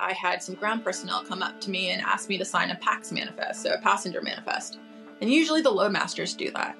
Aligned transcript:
I 0.00 0.12
had 0.12 0.42
some 0.42 0.54
ground 0.54 0.84
personnel 0.84 1.22
come 1.24 1.42
up 1.42 1.60
to 1.62 1.70
me 1.70 1.90
and 1.90 2.02
ask 2.02 2.28
me 2.28 2.38
to 2.38 2.44
sign 2.44 2.70
a 2.70 2.76
PAX 2.76 3.12
manifest, 3.12 3.62
so 3.62 3.72
a 3.72 3.78
passenger 3.78 4.22
manifest. 4.22 4.78
And 5.20 5.30
usually 5.30 5.62
the 5.62 5.70
loadmasters 5.70 6.36
do 6.36 6.50
that. 6.52 6.76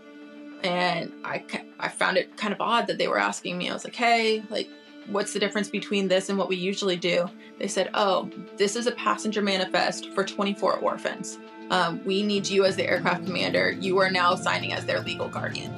And 0.62 1.13
I, 1.25 1.44
I 1.78 1.89
found 1.89 2.17
it 2.17 2.36
kind 2.36 2.52
of 2.52 2.60
odd 2.60 2.86
that 2.89 2.99
they 2.99 3.08
were 3.08 3.18
asking 3.18 3.58
me. 3.58 3.70
I 3.70 3.73
was 3.73 3.84
like, 3.84 3.94
hey, 3.94 4.42
like, 4.50 4.68
what's 5.07 5.33
the 5.33 5.39
difference 5.39 5.68
between 5.68 6.08
this 6.08 6.28
and 6.28 6.39
what 6.39 6.49
we 6.49 6.57
usually 6.57 6.96
do? 6.96 7.28
They 7.58 7.68
said, 7.68 7.91
oh, 7.94 8.30
this 8.57 8.77
is 8.77 8.86
a 8.86 8.93
passenger 8.93 9.43
manifest 9.43 10.11
for 10.12 10.25
24 10.25 10.79
orphans. 10.79 11.39
Um, 11.71 12.03
we 12.05 12.23
need 12.23 12.48
you 12.48 12.64
as 12.64 12.77
the 12.77 12.87
aircraft 12.87 13.27
commander. 13.27 13.71
You 13.71 13.98
are 13.98 14.11
now 14.11 14.35
signing 14.35 14.73
as 14.73 14.85
their 14.87 15.00
legal 15.00 15.29
guardian. 15.29 15.73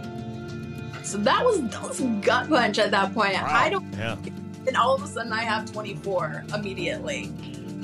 So 1.02 1.18
that 1.18 1.44
was 1.44 1.60
that 1.62 1.82
was 1.82 2.00
gut 2.20 2.48
punch 2.48 2.78
at 2.78 2.90
that 2.92 3.12
point. 3.14 3.34
Wow. 3.34 3.48
I 3.50 3.70
don't. 3.70 3.92
Yeah. 3.94 4.16
And 4.66 4.76
all 4.76 4.94
of 4.94 5.02
a 5.02 5.06
sudden, 5.06 5.32
I 5.32 5.42
have 5.42 5.70
24 5.72 6.44
immediately. 6.54 7.26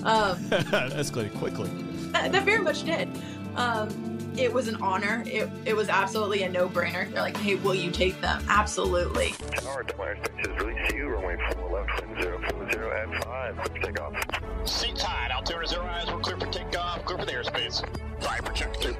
Um, 0.04 0.38
that 0.48 0.66
escalated 0.92 1.36
quickly. 1.38 1.70
That, 2.12 2.32
that 2.32 2.44
very 2.44 2.62
much 2.62 2.84
did. 2.84 3.08
Um, 3.56 4.16
it 4.36 4.52
was 4.52 4.68
an 4.68 4.76
honor. 4.76 5.22
It, 5.26 5.48
it 5.64 5.74
was 5.74 5.88
absolutely 5.88 6.42
a 6.42 6.48
no 6.48 6.68
brainer. 6.68 7.10
They're 7.10 7.22
like, 7.22 7.36
hey, 7.38 7.54
will 7.56 7.74
you 7.74 7.90
take 7.90 8.20
them? 8.20 8.44
Absolutely. 8.48 9.30
Tower, 9.56 9.82
Dwyer 9.84 10.18
Station 10.24 10.54
release 10.56 10.92
you, 10.92 11.06
runway 11.08 11.36
4 11.54 11.70
left, 11.70 12.04
040 12.22 12.76
at 12.76 13.24
5. 13.24 13.56
Clear 13.56 13.64
for 13.64 13.78
takeoff. 13.78 14.68
Seat 14.68 14.96
tied, 14.96 15.30
altimeter 15.30 15.66
0 15.66 15.84
eyes, 15.86 16.06
we're 16.06 16.20
clear 16.20 16.36
for 16.38 16.46
takeoff, 16.46 17.04
clear 17.04 17.18
for 17.18 17.24
the 17.24 17.32
airspace. 17.32 17.82
Viper 18.20 18.52
check 18.52 18.78
2. 18.80 18.94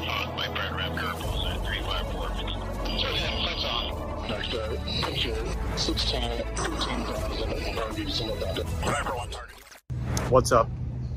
Uh, 0.00 0.32
my 0.36 0.48
brand 0.54 0.76
ramp 0.76 0.96
curve 0.96 1.20
was 1.22 1.46
at 1.46 1.66
354. 1.66 2.98
So 2.98 3.08
yeah, 3.14 3.46
that's 3.46 3.64
on. 3.64 4.07
Next, 4.28 4.50
picture 5.02 5.34
16, 5.76 6.20
15,000, 6.56 7.52
and 7.52 7.80
I'll 7.80 7.88
give 7.94 8.00
you 8.00 8.10
some 8.10 8.28
of 8.28 8.38
that. 8.40 8.58
Viper 8.58 9.16
1 9.16 9.30
target. 9.30 10.30
What's 10.30 10.52
up? 10.52 10.68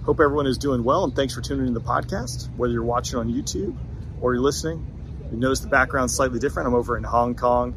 Hope 0.05 0.21
everyone 0.21 0.47
is 0.47 0.57
doing 0.57 0.85
well 0.85 1.03
and 1.03 1.13
thanks 1.13 1.33
for 1.33 1.41
tuning 1.41 1.67
in 1.67 1.73
to 1.73 1.79
the 1.79 1.85
podcast. 1.85 2.47
Whether 2.55 2.71
you're 2.71 2.83
watching 2.83 3.19
on 3.19 3.29
YouTube 3.29 3.75
or 4.21 4.33
you're 4.33 4.41
listening, 4.41 4.87
you 5.29 5.37
notice 5.37 5.59
the 5.59 5.67
background 5.67 6.09
slightly 6.09 6.39
different. 6.39 6.67
I'm 6.67 6.73
over 6.73 6.95
in 6.95 7.03
Hong 7.03 7.35
Kong, 7.35 7.75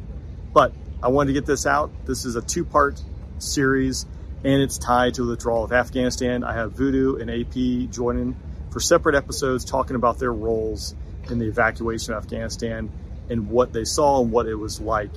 but 0.53 0.71
I 1.03 1.09
wanted 1.09 1.33
to 1.33 1.33
get 1.33 1.45
this 1.45 1.65
out. 1.65 1.91
This 2.05 2.23
is 2.23 2.37
a 2.37 2.41
two-part 2.41 3.01
series 3.39 4.05
and 4.45 4.61
it's 4.61 4.77
tied 4.77 5.15
to 5.15 5.25
the 5.25 5.31
withdrawal 5.31 5.65
of 5.65 5.73
Afghanistan. 5.73 6.45
I 6.45 6.53
have 6.53 6.71
Voodoo 6.71 7.17
and 7.17 7.29
AP 7.29 7.91
joining 7.91 8.37
for 8.71 8.79
separate 8.79 9.15
episodes 9.15 9.65
talking 9.65 9.97
about 9.97 10.17
their 10.17 10.31
roles 10.31 10.95
in 11.29 11.39
the 11.39 11.47
evacuation 11.47 12.13
of 12.13 12.23
Afghanistan 12.23 12.89
and 13.29 13.49
what 13.49 13.73
they 13.73 13.83
saw 13.83 14.21
and 14.21 14.31
what 14.31 14.47
it 14.47 14.55
was 14.55 14.79
like. 14.79 15.11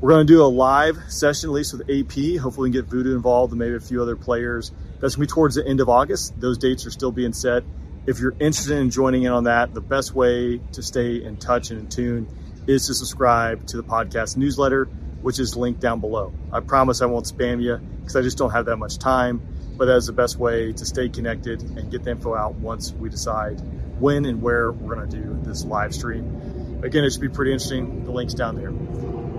We're 0.00 0.10
going 0.10 0.26
to 0.26 0.32
do 0.32 0.42
a 0.42 0.44
live 0.44 0.98
session, 1.08 1.50
at 1.50 1.52
least 1.52 1.72
with 1.72 1.88
AP. 1.88 2.40
Hopefully, 2.40 2.68
we 2.68 2.74
can 2.74 2.82
get 2.82 2.90
Voodoo 2.90 3.14
involved 3.14 3.52
and 3.52 3.58
maybe 3.58 3.74
a 3.74 3.80
few 3.80 4.02
other 4.02 4.16
players 4.16 4.70
that's 5.00 5.16
gonna 5.16 5.26
be 5.26 5.30
towards 5.30 5.54
the 5.54 5.66
end 5.66 5.80
of 5.80 5.88
August. 5.88 6.38
Those 6.40 6.58
dates 6.58 6.86
are 6.86 6.90
still 6.90 7.12
being 7.12 7.32
set. 7.32 7.62
If 8.06 8.20
you're 8.20 8.34
interested 8.40 8.78
in 8.78 8.90
joining 8.90 9.24
in 9.24 9.32
on 9.32 9.44
that, 9.44 9.74
the 9.74 9.80
best 9.80 10.14
way 10.14 10.60
to 10.72 10.82
stay 10.82 11.22
in 11.22 11.36
touch 11.36 11.70
and 11.70 11.80
in 11.80 11.88
tune 11.88 12.28
is 12.66 12.86
to 12.86 12.94
subscribe 12.94 13.66
to 13.66 13.76
the 13.76 13.82
podcast 13.82 14.36
newsletter, 14.36 14.86
which 15.22 15.38
is 15.38 15.56
linked 15.56 15.80
down 15.80 16.00
below. 16.00 16.32
I 16.52 16.60
promise 16.60 17.02
I 17.02 17.06
won't 17.06 17.26
spam 17.26 17.62
you 17.62 17.76
because 18.00 18.16
I 18.16 18.22
just 18.22 18.38
don't 18.38 18.50
have 18.50 18.66
that 18.66 18.76
much 18.76 18.98
time, 18.98 19.42
but 19.76 19.86
that 19.86 19.96
is 19.96 20.06
the 20.06 20.12
best 20.12 20.38
way 20.38 20.72
to 20.72 20.84
stay 20.84 21.08
connected 21.08 21.62
and 21.62 21.90
get 21.90 22.04
the 22.04 22.10
info 22.10 22.34
out 22.34 22.54
once 22.54 22.92
we 22.92 23.08
decide 23.08 23.60
when 24.00 24.24
and 24.24 24.42
where 24.42 24.72
we're 24.72 24.94
gonna 24.94 25.06
do 25.06 25.38
this 25.42 25.64
live 25.64 25.94
stream. 25.94 26.53
Again, 26.84 27.02
it 27.02 27.10
should 27.12 27.22
be 27.22 27.30
pretty 27.30 27.50
interesting. 27.50 28.04
The 28.04 28.10
link's 28.10 28.34
down 28.34 28.56
there. 28.56 28.70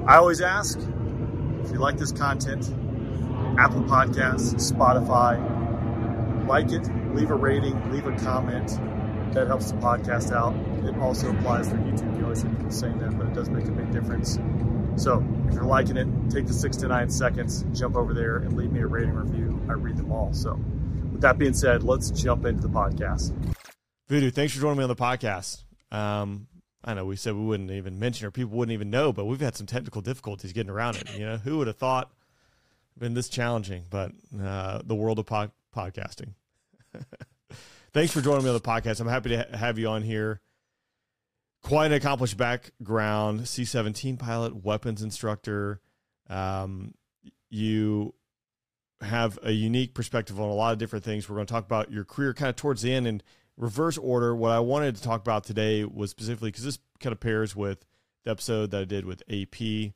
I 0.10 0.18
always 0.18 0.42
ask 0.42 0.80
if 0.80 1.72
you 1.72 1.78
like 1.78 1.98
this 1.98 2.12
content, 2.12 2.64
Apple 3.60 3.84
Podcasts, 3.84 4.56
Spotify. 4.72 5.38
Like 6.48 6.72
it, 6.72 6.88
leave 7.16 7.30
a 7.30 7.36
rating, 7.36 7.92
leave 7.92 8.08
a 8.08 8.16
comment. 8.18 8.80
That 9.34 9.48
helps 9.48 9.72
the 9.72 9.78
podcast 9.78 10.32
out. 10.32 10.56
It 10.86 10.98
also 10.98 11.30
applies 11.30 11.70
for 11.70 11.76
YouTube. 11.76 12.18
You 12.18 12.24
always 12.24 12.44
keep 12.44 12.72
saying 12.72 12.98
that, 13.00 13.18
but 13.18 13.28
it 13.28 13.34
does 13.34 13.50
make 13.50 13.66
a 13.66 13.72
big 13.72 13.92
difference. 13.92 14.40
So 14.96 15.24
if 15.48 15.54
you're 15.54 15.66
liking 15.66 15.98
it, 15.98 16.08
take 16.32 16.48
the 16.48 16.54
six 16.54 16.78
to 16.78 16.88
nine 16.88 17.10
seconds, 17.12 17.64
jump 17.74 17.96
over 17.96 18.14
there 18.14 18.38
and 18.38 18.56
leave 18.56 18.72
me 18.72 18.80
a 18.80 18.88
rating 18.88 19.14
review. 19.14 19.62
I 19.70 19.74
read 19.74 19.98
them 19.98 20.12
all. 20.12 20.34
So 20.34 20.54
with 21.12 21.22
that 21.22 21.38
being 21.38 21.54
said, 21.54 21.84
let's 21.84 22.10
jump 22.10 22.46
into 22.46 22.62
the 22.62 22.70
podcast. 22.70 23.34
Voodoo, 24.08 24.32
thanks 24.32 24.54
for 24.54 24.62
joining 24.62 24.78
me 24.78 24.84
on 24.84 24.90
the 24.90 24.96
podcast. 24.96 25.64
Um, 25.92 26.48
I 26.86 26.94
know 26.94 27.04
we 27.04 27.16
said 27.16 27.34
we 27.34 27.44
wouldn't 27.44 27.72
even 27.72 27.98
mention 27.98 28.28
or 28.28 28.32
people 28.32 28.56
wouldn't 28.58 28.74
even 28.74 28.92
know, 28.92 29.12
but 29.12 29.26
we've 29.26 29.42
had 29.42 29.56
some 29.56 29.66
technical 29.66 30.02
difficulties 30.02 30.54
getting 30.54 30.70
around 30.70 30.98
it. 30.98 31.18
You 31.18 31.26
know, 31.26 31.38
who 31.38 31.58
would 31.58 31.68
have 31.68 31.78
thought 31.78 32.12
been 32.98 33.16
this 33.16 33.28
challenging, 33.28 33.84
but 33.90 34.12
uh, 34.42 34.82
the 34.86 34.96
world 34.96 35.18
of 35.18 35.26
po- 35.26 35.52
podcasting. 35.76 36.34
Thanks 37.94 38.14
for 38.14 38.22
joining 38.22 38.44
me 38.44 38.50
on 38.50 38.56
the 38.56 38.62
podcast. 38.62 39.00
I'm 39.02 39.08
happy 39.08 39.30
to 39.30 39.38
ha- 39.38 39.58
have 39.58 39.80
you 39.80 39.88
on 39.88 40.04
here. 40.04 40.42
Quite 41.64 41.88
an 41.88 41.94
accomplished 41.94 42.38
background 42.38 43.48
C 43.48 43.66
17 43.66 44.18
pilot, 44.18 44.64
weapons 44.64 45.02
instructor. 45.02 45.82
Um, 46.30 46.94
you 47.50 48.14
have 49.02 49.40
a 49.44 49.52
unique 49.52 49.94
perspective 49.94 50.40
on 50.40 50.50
a 50.50 50.54
lot 50.54 50.74
of 50.74 50.78
different 50.78 51.04
things. 51.04 51.28
We're 51.28 51.36
going 51.36 51.48
to 51.48 51.54
talk 51.54 51.66
about 51.66 51.92
your 51.92 52.06
career 52.06 52.34
kind 52.34 52.50
of 52.50 52.56
towards 52.56 52.84
the 52.84 52.94
end 52.94 53.08
in 53.08 53.22
reverse 53.58 53.98
order. 53.98 54.36
What 54.36 54.52
I 54.52 54.60
wanted 54.60 54.96
to 54.96 55.02
talk 55.04 55.22
about 55.22 55.44
today 55.44 55.84
was 55.84 56.12
specifically 56.12 56.50
because 56.50 56.66
this 56.66 56.80
kind 57.00 57.14
of 57.14 57.20
pairs 57.20 57.56
with 57.56 57.86
the 58.24 58.32
episode 58.32 58.72
that 58.72 58.82
I 58.82 58.86
did 58.86 59.06
with 59.06 59.24
AP. 59.30 59.94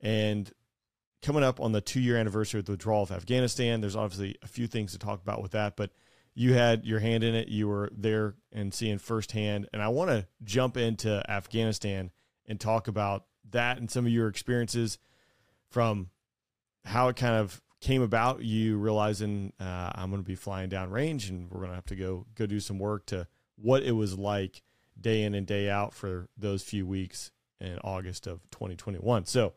And 0.00 0.50
coming 1.22 1.44
up 1.44 1.60
on 1.60 1.72
the 1.72 1.80
two 1.80 2.00
year 2.00 2.16
anniversary 2.16 2.60
of 2.60 2.66
the 2.66 2.72
withdrawal 2.72 3.04
of 3.04 3.12
Afghanistan. 3.12 3.80
There's 3.80 3.96
obviously 3.96 4.36
a 4.42 4.48
few 4.48 4.66
things 4.66 4.92
to 4.92 4.98
talk 4.98 5.22
about 5.22 5.40
with 5.40 5.52
that, 5.52 5.76
but 5.76 5.90
you 6.34 6.54
had 6.54 6.84
your 6.84 6.98
hand 6.98 7.24
in 7.24 7.34
it. 7.34 7.48
You 7.48 7.68
were 7.68 7.90
there 7.96 8.34
and 8.52 8.74
seeing 8.74 8.98
firsthand. 8.98 9.68
And 9.72 9.80
I 9.82 9.88
want 9.88 10.10
to 10.10 10.26
jump 10.42 10.76
into 10.76 11.22
Afghanistan 11.30 12.10
and 12.46 12.58
talk 12.58 12.88
about 12.88 13.26
that 13.50 13.78
and 13.78 13.90
some 13.90 14.06
of 14.06 14.12
your 14.12 14.28
experiences 14.28 14.98
from 15.70 16.10
how 16.84 17.08
it 17.08 17.16
kind 17.16 17.34
of 17.34 17.62
came 17.82 18.00
about. 18.00 18.42
You 18.42 18.78
realizing 18.78 19.52
uh, 19.60 19.90
I'm 19.94 20.10
going 20.10 20.22
to 20.22 20.26
be 20.26 20.34
flying 20.34 20.70
down 20.70 20.90
range 20.90 21.28
and 21.28 21.50
we're 21.50 21.58
going 21.58 21.70
to 21.70 21.74
have 21.74 21.84
to 21.86 21.96
go 21.96 22.24
go 22.34 22.46
do 22.46 22.60
some 22.60 22.78
work 22.78 23.04
to 23.06 23.26
what 23.56 23.82
it 23.82 23.92
was 23.92 24.16
like 24.16 24.62
day 24.98 25.22
in 25.24 25.34
and 25.34 25.46
day 25.46 25.68
out 25.68 25.92
for 25.92 26.28
those 26.36 26.62
few 26.62 26.86
weeks 26.86 27.30
in 27.60 27.78
August 27.84 28.26
of 28.26 28.40
2021. 28.50 29.26
So 29.26 29.52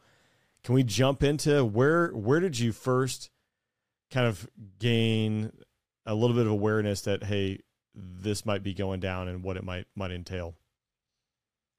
can 0.63 0.75
we 0.75 0.83
jump 0.83 1.23
into 1.23 1.63
where 1.63 2.09
where 2.09 2.39
did 2.39 2.59
you 2.59 2.73
first 2.73 3.29
kind 4.11 4.27
of 4.27 4.49
gain 4.79 5.51
a 6.05 6.13
little 6.13 6.35
bit 6.35 6.45
of 6.45 6.51
awareness 6.51 7.01
that 7.01 7.23
hey 7.23 7.59
this 7.95 8.45
might 8.45 8.63
be 8.63 8.73
going 8.73 8.99
down 8.99 9.27
and 9.27 9.43
what 9.43 9.57
it 9.57 9.63
might 9.63 9.85
might 9.95 10.11
entail 10.11 10.55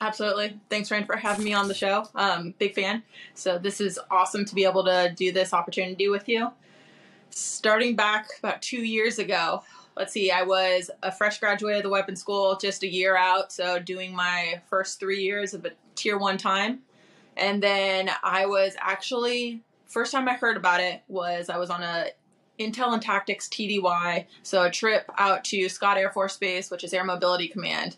absolutely. 0.00 0.58
Thanks 0.70 0.90
ryan 0.90 1.04
for 1.04 1.16
having 1.16 1.44
me 1.44 1.54
on 1.54 1.68
the 1.68 1.74
show. 1.74 2.08
Um, 2.14 2.54
big 2.58 2.74
fan. 2.74 3.02
So 3.34 3.58
this 3.58 3.80
is 3.80 3.98
awesome 4.10 4.44
to 4.44 4.54
be 4.54 4.64
able 4.64 4.84
to 4.84 5.12
do 5.16 5.32
this 5.32 5.52
opportunity 5.52 6.08
with 6.08 6.28
you. 6.28 6.50
Starting 7.30 7.96
back 7.96 8.28
about 8.38 8.62
two 8.62 8.84
years 8.84 9.18
ago 9.18 9.62
let's 9.96 10.12
see 10.12 10.30
i 10.30 10.42
was 10.42 10.90
a 11.02 11.10
fresh 11.10 11.40
graduate 11.40 11.78
of 11.78 11.82
the 11.82 11.88
weapons 11.88 12.20
school 12.20 12.54
just 12.56 12.82
a 12.82 12.86
year 12.86 13.16
out 13.16 13.50
so 13.50 13.78
doing 13.78 14.14
my 14.14 14.60
first 14.68 15.00
three 15.00 15.22
years 15.22 15.54
of 15.54 15.64
a 15.64 15.70
tier 15.96 16.18
one 16.18 16.38
time. 16.38 16.80
And 17.36 17.62
then 17.62 18.10
I 18.22 18.46
was 18.46 18.76
actually 18.78 19.62
first 19.86 20.12
time 20.12 20.28
I 20.28 20.34
heard 20.34 20.56
about 20.56 20.80
it 20.80 21.02
was 21.08 21.48
I 21.48 21.58
was 21.58 21.70
on 21.70 21.82
a 21.82 22.06
Intel 22.58 22.94
and 22.94 23.02
Tactics 23.02 23.48
TDY, 23.48 24.24
so 24.42 24.62
a 24.62 24.70
trip 24.70 25.10
out 25.18 25.44
to 25.44 25.68
Scott 25.68 25.98
Air 25.98 26.10
Force 26.10 26.38
Base, 26.38 26.70
which 26.70 26.84
is 26.84 26.94
Air 26.94 27.04
Mobility 27.04 27.48
Command. 27.48 27.96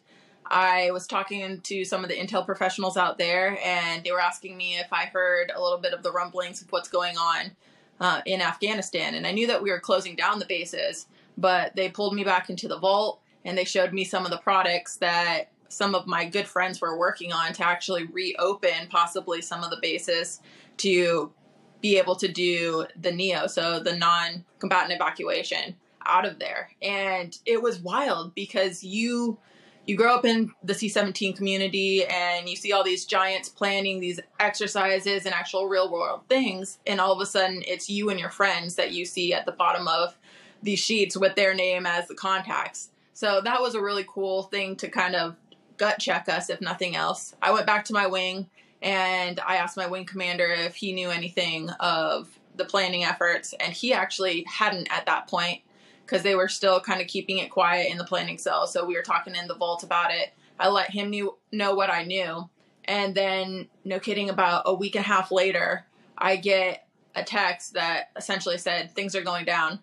I 0.51 0.91
was 0.93 1.07
talking 1.07 1.61
to 1.61 1.85
some 1.85 2.03
of 2.03 2.11
the 2.11 2.17
Intel 2.17 2.45
professionals 2.45 2.97
out 2.97 3.19
there, 3.19 3.59
and 3.65 4.03
they 4.03 4.11
were 4.11 4.21
asking 4.21 4.57
me 4.57 4.79
if 4.79 4.93
I 4.93 5.05
heard 5.05 5.53
a 5.55 5.63
little 5.63 5.79
bit 5.79 5.93
of 5.93 6.03
the 6.03 6.13
rumblings 6.13 6.63
of 6.63 6.73
what's 6.73 6.89
going 6.89 7.17
on 7.19 7.53
uh, 8.01 8.23
in 8.25 8.41
Afghanistan. 8.41 9.15
And 9.15 9.27
I 9.27 9.33
knew 9.33 9.47
that 9.47 9.63
we 9.63 9.71
were 9.71 9.81
closing 9.81 10.17
down 10.17 10.39
the 10.39 10.47
bases, 10.47 11.07
but 11.37 11.77
they 11.77 11.89
pulled 11.89 12.15
me 12.15 12.25
back 12.25 12.51
into 12.51 12.69
the 12.69 12.79
vault 12.79 13.21
and 13.45 13.57
they 13.57 13.65
showed 13.65 13.93
me 13.93 14.05
some 14.05 14.25
of 14.25 14.31
the 14.31 14.39
products 14.39 14.97
that 14.97 15.51
some 15.69 15.95
of 15.95 16.07
my 16.07 16.25
good 16.25 16.47
friends 16.47 16.81
were 16.81 16.99
working 16.99 17.33
on 17.33 17.53
to 17.53 17.65
actually 17.65 18.05
reopen 18.07 18.89
possibly 18.89 19.41
some 19.43 19.63
of 19.63 19.71
the 19.71 19.79
bases 19.81 20.41
to 20.79 21.33
be 21.81 21.99
able 21.99 22.17
to 22.17 22.29
do 22.29 22.87
the 23.01 23.13
neo 23.13 23.47
so 23.47 23.79
the 23.79 23.95
non-combatant 23.95 24.93
evacuation 24.93 25.77
out 26.07 26.25
of 26.25 26.39
there 26.39 26.71
and 26.83 27.39
it 27.45 27.63
was 27.63 27.79
wild 27.79 28.35
because 28.35 28.83
you 28.83 29.39
you 29.89 29.97
grow 29.97 30.15
up 30.15 30.25
in 30.25 30.53
the 30.63 30.75
c-17 30.75 31.37
community 31.37 32.05
and 32.05 32.49
you 32.49 32.55
see 32.55 32.73
all 32.73 32.85
these 32.85 33.05
giants 33.05 33.49
planning 33.49 34.01
these 34.01 34.21
exercises 34.39 35.25
and 35.25 35.35
actual 35.35 35.67
real 35.67 35.91
world 35.91 36.21
things 36.29 36.79
and 36.87 37.01
all 37.01 37.13
of 37.13 37.21
a 37.21 37.27
sudden 37.27 37.63
it's 37.67 37.91
you 37.91 38.11
and 38.11 38.21
your 38.21 38.31
friends 38.31 38.77
that 38.77 38.93
you 38.93 39.05
see 39.05 39.33
at 39.33 39.47
the 39.47 39.53
bottom 39.53 39.89
of 39.89 40.17
these 40.63 40.79
sheets 40.79 41.17
with 41.17 41.35
their 41.35 41.55
name 41.55 41.87
as 41.87 42.07
the 42.07 42.15
contacts 42.15 42.91
so 43.15 43.41
that 43.41 43.61
was 43.61 43.75
a 43.75 43.83
really 43.83 44.07
cool 44.09 44.45
thing 44.45 44.77
to 44.77 44.89
kind 44.89 45.17
of 45.17 45.35
gut 45.79 45.99
check 45.99 46.29
us, 46.29 46.51
if 46.51 46.61
nothing 46.61 46.95
else. 46.95 47.35
I 47.41 47.53
went 47.53 47.67
back 47.67 47.87
to 47.87 47.93
my 47.95 48.07
wing 48.07 48.51
and 48.83 49.41
I 49.41 49.57
asked 49.57 49.77
my 49.77 49.87
wing 49.87 50.05
commander 50.05 50.47
if 50.51 50.77
he 50.77 50.93
knew 50.93 51.11
anything 51.11 51.71
of 51.81 52.29
the 52.55 52.65
planning 52.65 53.05
efforts, 53.05 53.55
and 53.59 53.73
he 53.73 53.93
actually 53.93 54.45
hadn't 54.49 54.89
at 54.93 55.07
that 55.07 55.29
point 55.29 55.63
because 56.09 56.23
they 56.23 56.35
were 56.35 56.49
still 56.49 56.81
kind 56.81 57.03
of 57.03 57.07
keeping 57.07 57.39
it 57.39 57.51
quiet 57.51 57.91
in 57.91 57.99
the 57.99 58.05
planning 58.05 58.39
cell. 58.39 58.67
So 58.67 58.87
we 58.87 58.95
were 58.95 59.03
talking 59.03 59.37
in 59.37 59.47
the 59.47 59.55
vault 59.55 59.83
about 59.83 60.11
it. 60.11 60.33
I 60.59 60.69
let 60.69 60.91
him 60.91 61.11
knew, 61.11 61.37
know 61.53 61.75
what 61.75 61.91
I 61.91 62.05
knew. 62.05 62.49
And 62.85 63.15
then, 63.15 63.69
no 63.85 64.01
kidding, 64.01 64.31
about 64.31 64.63
a 64.65 64.73
week 64.73 64.97
and 64.97 65.05
a 65.05 65.09
half 65.09 65.31
later, 65.31 65.85
I 66.17 66.37
get 66.37 66.89
a 67.15 67.23
text 67.23 67.75
that 67.75 68.11
essentially 68.17 68.57
said 68.57 68.93
things 68.93 69.15
are 69.15 69.23
going 69.23 69.45
down. 69.45 69.81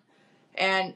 And 0.56 0.94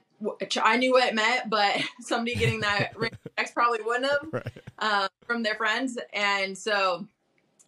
I 0.61 0.77
knew 0.77 0.93
what 0.93 1.07
it 1.07 1.15
meant, 1.15 1.49
but 1.49 1.81
somebody 2.01 2.35
getting 2.35 2.61
that 2.61 2.95
text 3.37 3.55
probably 3.55 3.81
wouldn't 3.83 4.11
have 4.11 4.29
right. 4.33 4.53
uh, 4.81 5.09
from 5.27 5.45
their 5.45 5.55
friends. 5.55 5.97
And 6.13 6.59
so 6.59 7.07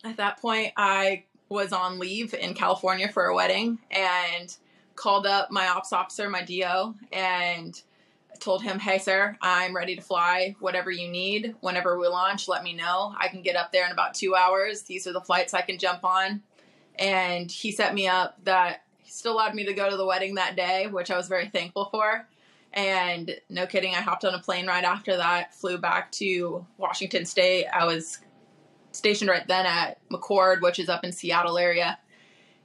at 0.05 0.17
that 0.17 0.41
point, 0.43 0.73
I 0.77 1.25
was 1.49 1.73
on 1.73 2.01
leave 2.01 2.35
in 2.35 2.55
California 2.55 3.09
for 3.09 3.27
a 3.27 3.35
wedding 3.35 3.79
and 3.91 4.57
called 4.97 5.27
up 5.27 5.51
my 5.51 5.69
ops 5.69 5.93
officer, 5.93 6.29
my 6.29 6.43
DO, 6.43 6.95
and 7.13 7.81
told 8.41 8.63
him, 8.63 8.79
Hey, 8.79 8.99
sir, 8.99 9.37
I'm 9.41 9.75
ready 9.75 9.97
to 9.97 10.03
fly. 10.03 10.57
Whatever 10.61 10.91
you 10.91 11.09
need, 11.09 11.55
whenever 11.61 11.99
we 11.99 12.09
launch, 12.09 12.49
let 12.49 12.63
me 12.63 12.73
know. 12.73 13.15
I 13.19 13.29
can 13.29 13.43
get 13.43 13.57
up 13.57 13.73
there 13.73 13.87
in 13.87 13.93
about 13.93 14.15
two 14.15 14.35
hours. 14.35 14.83
These 14.83 15.07
are 15.07 15.13
the 15.13 15.21
flights 15.21 15.55
I 15.55 15.63
can 15.63 15.79
jump 15.79 16.05
on. 16.05 16.43
And 16.99 17.51
he 17.51 17.73
set 17.73 17.95
me 17.95 18.09
up 18.09 18.37
that 18.45 18.83
he 18.99 19.11
still 19.11 19.35
allowed 19.35 19.55
me 19.55 19.65
to 19.65 19.73
go 19.73 19.89
to 19.89 19.97
the 19.97 20.05
wedding 20.05 20.35
that 20.35 20.57
day, 20.57 20.89
which 20.89 21.11
I 21.11 21.17
was 21.17 21.29
very 21.29 21.49
thankful 21.49 21.87
for. 21.87 22.27
And 22.73 23.37
no 23.49 23.67
kidding, 23.67 23.95
I 23.95 24.01
hopped 24.01 24.25
on 24.25 24.35
a 24.35 24.39
plane 24.39 24.67
right 24.67 24.85
after 24.85 25.17
that, 25.17 25.55
flew 25.55 25.79
back 25.79 26.11
to 26.13 26.67
Washington 26.79 27.25
State. 27.25 27.67
I 27.67 27.85
was 27.85 28.19
stationed 28.93 29.31
right 29.31 29.47
then 29.47 29.67
at 29.67 29.99
McChord, 30.09 30.63
which 30.63 30.79
is 30.79 30.89
up 30.89 31.05
in 31.05 31.13
Seattle 31.13 31.59
area, 31.59 31.99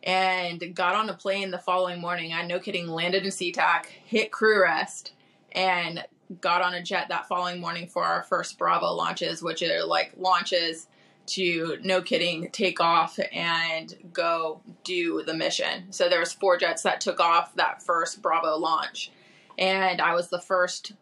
and 0.07 0.73
got 0.73 0.95
on 0.95 1.09
a 1.09 1.13
plane 1.13 1.51
the 1.51 1.59
following 1.59 2.01
morning. 2.01 2.33
I 2.33 2.41
no 2.43 2.59
kidding 2.59 2.87
landed 2.87 3.23
in 3.23 3.29
SeaTac, 3.29 3.85
hit 4.05 4.31
crew 4.31 4.63
rest, 4.63 5.11
and 5.51 6.03
got 6.41 6.61
on 6.61 6.73
a 6.73 6.81
jet 6.81 7.09
that 7.09 7.27
following 7.27 7.59
morning 7.59 7.87
for 7.87 8.03
our 8.03 8.23
first 8.23 8.57
Bravo 8.57 8.91
launches, 8.93 9.43
which 9.43 9.61
are 9.61 9.85
like 9.85 10.13
launches 10.17 10.87
to 11.27 11.77
no 11.83 12.01
kidding 12.01 12.49
take 12.51 12.79
off 12.79 13.19
and 13.33 13.95
go 14.13 14.61
do 14.85 15.23
the 15.23 15.33
mission. 15.33 15.91
So 15.91 16.07
there 16.07 16.21
was 16.21 16.31
four 16.31 16.57
jets 16.57 16.83
that 16.83 17.01
took 17.01 17.19
off 17.19 17.53
that 17.55 17.83
first 17.83 18.21
Bravo 18.21 18.57
launch 18.57 19.11
and 19.57 20.01
I 20.01 20.13
was 20.13 20.29
the 20.29 20.39
first 20.39 20.93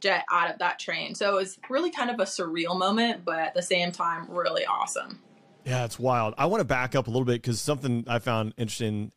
jet 0.00 0.24
out 0.30 0.50
of 0.50 0.58
that 0.58 0.78
train. 0.78 1.14
So 1.14 1.32
it 1.32 1.40
was 1.40 1.58
really 1.68 1.90
kind 1.90 2.10
of 2.10 2.20
a 2.20 2.24
surreal 2.24 2.78
moment, 2.78 3.24
but 3.24 3.38
at 3.38 3.54
the 3.54 3.62
same 3.62 3.92
time, 3.92 4.26
really 4.28 4.66
awesome. 4.66 5.20
Yeah, 5.64 5.84
it's 5.84 5.98
wild. 5.98 6.34
I 6.38 6.46
want 6.46 6.60
to 6.60 6.64
back 6.64 6.94
up 6.94 7.06
a 7.06 7.10
little 7.10 7.24
bit 7.24 7.40
because 7.40 7.60
something 7.60 8.04
I 8.08 8.18
found 8.18 8.54
interesting 8.56 9.12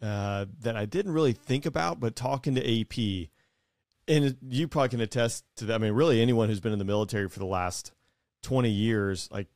uh, 0.00 0.46
that 0.60 0.76
I 0.76 0.86
didn't 0.86 1.12
really 1.12 1.32
think 1.32 1.66
about, 1.66 2.00
but 2.00 2.16
talking 2.16 2.54
to 2.54 2.80
AP, 2.80 3.28
and 4.08 4.36
you 4.48 4.68
probably 4.68 4.90
can 4.90 5.00
attest 5.00 5.44
to 5.56 5.66
that. 5.66 5.74
I 5.74 5.78
mean, 5.78 5.92
really, 5.92 6.22
anyone 6.22 6.48
who's 6.48 6.60
been 6.60 6.72
in 6.72 6.78
the 6.78 6.84
military 6.84 7.28
for 7.28 7.38
the 7.38 7.46
last 7.46 7.92
20 8.42 8.70
years, 8.70 9.28
like, 9.32 9.48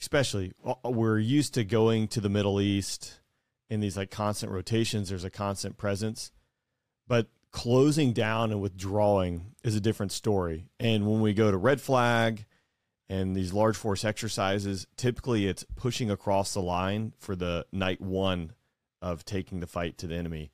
especially, 0.00 0.52
uh, 0.64 0.74
we're 0.84 1.18
used 1.18 1.54
to 1.54 1.64
going 1.64 2.08
to 2.08 2.20
the 2.20 2.28
Middle 2.28 2.60
East 2.60 3.20
in 3.68 3.80
these 3.80 3.96
like 3.96 4.10
constant 4.10 4.52
rotations. 4.52 5.08
There's 5.08 5.24
a 5.24 5.30
constant 5.30 5.76
presence. 5.76 6.32
But 7.06 7.28
closing 7.50 8.12
down 8.12 8.50
and 8.50 8.60
withdrawing 8.60 9.54
is 9.62 9.76
a 9.76 9.80
different 9.80 10.12
story. 10.12 10.66
And 10.80 11.06
when 11.06 11.20
we 11.20 11.34
go 11.34 11.50
to 11.50 11.56
red 11.56 11.80
flag 11.80 12.46
and 13.08 13.36
these 13.36 13.52
large 13.52 13.76
force 13.76 14.04
exercises, 14.04 14.86
typically 14.96 15.46
it's 15.46 15.64
pushing 15.76 16.10
across 16.10 16.54
the 16.54 16.62
line 16.62 17.12
for 17.18 17.36
the 17.36 17.66
night 17.72 18.00
one 18.00 18.52
of 19.00 19.24
taking 19.24 19.60
the 19.60 19.66
fight 19.66 19.98
to 19.98 20.06
the 20.06 20.14
enemy. 20.14 20.50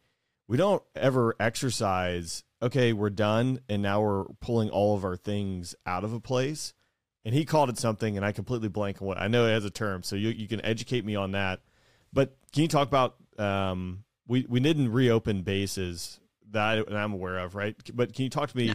We 0.48 0.56
don't 0.56 0.82
ever 0.96 1.36
exercise, 1.38 2.44
okay, 2.62 2.92
we're 2.92 3.10
done, 3.10 3.60
and 3.68 3.82
now 3.82 4.00
we're 4.00 4.24
pulling 4.40 4.70
all 4.70 4.96
of 4.96 5.04
our 5.04 5.16
things 5.16 5.74
out 5.86 6.04
of 6.04 6.12
a 6.12 6.20
place. 6.20 6.72
And 7.24 7.34
he 7.34 7.44
called 7.44 7.68
it 7.68 7.78
something, 7.78 8.16
and 8.16 8.24
I 8.24 8.32
completely 8.32 8.68
blank 8.68 9.02
on 9.02 9.08
what 9.08 9.20
I 9.20 9.28
know 9.28 9.46
it 9.46 9.50
has 9.50 9.66
a 9.66 9.70
term, 9.70 10.02
so 10.02 10.16
you, 10.16 10.30
you 10.30 10.48
can 10.48 10.64
educate 10.64 11.04
me 11.04 11.14
on 11.14 11.32
that. 11.32 11.60
But 12.12 12.34
can 12.52 12.62
you 12.62 12.68
talk 12.68 12.88
about 12.88 13.16
um, 13.38 14.04
we 14.26 14.46
we 14.48 14.60
didn't 14.60 14.92
reopen 14.92 15.42
bases 15.42 16.20
that 16.50 16.86
I, 16.90 17.02
am 17.02 17.12
aware 17.12 17.38
of, 17.38 17.54
right? 17.54 17.76
But 17.92 18.14
can 18.14 18.24
you 18.24 18.30
talk 18.30 18.50
to 18.50 18.56
me, 18.56 18.66
yeah. 18.66 18.74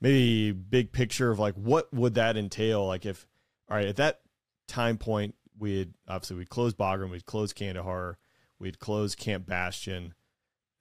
Maybe 0.00 0.52
big 0.52 0.92
picture 0.92 1.30
of 1.30 1.38
like 1.38 1.54
what 1.54 1.92
would 1.92 2.14
that 2.14 2.36
entail? 2.36 2.86
Like 2.86 3.06
if, 3.06 3.26
all 3.70 3.76
right, 3.76 3.86
at 3.86 3.96
that 3.96 4.20
time 4.68 4.98
point, 4.98 5.34
we 5.58 5.78
had 5.78 5.94
obviously 6.08 6.36
we'd 6.36 6.48
close 6.50 6.74
Bagram, 6.74 7.10
we'd 7.10 7.26
close 7.26 7.52
Kandahar, 7.52 8.18
we'd 8.58 8.78
close 8.78 9.14
Camp 9.14 9.46
Bastion, 9.46 10.14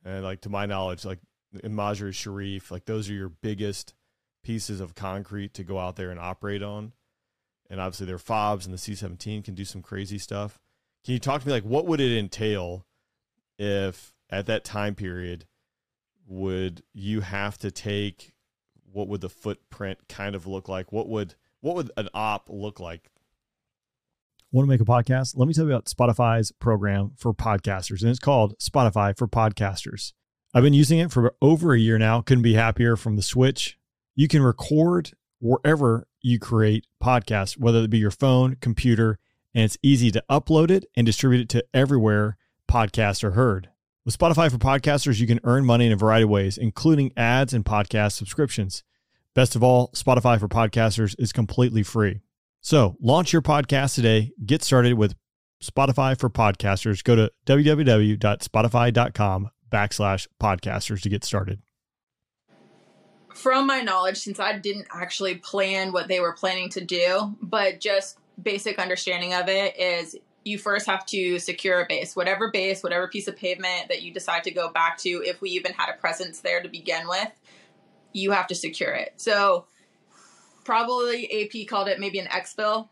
and 0.06 0.24
like 0.24 0.42
to 0.42 0.50
my 0.50 0.66
knowledge, 0.66 1.06
like 1.06 1.20
in 1.64 2.14
Sharif, 2.14 2.72
like 2.72 2.86
those 2.86 3.10
are 3.10 3.14
your 3.14 3.30
biggest 3.30 3.94
pieces 4.44 4.80
of 4.80 4.96
concrete 4.96 5.54
to 5.56 5.64
go 5.64 5.78
out 5.78 5.96
there 5.96 6.12
and 6.12 6.20
operate 6.20 6.64
on. 6.64 6.94
And 7.70 7.80
obviously 7.80 8.08
their 8.08 8.18
fobs 8.18 8.66
and 8.66 8.74
the 8.74 8.80
C-17 8.80 9.44
can 9.44 9.54
do 9.54 9.66
some 9.66 9.82
crazy 9.82 10.18
stuff. 10.18 10.60
Can 11.06 11.14
you 11.14 11.20
talk 11.20 11.42
to 11.42 11.48
me 11.48 11.54
like 11.54 11.64
what 11.64 11.86
would 11.86 12.00
it 12.00 12.18
entail 12.18 12.86
if 13.58 14.14
at 14.30 14.46
that 14.48 14.64
time 14.64 14.96
period 14.96 15.46
would 16.28 16.84
you 16.94 17.22
have 17.22 17.58
to 17.60 17.72
take 17.72 18.34
what 18.92 19.08
would 19.08 19.22
the 19.22 19.30
footprint 19.30 20.00
kind 20.08 20.36
of 20.36 20.48
look 20.48 20.68
like? 20.68 20.92
What 20.92 21.08
would 21.10 21.36
what 21.62 21.76
would 21.76 21.92
an 21.98 22.10
op 22.14 22.50
look 22.50 22.80
like? 22.80 23.10
Want 24.52 24.66
to 24.66 24.70
make 24.70 24.82
a 24.82 24.86
podcast? 24.86 25.38
Let 25.38 25.48
me 25.48 25.54
tell 25.54 25.66
you 25.66 25.72
about 25.72 25.86
spotify's 25.86 26.52
program 26.52 27.12
for 27.18 27.34
podcasters 27.34 28.02
and 28.02 28.10
it's 28.10 28.20
called 28.20 28.58
spotify 28.60 29.18
for 29.18 29.28
podcasters. 29.28 30.14
I've 30.54 30.64
been 30.64 30.74
using 30.74 31.00
it 31.00 31.12
for 31.12 31.36
over 31.42 31.74
a 31.74 31.80
year 31.80 32.00
now. 32.00 32.22
Couldn't 32.22 32.44
be 32.44 32.56
happier 32.56 32.96
from 32.96 33.16
the 33.16 33.22
switch. 33.22 33.78
You 34.16 34.28
can 34.28 34.42
record 34.42 35.12
wherever 35.40 36.08
you 36.22 36.40
create 36.40 36.86
podcasts 37.02 37.58
whether 37.58 37.80
it 37.80 37.90
be 37.90 37.98
your 37.98 38.12
phone 38.12 38.56
computer 38.60 39.18
and 39.54 39.64
it's 39.64 39.78
easy 39.82 40.12
to 40.12 40.24
upload 40.30 40.70
it 40.70 40.86
and 40.96 41.06
distribute 41.06 41.42
it 41.42 41.50
to 41.50 41.64
everywhere 41.74 42.38
podcasts 42.70 43.24
are 43.24 43.32
heard 43.32 43.70
with 44.06 44.18
Spotify 44.18 44.50
for 44.50 44.58
podcasters, 44.58 45.20
you 45.20 45.28
can 45.28 45.42
earn 45.44 45.66
money 45.66 45.86
in 45.86 45.92
a 45.92 45.98
variety 45.98 46.24
of 46.24 46.30
ways, 46.30 46.58
including 46.58 47.12
ads 47.18 47.54
and 47.54 47.66
podcast 47.66 48.14
subscriptions. 48.14 48.84
Best 49.36 49.56
of 49.56 49.64
all, 49.64 49.90
Spotify 49.90 50.40
for 50.40 50.48
podcasters 50.48 51.16
is 51.20 51.32
completely 51.32 51.84
free. 51.84 52.22
So 52.62 52.96
launch 53.02 53.34
your 53.34 53.42
podcast 53.42 53.96
today. 53.96 54.32
Get 54.46 54.64
started 54.64 54.96
with 54.96 55.16
Spotify 55.64 56.18
for 56.18 56.30
podcasters. 56.30 57.04
Go 57.04 57.16
to 57.16 57.32
www.spotify.com 57.46 59.50
backslash 59.70 60.28
podcasters 60.42 61.02
to 61.02 61.10
get 61.10 61.24
started. 61.24 61.62
From 63.34 63.68
my 63.68 63.82
knowledge, 63.82 64.18
since 64.18 64.40
I 64.40 64.58
didn't 64.58 64.88
actually 64.94 65.36
plan 65.36 65.92
what 65.92 66.08
they 66.08 66.20
were 66.20 66.34
planning 66.34 66.70
to 66.70 66.84
do, 66.84 67.36
but 67.42 67.80
just 67.80 68.18
basic 68.42 68.80
understanding 68.80 69.34
of 69.34 69.48
it 69.48 69.80
is 69.80 70.16
you 70.44 70.58
first 70.58 70.86
have 70.88 71.06
to 71.08 71.40
secure 71.40 71.82
a 71.82 71.86
base, 71.86 72.16
whatever 72.16 72.50
base, 72.50 72.82
whatever 72.82 73.08
piece 73.08 73.28
of 73.28 73.36
pavement 73.36 73.90
that 73.90 74.02
you 74.02 74.14
decide 74.14 74.44
to 74.44 74.52
go 74.52 74.70
back 74.70 74.98
to, 75.00 75.24
if 75.26 75.42
we 75.42 75.50
even 75.52 75.74
had 75.74 75.90
a 75.90 75.98
presence 75.98 76.40
there 76.40 76.62
to 76.62 76.70
begin 76.70 77.08
with, 77.08 77.32
you 78.14 78.32
have 78.32 78.48
to 78.48 78.56
secure 78.56 78.92
it. 78.92 79.14
So 79.18 79.66
probably 80.64 81.44
AP 81.44 81.68
called 81.68 81.88
it 81.88 82.00
maybe 82.00 82.20
an 82.20 82.28
exfil. 82.28 82.90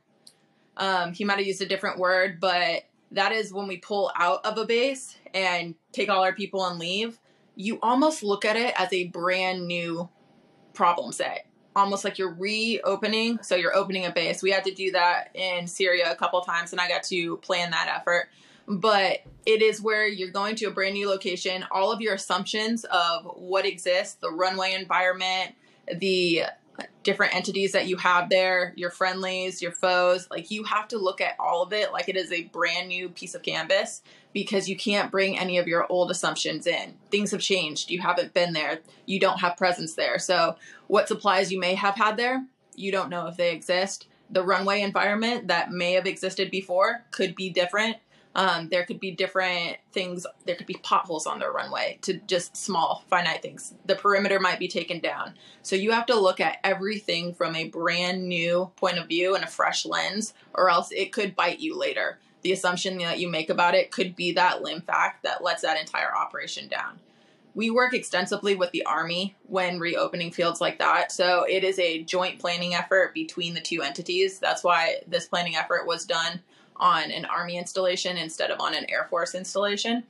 Um, 0.75 1.13
he 1.13 1.24
might 1.24 1.38
have 1.38 1.48
used 1.48 1.62
a 1.62 1.68
different 1.68 1.98
word, 1.98 2.39
but 2.39 2.84
that 3.12 3.32
is 3.32 3.54
when 3.54 3.68
we 3.68 3.77
pull 3.77 4.12
out 4.16 4.46
of 4.46 4.58
a 4.58 4.66
base 4.66 5.18
and 5.34 5.75
take 5.92 6.10
all 6.10 6.24
our 6.24 6.34
people 6.34 6.66
and 6.66 6.77
leave. 6.77 7.20
You 7.56 7.80
almost 7.82 8.22
look 8.22 8.46
at 8.46 8.56
it 8.56 8.74
as 8.77 8.92
a 8.94 9.06
brand 9.06 9.66
new 9.66 10.10
problem 10.74 11.12
set 11.12 11.47
almost 11.78 12.04
like 12.04 12.18
you're 12.18 12.34
reopening. 12.34 13.40
So 13.44 13.56
you're 13.56 13.76
opening 13.76 14.06
a 14.06 14.12
base. 14.12 14.42
We 14.42 14.52
had 14.52 14.64
to 14.66 14.74
do 14.74 14.92
that 14.92 15.30
in 15.34 15.68
Syria 15.68 16.12
a 16.12 16.16
couple 16.16 16.42
times, 16.42 16.72
and 16.72 16.82
I 16.82 16.88
got 16.88 17.04
to 17.04 17.38
plan 17.38 17.72
that 17.72 17.88
effort. 17.88 18.30
But 18.68 19.20
it 19.46 19.62
is 19.62 19.82
where 19.82 20.06
you're 20.08 20.32
going 20.32 20.56
to 20.58 20.66
a 20.66 20.72
brand 20.72 20.96
new 20.96 21.08
location. 21.08 21.64
All 21.72 21.92
of 21.92 22.02
your 22.02 22.16
assumptions 22.16 22.84
of 22.86 23.24
what 23.36 23.66
exists, 23.66 24.16
the 24.16 24.32
runway 24.32 24.74
environment, 24.74 25.56
the 25.96 26.44
different 27.04 27.34
entities 27.34 27.72
that 27.72 27.88
you 27.88 27.98
have 27.98 28.30
there, 28.30 28.74
your 28.76 28.90
friendlies, 28.90 29.62
your 29.62 29.72
foes. 29.72 30.28
Like 30.30 30.52
you 30.52 30.64
have 30.64 30.88
to 30.90 30.98
look 30.98 31.22
at 31.22 31.36
all 31.40 31.64
of 31.64 31.74
it 31.74 31.94
like 31.94 32.10
it 32.10 32.18
is 32.18 32.32
a 32.32 32.44
brand 32.44 32.90
new 32.90 33.10
piece 33.10 33.34
of 33.34 33.44
canvas 33.44 34.02
because 34.34 34.68
you 34.68 34.76
can't 34.76 35.12
bring 35.12 35.38
any 35.38 35.58
of 35.58 35.68
your 35.68 35.86
old 35.90 36.12
assumptions 36.12 36.68
in. 36.68 36.96
Things 37.10 37.32
have 37.32 37.42
changed. 37.42 37.90
You 37.90 38.02
haven't 38.02 38.34
been 38.34 38.54
there. 38.54 38.80
You 39.06 39.20
don't 39.20 39.40
have 39.40 39.58
presence 39.58 39.94
there. 39.94 40.20
So 40.20 40.58
what 40.88 41.08
supplies 41.08 41.52
you 41.52 41.60
may 41.60 41.76
have 41.76 41.96
had 41.96 42.18
there, 42.18 42.46
you 42.76 42.92
don't 42.92 43.10
know 43.10 43.28
if 43.28 43.38
they 43.38 43.52
exist. 43.54 44.08
The 44.30 44.44
runway 44.44 44.82
environment 44.82 45.48
that 45.48 45.72
may 45.72 45.94
have 45.94 46.06
existed 46.06 46.52
before 46.52 47.06
could 47.12 47.36
be 47.36 47.50
different 47.50 47.98
um, 48.38 48.70
there 48.70 48.86
could 48.86 49.00
be 49.00 49.10
different 49.12 49.77
things. 49.91 50.25
There 50.46 50.56
could 50.56 50.67
be 50.67 50.79
potholes 50.84 51.25
on 51.25 51.39
their 51.39 51.51
runway 51.51 51.98
to 52.03 52.13
just 52.27 52.56
small, 52.56 53.03
finite 53.10 53.41
things. 53.41 53.74
The 53.88 53.96
perimeter 53.96 54.39
might 54.39 54.60
be 54.60 54.67
taken 54.67 55.00
down. 55.00 55.34
So 55.63 55.75
you 55.75 55.91
have 55.91 56.06
to 56.06 56.20
look 56.20 56.39
at 56.39 56.60
everything 56.63 57.34
from 57.34 57.56
a 57.56 57.67
brand 57.70 58.27
new 58.27 58.72
point 58.75 59.00
of 59.00 59.08
view 59.08 59.34
and 59.34 59.44
a 59.44 59.48
fresh 59.48 59.88
lens, 59.88 60.36
or 60.53 60.70
else 60.70 60.91
it 60.91 61.12
could 61.12 61.36
bite 61.36 61.60
you 61.60 61.75
later. 61.75 62.20
the 62.48 62.53
assumption 62.53 62.98
that 63.00 63.20
you 63.20 63.27
make 63.27 63.50
about 63.50 63.75
it 63.75 63.91
could 63.91 64.15
be 64.15 64.32
that 64.34 64.62
LIMFAC 64.63 65.13
that 65.24 65.44
lets 65.44 65.63
that 65.63 65.79
entire 65.79 66.15
operation 66.15 66.67
down. 66.67 67.00
We 67.56 67.72
work 67.72 67.94
extensively 67.94 68.56
with 68.56 68.72
the 68.72 68.86
Army 68.86 69.36
when 69.48 69.79
reopening 69.79 70.32
fields 70.32 70.62
like 70.62 70.77
that. 70.79 71.12
So 71.12 71.44
it 71.50 71.63
is 71.63 71.79
a 71.79 72.03
joint 72.03 72.39
planning 72.39 72.75
effort 72.75 73.13
between 73.13 73.56
the 73.56 73.62
two 73.62 73.82
entities. 73.82 74.38
That's 74.38 74.63
why 74.63 75.01
this 75.08 75.27
planning 75.27 75.56
effort 75.56 75.88
was 75.88 76.06
done 76.06 76.41
on 76.80 77.12
an 77.12 77.26
Army 77.26 77.58
installation 77.58 78.18
instead 78.18 78.52
of 78.52 78.60
on 78.60 78.74
an 78.74 78.86
Air 78.90 79.06
Force 79.10 79.36
installation. 79.36 80.04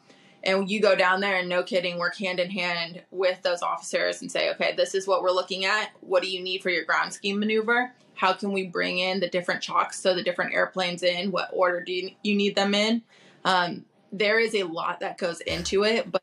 And 0.44 0.70
you 0.70 0.82
go 0.82 0.96
down 0.96 1.20
there 1.20 1.38
and 1.38 1.50
no 1.50 1.64
kidding, 1.64 1.98
work 1.98 2.16
hand 2.16 2.40
in 2.40 2.50
hand 2.50 3.02
with 3.12 3.42
those 3.42 3.62
officers 3.62 4.22
and 4.22 4.32
say, 4.32 4.52
okay, 4.52 4.74
this 4.76 4.96
is 4.96 5.08
what 5.08 5.22
we're 5.22 5.32
looking 5.32 5.66
at. 5.66 5.90
What 6.02 6.24
do 6.24 6.30
you 6.30 6.42
need 6.42 6.62
for 6.62 6.70
your 6.70 6.86
ground 6.86 7.14
scheme 7.14 7.40
maneuver? 7.40 7.92
How 8.14 8.34
can 8.34 8.52
we 8.52 8.68
bring 8.68 9.00
in 9.00 9.20
the 9.20 9.30
different 9.30 9.62
chocks 9.62 10.00
so 10.00 10.16
the 10.16 10.24
different 10.24 10.54
airplanes 10.54 11.04
in? 11.04 11.32
What 11.32 11.50
order 11.52 11.82
do 11.82 11.92
you, 11.92 12.12
you 12.24 12.36
need 12.36 12.56
them 12.56 12.74
in? 12.74 13.02
Um, 13.46 13.86
there 14.12 14.40
is 14.40 14.56
a 14.56 14.64
lot 14.64 15.00
that 15.02 15.18
goes 15.18 15.42
into 15.42 15.84
it, 15.84 16.12
but 16.12 16.22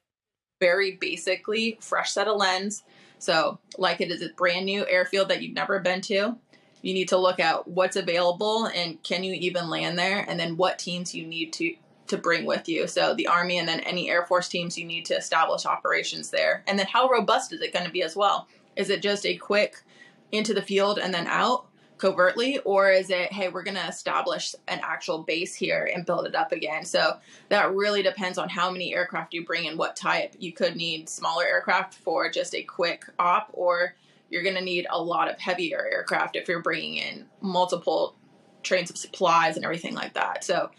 very 0.61 0.93
basically 0.93 1.79
fresh 1.81 2.13
set 2.13 2.29
of 2.29 2.37
lens. 2.37 2.83
So, 3.19 3.59
like 3.79 4.01
it 4.01 4.11
is 4.11 4.23
a 4.23 4.31
brand 4.31 4.67
new 4.67 4.87
airfield 4.87 5.29
that 5.29 5.43
you've 5.43 5.55
never 5.55 5.79
been 5.81 6.01
to. 6.03 6.37
You 6.85 6.95
need 6.95 7.09
to 7.09 7.17
look 7.17 7.41
at 7.41 7.67
what's 7.67 7.97
available 7.97 8.67
and 8.67 9.03
can 9.03 9.25
you 9.25 9.33
even 9.33 9.71
land 9.71 9.99
there, 9.99 10.25
and 10.29 10.39
then 10.39 10.57
what 10.57 10.79
teams 10.79 11.15
you 11.15 11.27
need 11.27 11.53
to 11.55 11.75
to 12.07 12.19
bring 12.19 12.45
with 12.45 12.69
you. 12.69 12.87
So 12.87 13.15
the 13.15 13.27
Army 13.27 13.57
and 13.57 13.67
then 13.67 13.81
any 13.81 14.11
Air 14.11 14.27
Force 14.27 14.49
teams 14.49 14.77
you 14.77 14.85
need 14.85 15.07
to 15.07 15.17
establish 15.17 15.65
operations 15.65 16.29
there. 16.29 16.63
And 16.67 16.79
then 16.79 16.87
how 16.87 17.09
robust 17.09 17.53
is 17.55 17.63
it 17.63 17.73
going 17.73 17.87
to 17.87 17.91
be 17.91 18.03
as 18.03 18.15
well? 18.15 18.47
Is 18.77 18.91
it 18.91 19.01
just 19.01 19.25
a 19.25 19.37
quick 19.37 19.83
into 20.31 20.53
the 20.53 20.61
field 20.61 20.99
and 20.99 21.15
then 21.15 21.27
out? 21.27 21.67
covertly 21.97 22.59
or 22.65 22.91
is 22.91 23.09
it 23.09 23.33
hey 23.33 23.49
we're 23.49 23.63
going 23.63 23.77
to 23.77 23.87
establish 23.87 24.55
an 24.67 24.81
actual 24.83 25.23
base 25.23 25.55
here 25.55 25.89
and 25.95 26.05
build 26.05 26.27
it 26.27 26.35
up 26.35 26.51
again 26.51 26.85
so 26.85 27.17
that 27.49 27.73
really 27.73 28.03
depends 28.03 28.37
on 28.37 28.49
how 28.49 28.69
many 28.71 28.95
aircraft 28.95 29.33
you 29.33 29.45
bring 29.45 29.69
and 29.69 29.79
what 29.79 29.95
type 29.95 30.35
you 30.39 30.53
could 30.53 30.75
need 30.75 31.09
smaller 31.09 31.45
aircraft 31.45 31.95
for 31.95 32.29
just 32.29 32.55
a 32.55 32.63
quick 32.63 33.05
op 33.19 33.49
or 33.53 33.95
you're 34.31 34.43
going 34.43 34.55
to 34.55 34.61
need 34.61 34.87
a 34.91 35.01
lot 35.01 35.31
of 35.31 35.39
heavier 35.39 35.87
aircraft 35.91 36.37
if 36.37 36.49
you're 36.49 36.63
bringing 36.63 36.97
in 36.97 37.27
multiple 37.41 38.17
trains 38.63 38.91
of 38.91 38.97
supplies 38.97 39.57
and 39.57 39.65
everything 39.65 39.95
like 39.95 40.15
that 40.15 40.43
so 40.45 40.71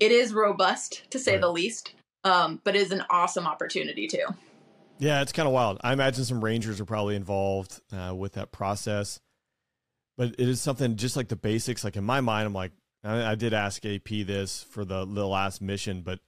it 0.00 0.12
is 0.12 0.32
robust 0.32 1.08
to 1.10 1.18
say 1.18 1.32
right. 1.32 1.40
the 1.40 1.52
least 1.52 1.94
um, 2.24 2.60
but 2.64 2.74
is 2.74 2.90
an 2.90 3.02
awesome 3.10 3.46
opportunity 3.46 4.06
too 4.06 4.26
yeah 4.98 5.20
it's 5.22 5.32
kind 5.32 5.46
of 5.46 5.52
wild 5.52 5.78
i 5.82 5.92
imagine 5.92 6.24
some 6.24 6.42
rangers 6.42 6.80
are 6.80 6.84
probably 6.84 7.16
involved 7.16 7.80
uh, 7.92 8.14
with 8.14 8.32
that 8.34 8.52
process 8.52 9.20
but 10.16 10.34
it 10.38 10.48
is 10.48 10.60
something 10.60 10.96
just 10.96 11.16
like 11.16 11.28
the 11.28 11.36
basics. 11.36 11.84
Like 11.84 11.96
in 11.96 12.04
my 12.04 12.20
mind, 12.20 12.46
I'm 12.46 12.52
like, 12.52 12.72
I, 13.02 13.32
I 13.32 13.34
did 13.34 13.52
ask 13.52 13.84
AP 13.84 14.08
this 14.26 14.62
for 14.62 14.84
the 14.84 15.04
the 15.04 15.26
last 15.26 15.60
mission, 15.60 16.02
but 16.02 16.20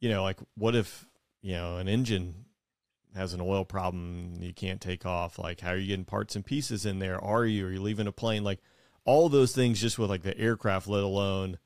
you 0.00 0.08
know, 0.08 0.22
like 0.22 0.38
what 0.56 0.74
if 0.74 1.06
you 1.42 1.54
know 1.54 1.76
an 1.76 1.88
engine 1.88 2.43
has 3.14 3.32
an 3.32 3.40
oil 3.40 3.64
problem, 3.64 4.34
you 4.40 4.52
can't 4.52 4.80
take 4.80 5.06
off? 5.06 5.38
Like, 5.38 5.60
how 5.60 5.70
are 5.70 5.76
you 5.76 5.88
getting 5.88 6.04
parts 6.04 6.36
and 6.36 6.44
pieces 6.44 6.84
in 6.86 6.98
there? 6.98 7.22
Are 7.22 7.44
you? 7.44 7.66
Are 7.66 7.70
you 7.70 7.82
leaving 7.82 8.06
a 8.06 8.12
plane? 8.12 8.44
Like 8.44 8.60
all 9.04 9.28
those 9.28 9.54
things, 9.54 9.80
just 9.80 9.98
with 9.98 10.10
like 10.10 10.22
the 10.22 10.36
aircraft, 10.38 10.88
let 10.88 11.02
alone 11.02 11.58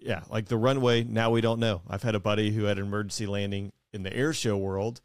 yeah, 0.00 0.22
like 0.30 0.46
the 0.46 0.56
runway. 0.56 1.04
Now 1.04 1.30
we 1.30 1.40
don't 1.40 1.60
know. 1.60 1.82
I've 1.88 2.02
had 2.02 2.16
a 2.16 2.20
buddy 2.20 2.50
who 2.50 2.64
had 2.64 2.78
an 2.78 2.86
emergency 2.86 3.26
landing 3.26 3.72
in 3.92 4.02
the 4.02 4.12
air 4.12 4.32
show 4.32 4.56
world, 4.56 5.00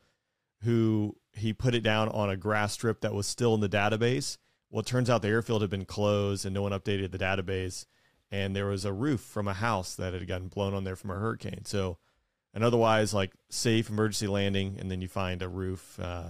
who 0.64 1.16
he 1.34 1.54
put 1.54 1.76
it 1.76 1.82
down 1.82 2.10
on 2.10 2.30
a 2.30 2.38
grass 2.38 2.74
strip 2.74 3.02
that 3.02 3.14
was 3.14 3.28
still 3.28 3.54
in 3.54 3.62
the 3.62 3.70
database 3.70 4.38
well, 4.70 4.82
it 4.82 4.86
turns 4.86 5.10
out 5.10 5.22
the 5.22 5.30
airfield 5.30 5.62
had 5.62 5.70
been 5.70 5.86
closed 5.86 6.46
and 6.46 6.54
no 6.54 6.62
one 6.62 6.72
updated 6.72 7.12
the 7.12 7.18
database. 7.18 7.86
And 8.30 8.56
there 8.56 8.66
was 8.66 8.84
a 8.84 8.92
roof 8.92 9.22
from 9.22 9.48
a 9.48 9.54
house 9.54 9.96
that 9.96 10.14
had 10.14 10.28
gotten 10.28 10.50
blown 10.50 10.74
on 10.74 10.84
there 10.84 10.98
from 10.98 11.12
a 11.12 11.16
hurricane. 11.16 11.64
So, 11.64 11.98
an 12.58 12.64
otherwise 12.64 13.14
like 13.14 13.32
safe 13.50 13.88
emergency 13.88 14.26
landing, 14.26 14.78
and 14.80 14.90
then 14.90 15.00
you 15.00 15.08
find 15.08 15.44
a 15.44 15.48
roof 15.48 16.00
uh, 16.02 16.30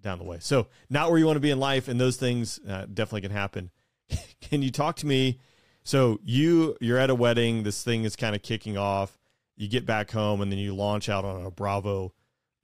down 0.00 0.18
the 0.18 0.24
way. 0.24 0.38
So, 0.40 0.66
not 0.90 1.08
where 1.08 1.20
you 1.20 1.24
want 1.24 1.36
to 1.36 1.40
be 1.40 1.52
in 1.52 1.60
life, 1.60 1.86
and 1.86 2.00
those 2.00 2.16
things 2.16 2.58
uh, 2.68 2.86
definitely 2.92 3.20
can 3.20 3.30
happen. 3.30 3.70
can 4.40 4.60
you 4.60 4.72
talk 4.72 4.96
to 4.96 5.06
me? 5.06 5.38
So, 5.84 6.18
you 6.24 6.76
you're 6.80 6.98
at 6.98 7.10
a 7.10 7.14
wedding. 7.14 7.62
This 7.62 7.80
thing 7.84 8.02
is 8.02 8.16
kind 8.16 8.34
of 8.34 8.42
kicking 8.42 8.76
off. 8.76 9.16
You 9.56 9.68
get 9.68 9.86
back 9.86 10.10
home, 10.10 10.40
and 10.40 10.50
then 10.50 10.58
you 10.58 10.74
launch 10.74 11.08
out 11.08 11.24
on 11.24 11.46
a 11.46 11.50
Bravo 11.52 12.12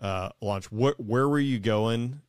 uh, 0.00 0.30
launch. 0.40 0.72
Where 0.72 0.94
where 0.98 1.28
were 1.28 1.38
you 1.38 1.60
going? 1.60 2.20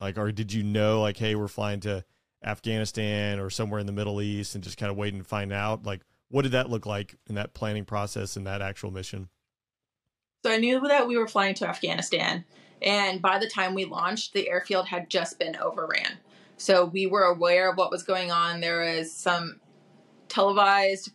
Like, 0.00 0.16
or 0.16 0.32
did 0.32 0.50
you 0.50 0.62
know, 0.62 1.02
like, 1.02 1.18
hey, 1.18 1.34
we're 1.34 1.46
flying 1.46 1.80
to 1.80 2.04
Afghanistan 2.42 3.38
or 3.38 3.50
somewhere 3.50 3.80
in 3.80 3.86
the 3.86 3.92
Middle 3.92 4.22
East 4.22 4.54
and 4.54 4.64
just 4.64 4.78
kind 4.78 4.90
of 4.90 4.96
waiting 4.96 5.20
to 5.20 5.26
find 5.26 5.52
out? 5.52 5.84
Like, 5.84 6.00
what 6.30 6.42
did 6.42 6.52
that 6.52 6.70
look 6.70 6.86
like 6.86 7.16
in 7.28 7.34
that 7.34 7.52
planning 7.52 7.84
process 7.84 8.36
and 8.36 8.46
that 8.46 8.62
actual 8.62 8.90
mission? 8.90 9.28
So 10.46 10.52
I 10.52 10.58
knew 10.58 10.78
that 10.86 11.08
we 11.08 11.16
were 11.16 11.26
flying 11.26 11.56
to 11.56 11.68
Afghanistan, 11.68 12.44
and 12.80 13.20
by 13.20 13.40
the 13.40 13.48
time 13.48 13.74
we 13.74 13.84
launched, 13.84 14.32
the 14.32 14.48
airfield 14.48 14.86
had 14.86 15.10
just 15.10 15.40
been 15.40 15.56
overran. 15.56 16.18
So 16.56 16.84
we 16.84 17.04
were 17.08 17.24
aware 17.24 17.68
of 17.68 17.76
what 17.76 17.90
was 17.90 18.04
going 18.04 18.30
on. 18.30 18.60
There 18.60 18.78
was 18.82 19.10
some 19.10 19.58
televised, 20.28 21.10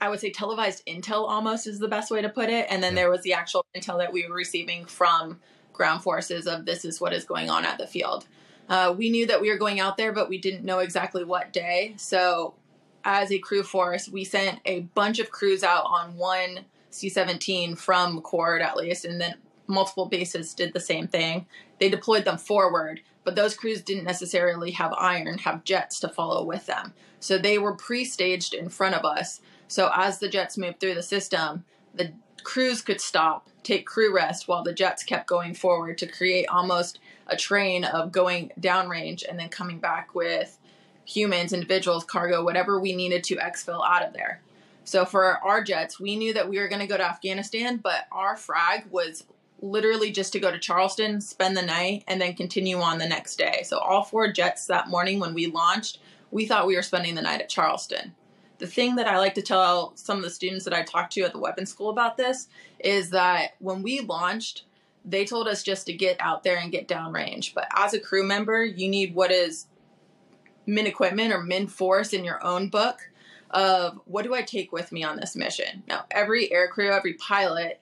I 0.00 0.08
would 0.08 0.18
say 0.18 0.30
televised 0.30 0.82
intel 0.86 1.28
almost 1.28 1.66
is 1.66 1.78
the 1.78 1.88
best 1.88 2.10
way 2.10 2.22
to 2.22 2.30
put 2.30 2.48
it. 2.48 2.68
And 2.70 2.82
then 2.82 2.94
yeah. 2.94 3.02
there 3.02 3.10
was 3.10 3.20
the 3.20 3.34
actual 3.34 3.66
intel 3.76 3.98
that 3.98 4.14
we 4.14 4.26
were 4.26 4.34
receiving 4.34 4.86
from 4.86 5.38
ground 5.74 6.02
forces 6.02 6.46
of 6.46 6.64
this 6.64 6.86
is 6.86 7.02
what 7.02 7.12
is 7.12 7.24
going 7.24 7.50
on 7.50 7.66
at 7.66 7.76
the 7.76 7.86
field. 7.86 8.26
Uh, 8.66 8.94
we 8.96 9.10
knew 9.10 9.26
that 9.26 9.42
we 9.42 9.50
were 9.50 9.58
going 9.58 9.78
out 9.78 9.98
there, 9.98 10.10
but 10.10 10.30
we 10.30 10.38
didn't 10.38 10.64
know 10.64 10.78
exactly 10.78 11.22
what 11.22 11.52
day. 11.52 11.92
So, 11.98 12.54
as 13.04 13.30
a 13.30 13.38
crew 13.40 13.62
force, 13.62 14.08
we 14.08 14.24
sent 14.24 14.60
a 14.64 14.80
bunch 14.80 15.18
of 15.18 15.30
crews 15.30 15.62
out 15.62 15.84
on 15.84 16.16
one 16.16 16.64
C 16.92 17.08
17 17.08 17.74
from 17.74 18.20
CHORD 18.20 18.62
at 18.62 18.76
least, 18.76 19.04
and 19.04 19.20
then 19.20 19.34
multiple 19.66 20.06
bases 20.06 20.54
did 20.54 20.72
the 20.72 20.80
same 20.80 21.08
thing. 21.08 21.46
They 21.78 21.88
deployed 21.88 22.24
them 22.24 22.38
forward, 22.38 23.00
but 23.24 23.34
those 23.34 23.56
crews 23.56 23.82
didn't 23.82 24.04
necessarily 24.04 24.72
have 24.72 24.92
iron, 24.92 25.38
have 25.38 25.64
jets 25.64 25.98
to 26.00 26.08
follow 26.08 26.44
with 26.44 26.66
them. 26.66 26.92
So 27.18 27.38
they 27.38 27.58
were 27.58 27.74
pre 27.74 28.04
staged 28.04 28.54
in 28.54 28.68
front 28.68 28.94
of 28.94 29.04
us. 29.04 29.40
So 29.68 29.90
as 29.94 30.18
the 30.18 30.28
jets 30.28 30.58
moved 30.58 30.80
through 30.80 30.94
the 30.94 31.02
system, 31.02 31.64
the 31.94 32.12
crews 32.42 32.82
could 32.82 33.00
stop, 33.00 33.48
take 33.62 33.86
crew 33.86 34.14
rest 34.14 34.48
while 34.48 34.62
the 34.62 34.72
jets 34.72 35.02
kept 35.02 35.26
going 35.26 35.54
forward 35.54 35.96
to 35.98 36.06
create 36.06 36.46
almost 36.48 36.98
a 37.26 37.36
train 37.36 37.84
of 37.84 38.12
going 38.12 38.50
downrange 38.60 39.22
and 39.26 39.38
then 39.38 39.48
coming 39.48 39.78
back 39.78 40.14
with 40.14 40.58
humans, 41.04 41.52
individuals, 41.52 42.04
cargo, 42.04 42.44
whatever 42.44 42.78
we 42.78 42.94
needed 42.94 43.24
to 43.24 43.36
exfil 43.36 43.80
out 43.88 44.04
of 44.04 44.12
there. 44.12 44.40
So 44.84 45.04
for 45.04 45.38
our 45.38 45.62
jets, 45.62 46.00
we 46.00 46.16
knew 46.16 46.32
that 46.34 46.48
we 46.48 46.58
were 46.58 46.68
going 46.68 46.80
to 46.80 46.86
go 46.86 46.96
to 46.96 47.08
Afghanistan, 47.08 47.76
but 47.76 48.06
our 48.10 48.36
frag 48.36 48.86
was 48.90 49.24
literally 49.60 50.10
just 50.10 50.32
to 50.32 50.40
go 50.40 50.50
to 50.50 50.58
Charleston, 50.58 51.20
spend 51.20 51.56
the 51.56 51.62
night, 51.62 52.04
and 52.08 52.20
then 52.20 52.34
continue 52.34 52.78
on 52.78 52.98
the 52.98 53.06
next 53.06 53.36
day. 53.36 53.62
So 53.64 53.78
all 53.78 54.02
four 54.02 54.32
jets 54.32 54.66
that 54.66 54.88
morning 54.88 55.20
when 55.20 55.34
we 55.34 55.46
launched, 55.46 55.98
we 56.32 56.46
thought 56.46 56.66
we 56.66 56.74
were 56.74 56.82
spending 56.82 57.14
the 57.14 57.22
night 57.22 57.40
at 57.40 57.48
Charleston 57.48 58.14
the 58.62 58.68
thing 58.68 58.94
that 58.94 59.08
I 59.08 59.18
like 59.18 59.34
to 59.34 59.42
tell 59.42 59.90
some 59.96 60.18
of 60.18 60.22
the 60.22 60.30
students 60.30 60.64
that 60.66 60.72
I 60.72 60.84
talked 60.84 61.14
to 61.14 61.22
at 61.22 61.32
the 61.32 61.40
weapons 61.40 61.68
school 61.68 61.90
about 61.90 62.16
this 62.16 62.46
is 62.78 63.10
that 63.10 63.56
when 63.58 63.82
we 63.82 63.98
launched, 63.98 64.62
they 65.04 65.24
told 65.24 65.48
us 65.48 65.64
just 65.64 65.86
to 65.86 65.92
get 65.92 66.16
out 66.20 66.44
there 66.44 66.58
and 66.58 66.70
get 66.70 66.86
downrange. 66.86 67.54
But 67.54 67.66
as 67.76 67.92
a 67.92 67.98
crew 67.98 68.22
member, 68.22 68.64
you 68.64 68.88
need 68.88 69.16
what 69.16 69.32
is 69.32 69.66
min 70.64 70.86
equipment 70.86 71.32
or 71.32 71.42
min 71.42 71.66
force 71.66 72.12
in 72.12 72.22
your 72.22 72.40
own 72.44 72.68
book 72.68 73.10
of 73.52 74.00
what 74.06 74.24
do 74.24 74.34
I 74.34 74.42
take 74.42 74.72
with 74.72 74.92
me 74.92 75.04
on 75.04 75.16
this 75.16 75.36
mission. 75.36 75.82
Now, 75.86 76.04
every 76.10 76.50
air 76.52 76.68
crew, 76.68 76.90
every 76.90 77.14
pilot, 77.14 77.80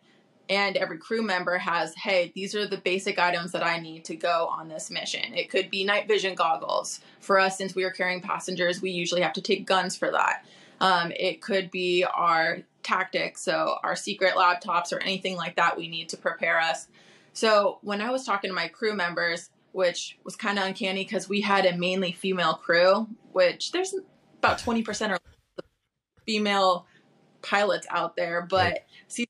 and 0.48 0.76
every 0.76 0.98
crew 0.98 1.22
member 1.22 1.58
has, 1.58 1.94
hey, 1.94 2.32
these 2.34 2.56
are 2.56 2.66
the 2.66 2.76
basic 2.76 3.20
items 3.20 3.52
that 3.52 3.64
I 3.64 3.78
need 3.78 4.04
to 4.06 4.16
go 4.16 4.48
on 4.50 4.68
this 4.68 4.90
mission. 4.90 5.32
It 5.32 5.48
could 5.48 5.70
be 5.70 5.84
night 5.84 6.08
vision 6.08 6.34
goggles. 6.34 7.00
For 7.20 7.38
us, 7.38 7.56
since 7.56 7.76
we 7.76 7.84
are 7.84 7.90
carrying 7.90 8.20
passengers, 8.20 8.82
we 8.82 8.90
usually 8.90 9.20
have 9.20 9.34
to 9.34 9.40
take 9.40 9.64
guns 9.64 9.96
for 9.96 10.10
that. 10.10 10.44
Um, 10.80 11.12
it 11.14 11.40
could 11.40 11.70
be 11.70 12.04
our 12.04 12.58
tactics, 12.82 13.42
so 13.42 13.76
our 13.84 13.94
secret 13.94 14.34
laptops 14.34 14.92
or 14.92 14.98
anything 14.98 15.36
like 15.36 15.54
that 15.54 15.76
we 15.76 15.88
need 15.88 16.08
to 16.08 16.16
prepare 16.16 16.58
us. 16.58 16.88
So 17.32 17.78
when 17.82 18.00
I 18.00 18.10
was 18.10 18.24
talking 18.24 18.50
to 18.50 18.54
my 18.54 18.66
crew 18.66 18.94
members, 18.94 19.50
which 19.72 20.18
was 20.24 20.34
kind 20.34 20.58
of 20.58 20.64
uncanny 20.64 21.04
because 21.04 21.28
we 21.28 21.42
had 21.42 21.64
a 21.64 21.76
mainly 21.76 22.10
female 22.10 22.54
crew, 22.54 23.06
which 23.32 23.70
there's 23.70 23.94
about 24.38 24.58
20% 24.58 25.14
of 25.14 25.20
female 26.26 26.86
pilots 27.42 27.86
out 27.90 28.16
there, 28.16 28.46
but 28.48 28.84
see 29.08 29.26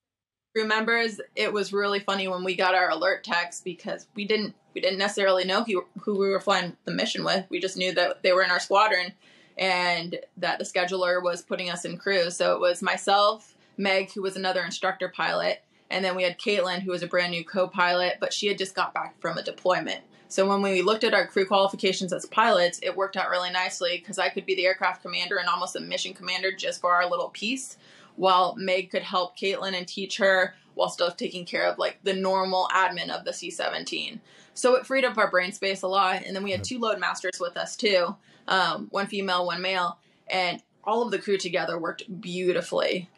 crew 0.55 0.67
members, 0.67 1.21
it 1.37 1.53
was 1.53 1.73
really 1.73 2.01
funny 2.01 2.29
when 2.29 2.45
we 2.45 2.57
got 2.57 2.75
our 2.75 2.91
alert 2.91 3.25
text 3.25 3.65
because 3.65 4.07
we 4.15 4.25
didn't 4.25 4.55
we 4.75 4.81
didn't 4.81 4.99
necessarily 4.99 5.45
know 5.45 5.65
who, 5.65 5.85
who 6.01 6.17
we 6.17 6.29
were 6.29 6.41
flying 6.41 6.77
the 6.85 6.93
mission 6.93 7.25
with. 7.25 7.45
We 7.51 7.59
just 7.59 7.77
knew 7.77 7.93
that 7.95 8.23
they 8.23 8.33
were 8.33 8.43
in 8.43 8.53
our 8.53 8.61
squadron 8.61 9.13
and 9.59 10.19
that 10.37 10.59
the 10.59 10.65
scheduler 10.65 11.23
was 11.23 11.43
putting 11.43 11.71
us 11.71 11.85
in 11.85 11.99
crew. 11.99 12.31
So 12.31 12.55
it 12.55 12.61
was 12.61 12.81
myself, 12.81 13.57
Meg, 13.77 14.13
who 14.13 14.23
was 14.23 14.37
another 14.37 14.63
instructor 14.63 15.09
pilot, 15.09 15.63
and 15.91 16.05
then 16.05 16.15
we 16.15 16.23
had 16.23 16.39
Caitlin, 16.39 16.83
who 16.83 16.93
was 16.93 17.03
a 17.03 17.09
brand 17.09 17.33
new 17.33 17.45
co 17.45 17.67
pilot, 17.67 18.19
but 18.21 18.33
she 18.33 18.47
had 18.47 18.59
just 18.59 18.75
got 18.75 18.95
back 18.95 19.21
from 19.21 19.39
a 19.39 19.43
deployment. 19.43 20.03
So 20.31 20.49
when 20.49 20.63
we 20.63 20.81
looked 20.81 21.03
at 21.03 21.13
our 21.13 21.27
crew 21.27 21.45
qualifications 21.45 22.13
as 22.13 22.25
pilots, 22.25 22.79
it 22.85 22.97
worked 22.97 23.17
out 23.17 23.31
really 23.31 23.51
nicely 23.51 23.99
because 23.99 24.17
I 24.17 24.29
could 24.29 24.47
be 24.47 24.55
the 24.55 24.65
aircraft 24.65 25.03
commander 25.03 25.39
and 25.39 25.49
almost 25.49 25.75
a 25.75 25.81
mission 25.81 26.15
commander 26.15 26.53
just 26.53 26.81
for 26.81 26.93
our 26.93 27.11
little 27.11 27.31
piece, 27.31 27.77
while 28.15 28.55
Meg 28.57 28.91
could 28.91 29.03
help 29.03 29.37
Caitlin 29.37 29.77
and 29.77 29.89
teach 29.89 30.19
her 30.19 30.55
while 30.75 30.89
still 30.89 31.11
taking 31.11 31.45
care 31.45 31.65
of 31.65 31.79
like 31.79 31.99
the 32.05 32.15
normal 32.15 32.69
admin 32.73 33.11
of 33.11 33.25
the 33.25 33.33
C17. 33.33 34.21
So 34.55 34.77
it 34.77 34.87
freed 34.87 35.05
up 35.05 35.19
our 35.19 35.29
brain 35.29 35.51
space 35.51 35.83
a 35.83 35.89
lot. 35.89 36.23
And 36.25 36.37
then 36.37 36.45
we 36.45 36.53
had 36.53 36.63
two 36.63 36.79
load 36.79 37.01
masters 37.01 37.41
with 37.41 37.57
us 37.57 37.75
too 37.77 38.15
um, 38.47 38.87
one 38.91 39.09
female, 39.09 39.45
one 39.45 39.61
male. 39.61 39.99
And 40.29 40.63
all 40.85 41.03
of 41.03 41.11
the 41.11 41.19
crew 41.19 41.39
together 41.39 41.77
worked 41.77 42.21
beautifully. 42.21 43.11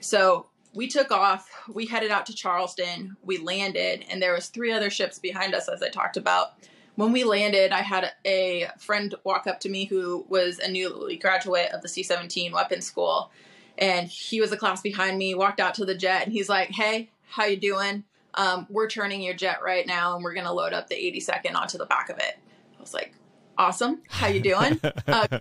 So 0.00 0.48
we 0.74 0.86
took 0.86 1.10
off 1.10 1.48
we 1.72 1.86
headed 1.86 2.10
out 2.10 2.26
to 2.26 2.34
charleston 2.34 3.16
we 3.22 3.38
landed 3.38 4.04
and 4.10 4.22
there 4.22 4.34
was 4.34 4.48
three 4.48 4.72
other 4.72 4.90
ships 4.90 5.18
behind 5.18 5.54
us 5.54 5.68
as 5.68 5.82
i 5.82 5.88
talked 5.88 6.16
about. 6.16 6.54
When 6.94 7.12
we 7.12 7.24
landed 7.24 7.72
i 7.72 7.82
had 7.82 8.12
a 8.26 8.68
friend 8.78 9.14
walk 9.24 9.46
up 9.46 9.60
to 9.60 9.68
me 9.68 9.84
who 9.84 10.26
was 10.28 10.58
a 10.58 10.68
newly 10.68 11.16
graduate 11.16 11.70
of 11.72 11.82
the 11.82 11.88
c-17 11.88 12.52
weapons 12.52 12.86
school 12.86 13.30
and 13.76 14.08
he 14.08 14.40
was 14.40 14.50
a 14.50 14.56
class 14.56 14.82
behind 14.82 15.16
me 15.16 15.34
walked 15.34 15.60
out 15.60 15.74
to 15.74 15.84
the 15.84 15.94
jet 15.94 16.24
and 16.24 16.32
he's 16.32 16.48
like 16.48 16.70
hey 16.70 17.10
how 17.28 17.44
you 17.44 17.56
doing? 17.56 18.04
Um, 18.34 18.66
we're 18.70 18.88
turning 18.88 19.20
your 19.20 19.34
jet 19.34 19.62
right 19.62 19.86
now 19.86 20.14
and 20.14 20.24
we're 20.24 20.34
going 20.34 20.46
to 20.46 20.52
load 20.52 20.72
up 20.72 20.88
the 20.88 20.94
82nd 20.94 21.54
onto 21.54 21.78
the 21.78 21.86
back 21.86 22.08
of 22.08 22.18
it. 22.18 22.38
I 22.76 22.80
was 22.80 22.94
like 22.94 23.14
awesome. 23.56 24.02
How 24.08 24.28
you 24.28 24.40
doing? 24.40 24.80
Uh, 25.06 25.38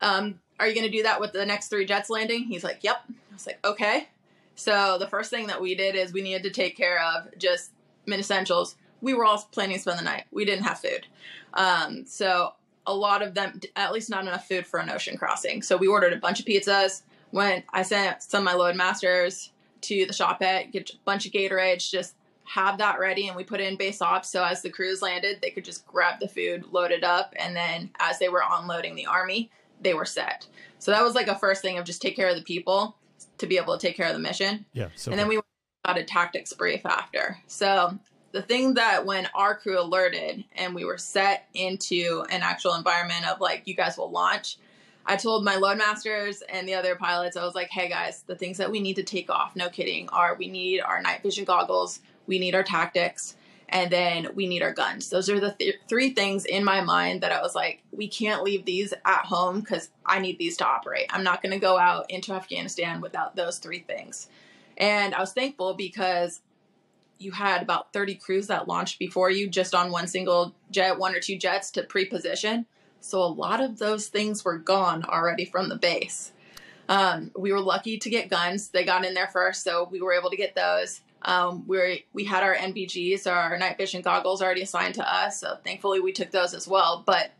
um, 0.00 0.40
are 0.58 0.66
you 0.66 0.74
going 0.74 0.90
to 0.90 0.96
do 0.96 1.02
that 1.02 1.20
with 1.20 1.32
the 1.32 1.46
next 1.46 1.68
three 1.68 1.86
jets 1.86 2.10
landing? 2.10 2.44
He's 2.44 2.64
like 2.64 2.78
yep. 2.82 3.02
I 3.08 3.34
was 3.34 3.46
like 3.46 3.64
okay. 3.64 4.08
So 4.54 4.96
the 4.98 5.06
first 5.06 5.30
thing 5.30 5.48
that 5.48 5.60
we 5.60 5.74
did 5.74 5.94
is 5.94 6.12
we 6.12 6.22
needed 6.22 6.42
to 6.44 6.50
take 6.50 6.76
care 6.76 7.02
of 7.02 7.36
just 7.38 7.72
min 8.06 8.20
essentials. 8.20 8.76
We 9.00 9.12
were 9.14 9.24
all 9.24 9.38
planning 9.52 9.76
to 9.76 9.82
spend 9.82 9.98
the 9.98 10.04
night. 10.04 10.24
We 10.30 10.44
didn't 10.44 10.64
have 10.64 10.78
food. 10.78 11.06
Um, 11.52 12.06
so 12.06 12.54
a 12.86 12.94
lot 12.94 13.20
of 13.20 13.34
them 13.34 13.60
at 13.74 13.92
least 13.92 14.08
not 14.08 14.22
enough 14.22 14.48
food 14.48 14.66
for 14.66 14.80
an 14.80 14.88
ocean 14.88 15.18
crossing. 15.18 15.60
So 15.62 15.76
we 15.76 15.88
ordered 15.88 16.12
a 16.12 16.16
bunch 16.16 16.40
of 16.40 16.46
pizzas 16.46 17.02
went 17.32 17.64
i 17.72 17.82
sent 17.82 18.22
some 18.22 18.40
of 18.40 18.44
my 18.44 18.54
load 18.54 18.76
masters 18.76 19.50
to 19.80 20.06
the 20.06 20.12
shop 20.12 20.42
at 20.42 20.72
get 20.72 20.90
a 20.90 20.96
bunch 21.04 21.26
of 21.26 21.32
gatorades 21.32 21.90
just 21.90 22.14
have 22.44 22.78
that 22.78 22.98
ready 22.98 23.26
and 23.26 23.36
we 23.36 23.42
put 23.42 23.60
in 23.60 23.74
base 23.74 24.00
ops. 24.00 24.30
So 24.30 24.44
as 24.44 24.62
the 24.62 24.70
crews 24.70 25.02
landed 25.02 25.40
they 25.42 25.50
could 25.50 25.64
just 25.64 25.86
grab 25.86 26.20
the 26.20 26.28
food 26.28 26.64
load 26.70 26.92
it 26.92 27.04
up 27.04 27.34
and 27.36 27.56
then 27.56 27.90
as 27.98 28.18
they 28.18 28.28
were 28.28 28.42
unloading 28.48 28.94
the 28.94 29.06
army 29.06 29.50
they 29.80 29.94
were 29.94 30.04
set 30.04 30.46
so 30.78 30.90
that 30.90 31.02
was 31.02 31.14
like 31.14 31.28
a 31.28 31.38
first 31.38 31.62
thing 31.62 31.78
of 31.78 31.84
just 31.84 32.02
take 32.02 32.16
care 32.16 32.28
of 32.28 32.36
the 32.36 32.42
people 32.42 32.96
to 33.38 33.46
be 33.46 33.56
able 33.56 33.76
to 33.76 33.86
take 33.86 33.96
care 33.96 34.06
of 34.06 34.12
the 34.12 34.18
mission 34.18 34.64
Yeah. 34.72 34.88
So 34.94 35.10
and 35.10 35.18
then 35.18 35.28
we 35.28 35.40
got 35.86 35.98
a 35.98 36.04
tactics 36.04 36.52
brief 36.52 36.84
after. 36.84 37.38
So 37.46 37.98
the 38.32 38.42
thing 38.42 38.74
that 38.74 39.06
when 39.06 39.28
our 39.34 39.56
crew 39.56 39.80
alerted 39.80 40.44
and 40.56 40.74
we 40.74 40.84
were 40.84 40.98
set 40.98 41.48
into 41.54 42.24
an 42.30 42.42
actual 42.42 42.74
environment 42.74 43.26
of 43.26 43.40
like 43.40 43.62
you 43.66 43.74
guys 43.74 43.96
will 43.96 44.10
launch, 44.10 44.58
I 45.06 45.16
told 45.16 45.44
my 45.44 45.54
loadmasters 45.54 46.42
and 46.48 46.68
the 46.68 46.74
other 46.74 46.96
pilots, 46.96 47.36
I 47.36 47.44
was 47.44 47.54
like, 47.54 47.70
hey 47.70 47.88
guys, 47.88 48.24
the 48.26 48.34
things 48.34 48.58
that 48.58 48.70
we 48.70 48.80
need 48.80 48.96
to 48.96 49.04
take 49.04 49.30
off, 49.30 49.54
no 49.54 49.68
kidding, 49.68 50.08
are 50.08 50.34
we 50.34 50.48
need 50.48 50.80
our 50.80 51.00
night 51.00 51.22
vision 51.22 51.44
goggles, 51.44 52.00
we 52.26 52.40
need 52.40 52.56
our 52.56 52.64
tactics, 52.64 53.36
and 53.68 53.90
then 53.90 54.28
we 54.34 54.46
need 54.46 54.62
our 54.62 54.72
guns. 54.72 55.10
Those 55.10 55.28
are 55.28 55.40
the 55.40 55.52
th- 55.52 55.76
three 55.88 56.10
things 56.10 56.44
in 56.44 56.64
my 56.64 56.80
mind 56.80 57.22
that 57.22 57.32
I 57.32 57.40
was 57.40 57.54
like, 57.54 57.82
we 57.90 58.08
can't 58.08 58.42
leave 58.42 58.64
these 58.64 58.92
at 59.04 59.24
home 59.24 59.60
because 59.60 59.90
I 60.04 60.20
need 60.20 60.38
these 60.38 60.56
to 60.58 60.66
operate. 60.66 61.06
I'm 61.10 61.24
not 61.24 61.42
going 61.42 61.52
to 61.52 61.58
go 61.58 61.76
out 61.78 62.10
into 62.10 62.32
Afghanistan 62.32 63.00
without 63.00 63.34
those 63.34 63.58
three 63.58 63.80
things. 63.80 64.28
And 64.76 65.14
I 65.14 65.20
was 65.20 65.32
thankful 65.32 65.74
because 65.74 66.40
you 67.18 67.32
had 67.32 67.62
about 67.62 67.92
30 67.92 68.16
crews 68.16 68.46
that 68.48 68.68
launched 68.68 68.98
before 68.98 69.30
you 69.30 69.48
just 69.48 69.74
on 69.74 69.90
one 69.90 70.06
single 70.06 70.54
jet, 70.70 70.98
one 70.98 71.14
or 71.14 71.20
two 71.20 71.38
jets 71.38 71.70
to 71.72 71.82
pre 71.82 72.04
position. 72.04 72.66
So 73.00 73.22
a 73.22 73.26
lot 73.26 73.60
of 73.60 73.78
those 73.78 74.08
things 74.08 74.44
were 74.44 74.58
gone 74.58 75.04
already 75.04 75.44
from 75.44 75.68
the 75.68 75.76
base. 75.76 76.32
Um, 76.88 77.32
we 77.36 77.52
were 77.52 77.60
lucky 77.60 77.98
to 77.98 78.10
get 78.10 78.30
guns. 78.30 78.68
They 78.68 78.84
got 78.84 79.04
in 79.04 79.14
there 79.14 79.28
first, 79.28 79.64
so 79.64 79.88
we 79.90 80.00
were 80.00 80.12
able 80.12 80.30
to 80.30 80.36
get 80.36 80.54
those. 80.54 81.00
Um, 81.22 81.64
we 81.66 82.06
we 82.12 82.24
had 82.24 82.42
our 82.42 82.54
NVGs, 82.54 83.26
our 83.26 83.58
night 83.58 83.78
vision 83.78 84.02
goggles, 84.02 84.42
already 84.42 84.62
assigned 84.62 84.94
to 84.94 85.14
us. 85.14 85.40
So 85.40 85.56
thankfully, 85.64 86.00
we 86.00 86.12
took 86.12 86.30
those 86.30 86.54
as 86.54 86.68
well. 86.68 87.02
But 87.04 87.32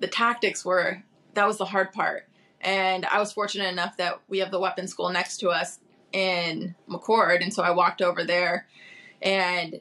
the 0.00 0.08
tactics 0.08 0.64
were 0.64 1.02
that 1.34 1.46
was 1.46 1.58
the 1.58 1.64
hard 1.64 1.92
part. 1.92 2.28
And 2.60 3.04
I 3.06 3.18
was 3.18 3.32
fortunate 3.32 3.68
enough 3.68 3.96
that 3.98 4.20
we 4.28 4.38
have 4.38 4.50
the 4.50 4.60
weapons 4.60 4.90
school 4.90 5.10
next 5.10 5.38
to 5.38 5.50
us 5.50 5.80
in 6.12 6.74
McChord, 6.88 7.42
and 7.42 7.52
so 7.52 7.62
I 7.62 7.72
walked 7.72 8.00
over 8.00 8.24
there 8.24 8.66
and 9.20 9.80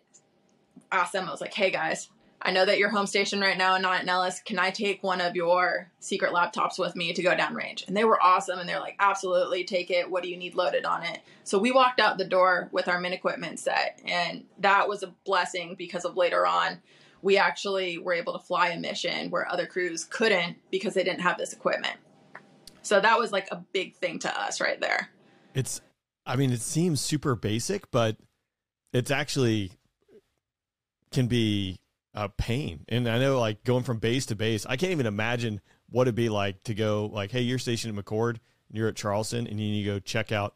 asked 0.91 1.13
them. 1.13 1.27
I 1.27 1.31
was 1.31 1.41
like, 1.41 1.53
"Hey 1.53 1.71
guys, 1.71 2.09
I 2.45 2.51
know 2.51 2.65
that 2.65 2.77
you're 2.77 2.89
home 2.89 3.07
station 3.07 3.39
right 3.39 3.57
now 3.57 3.75
and 3.75 3.81
not 3.81 3.99
at 3.99 4.05
Nellis. 4.05 4.41
Can 4.41 4.59
I 4.59 4.69
take 4.69 5.01
one 5.01 5.21
of 5.21 5.33
your 5.35 5.89
secret 5.99 6.33
laptops 6.33 6.77
with 6.77 6.93
me 6.93 7.13
to 7.13 7.23
go 7.23 7.33
downrange? 7.35 7.87
And 7.87 7.95
they 7.95 8.03
were 8.03 8.21
awesome. 8.21 8.59
And 8.59 8.67
they're 8.67 8.81
like, 8.81 8.97
absolutely, 8.99 9.63
take 9.63 9.89
it. 9.89 10.11
What 10.11 10.23
do 10.23 10.29
you 10.29 10.35
need 10.35 10.53
loaded 10.53 10.83
on 10.83 11.03
it? 11.03 11.21
So 11.45 11.57
we 11.57 11.71
walked 11.71 12.01
out 12.01 12.17
the 12.17 12.25
door 12.25 12.67
with 12.73 12.89
our 12.89 12.99
min 12.99 13.13
equipment 13.13 13.59
set. 13.59 14.01
And 14.05 14.43
that 14.59 14.89
was 14.89 15.03
a 15.03 15.13
blessing 15.25 15.75
because 15.77 16.03
of 16.03 16.17
later 16.17 16.45
on, 16.45 16.81
we 17.21 17.37
actually 17.37 17.97
were 17.97 18.13
able 18.13 18.33
to 18.33 18.39
fly 18.39 18.69
a 18.69 18.79
mission 18.79 19.29
where 19.29 19.49
other 19.49 19.65
crews 19.65 20.03
couldn't 20.03 20.57
because 20.69 20.93
they 20.93 21.05
didn't 21.05 21.21
have 21.21 21.37
this 21.37 21.53
equipment. 21.53 21.95
So 22.81 22.99
that 22.99 23.17
was 23.17 23.31
like 23.31 23.47
a 23.51 23.63
big 23.71 23.95
thing 23.95 24.19
to 24.19 24.41
us 24.41 24.59
right 24.59 24.81
there. 24.81 25.09
It's, 25.53 25.79
I 26.25 26.35
mean, 26.35 26.51
it 26.51 26.59
seems 26.59 26.99
super 26.99 27.37
basic, 27.37 27.89
but 27.91 28.17
it's 28.91 29.11
actually 29.11 29.71
can 31.13 31.27
be 31.27 31.79
a 32.13 32.29
pain. 32.29 32.85
And 32.89 33.07
I 33.07 33.19
know, 33.19 33.39
like 33.39 33.63
going 33.63 33.83
from 33.83 33.97
base 33.97 34.25
to 34.27 34.35
base, 34.35 34.65
I 34.65 34.77
can't 34.77 34.91
even 34.91 35.05
imagine 35.05 35.61
what 35.89 36.03
it'd 36.03 36.15
be 36.15 36.29
like 36.29 36.63
to 36.63 36.73
go 36.73 37.09
like, 37.11 37.31
hey, 37.31 37.41
you're 37.41 37.59
stationed 37.59 37.97
at 37.97 38.05
McChord, 38.05 38.37
and 38.69 38.77
you're 38.77 38.87
at 38.87 38.95
Charleston, 38.95 39.47
and 39.47 39.59
you 39.59 39.71
need 39.71 39.83
to 39.83 39.91
go 39.91 39.99
check 39.99 40.31
out 40.31 40.55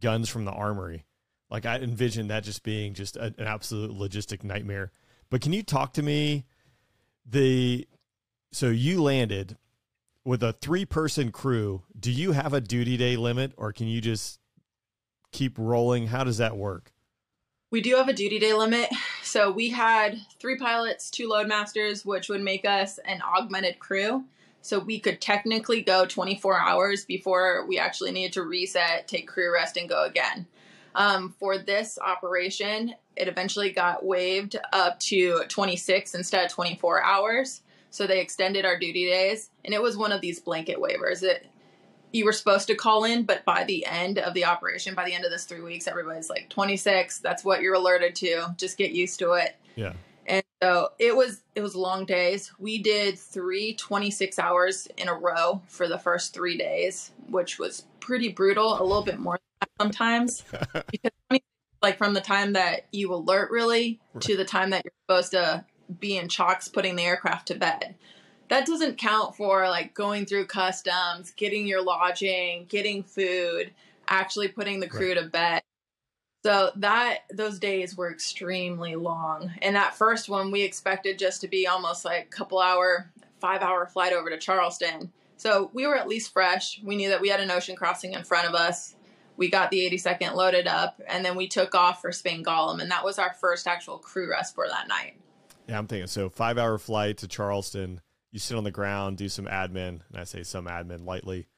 guns 0.00 0.28
from 0.28 0.44
the 0.44 0.52
armory. 0.52 1.04
Like 1.50 1.66
I 1.66 1.76
envision 1.76 2.28
that 2.28 2.44
just 2.44 2.62
being 2.62 2.94
just 2.94 3.16
a, 3.16 3.34
an 3.38 3.46
absolute 3.46 3.90
logistic 3.90 4.44
nightmare. 4.44 4.92
But 5.30 5.40
can 5.40 5.52
you 5.52 5.62
talk 5.62 5.94
to 5.94 6.02
me? 6.02 6.44
The 7.26 7.86
so 8.52 8.68
you 8.68 9.02
landed 9.02 9.56
with 10.24 10.42
a 10.42 10.52
three 10.52 10.84
person 10.84 11.30
crew. 11.32 11.82
Do 11.98 12.10
you 12.10 12.32
have 12.32 12.52
a 12.52 12.60
duty 12.60 12.96
day 12.96 13.16
limit, 13.16 13.52
or 13.56 13.72
can 13.72 13.86
you 13.86 14.00
just 14.00 14.40
keep 15.32 15.58
rolling? 15.58 16.08
How 16.08 16.24
does 16.24 16.38
that 16.38 16.56
work? 16.56 16.92
We 17.70 17.82
do 17.82 17.96
have 17.96 18.08
a 18.08 18.14
duty 18.14 18.38
day 18.38 18.54
limit. 18.54 18.88
So 19.28 19.50
we 19.50 19.68
had 19.68 20.18
three 20.40 20.56
pilots, 20.56 21.10
two 21.10 21.28
loadmasters, 21.28 22.02
which 22.02 22.30
would 22.30 22.40
make 22.40 22.64
us 22.64 22.96
an 23.04 23.20
augmented 23.20 23.78
crew. 23.78 24.24
So 24.62 24.78
we 24.78 24.98
could 24.98 25.20
technically 25.20 25.82
go 25.82 26.06
24 26.06 26.58
hours 26.58 27.04
before 27.04 27.66
we 27.66 27.78
actually 27.78 28.12
needed 28.12 28.32
to 28.32 28.42
reset, 28.42 29.06
take 29.06 29.28
crew 29.28 29.52
rest, 29.52 29.76
and 29.76 29.86
go 29.86 30.04
again. 30.04 30.46
Um, 30.94 31.34
for 31.38 31.58
this 31.58 31.98
operation, 31.98 32.94
it 33.16 33.28
eventually 33.28 33.70
got 33.70 34.02
waived 34.02 34.56
up 34.72 34.98
to 35.00 35.44
26 35.46 36.14
instead 36.14 36.46
of 36.46 36.52
24 36.52 37.04
hours. 37.04 37.60
So 37.90 38.06
they 38.06 38.20
extended 38.20 38.64
our 38.64 38.78
duty 38.78 39.04
days, 39.04 39.50
and 39.62 39.74
it 39.74 39.82
was 39.82 39.98
one 39.98 40.12
of 40.12 40.22
these 40.22 40.40
blanket 40.40 40.78
waivers. 40.78 41.22
It 41.22 41.46
you 42.12 42.24
were 42.24 42.32
supposed 42.32 42.66
to 42.68 42.74
call 42.74 43.04
in, 43.04 43.24
but 43.24 43.44
by 43.44 43.64
the 43.64 43.84
end 43.86 44.18
of 44.18 44.34
the 44.34 44.44
operation, 44.44 44.94
by 44.94 45.04
the 45.04 45.14
end 45.14 45.24
of 45.24 45.30
this 45.30 45.44
three 45.44 45.60
weeks, 45.60 45.86
everybody's 45.86 46.30
like 46.30 46.48
26. 46.48 47.18
That's 47.18 47.44
what 47.44 47.60
you're 47.60 47.74
alerted 47.74 48.14
to. 48.16 48.54
Just 48.56 48.78
get 48.78 48.92
used 48.92 49.18
to 49.18 49.32
it. 49.32 49.56
Yeah. 49.76 49.92
And 50.26 50.44
so 50.62 50.90
it 50.98 51.16
was 51.16 51.42
it 51.54 51.62
was 51.62 51.74
long 51.74 52.04
days. 52.04 52.52
We 52.58 52.82
did 52.82 53.18
three 53.18 53.74
26 53.74 54.38
hours 54.38 54.86
in 54.96 55.08
a 55.08 55.14
row 55.14 55.62
for 55.68 55.88
the 55.88 55.98
first 55.98 56.34
three 56.34 56.58
days, 56.58 57.12
which 57.28 57.58
was 57.58 57.84
pretty 58.00 58.28
brutal. 58.28 58.80
A 58.80 58.84
little 58.84 59.02
bit 59.02 59.18
more 59.18 59.38
sometimes 59.80 60.44
because 60.90 61.12
like 61.80 61.96
from 61.96 62.14
the 62.14 62.20
time 62.20 62.54
that 62.54 62.86
you 62.92 63.12
alert 63.14 63.50
really 63.50 64.00
right. 64.12 64.22
to 64.22 64.36
the 64.36 64.44
time 64.44 64.70
that 64.70 64.84
you're 64.84 64.92
supposed 65.06 65.32
to 65.32 65.64
be 66.00 66.16
in 66.16 66.28
chocks 66.28 66.68
putting 66.68 66.96
the 66.96 67.04
aircraft 67.04 67.48
to 67.48 67.54
bed 67.54 67.94
that 68.48 68.66
doesn't 68.66 68.98
count 68.98 69.36
for 69.36 69.68
like 69.68 69.94
going 69.94 70.26
through 70.26 70.46
customs, 70.46 71.30
getting 71.32 71.66
your 71.66 71.82
lodging, 71.82 72.66
getting 72.68 73.02
food, 73.02 73.72
actually 74.08 74.48
putting 74.48 74.80
the 74.80 74.88
crew 74.88 75.12
right. 75.12 75.22
to 75.22 75.28
bed. 75.28 75.62
So 76.44 76.70
that 76.76 77.20
those 77.30 77.58
days 77.58 77.96
were 77.96 78.10
extremely 78.10 78.96
long. 78.96 79.52
And 79.60 79.76
that 79.76 79.94
first 79.94 80.28
one 80.28 80.50
we 80.50 80.62
expected 80.62 81.18
just 81.18 81.40
to 81.42 81.48
be 81.48 81.66
almost 81.66 82.04
like 82.04 82.24
a 82.24 82.28
couple 82.28 82.58
hour, 82.58 83.10
5 83.40 83.62
hour 83.62 83.86
flight 83.86 84.12
over 84.12 84.30
to 84.30 84.38
Charleston. 84.38 85.12
So 85.36 85.70
we 85.72 85.86
were 85.86 85.96
at 85.96 86.08
least 86.08 86.32
fresh. 86.32 86.80
We 86.82 86.96
knew 86.96 87.10
that 87.10 87.20
we 87.20 87.28
had 87.28 87.40
an 87.40 87.50
ocean 87.50 87.76
crossing 87.76 88.14
in 88.14 88.24
front 88.24 88.48
of 88.48 88.54
us. 88.54 88.94
We 89.36 89.50
got 89.50 89.70
the 89.70 89.88
82nd 89.90 90.34
loaded 90.34 90.66
up 90.66 91.00
and 91.06 91.24
then 91.24 91.36
we 91.36 91.48
took 91.48 91.74
off 91.74 92.00
for 92.00 92.10
Spangdahlem 92.10 92.80
and 92.80 92.90
that 92.90 93.04
was 93.04 93.18
our 93.18 93.34
first 93.34 93.66
actual 93.66 93.98
crew 93.98 94.30
rest 94.30 94.54
for 94.54 94.66
that 94.68 94.88
night. 94.88 95.16
Yeah, 95.68 95.78
I'm 95.78 95.86
thinking 95.86 96.06
so 96.06 96.28
5 96.30 96.56
hour 96.56 96.78
flight 96.78 97.18
to 97.18 97.28
Charleston 97.28 98.00
you 98.30 98.38
sit 98.38 98.56
on 98.56 98.64
the 98.64 98.70
ground, 98.70 99.16
do 99.16 99.28
some 99.28 99.46
admin, 99.46 100.00
and 100.08 100.16
I 100.16 100.24
say 100.24 100.42
some 100.42 100.66
admin 100.66 101.04
lightly, 101.06 101.48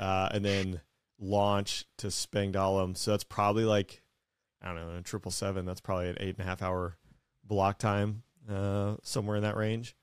uh, 0.00 0.28
and 0.32 0.44
then 0.44 0.80
launch 1.18 1.84
to 1.98 2.08
Spangdahlem. 2.08 2.96
So 2.96 3.10
that's 3.10 3.24
probably 3.24 3.64
like, 3.64 4.02
I 4.62 4.68
don't 4.68 4.76
know, 4.76 4.98
a 4.98 5.02
triple 5.02 5.30
seven. 5.30 5.66
That's 5.66 5.80
probably 5.80 6.08
an 6.08 6.16
eight 6.20 6.36
and 6.36 6.40
a 6.40 6.48
half 6.48 6.62
hour 6.62 6.96
block 7.44 7.78
time, 7.78 8.22
uh, 8.50 8.96
somewhere 9.02 9.36
in 9.36 9.42
that 9.42 9.56
range. 9.56 9.94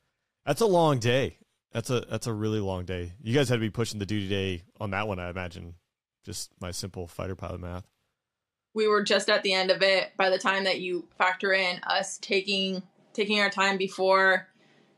That's 0.45 0.61
a 0.61 0.65
long 0.65 0.99
day. 0.99 1.37
That's 1.71 1.89
a 1.89 2.01
that's 2.01 2.27
a 2.27 2.33
really 2.33 2.59
long 2.59 2.85
day. 2.85 3.13
You 3.21 3.33
guys 3.33 3.49
had 3.49 3.55
to 3.55 3.61
be 3.61 3.69
pushing 3.71 3.97
the 3.99 4.05
duty 4.05 4.29
day 4.29 4.63
on 4.79 4.91
that 4.91 5.07
one, 5.07 5.19
I 5.19 5.29
imagine. 5.29 5.75
just 6.23 6.51
my 6.61 6.71
simple 6.71 7.07
fighter 7.07 7.35
pilot 7.35 7.59
math. 7.59 7.87
We 8.73 8.87
were 8.87 9.03
just 9.03 9.29
at 9.29 9.43
the 9.43 9.53
end 9.53 9.71
of 9.71 9.81
it 9.81 10.11
by 10.17 10.29
the 10.29 10.37
time 10.37 10.63
that 10.63 10.79
you 10.79 11.07
factor 11.17 11.53
in 11.53 11.79
us 11.83 12.17
taking 12.19 12.83
taking 13.13 13.39
our 13.39 13.49
time 13.49 13.77
before 13.77 14.47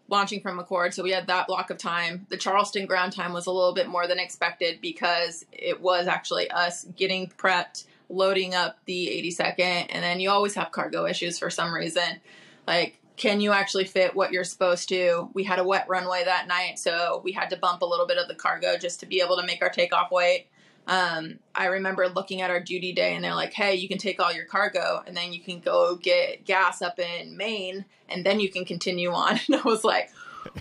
launching 0.08 0.41
from 0.41 0.60
McChord. 0.60 0.94
So 0.94 1.04
we 1.04 1.12
had 1.12 1.28
that 1.28 1.48
block 1.48 1.70
of 1.70 1.78
time. 1.78 2.28
The 2.30 2.38
Charleston 2.38 2.86
ground 2.86 3.13
time 3.13 3.34
was 3.34 3.48
a 3.48 3.52
little 3.52 3.74
bit 3.74 3.88
more 3.88 4.08
than 4.08 4.20
expected 4.20 4.80
because 4.82 5.46
it 5.52 5.82
was 5.82 6.08
actually 6.08 6.50
us 6.52 6.86
getting 6.96 7.28
prepped, 7.38 7.86
loading 8.10 8.54
up 8.54 8.78
the 8.86 9.08
82nd, 9.08 9.88
and 9.89 10.04
then 10.04 10.20
you 10.20 10.30
always 10.30 10.54
have 10.56 10.72
cargo 10.72 11.06
issues 11.06 11.39
for 11.39 11.50
some 11.50 11.74
reason. 11.74 12.20
Like, 12.68 13.00
can 13.18 13.39
you 13.39 13.52
actually 13.52 13.86
fit 13.86 14.15
what 14.15 14.32
you're 14.32 14.44
supposed 14.44 14.89
to? 14.89 15.30
We 15.34 15.44
had 15.44 15.60
a 15.60 15.63
wet 15.63 15.88
runway 15.88 16.26
that 16.26 16.48
night, 16.48 16.78
so 16.78 17.22
we 17.24 17.32
had 17.32 17.50
to 17.52 17.58
bump 17.58 17.82
a 17.82 17.86
little 17.86 18.06
bit 18.06 18.18
of 18.18 18.28
the 18.28 18.36
cargo 18.36 18.78
just 18.78 19.00
to 19.00 19.06
be 19.06 19.22
able 19.22 19.38
to 19.38 19.46
make 19.46 19.62
our 19.62 19.70
takeoff 19.70 20.12
weight. 20.12 20.48
Um, 20.88 21.39
I 21.56 21.65
remember 21.65 22.08
looking 22.08 22.41
at 22.41 22.52
our 22.52 22.60
duty 22.60 22.93
day 22.93 23.15
and 23.15 23.24
they're 23.24 23.36
like, 23.36 23.54
hey, 23.54 23.76
you 23.76 23.88
can 23.88 23.98
take 23.98 24.21
all 24.21 24.32
your 24.32 24.45
cargo 24.45 25.04
and 25.06 25.17
then 25.17 25.34
you 25.34 25.39
can 25.39 25.60
go 25.60 25.95
get 25.95 26.45
gas 26.45 26.82
up 26.82 27.00
in 27.00 27.36
Maine 27.36 27.86
and 28.08 28.26
then 28.26 28.39
you 28.39 28.50
can 28.50 28.65
continue 28.65 29.12
on. 29.12 29.39
And 29.48 29.56
I 29.56 29.62
was 29.63 29.84
like, 29.84 30.12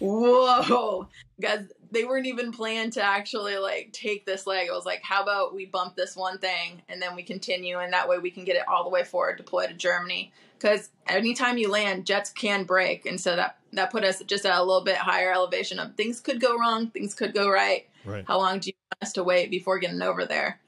whoa, 0.01 1.09
guys, 1.41 1.67
they 1.91 2.05
weren't 2.05 2.27
even 2.27 2.53
planned 2.53 2.95
to 2.95 3.03
actually 3.03 3.57
like 3.57 3.93
take 3.93 4.25
this 4.25 4.47
leg. 4.47 4.69
I 4.71 4.75
was 4.75 4.87
like, 4.87 5.03
how 5.03 5.23
about 5.23 5.55
we 5.55 5.67
bump 5.67 5.95
this 5.95 6.17
one 6.17 6.39
thing 6.39 6.83
and 6.89 7.01
then 7.01 7.15
we 7.15 7.23
continue 7.23 7.79
and 7.79 7.93
that 7.93 8.09
way 8.09 8.19
we 8.19 8.31
can 8.31 8.45
get 8.45 8.57
it 8.57 8.67
all 8.67 8.85
the 8.85 8.91
way 8.91 9.05
forward, 9.05 9.37
deploy 9.37 9.67
to 9.67 9.75
Germany. 9.75 10.33
Because 10.59 10.91
anytime 11.07 11.59
you 11.59 11.71
land, 11.71 12.07
jets 12.07 12.31
can 12.31 12.65
break. 12.65 13.05
And 13.05 13.21
so 13.21 13.37
that, 13.37 13.59
that 13.73 13.91
put 13.91 14.05
us 14.05 14.23
just 14.27 14.47
at 14.47 14.59
a 14.59 14.63
little 14.63 14.85
bit 14.85 14.97
higher 14.97 15.33
elevation 15.33 15.79
of 15.79 15.95
things 15.95 16.21
could 16.21 16.41
go 16.41 16.59
wrong, 16.59 16.89
things 16.89 17.15
could 17.15 17.35
go 17.35 17.51
right. 17.51 17.87
Right. 18.05 18.25
How 18.27 18.39
long 18.39 18.61
do 18.61 18.69
you 18.69 18.75
us 19.03 19.13
to 19.15 19.25
wait 19.25 19.51
before 19.51 19.79
getting 19.79 20.03
over 20.03 20.25
there? 20.25 20.61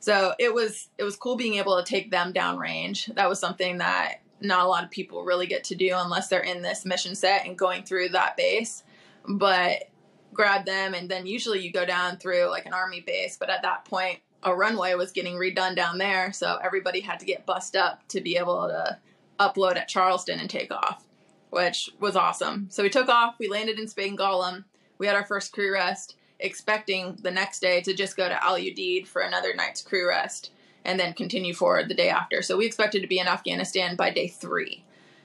So 0.00 0.34
it 0.38 0.52
was 0.52 0.90
it 0.98 1.04
was 1.04 1.16
cool 1.16 1.36
being 1.36 1.54
able 1.54 1.76
to 1.76 1.84
take 1.88 2.10
them 2.10 2.32
down 2.32 2.58
range. 2.58 3.06
That 3.06 3.28
was 3.28 3.38
something 3.38 3.78
that 3.78 4.20
not 4.40 4.64
a 4.64 4.68
lot 4.68 4.84
of 4.84 4.90
people 4.90 5.24
really 5.24 5.46
get 5.46 5.64
to 5.64 5.74
do 5.74 5.94
unless 5.94 6.28
they're 6.28 6.40
in 6.40 6.60
this 6.60 6.84
mission 6.84 7.14
set 7.14 7.46
and 7.46 7.56
going 7.56 7.84
through 7.84 8.10
that 8.10 8.36
base. 8.36 8.82
But 9.26 9.90
grab 10.34 10.66
them 10.66 10.94
and 10.94 11.08
then 11.08 11.26
usually 11.26 11.60
you 11.60 11.72
go 11.72 11.86
down 11.86 12.18
through 12.18 12.50
like 12.50 12.66
an 12.66 12.74
army 12.74 13.00
base, 13.00 13.36
but 13.38 13.48
at 13.48 13.62
that 13.62 13.86
point 13.86 14.18
a 14.42 14.54
runway 14.54 14.92
was 14.94 15.10
getting 15.10 15.36
redone 15.36 15.74
down 15.74 15.96
there, 15.96 16.30
so 16.32 16.58
everybody 16.62 17.00
had 17.00 17.18
to 17.20 17.24
get 17.24 17.46
bussed 17.46 17.74
up 17.74 18.06
to 18.08 18.20
be 18.20 18.36
able 18.36 18.68
to 18.68 18.98
upload 19.40 19.76
at 19.76 19.88
Charleston 19.88 20.38
and 20.38 20.50
take 20.50 20.70
off, 20.70 21.06
which 21.48 21.88
was 21.98 22.14
awesome. 22.14 22.66
So 22.68 22.82
we 22.82 22.90
took 22.90 23.08
off, 23.08 23.36
we 23.38 23.48
landed 23.48 23.78
in 23.78 23.86
Spangdahlem, 23.86 24.64
we 24.98 25.06
had 25.06 25.16
our 25.16 25.24
first 25.24 25.52
crew 25.52 25.72
rest 25.72 26.16
expecting 26.44 27.16
the 27.22 27.30
next 27.30 27.60
day 27.60 27.80
to 27.80 27.94
just 27.94 28.16
go 28.16 28.28
to 28.28 28.44
Al 28.44 28.56
Udeid 28.56 29.06
for 29.06 29.22
another 29.22 29.54
night's 29.54 29.82
crew 29.82 30.06
rest 30.08 30.50
and 30.84 31.00
then 31.00 31.14
continue 31.14 31.54
forward 31.54 31.88
the 31.88 31.94
day 31.94 32.10
after. 32.10 32.42
So 32.42 32.56
we 32.56 32.66
expected 32.66 33.00
to 33.02 33.08
be 33.08 33.18
in 33.18 33.26
Afghanistan 33.26 33.96
by 33.96 34.10
day 34.10 34.28
three. 34.28 34.84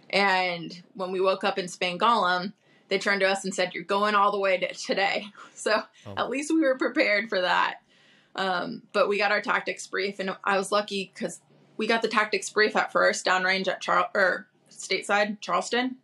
And 0.09 0.81
when 0.95 1.11
we 1.11 1.21
woke 1.21 1.43
up 1.43 1.59
in 1.59 1.65
Spangdahlem, 1.65 2.53
they 2.87 2.97
turned 2.97 3.19
to 3.21 3.27
us 3.27 3.43
and 3.43 3.53
said, 3.53 3.73
You're 3.75 3.83
going 3.83 4.15
all 4.15 4.31
the 4.31 4.39
way 4.39 4.57
to 4.57 4.73
today. 4.73 5.25
So 5.53 5.83
Oh. 6.07 6.13
at 6.15 6.29
least 6.29 6.51
we 6.53 6.61
were 6.61 6.77
prepared 6.77 7.27
for 7.29 7.41
that. 7.41 7.81
Um, 8.35 8.83
but 8.93 9.09
we 9.09 9.17
got 9.17 9.31
our 9.33 9.41
tactics 9.41 9.85
brief, 9.87 10.19
and 10.19 10.35
I 10.45 10.57
was 10.57 10.71
lucky 10.71 11.11
because 11.13 11.41
we 11.75 11.85
got 11.85 12.01
the 12.01 12.07
tactics 12.07 12.49
brief 12.49 12.75
at 12.77 12.91
first 12.93 13.25
downrange 13.25 13.67
at 13.67 13.81
Char- 13.81 14.09
or 14.15 14.47
stateside 14.71 15.41
Charleston. 15.41 15.97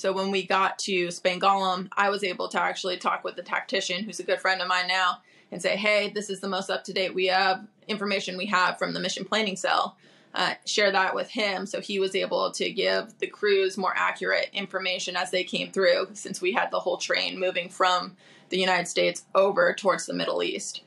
So 0.00 0.14
when 0.14 0.30
we 0.30 0.46
got 0.46 0.78
to 0.78 1.08
Spangdahlem, 1.08 1.88
I 1.94 2.08
was 2.08 2.24
able 2.24 2.48
to 2.48 2.58
actually 2.58 2.96
talk 2.96 3.22
with 3.22 3.36
the 3.36 3.42
tactician, 3.42 4.02
who's 4.02 4.18
a 4.18 4.22
good 4.22 4.40
friend 4.40 4.62
of 4.62 4.66
mine 4.66 4.88
now, 4.88 5.18
and 5.52 5.60
say, 5.60 5.76
"Hey, 5.76 6.08
this 6.08 6.30
is 6.30 6.40
the 6.40 6.48
most 6.48 6.70
up 6.70 6.84
to 6.84 6.94
date 6.94 7.12
we 7.12 7.26
have 7.26 7.66
information 7.86 8.38
we 8.38 8.46
have 8.46 8.78
from 8.78 8.94
the 8.94 9.00
mission 9.00 9.26
planning 9.26 9.56
cell." 9.56 9.98
Uh, 10.34 10.54
share 10.64 10.90
that 10.90 11.14
with 11.14 11.28
him, 11.28 11.66
so 11.66 11.82
he 11.82 11.98
was 11.98 12.14
able 12.14 12.50
to 12.52 12.70
give 12.70 13.18
the 13.18 13.26
crews 13.26 13.76
more 13.76 13.92
accurate 13.94 14.48
information 14.54 15.16
as 15.16 15.30
they 15.32 15.44
came 15.44 15.70
through, 15.70 16.08
since 16.14 16.40
we 16.40 16.52
had 16.52 16.70
the 16.70 16.80
whole 16.80 16.96
train 16.96 17.38
moving 17.38 17.68
from 17.68 18.16
the 18.48 18.58
United 18.58 18.88
States 18.88 19.24
over 19.34 19.74
towards 19.74 20.06
the 20.06 20.14
Middle 20.14 20.42
East. 20.42 20.80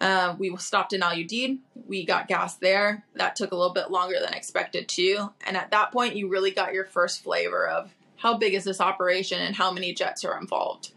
Uh, 0.00 0.34
we 0.36 0.56
stopped 0.56 0.92
in 0.92 1.02
Al 1.04 1.14
Udeid. 1.14 1.58
We 1.86 2.04
got 2.04 2.26
gas 2.26 2.56
there. 2.56 3.04
That 3.14 3.36
took 3.36 3.52
a 3.52 3.56
little 3.56 3.72
bit 3.72 3.92
longer 3.92 4.18
than 4.20 4.34
expected 4.34 4.88
too. 4.88 5.30
And 5.46 5.56
at 5.56 5.70
that 5.70 5.92
point, 5.92 6.16
you 6.16 6.28
really 6.28 6.50
got 6.50 6.74
your 6.74 6.84
first 6.84 7.22
flavor 7.22 7.68
of 7.68 7.94
how 8.18 8.36
big 8.36 8.54
is 8.54 8.64
this 8.64 8.80
operation 8.80 9.40
and 9.40 9.56
how 9.56 9.72
many 9.72 9.94
jets 9.94 10.24
are 10.24 10.38
involved. 10.38 10.92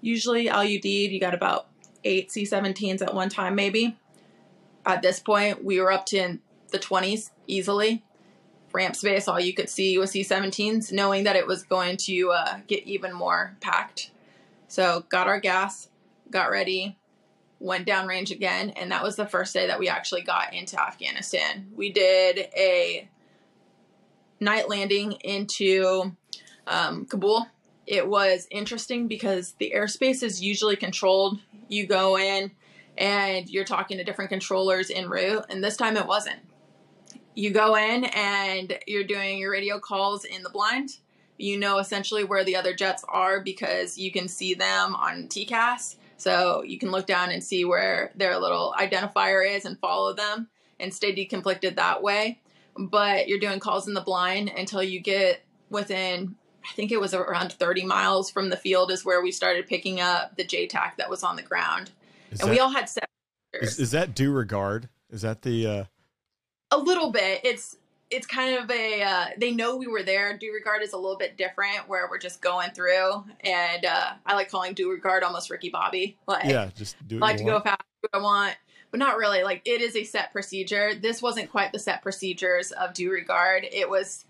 Usually, 0.00 0.48
Al 0.48 0.64
Udeid, 0.64 1.10
you 1.10 1.18
got 1.18 1.34
about 1.34 1.66
eight 2.04 2.30
C-17s 2.30 3.02
at 3.02 3.14
one 3.14 3.28
time, 3.28 3.54
maybe. 3.54 3.96
At 4.84 5.02
this 5.02 5.18
point, 5.18 5.64
we 5.64 5.80
were 5.80 5.90
up 5.90 6.06
to 6.06 6.18
in 6.18 6.40
the 6.70 6.78
20s 6.78 7.30
easily. 7.46 8.04
Ramp 8.72 8.94
space, 8.94 9.26
all 9.26 9.40
you 9.40 9.54
could 9.54 9.70
see 9.70 9.96
was 9.96 10.10
C-17s, 10.10 10.92
knowing 10.92 11.24
that 11.24 11.36
it 11.36 11.46
was 11.46 11.62
going 11.62 11.96
to 11.98 12.30
uh, 12.30 12.58
get 12.66 12.84
even 12.84 13.12
more 13.14 13.56
packed. 13.60 14.10
So, 14.68 15.06
got 15.08 15.28
our 15.28 15.40
gas, 15.40 15.88
got 16.30 16.50
ready, 16.50 16.98
went 17.58 17.86
downrange 17.86 18.30
again, 18.30 18.70
and 18.70 18.92
that 18.92 19.02
was 19.02 19.16
the 19.16 19.26
first 19.26 19.54
day 19.54 19.66
that 19.66 19.78
we 19.78 19.88
actually 19.88 20.22
got 20.22 20.52
into 20.52 20.80
Afghanistan. 20.80 21.70
We 21.74 21.90
did 21.90 22.50
a 22.54 23.08
night 24.40 24.68
landing 24.68 25.12
into 25.24 26.12
um, 26.66 27.06
Kabul. 27.06 27.46
It 27.86 28.08
was 28.08 28.48
interesting 28.50 29.06
because 29.06 29.52
the 29.58 29.72
airspace 29.74 30.22
is 30.22 30.42
usually 30.42 30.76
controlled. 30.76 31.38
You 31.68 31.86
go 31.86 32.18
in 32.18 32.50
and 32.98 33.48
you're 33.48 33.64
talking 33.64 33.98
to 33.98 34.04
different 34.04 34.30
controllers 34.30 34.90
en 34.90 35.08
route, 35.08 35.46
and 35.50 35.62
this 35.62 35.76
time 35.76 35.96
it 35.96 36.06
wasn't. 36.06 36.40
You 37.34 37.50
go 37.50 37.76
in 37.76 38.04
and 38.04 38.78
you're 38.86 39.04
doing 39.04 39.38
your 39.38 39.52
radio 39.52 39.78
calls 39.78 40.24
in 40.24 40.42
the 40.42 40.50
blind. 40.50 40.96
You 41.38 41.58
know 41.58 41.78
essentially 41.78 42.24
where 42.24 42.44
the 42.44 42.56
other 42.56 42.74
jets 42.74 43.04
are 43.08 43.40
because 43.40 43.98
you 43.98 44.10
can 44.10 44.26
see 44.26 44.54
them 44.54 44.94
on 44.94 45.28
TCAS. 45.28 45.96
So 46.16 46.62
you 46.62 46.78
can 46.78 46.90
look 46.90 47.06
down 47.06 47.30
and 47.30 47.44
see 47.44 47.66
where 47.66 48.10
their 48.16 48.38
little 48.38 48.74
identifier 48.78 49.46
is 49.46 49.66
and 49.66 49.78
follow 49.78 50.14
them 50.14 50.48
and 50.80 50.92
stay 50.92 51.14
deconflicted 51.14 51.76
that 51.76 52.02
way. 52.02 52.40
But 52.78 53.28
you're 53.28 53.38
doing 53.38 53.60
calls 53.60 53.86
in 53.86 53.94
the 53.94 54.00
blind 54.00 54.50
until 54.56 54.82
you 54.82 55.00
get 55.00 55.44
within, 55.70 56.36
I 56.68 56.74
think 56.74 56.92
it 56.92 57.00
was 57.00 57.14
around 57.14 57.52
30 57.52 57.84
miles 57.84 58.30
from 58.30 58.50
the 58.50 58.56
field, 58.56 58.90
is 58.90 59.04
where 59.04 59.22
we 59.22 59.32
started 59.32 59.66
picking 59.66 60.00
up 60.00 60.36
the 60.36 60.44
JTAC 60.44 60.96
that 60.96 61.08
was 61.08 61.22
on 61.22 61.36
the 61.36 61.42
ground. 61.42 61.90
Is 62.30 62.40
and 62.40 62.48
that, 62.48 62.54
we 62.54 62.60
all 62.60 62.70
had 62.70 62.88
set 62.88 63.08
is, 63.52 63.78
is 63.78 63.90
that 63.92 64.14
due 64.14 64.32
regard? 64.32 64.88
Is 65.10 65.22
that 65.22 65.42
the 65.42 65.66
uh 65.66 65.84
a 66.70 66.78
little 66.78 67.10
bit. 67.10 67.40
It's 67.44 67.76
it's 68.10 68.26
kind 68.26 68.56
of 68.56 68.70
a 68.70 69.02
uh, 69.02 69.26
they 69.38 69.52
know 69.52 69.76
we 69.76 69.86
were 69.86 70.02
there. 70.02 70.36
Due 70.36 70.52
regard 70.52 70.82
is 70.82 70.92
a 70.92 70.96
little 70.96 71.16
bit 71.16 71.36
different, 71.36 71.88
where 71.88 72.08
we're 72.08 72.18
just 72.18 72.40
going 72.40 72.70
through, 72.70 73.24
and 73.40 73.84
uh, 73.84 74.12
I 74.24 74.34
like 74.34 74.50
calling 74.50 74.74
due 74.74 74.90
regard 74.90 75.22
almost 75.22 75.50
Ricky 75.50 75.70
Bobby. 75.70 76.16
Like, 76.26 76.44
yeah, 76.44 76.70
just 76.76 76.96
do 77.06 77.18
like 77.18 77.38
to 77.38 77.44
go 77.44 77.60
fast, 77.60 77.82
I 78.12 78.18
want, 78.18 78.56
but 78.90 79.00
not 79.00 79.16
really. 79.16 79.42
Like 79.42 79.62
it 79.64 79.80
is 79.80 79.96
a 79.96 80.04
set 80.04 80.32
procedure. 80.32 80.94
This 80.94 81.20
wasn't 81.20 81.50
quite 81.50 81.72
the 81.72 81.78
set 81.78 82.02
procedures 82.02 82.72
of 82.72 82.94
due 82.94 83.10
regard. 83.10 83.64
It 83.64 83.88
was 83.88 84.24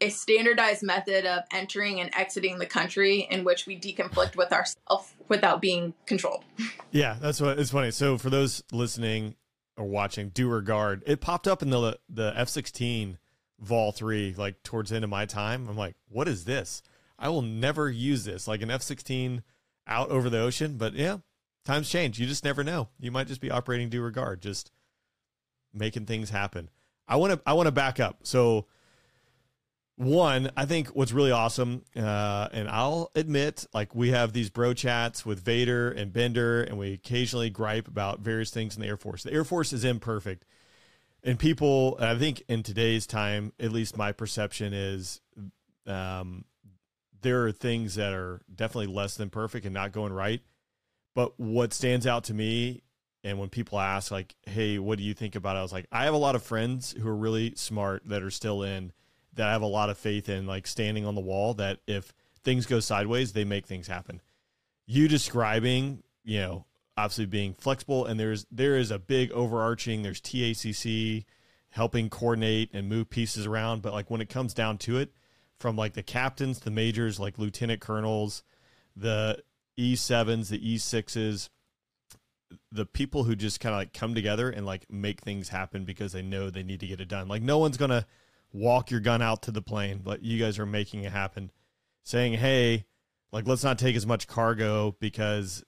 a 0.00 0.08
standardized 0.10 0.82
method 0.82 1.24
of 1.26 1.44
entering 1.52 2.00
and 2.00 2.10
exiting 2.14 2.58
the 2.58 2.66
country 2.66 3.26
in 3.30 3.44
which 3.44 3.66
we 3.66 3.78
deconflict 3.78 4.36
with 4.36 4.52
ourselves 4.52 5.14
without 5.28 5.60
being 5.60 5.94
controlled. 6.06 6.44
Yeah, 6.90 7.16
that's 7.20 7.40
what 7.40 7.58
it's 7.58 7.72
funny. 7.72 7.90
So 7.90 8.16
for 8.18 8.30
those 8.30 8.62
listening 8.70 9.34
or 9.76 9.84
watching, 9.84 10.28
due 10.28 10.48
regard, 10.48 11.02
it 11.06 11.20
popped 11.20 11.48
up 11.48 11.60
in 11.60 11.70
the 11.70 11.98
the 12.08 12.32
F 12.36 12.48
sixteen 12.48 13.18
Vol 13.58 13.90
three, 13.90 14.32
like 14.36 14.62
towards 14.62 14.90
the 14.90 14.96
end 14.96 15.04
of 15.04 15.10
my 15.10 15.26
time. 15.26 15.68
I'm 15.68 15.76
like, 15.76 15.96
what 16.08 16.28
is 16.28 16.44
this? 16.44 16.84
I 17.18 17.30
will 17.30 17.42
never 17.42 17.90
use 17.90 18.24
this, 18.24 18.46
like 18.46 18.62
an 18.62 18.70
F 18.70 18.82
sixteen 18.82 19.42
out 19.88 20.10
over 20.10 20.30
the 20.30 20.38
ocean. 20.38 20.76
But 20.76 20.94
yeah, 20.94 21.16
times 21.64 21.90
change. 21.90 22.20
You 22.20 22.28
just 22.28 22.44
never 22.44 22.62
know. 22.62 22.90
You 23.00 23.10
might 23.10 23.26
just 23.26 23.40
be 23.40 23.50
operating 23.50 23.88
due 23.88 24.00
regard, 24.00 24.40
just 24.40 24.70
making 25.72 26.06
things 26.06 26.30
happen. 26.30 26.70
I 27.08 27.16
want 27.16 27.32
to 27.32 27.40
I 27.44 27.54
want 27.54 27.66
to 27.66 27.72
back 27.72 27.98
up. 27.98 28.18
So 28.22 28.66
one, 29.96 30.50
I 30.56 30.64
think 30.64 30.88
what's 30.88 31.12
really 31.12 31.30
awesome, 31.30 31.84
uh, 31.96 32.48
and 32.52 32.68
I'll 32.68 33.10
admit, 33.14 33.66
like 33.72 33.94
we 33.94 34.10
have 34.10 34.32
these 34.32 34.50
bro 34.50 34.74
chats 34.74 35.24
with 35.24 35.44
Vader 35.44 35.90
and 35.90 36.12
Bender, 36.12 36.62
and 36.62 36.76
we 36.76 36.92
occasionally 36.94 37.50
gripe 37.50 37.86
about 37.86 38.20
various 38.20 38.50
things 38.50 38.74
in 38.74 38.82
the 38.82 38.88
Air 38.88 38.96
Force. 38.96 39.22
The 39.22 39.32
Air 39.32 39.44
Force 39.44 39.72
is 39.72 39.84
imperfect, 39.84 40.44
and 41.22 41.38
people, 41.38 41.96
I 42.00 42.18
think, 42.18 42.42
in 42.48 42.62
today's 42.62 43.06
time, 43.06 43.52
at 43.60 43.70
least 43.70 43.96
my 43.96 44.10
perception 44.10 44.72
is, 44.72 45.20
um, 45.86 46.44
there 47.22 47.46
are 47.46 47.52
things 47.52 47.94
that 47.94 48.12
are 48.12 48.42
definitely 48.52 48.92
less 48.92 49.16
than 49.16 49.30
perfect 49.30 49.64
and 49.64 49.74
not 49.74 49.92
going 49.92 50.12
right. 50.12 50.40
But 51.14 51.38
what 51.38 51.72
stands 51.72 52.06
out 52.06 52.24
to 52.24 52.34
me, 52.34 52.82
and 53.22 53.38
when 53.38 53.48
people 53.48 53.78
ask, 53.78 54.10
like, 54.10 54.34
"Hey, 54.42 54.80
what 54.80 54.98
do 54.98 55.04
you 55.04 55.14
think 55.14 55.36
about 55.36 55.54
it?" 55.54 55.60
I 55.60 55.62
was 55.62 55.72
like, 55.72 55.86
I 55.92 56.04
have 56.04 56.14
a 56.14 56.18
lot 56.18 56.34
of 56.34 56.42
friends 56.42 56.96
who 56.98 57.08
are 57.08 57.16
really 57.16 57.54
smart 57.54 58.02
that 58.06 58.22
are 58.22 58.30
still 58.30 58.64
in 58.64 58.92
that 59.34 59.48
I 59.48 59.52
have 59.52 59.62
a 59.62 59.66
lot 59.66 59.90
of 59.90 59.98
faith 59.98 60.28
in, 60.28 60.46
like 60.46 60.66
standing 60.66 61.06
on 61.06 61.14
the 61.14 61.20
wall, 61.20 61.54
that 61.54 61.80
if 61.86 62.12
things 62.42 62.66
go 62.66 62.80
sideways, 62.80 63.32
they 63.32 63.44
make 63.44 63.66
things 63.66 63.86
happen. 63.86 64.20
You 64.86 65.08
describing, 65.08 66.02
you 66.24 66.40
know, 66.40 66.66
obviously 66.96 67.26
being 67.26 67.54
flexible 67.54 68.06
and 68.06 68.18
there's 68.20 68.46
there 68.50 68.76
is 68.76 68.90
a 68.90 68.98
big 68.98 69.32
overarching 69.32 70.02
there's 70.02 70.20
TACC 70.20 71.24
helping 71.70 72.08
coordinate 72.08 72.70
and 72.72 72.88
move 72.88 73.10
pieces 73.10 73.46
around 73.46 73.82
but 73.82 73.92
like 73.92 74.10
when 74.10 74.20
it 74.20 74.28
comes 74.28 74.54
down 74.54 74.78
to 74.78 74.98
it 74.98 75.12
from 75.58 75.76
like 75.76 75.94
the 75.94 76.02
captains 76.02 76.60
the 76.60 76.70
majors 76.70 77.18
like 77.18 77.38
lieutenant 77.38 77.80
colonels 77.80 78.44
the 78.94 79.42
E7s 79.78 80.50
the 80.50 80.76
E6s 80.76 81.48
the 82.70 82.86
people 82.86 83.24
who 83.24 83.34
just 83.34 83.58
kind 83.58 83.74
of 83.74 83.80
like 83.80 83.92
come 83.92 84.14
together 84.14 84.48
and 84.48 84.64
like 84.64 84.86
make 84.88 85.20
things 85.20 85.48
happen 85.48 85.84
because 85.84 86.12
they 86.12 86.22
know 86.22 86.48
they 86.48 86.62
need 86.62 86.78
to 86.78 86.86
get 86.86 87.00
it 87.00 87.08
done 87.08 87.26
like 87.26 87.42
no 87.42 87.58
one's 87.58 87.76
going 87.76 87.90
to 87.90 88.06
walk 88.54 88.90
your 88.90 89.00
gun 89.00 89.20
out 89.20 89.42
to 89.42 89.50
the 89.50 89.60
plane 89.60 90.00
but 90.02 90.22
you 90.22 90.42
guys 90.42 90.58
are 90.58 90.66
making 90.66 91.02
it 91.02 91.12
happen 91.12 91.50
saying 92.02 92.32
hey 92.32 92.86
like 93.32 93.46
let's 93.46 93.64
not 93.64 93.78
take 93.78 93.96
as 93.96 94.06
much 94.06 94.26
cargo 94.26 94.96
because 95.00 95.64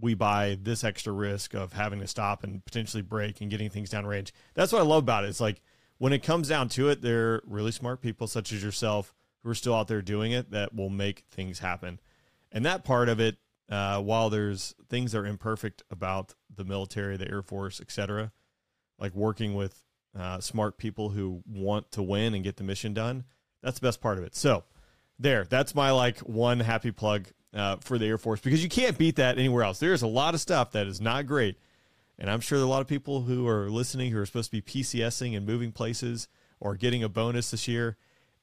we 0.00 0.14
buy 0.14 0.58
this 0.60 0.84
extra 0.84 1.12
risk 1.12 1.54
of 1.54 1.72
having 1.72 2.00
to 2.00 2.06
stop 2.06 2.42
and 2.44 2.64
potentially 2.64 3.02
break 3.02 3.40
and 3.40 3.50
getting 3.50 3.70
things 3.70 3.90
down 3.90 4.06
range. 4.06 4.32
That's 4.54 4.72
what 4.72 4.80
I 4.80 4.84
love 4.84 5.02
about 5.02 5.24
it. 5.24 5.28
It's 5.28 5.40
like 5.40 5.60
when 5.98 6.12
it 6.12 6.22
comes 6.22 6.48
down 6.48 6.68
to 6.70 6.88
it, 6.88 7.02
they're 7.02 7.42
really 7.44 7.72
smart 7.72 8.00
people 8.00 8.26
such 8.26 8.52
as 8.52 8.62
yourself 8.62 9.14
who 9.42 9.50
are 9.50 9.54
still 9.54 9.74
out 9.74 9.88
there 9.88 10.02
doing 10.02 10.32
it 10.32 10.50
that 10.50 10.74
will 10.74 10.90
make 10.90 11.24
things 11.30 11.58
happen. 11.58 12.00
And 12.52 12.64
that 12.64 12.84
part 12.84 13.08
of 13.08 13.20
it, 13.20 13.36
uh, 13.70 14.00
while 14.00 14.30
there's 14.30 14.74
things 14.88 15.12
that 15.12 15.18
are 15.18 15.26
imperfect 15.26 15.82
about 15.90 16.34
the 16.54 16.64
military, 16.64 17.16
the 17.16 17.30
Air 17.30 17.42
Force, 17.42 17.80
etc., 17.80 18.32
like 18.98 19.14
working 19.14 19.54
with 19.54 19.84
uh, 20.18 20.40
smart 20.40 20.78
people 20.78 21.10
who 21.10 21.42
want 21.46 21.92
to 21.92 22.02
win 22.02 22.34
and 22.34 22.44
get 22.44 22.56
the 22.56 22.64
mission 22.64 22.94
done, 22.94 23.24
that's 23.62 23.78
the 23.78 23.86
best 23.86 24.00
part 24.00 24.18
of 24.18 24.24
it. 24.24 24.34
So, 24.34 24.64
there, 25.18 25.44
that's 25.44 25.74
my 25.74 25.90
like 25.90 26.18
one 26.20 26.60
happy 26.60 26.90
plug 26.90 27.28
uh, 27.54 27.76
for 27.76 27.98
the 27.98 28.06
Air 28.06 28.18
Force 28.18 28.40
because 28.40 28.62
you 28.62 28.68
can't 28.68 28.96
beat 28.96 29.16
that 29.16 29.38
anywhere 29.38 29.62
else. 29.62 29.78
There's 29.78 30.02
a 30.02 30.06
lot 30.06 30.34
of 30.34 30.40
stuff 30.40 30.72
that 30.72 30.86
is 30.86 31.00
not 31.00 31.26
great. 31.26 31.58
And 32.18 32.30
I'm 32.30 32.40
sure 32.40 32.58
there 32.58 32.64
are 32.64 32.68
a 32.68 32.70
lot 32.70 32.82
of 32.82 32.86
people 32.86 33.22
who 33.22 33.46
are 33.48 33.70
listening 33.70 34.12
who 34.12 34.18
are 34.18 34.26
supposed 34.26 34.50
to 34.50 34.60
be 34.60 34.62
PCSing 34.62 35.36
and 35.36 35.46
moving 35.46 35.72
places 35.72 36.28
or 36.58 36.74
getting 36.74 37.02
a 37.02 37.08
bonus 37.08 37.50
this 37.50 37.66
year. 37.66 37.96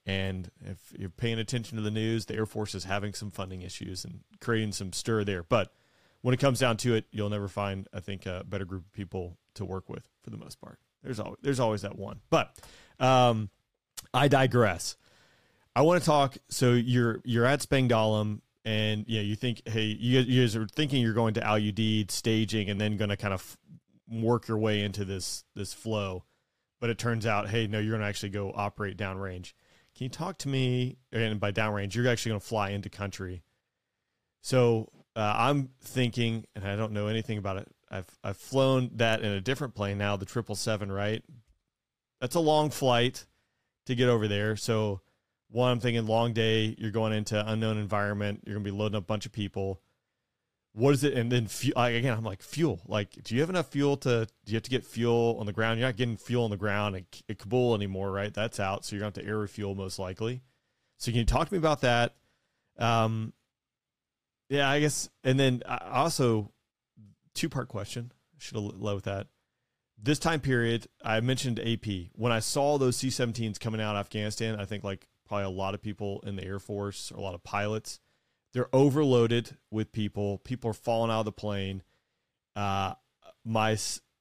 And 0.06 0.50
if 0.66 0.78
you're 0.98 1.10
paying 1.10 1.38
attention 1.38 1.78
to 1.78 1.84
the 1.84 1.92
news, 1.92 2.26
the 2.26 2.36
Air 2.36 2.46
Force 2.46 2.74
is 2.74 2.86
having 2.86 3.14
some 3.14 3.30
funding 3.30 3.62
issues 3.62 4.06
and 4.06 4.22
creating 4.40 4.72
some 4.72 4.94
stir 4.94 5.24
there. 5.24 5.44
But 5.44 5.74
when 6.22 6.34
it 6.34 6.40
comes 6.40 6.60
down 6.60 6.78
to 6.78 6.96
it, 6.96 7.06
you'll 7.12 7.30
never 7.30 7.48
find, 7.48 7.88
I 7.94 8.00
think, 8.00 8.26
a 8.26 8.44
better 8.48 8.66
group 8.66 8.86
of 8.86 8.94
people 8.94 9.38
to 9.56 9.66
work 9.66 9.90
with 9.90 10.08
for 10.24 10.30
the 10.30 10.38
most 10.38 10.60
part. 10.60 10.80
There's 11.04 11.20
always, 11.20 11.38
there's 11.42 11.60
always 11.60 11.82
that 11.84 11.98
one. 11.98 12.20
But 12.30 12.56
um, 13.00 13.50
I 14.14 14.28
digress. 14.28 14.96
I 15.76 15.82
want 15.82 16.02
to 16.02 16.06
talk. 16.06 16.38
So 16.50 16.74
you're 16.74 17.22
you're 17.24 17.46
at 17.46 17.60
Spangdahlem 17.60 18.42
and 18.68 19.06
yeah, 19.08 19.22
you 19.22 19.38
think, 19.38 19.62
hey, 19.66 19.84
you, 19.84 20.20
you 20.20 20.42
guys 20.42 20.54
are 20.56 20.68
thinking 20.68 21.02
you're 21.02 21.14
going 21.14 21.36
to 21.36 21.44
Al 21.44 21.58
Udeid 21.58 22.12
staging 22.12 22.70
and 22.70 22.82
then 22.82 22.98
going 22.98 23.10
to 23.10 23.16
kind 23.16 23.34
of 23.34 23.58
work 24.10 24.50
your 24.50 24.58
way 24.58 24.84
into 24.84 25.06
this 25.06 25.46
this 25.56 25.74
flow, 25.74 26.26
but 26.82 26.90
it 26.90 26.98
turns 26.98 27.26
out, 27.26 27.50
hey, 27.50 27.68
no, 27.68 27.80
you're 27.80 27.92
going 27.92 28.02
to 28.02 28.08
actually 28.08 28.30
go 28.30 28.52
operate 28.54 28.98
downrange. 28.98 29.54
Can 29.96 30.04
you 30.04 30.10
talk 30.10 30.38
to 30.40 30.50
me? 30.50 30.98
And 31.14 31.40
by 31.40 31.54
downrange, 31.54 31.96
you're 31.96 32.08
actually 32.10 32.32
going 32.32 32.42
to 32.42 32.46
fly 32.46 32.72
into 32.72 32.90
country. 32.90 33.42
So 34.42 34.90
uh, 35.16 35.34
I'm 35.38 35.70
thinking, 35.82 36.46
and 36.54 36.66
I 36.68 36.76
don't 36.76 36.92
know 36.92 37.08
anything 37.08 37.38
about 37.38 37.58
it. 37.58 37.72
I've 37.90 38.08
I've 38.24 38.38
flown 38.38 38.92
that 38.96 39.22
in 39.22 39.32
a 39.32 39.42
different 39.42 39.76
plane 39.76 39.98
now, 39.98 40.18
the 40.18 40.26
triple 40.26 40.56
seven, 40.56 40.92
right? 40.92 41.24
That's 42.20 42.36
a 42.36 42.40
long 42.40 42.70
flight 42.70 43.26
to 43.86 43.96
get 43.96 44.10
over 44.10 44.28
there. 44.28 44.56
So 44.56 45.02
one, 45.50 45.72
I'm 45.72 45.80
thinking 45.80 46.06
long 46.06 46.34
day. 46.34 46.76
You're 46.78 46.92
going 46.92 47.14
into 47.14 47.42
unknown 47.50 47.78
environment. 47.78 48.44
You're 48.46 48.56
gonna 48.56 48.66
be 48.66 48.72
loading 48.72 48.96
up 48.96 49.04
a 49.04 49.06
bunch 49.06 49.26
of 49.26 49.32
people. 49.32 49.82
What 50.74 50.94
is 50.94 51.04
it? 51.04 51.14
And 51.14 51.32
then 51.32 51.48
fuel, 51.48 51.74
again, 51.82 52.16
I'm 52.16 52.24
like 52.24 52.44
fuel. 52.44 52.82
Like, 52.86 53.12
do 53.24 53.34
you 53.34 53.42
have 53.42 53.50
enough 53.50 53.70
fuel 53.70 53.98
to? 53.98 54.28
Do 54.46 54.52
you 54.52 54.56
have 54.56 54.64
to 54.64 54.70
get 54.70 54.84
fuel 54.86 55.38
on 55.40 55.46
the 55.46 55.54
ground? 55.54 55.80
You're 55.80 55.88
not 55.88 55.96
getting 55.96 56.18
fuel 56.18 56.44
on 56.44 56.52
the 56.52 56.58
ground 56.58 57.04
at 57.30 57.40
Kabul 57.40 57.74
anymore, 57.76 58.12
right? 58.12 58.34
That's 58.34 58.60
out. 58.60 58.86
So 58.86 58.96
you're 58.96 59.02
gonna 59.02 59.14
have 59.16 59.26
to 59.26 59.26
air 59.26 59.38
refuel 59.38 59.76
most 59.76 59.98
likely. 59.98 60.42
So 60.98 61.12
can 61.12 61.20
you 61.20 61.26
talk 61.26 61.48
to 61.48 61.54
me 61.54 61.60
about 61.60 61.82
that? 61.82 62.16
Um, 62.78 63.34
yeah, 64.50 64.70
I 64.70 64.80
guess. 64.80 65.10
And 65.24 65.40
then 65.40 65.64
I 65.66 65.78
also 65.92 66.52
two 67.38 67.50
part 67.50 67.70
question. 67.70 68.12
Should 68.40 68.56
have 68.56 68.64
led 68.64 68.96
with 68.96 69.06
that. 69.06 69.28
This 70.02 70.20
time 70.20 70.42
period, 70.42 70.88
I 71.04 71.22
mentioned 71.22 71.60
AP. 71.60 72.12
When 72.14 72.32
I 72.32 72.40
saw 72.40 72.78
those 72.78 72.98
C-17s 72.98 73.60
coming 73.60 73.82
out 73.82 73.96
of 73.96 74.00
Afghanistan, 74.02 74.60
I 74.60 74.66
think 74.66 74.84
like 74.84 75.08
probably 75.28 75.46
a 75.46 75.50
lot 75.50 75.74
of 75.74 75.82
people 75.82 76.22
in 76.26 76.36
the 76.36 76.44
Air 76.44 76.60
Force, 76.60 77.12
or 77.12 77.18
a 77.18 77.22
lot 77.22 77.34
of 77.34 77.44
pilots. 77.44 78.00
They're 78.54 78.74
overloaded 78.74 79.58
with 79.72 79.92
people. 79.92 80.40
People 80.40 80.72
are 80.72 80.76
falling 80.76 81.12
out 81.12 81.20
of 81.20 81.26
the 81.26 81.32
plane. 81.32 81.84
Uh, 82.56 82.94
my 83.44 83.78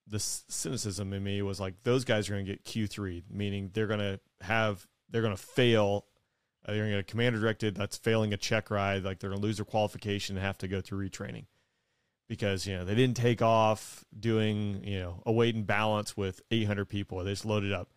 the 0.09 0.21
cynicism 0.21 1.13
in 1.13 1.23
me 1.23 1.43
was 1.43 1.59
like, 1.59 1.75
those 1.83 2.05
guys 2.05 2.29
are 2.29 2.35
going 2.35 2.47
to 2.47 2.53
get 2.53 2.65
Q 2.65 2.87
three, 2.87 3.25
meaning 3.31 3.71
they're 3.73 3.87
going 3.87 4.01
to 4.01 4.21
have 4.41 4.87
they're 5.11 5.23
going 5.23 5.37
to 5.37 5.43
fail. 5.43 6.07
Uh, 6.65 6.73
they're 6.73 6.83
going 6.83 6.91
to 6.91 6.97
get 6.97 7.09
a 7.09 7.11
commander 7.11 7.39
directed 7.39 7.77
that's 7.77 7.97
failing 7.97 8.33
a 8.33 8.37
check 8.37 8.71
ride, 8.71 9.05
like 9.05 9.19
they're 9.19 9.31
going 9.31 9.41
to 9.41 9.47
lose 9.47 9.59
their 9.59 9.65
qualification 9.65 10.37
and 10.37 10.45
have 10.45 10.59
to 10.59 10.69
go 10.69 10.81
through 10.81 11.09
retraining 11.09 11.45
because 12.29 12.67
you 12.67 12.77
know 12.77 12.85
they 12.85 12.95
didn't 12.95 13.17
take 13.17 13.43
off 13.43 14.05
doing 14.19 14.83
you 14.85 14.99
know 14.99 15.23
a 15.27 15.33
weight 15.33 15.55
and 15.55 15.67
balance 15.67 16.17
with 16.17 16.41
800 16.51 16.87
people. 16.87 17.23
They 17.23 17.33
just 17.33 17.45
loaded 17.45 17.73
up. 17.73 17.91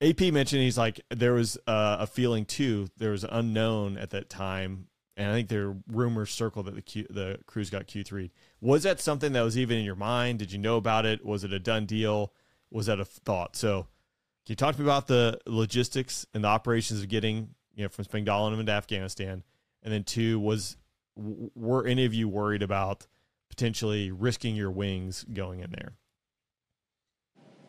AP 0.00 0.20
mentioned 0.32 0.62
he's 0.62 0.78
like 0.78 1.00
there 1.10 1.32
was 1.32 1.56
uh, 1.66 1.96
a 2.00 2.06
feeling 2.06 2.44
too. 2.44 2.88
There 2.96 3.12
was 3.12 3.24
unknown 3.24 3.96
at 3.96 4.10
that 4.10 4.28
time, 4.28 4.88
and 5.16 5.30
I 5.30 5.32
think 5.32 5.48
there 5.48 5.68
were 5.68 5.76
rumors 5.88 6.30
circled 6.30 6.66
that 6.66 6.74
the 6.74 6.82
Q, 6.82 7.06
the 7.08 7.38
cruise 7.46 7.70
got 7.70 7.86
Q 7.86 8.04
three. 8.04 8.30
Was 8.60 8.82
that 8.82 9.00
something 9.00 9.32
that 9.32 9.42
was 9.42 9.56
even 9.56 9.78
in 9.78 9.84
your 9.84 9.96
mind? 9.96 10.38
Did 10.38 10.52
you 10.52 10.58
know 10.58 10.76
about 10.76 11.06
it? 11.06 11.24
Was 11.24 11.44
it 11.44 11.52
a 11.52 11.58
done 11.58 11.86
deal? 11.86 12.32
Was 12.70 12.86
that 12.86 13.00
a 13.00 13.04
thought? 13.04 13.56
So, 13.56 13.82
can 14.44 14.52
you 14.52 14.56
talk 14.56 14.74
to 14.74 14.82
me 14.82 14.86
about 14.86 15.06
the 15.06 15.38
logistics 15.46 16.26
and 16.34 16.44
the 16.44 16.48
operations 16.48 17.00
of 17.00 17.08
getting 17.08 17.54
you 17.74 17.84
know 17.84 17.88
from 17.88 18.04
Spangdahlem 18.04 18.58
into 18.58 18.72
Afghanistan? 18.72 19.42
And 19.82 19.92
then 19.92 20.04
two 20.04 20.38
was 20.40 20.76
were 21.16 21.86
any 21.86 22.04
of 22.04 22.12
you 22.12 22.28
worried 22.28 22.62
about 22.62 23.06
potentially 23.56 24.10
risking 24.10 24.54
your 24.54 24.70
wings 24.70 25.24
going 25.32 25.60
in 25.60 25.70
there? 25.70 25.94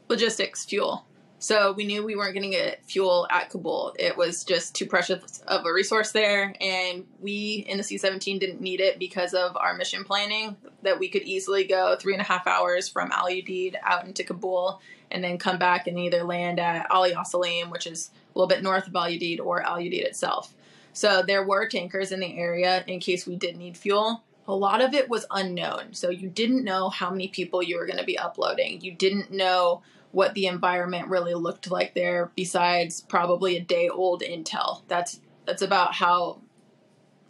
Logistics, 0.10 0.65
fuel. 0.65 1.06
So 1.39 1.71
we 1.73 1.86
knew 1.86 2.04
we 2.04 2.15
weren't 2.15 2.34
going 2.34 2.50
to 2.50 2.58
get 2.58 2.84
fuel 2.84 3.28
at 3.30 3.50
Kabul. 3.52 3.95
It 4.00 4.17
was 4.17 4.43
just 4.43 4.73
too 4.73 4.88
precious 4.88 5.39
of 5.47 5.65
a 5.65 5.71
resource 5.71 6.12
there. 6.12 6.54
And 6.60 7.06
we 7.19 7.65
in 7.69 7.78
the 7.78 7.84
C 7.84 7.97
17 7.97 8.39
didn't 8.39 8.60
need 8.60 8.82
it 8.82 8.97
because 8.97 9.34
of 9.34 9.56
our 9.56 9.76
mission 9.76 10.04
planning, 10.04 10.58
that 10.82 10.97
we 11.00 11.10
could 11.10 11.21
easily 11.23 11.63
go 11.63 11.95
three 11.95 12.13
and 12.13 12.21
a 12.21 12.26
half 12.26 12.47
hours 12.47 12.89
from 12.89 13.12
Al 13.12 13.28
Udeid 13.28 13.76
out 13.84 14.06
into 14.06 14.23
Kabul 14.23 14.82
and 15.12 15.23
then 15.23 15.38
come 15.38 15.60
back 15.60 15.88
and 15.88 16.00
either 16.00 16.23
land 16.23 16.60
at 16.60 16.89
Ali 16.89 17.13
Salem, 17.23 17.69
which 17.69 17.86
is 17.86 18.10
a 18.36 18.38
little 18.38 18.47
bit 18.47 18.63
north 18.63 18.88
of 18.88 18.95
Al 18.95 19.04
Udeid, 19.04 19.39
or 19.39 19.62
Al 19.62 19.78
Udeid 19.78 20.06
itself. 20.06 20.54
So 20.93 21.21
there 21.21 21.43
were 21.43 21.67
tankers 21.67 22.12
in 22.12 22.19
the 22.19 22.38
area 22.38 22.84
in 22.88 23.00
case 23.00 23.28
we 23.28 23.36
did 23.36 23.56
need 23.56 23.78
fuel. 23.78 24.23
A 24.47 24.55
lot 24.55 24.81
of 24.81 24.93
it 24.93 25.10
was 25.10 25.25
unknown. 25.29 25.93
So 25.93 26.10
you 26.10 26.29
didn't 26.29 26.63
know 26.63 26.89
how 26.89 27.10
many 27.10 27.27
people 27.27 27.62
you 27.62 27.77
were 27.77 27.86
going 27.86 27.99
to 27.99 28.05
be 28.05 28.17
uploading. 28.17 28.81
You 28.81 28.93
didn't 28.93 29.31
know 29.31 29.81
what 30.12 30.33
the 30.33 30.47
environment 30.47 31.10
really 31.10 31.33
looked 31.33 31.69
like 31.69 31.93
there 31.93 32.31
besides 32.36 33.01
probably 33.01 33.57
a 33.57 33.62
day 33.62 33.89
old 33.89 34.21
intel 34.21 34.81
that's 34.88 35.19
that's 35.45 35.62
about 35.62 35.93
how 35.93 36.41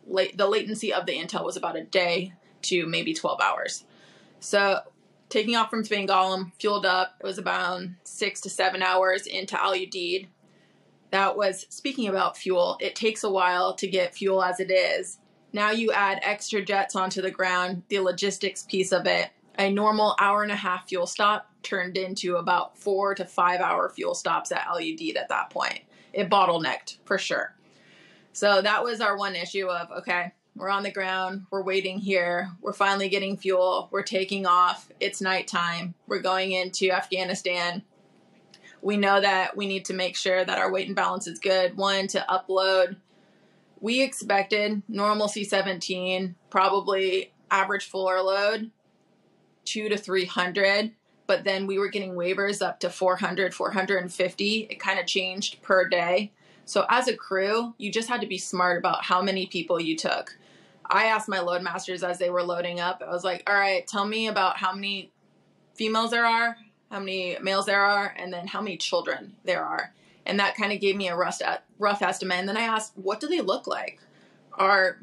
late 0.06 0.38
the 0.38 0.48
latency 0.48 0.94
of 0.94 1.06
the 1.06 1.18
intel 1.18 1.44
was 1.44 1.58
about 1.58 1.76
a 1.76 1.84
day 1.84 2.34
to 2.62 2.86
maybe 2.86 3.14
12 3.14 3.42
hours 3.42 3.84
so 4.40 4.80
taking 5.30 5.56
off 5.56 5.70
from 5.70 5.84
Spangdahlem, 5.84 6.54
fueled 6.60 6.86
up 6.86 7.16
it 7.20 7.26
was 7.26 7.38
about 7.38 7.84
six 8.04 8.42
to 8.42 8.50
seven 8.50 8.82
hours 8.82 9.28
into 9.28 9.62
Al 9.62 9.74
Udeid 9.74 10.28
that 11.12 11.36
was 11.36 11.66
speaking 11.70 12.08
about 12.08 12.38
fuel 12.38 12.78
it 12.80 12.96
takes 12.96 13.24
a 13.24 13.30
while 13.30 13.74
to 13.74 13.88
get 13.88 14.16
fuel 14.16 14.44
as 14.44 14.60
it 14.60 14.72
is 14.72 15.18
now 15.54 15.72
you 15.72 15.92
add 15.92 16.20
extra 16.22 16.62
jets 16.62 16.96
onto 16.96 17.22
the 17.22 17.32
ground 17.32 17.84
the 17.90 18.00
logistics 18.00 18.64
piece 18.64 18.92
of 18.92 19.06
it 19.06 19.30
a 19.58 19.72
normal 19.72 20.16
hour 20.20 20.44
and 20.44 20.52
a 20.52 20.56
half 20.56 20.88
fuel 20.88 21.08
stop 21.08 21.52
turned 21.64 21.98
into 21.98 22.36
about 22.36 22.78
four 22.78 23.16
to 23.16 23.26
five 23.26 23.60
hour 23.60 23.90
fuel 23.90 24.16
stops 24.16 24.52
at 24.52 24.66
Udeid 24.68 25.18
at 25.18 25.30
that 25.30 25.50
point. 25.50 25.82
It 26.14 26.30
bottlenecked 26.30 26.98
for 27.06 27.18
sure. 27.18 27.54
So 28.34 28.62
that 28.62 28.84
was 28.84 29.02
our 29.02 29.18
one 29.18 29.36
issue 29.36 29.68
of 29.68 29.92
okay, 29.92 30.32
we're 30.56 30.70
on 30.70 30.84
the 30.84 30.92
ground, 30.92 31.46
we're 31.52 31.64
waiting 31.64 32.00
here, 32.00 32.52
we're 32.62 32.74
finally 32.74 33.10
getting 33.10 33.38
fuel, 33.38 33.90
we're 33.92 34.04
taking 34.04 34.46
off, 34.46 34.90
it's 35.00 35.22
nighttime, 35.22 35.94
we're 36.08 36.20
going 36.20 36.52
into 36.52 36.92
Afghanistan. 36.92 37.84
We 38.82 38.96
know 38.96 39.20
that 39.20 39.58
we 39.58 39.68
need 39.68 39.86
to 39.86 39.94
make 39.94 40.16
sure 40.16 40.46
that 40.46 40.60
our 40.60 40.72
weight 40.72 40.88
and 40.88 40.96
balance 40.96 41.26
is 41.26 41.40
good. 41.40 41.76
One, 41.76 42.08
to 42.08 42.24
upload. 42.30 42.98
We 43.80 44.02
expected 44.02 44.84
normal 44.88 45.28
C 45.28 45.44
17, 45.44 46.36
probably 46.50 47.32
average 47.50 47.86
floor 47.86 48.22
load, 48.22 48.72
two 49.66 49.90
to 49.90 49.98
300 49.98 50.94
but 51.26 51.44
then 51.44 51.68
we 51.68 51.78
were 51.78 51.90
getting 51.90 52.14
waivers 52.14 52.66
up 52.66 52.80
to 52.80 52.90
400 52.90 53.54
450 53.54 54.68
it 54.70 54.80
kind 54.80 54.98
of 54.98 55.06
changed 55.06 55.62
per 55.62 55.86
day 55.90 56.32
so 56.64 56.86
as 56.90 57.10
a 57.10 57.18
crew 57.18 57.76
you 57.78 57.92
just 57.92 58.08
had 58.08 58.22
to 58.22 58.28
be 58.28 58.38
smart 58.38 58.78
about 58.78 59.04
how 59.04 59.22
many 59.22 59.46
people 59.46 59.78
you 59.78 59.98
took 59.98 60.38
I 60.90 61.06
asked 61.06 61.28
my 61.28 61.40
load 61.40 61.62
masters 61.62 62.04
as 62.04 62.18
they 62.18 62.30
were 62.30 62.44
loading 62.44 62.80
up. 62.80 63.04
I 63.06 63.12
was 63.12 63.24
like, 63.24 63.44
"All 63.48 63.56
right, 63.56 63.86
tell 63.86 64.06
me 64.06 64.28
about 64.28 64.58
how 64.58 64.74
many 64.74 65.12
females 65.76 66.12
there 66.12 66.26
are, 66.26 66.58
how 66.90 67.00
many 67.00 67.38
males 67.42 67.66
there 67.66 67.82
are, 67.82 68.14
and 68.18 68.32
then 68.32 68.48
how 68.48 68.62
many 68.62 68.78
children 68.78 69.36
there 69.44 69.64
are." 69.64 69.94
And 70.28 70.40
that 70.40 70.56
kind 70.56 70.72
of 70.72 70.80
gave 70.80 70.96
me 70.96 71.08
a 71.08 71.16
rough 71.16 71.42
rough 71.80 72.02
estimate. 72.02 72.38
And 72.38 72.48
then 72.48 72.58
I 72.58 72.62
asked, 72.62 72.94
"What 72.96 73.20
do 73.20 73.28
they 73.28 73.42
look 73.42 73.66
like? 73.66 74.00
Are 74.54 75.00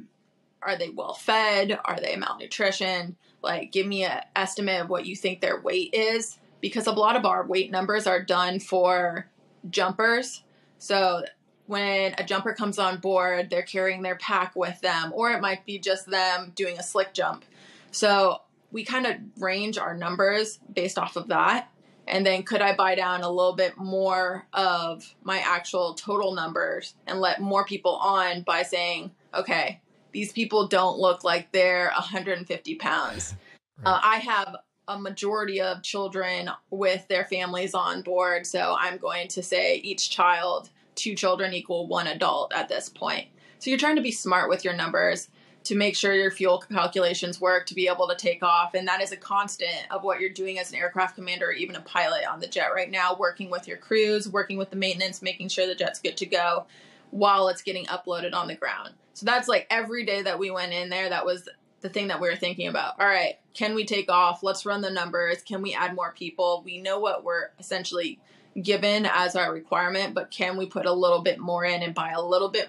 are 0.63 0.77
they 0.77 0.91
well 0.91 1.15
fed? 1.15 1.79
Are 1.85 2.01
they 2.01 2.17
malnutrition? 2.17 3.17
Like, 3.43 3.73
give 3.73 3.87
me 3.87 4.05
an 4.05 4.23
estimate 4.37 4.83
of 4.83 4.89
what 4.89 5.07
you 5.07 5.17
think 5.17 5.41
their 5.41 5.61
weight 5.61 5.93
is." 5.93 6.39
Because 6.61 6.87
a 6.87 6.93
lot 6.93 7.17
of 7.17 7.27
our 7.27 7.47
weight 7.47 7.71
numbers 7.71 8.07
are 8.07 8.23
done 8.23 8.61
for 8.61 9.29
jumpers. 9.69 10.45
So 10.79 11.25
when 11.67 12.15
a 12.19 12.25
jumper 12.25 12.53
comes 12.53 12.79
on 12.79 12.99
board, 12.99 13.51
they're 13.51 13.63
carrying 13.63 14.03
their 14.03 14.17
pack 14.17 14.55
with 14.55 14.81
them, 14.81 15.13
or 15.15 15.33
it 15.33 15.41
might 15.41 15.65
be 15.65 15.79
just 15.79 16.07
them 16.07 16.53
doing 16.55 16.79
a 16.79 16.83
slick 16.83 17.15
jump. 17.15 17.45
So 17.91 18.43
we 18.71 18.85
kind 18.85 19.07
of 19.07 19.17
range 19.39 19.79
our 19.79 19.97
numbers 19.97 20.59
based 20.73 20.99
off 20.99 21.17
of 21.17 21.29
that. 21.29 21.71
And 22.07 22.25
then 22.25 22.43
could 22.43 22.61
I 22.61 22.75
buy 22.75 22.95
down 22.95 23.23
a 23.23 23.31
little 23.31 23.55
bit 23.55 23.77
more 23.77 24.47
of 24.53 25.15
my 25.23 25.39
actual 25.39 25.95
total 25.95 26.35
numbers 26.35 26.95
and 27.07 27.21
let 27.21 27.41
more 27.41 27.65
people 27.65 27.97
on 27.97 28.43
by 28.43 28.63
saying, 28.63 29.11
okay, 29.33 29.81
these 30.13 30.33
people 30.33 30.69
don't 30.69 30.99
look 30.99 31.25
like 31.25 31.51
they're 31.53 31.91
150 31.95 32.75
pounds. 32.77 33.35
right. 33.85 33.91
uh, 33.91 34.01
I 34.03 34.17
have 34.19 34.57
a 34.87 34.99
majority 34.99 35.61
of 35.61 35.83
children 35.83 36.51
with 36.71 37.09
their 37.09 37.25
families 37.25 37.75
on 37.75 38.03
board. 38.03 38.47
So 38.47 38.77
I'm 38.79 38.99
going 38.99 39.29
to 39.29 39.43
say 39.43 39.77
each 39.77 40.11
child 40.11 40.71
two 40.95 41.15
children 41.15 41.55
equal 41.55 41.87
one 41.87 42.07
adult 42.07 42.53
at 42.55 42.69
this 42.69 42.89
point. 42.89 43.29
So 43.59 43.71
you're 43.71 43.79
trying 43.79 43.97
to 43.97 44.03
be 44.03 44.13
smart 44.13 44.51
with 44.51 44.65
your 44.65 44.75
numbers 44.75 45.29
to 45.65 45.75
make 45.75 45.97
sure 45.97 46.15
your 46.15 46.31
fuel 46.31 46.59
calculations 46.59 47.41
work 47.41 47.67
to 47.67 47.75
be 47.75 47.89
able 47.89 48.07
to 48.09 48.15
take 48.15 48.43
off. 48.43 48.75
And 48.75 48.87
that 48.87 49.01
is 49.01 49.13
a 49.13 49.17
constant 49.17 49.91
of 49.91 50.05
what 50.05 50.21
you're 50.21 50.31
doing 50.31 50.59
as 50.59 50.71
an 50.71 50.77
aircraft 50.77 51.17
commander 51.17 51.47
or 51.47 51.53
even 51.53 51.75
a 51.75 51.81
pilot 51.81 52.25
on 52.31 52.41
the 52.41 52.47
jet 52.47 52.69
right 52.75 52.91
now, 52.91 53.17
working 53.19 53.51
with 53.51 53.67
your 53.67 53.79
crews, 53.79 54.29
working 54.29 54.59
with 54.59 54.71
the 54.71 54.77
maintenance, 54.77 55.23
making 55.23 55.49
sure 55.49 55.67
the 55.67 55.75
jet's 55.75 56.01
good 56.01 56.17
to 56.19 56.27
go 56.27 56.67
while 57.11 57.49
it's 57.49 57.63
getting 57.63 57.87
uploaded 57.87 58.35
on 58.35 58.47
the 58.47 58.55
ground. 58.55 58.91
So 59.15 59.25
that's 59.25 59.49
like 59.49 59.67
every 59.71 60.05
day 60.05 60.23
that 60.23 60.39
we 60.39 60.51
went 60.51 60.73
in 60.73 60.91
there, 60.91 61.09
that 61.09 61.25
was 61.25 61.49
the 61.81 61.89
thing 61.89 62.09
that 62.09 62.21
we 62.21 62.29
were 62.29 62.37
thinking 62.37 62.67
about. 62.67 63.01
All 63.01 63.07
right, 63.07 63.39
can 63.55 63.75
we 63.75 63.85
take 63.85 64.11
off? 64.11 64.43
Let's 64.43 64.67
run 64.67 64.81
the 64.81 64.91
numbers. 64.91 65.43
Can 65.43 65.63
we 65.63 65.75
add 65.75 65.95
more 65.95 66.13
people? 66.13 66.63
We 66.65 66.81
know 66.81 66.99
what 66.99 67.25
we're 67.25 67.51
essentially 67.59 68.19
given 68.61 69.07
as 69.07 69.37
our 69.37 69.53
requirement, 69.53 70.15
but 70.15 70.31
can 70.31 70.57
we 70.57 70.67
put 70.67 70.87
a 70.87 70.93
little 70.93 71.23
bit 71.23 71.39
more 71.39 71.65
in 71.65 71.83
and 71.83 71.95
buy 71.95 72.11
a 72.11 72.23
little 72.23 72.49
bit 72.49 72.69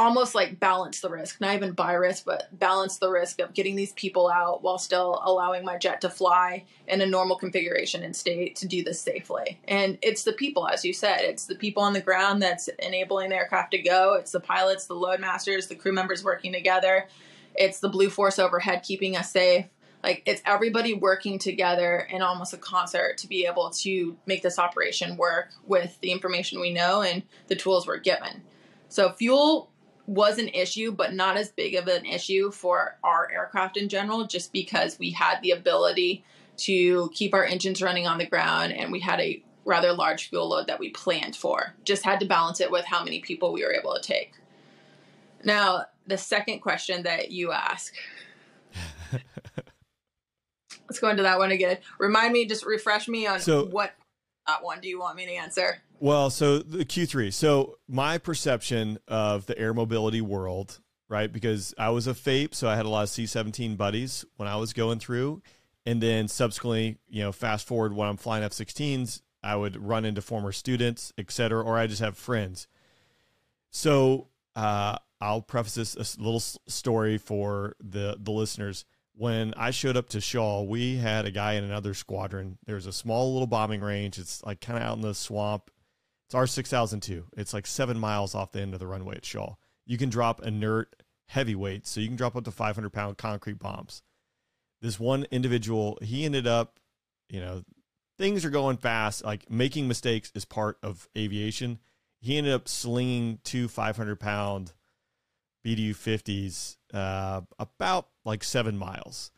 almost 0.00 0.34
like 0.34 0.58
balance 0.58 1.00
the 1.00 1.10
risk, 1.10 1.42
not 1.42 1.54
even 1.54 1.72
buy 1.72 1.92
risk, 1.92 2.24
but 2.24 2.48
balance 2.58 2.96
the 2.96 3.10
risk 3.10 3.38
of 3.38 3.52
getting 3.52 3.76
these 3.76 3.92
people 3.92 4.30
out 4.30 4.62
while 4.62 4.78
still 4.78 5.20
allowing 5.22 5.62
my 5.62 5.76
jet 5.76 6.00
to 6.00 6.08
fly 6.08 6.64
in 6.88 7.02
a 7.02 7.06
normal 7.06 7.36
configuration 7.36 8.02
and 8.02 8.16
state 8.16 8.56
to 8.56 8.66
do 8.66 8.82
this 8.82 8.98
safely. 8.98 9.60
And 9.68 9.98
it's 10.00 10.24
the 10.24 10.32
people, 10.32 10.66
as 10.66 10.86
you 10.86 10.94
said, 10.94 11.20
it's 11.20 11.44
the 11.44 11.54
people 11.54 11.82
on 11.82 11.92
the 11.92 12.00
ground 12.00 12.40
that's 12.40 12.68
enabling 12.78 13.28
the 13.28 13.36
aircraft 13.36 13.72
to 13.72 13.78
go. 13.78 14.14
It's 14.14 14.32
the 14.32 14.40
pilots, 14.40 14.86
the 14.86 14.94
load 14.94 15.20
masters, 15.20 15.66
the 15.66 15.76
crew 15.76 15.92
members 15.92 16.24
working 16.24 16.54
together. 16.54 17.06
It's 17.54 17.80
the 17.80 17.90
Blue 17.90 18.08
Force 18.08 18.38
overhead 18.38 18.82
keeping 18.82 19.18
us 19.18 19.30
safe 19.30 19.66
like 20.02 20.22
it's 20.24 20.40
everybody 20.46 20.94
working 20.94 21.38
together 21.38 22.08
in 22.10 22.22
almost 22.22 22.54
a 22.54 22.56
concert 22.56 23.18
to 23.18 23.26
be 23.26 23.44
able 23.44 23.68
to 23.68 24.16
make 24.24 24.42
this 24.42 24.58
operation 24.58 25.18
work 25.18 25.50
with 25.66 25.98
the 26.00 26.10
information 26.10 26.58
we 26.58 26.72
know 26.72 27.02
and 27.02 27.22
the 27.48 27.54
tools 27.54 27.86
we're 27.86 27.98
given. 27.98 28.40
So 28.88 29.12
fuel 29.12 29.70
was 30.10 30.38
an 30.38 30.48
issue, 30.48 30.90
but 30.90 31.14
not 31.14 31.36
as 31.36 31.52
big 31.52 31.76
of 31.76 31.86
an 31.86 32.04
issue 32.04 32.50
for 32.50 32.96
our 33.04 33.30
aircraft 33.30 33.76
in 33.76 33.88
general, 33.88 34.26
just 34.26 34.52
because 34.52 34.98
we 34.98 35.12
had 35.12 35.40
the 35.40 35.52
ability 35.52 36.24
to 36.56 37.08
keep 37.14 37.32
our 37.32 37.44
engines 37.44 37.80
running 37.80 38.08
on 38.08 38.18
the 38.18 38.26
ground 38.26 38.72
and 38.72 38.90
we 38.90 38.98
had 38.98 39.20
a 39.20 39.40
rather 39.64 39.92
large 39.92 40.28
fuel 40.28 40.48
load 40.48 40.66
that 40.66 40.80
we 40.80 40.90
planned 40.90 41.36
for. 41.36 41.76
Just 41.84 42.02
had 42.02 42.18
to 42.18 42.26
balance 42.26 42.60
it 42.60 42.72
with 42.72 42.84
how 42.86 43.04
many 43.04 43.20
people 43.20 43.52
we 43.52 43.64
were 43.64 43.72
able 43.72 43.94
to 43.94 44.00
take. 44.00 44.32
Now, 45.44 45.84
the 46.08 46.18
second 46.18 46.58
question 46.58 47.04
that 47.04 47.30
you 47.30 47.52
ask 47.52 47.94
Let's 50.88 50.98
go 50.98 51.08
into 51.08 51.22
that 51.22 51.38
one 51.38 51.52
again. 51.52 51.78
Remind 52.00 52.32
me, 52.32 52.46
just 52.46 52.66
refresh 52.66 53.06
me 53.06 53.28
on 53.28 53.38
so, 53.38 53.66
what 53.66 53.94
that 54.48 54.64
one 54.64 54.80
do 54.80 54.88
you 54.88 54.98
want 54.98 55.14
me 55.14 55.26
to 55.26 55.34
answer? 55.34 55.80
Well, 56.02 56.30
so 56.30 56.58
the 56.58 56.84
Q3. 56.84 57.32
So 57.32 57.76
my 57.86 58.16
perception 58.16 58.98
of 59.06 59.44
the 59.44 59.58
air 59.58 59.74
mobility 59.74 60.22
world, 60.22 60.80
right? 61.10 61.30
Because 61.30 61.74
I 61.76 61.90
was 61.90 62.06
a 62.06 62.14
FAIP, 62.14 62.54
so 62.54 62.68
I 62.68 62.74
had 62.74 62.86
a 62.86 62.88
lot 62.88 63.02
of 63.02 63.10
C-17 63.10 63.76
buddies 63.76 64.24
when 64.36 64.48
I 64.48 64.56
was 64.56 64.72
going 64.72 64.98
through, 64.98 65.42
and 65.84 66.02
then 66.02 66.26
subsequently, 66.26 66.96
you 67.08 67.22
know, 67.22 67.32
fast 67.32 67.66
forward 67.66 67.92
when 67.92 68.08
I'm 68.08 68.16
flying 68.16 68.42
F-16s, 68.44 69.20
I 69.42 69.56
would 69.56 69.76
run 69.76 70.06
into 70.06 70.22
former 70.22 70.52
students, 70.52 71.12
et 71.18 71.30
cetera, 71.30 71.62
or 71.62 71.76
I 71.76 71.86
just 71.86 72.00
have 72.00 72.16
friends. 72.16 72.66
So 73.70 74.28
uh, 74.56 74.96
I'll 75.20 75.42
preface 75.42 75.74
this 75.74 76.16
a 76.16 76.22
little 76.22 76.40
story 76.40 77.18
for 77.18 77.76
the 77.78 78.16
the 78.18 78.32
listeners 78.32 78.84
when 79.20 79.52
I 79.54 79.70
showed 79.70 79.98
up 79.98 80.08
to 80.10 80.20
Shaw, 80.20 80.62
we 80.62 80.96
had 80.96 81.26
a 81.26 81.30
guy 81.30 81.52
in 81.52 81.64
another 81.64 81.92
squadron. 81.92 82.56
There's 82.64 82.86
a 82.86 82.92
small 82.92 83.34
little 83.34 83.46
bombing 83.46 83.82
range. 83.82 84.18
It's 84.18 84.42
like 84.42 84.62
kind 84.62 84.78
of 84.78 84.82
out 84.82 84.96
in 84.96 85.02
the 85.02 85.14
swamp. 85.14 85.70
It's 86.30 86.34
R 86.36 86.46
six 86.46 86.70
thousand 86.70 87.00
two. 87.00 87.24
It's 87.36 87.52
like 87.52 87.66
seven 87.66 87.98
miles 87.98 88.36
off 88.36 88.52
the 88.52 88.60
end 88.60 88.72
of 88.72 88.78
the 88.78 88.86
runway 88.86 89.16
at 89.16 89.24
Shaw. 89.24 89.56
You 89.84 89.98
can 89.98 90.10
drop 90.10 90.40
inert 90.46 91.02
heavyweight, 91.26 91.88
so 91.88 91.98
you 91.98 92.06
can 92.06 92.14
drop 92.14 92.36
up 92.36 92.44
to 92.44 92.52
five 92.52 92.76
hundred 92.76 92.92
pound 92.92 93.18
concrete 93.18 93.58
bombs. 93.58 94.04
This 94.80 95.00
one 95.00 95.26
individual, 95.32 95.98
he 96.00 96.24
ended 96.24 96.46
up, 96.46 96.78
you 97.28 97.40
know, 97.40 97.64
things 98.16 98.44
are 98.44 98.50
going 98.50 98.76
fast. 98.76 99.24
Like 99.24 99.50
making 99.50 99.88
mistakes 99.88 100.30
is 100.32 100.44
part 100.44 100.78
of 100.84 101.08
aviation. 101.18 101.80
He 102.20 102.38
ended 102.38 102.52
up 102.52 102.68
slinging 102.68 103.40
two 103.42 103.66
five 103.66 103.96
hundred 103.96 104.20
pound 104.20 104.72
BDU 105.66 105.96
50s 105.96 106.76
uh, 106.94 107.40
about 107.58 108.06
like 108.24 108.44
seven 108.44 108.78
miles. 108.78 109.32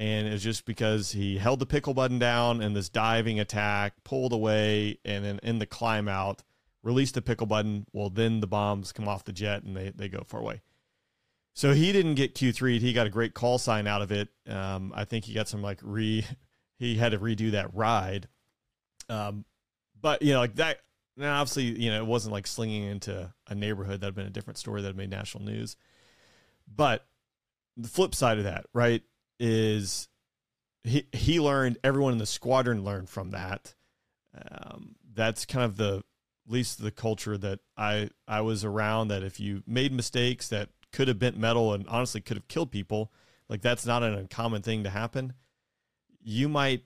And 0.00 0.28
it's 0.28 0.44
just 0.44 0.64
because 0.64 1.12
he 1.12 1.38
held 1.38 1.58
the 1.58 1.66
pickle 1.66 1.92
button 1.92 2.18
down 2.18 2.62
and 2.62 2.76
this 2.76 2.88
diving 2.88 3.40
attack 3.40 3.94
pulled 4.04 4.32
away 4.32 4.98
and 5.04 5.24
then 5.24 5.40
in 5.42 5.58
the 5.58 5.66
climb 5.66 6.06
out, 6.06 6.44
released 6.84 7.14
the 7.14 7.22
pickle 7.22 7.46
button. 7.46 7.84
Well, 7.92 8.08
then 8.08 8.40
the 8.40 8.46
bombs 8.46 8.92
come 8.92 9.08
off 9.08 9.24
the 9.24 9.32
jet 9.32 9.64
and 9.64 9.76
they, 9.76 9.90
they 9.90 10.08
go 10.08 10.22
far 10.24 10.40
away. 10.40 10.60
So 11.54 11.74
he 11.74 11.90
didn't 11.90 12.14
get 12.14 12.36
Q3. 12.36 12.78
He 12.78 12.92
got 12.92 13.08
a 13.08 13.10
great 13.10 13.34
call 13.34 13.58
sign 13.58 13.88
out 13.88 14.02
of 14.02 14.12
it. 14.12 14.28
Um, 14.48 14.92
I 14.94 15.04
think 15.04 15.24
he 15.24 15.34
got 15.34 15.48
some 15.48 15.62
like 15.62 15.80
re, 15.82 16.24
he 16.78 16.94
had 16.94 17.10
to 17.10 17.18
redo 17.18 17.50
that 17.52 17.74
ride. 17.74 18.28
Um, 19.08 19.44
but 20.00 20.22
you 20.22 20.32
know, 20.32 20.38
like 20.38 20.54
that, 20.56 20.78
now, 21.18 21.40
obviously, 21.40 21.64
you 21.82 21.90
know, 21.90 21.98
it 21.98 22.06
wasn't 22.06 22.32
like 22.32 22.46
slinging 22.46 22.84
into 22.84 23.32
a 23.48 23.54
neighborhood 23.54 24.00
that 24.00 24.06
had 24.06 24.14
been 24.14 24.26
a 24.26 24.30
different 24.30 24.56
story 24.56 24.82
that 24.82 24.94
made 24.94 25.10
national 25.10 25.42
news. 25.42 25.76
But 26.72 27.04
the 27.76 27.88
flip 27.88 28.14
side 28.14 28.38
of 28.38 28.44
that, 28.44 28.66
right, 28.72 29.02
is 29.38 30.08
he 30.84 31.06
he 31.12 31.40
learned. 31.40 31.78
Everyone 31.84 32.12
in 32.12 32.18
the 32.18 32.26
squadron 32.26 32.84
learned 32.84 33.08
from 33.08 33.30
that. 33.30 33.74
Um, 34.50 34.96
that's 35.14 35.44
kind 35.44 35.64
of 35.64 35.76
the 35.76 36.02
least 36.46 36.80
the 36.80 36.90
culture 36.90 37.36
that 37.38 37.60
I 37.76 38.10
I 38.26 38.40
was 38.40 38.64
around. 38.64 39.08
That 39.08 39.22
if 39.22 39.40
you 39.40 39.62
made 39.66 39.92
mistakes 39.92 40.48
that 40.48 40.70
could 40.92 41.08
have 41.08 41.18
bent 41.18 41.36
metal 41.36 41.72
and 41.72 41.86
honestly 41.88 42.20
could 42.20 42.36
have 42.36 42.48
killed 42.48 42.70
people, 42.70 43.12
like 43.48 43.62
that's 43.62 43.86
not 43.86 44.02
an 44.02 44.14
uncommon 44.14 44.62
thing 44.62 44.84
to 44.84 44.90
happen. 44.90 45.34
You 46.22 46.48
might 46.48 46.82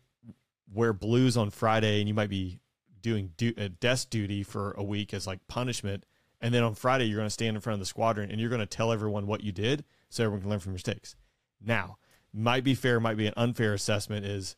wear 0.72 0.92
blues 0.92 1.36
on 1.36 1.50
Friday 1.50 2.00
and 2.00 2.08
you 2.08 2.14
might 2.14 2.30
be 2.30 2.60
doing 3.00 3.32
du- 3.36 3.54
uh, 3.58 3.68
desk 3.80 4.10
duty 4.10 4.42
for 4.42 4.72
a 4.72 4.82
week 4.82 5.12
as 5.12 5.26
like 5.26 5.46
punishment. 5.48 6.04
And 6.40 6.52
then 6.52 6.62
on 6.62 6.74
Friday, 6.74 7.04
you're 7.04 7.18
going 7.18 7.26
to 7.26 7.30
stand 7.30 7.56
in 7.56 7.60
front 7.60 7.74
of 7.74 7.80
the 7.80 7.86
squadron 7.86 8.30
and 8.30 8.40
you're 8.40 8.50
going 8.50 8.60
to 8.60 8.66
tell 8.66 8.92
everyone 8.92 9.26
what 9.26 9.42
you 9.42 9.52
did 9.52 9.84
so 10.08 10.24
everyone 10.24 10.40
can 10.40 10.50
learn 10.50 10.60
from 10.60 10.70
your 10.70 10.76
mistakes. 10.76 11.14
Now, 11.60 11.98
might 12.32 12.64
be 12.64 12.74
fair, 12.74 13.00
might 13.00 13.16
be 13.16 13.26
an 13.26 13.34
unfair 13.36 13.74
assessment 13.74 14.24
is 14.24 14.56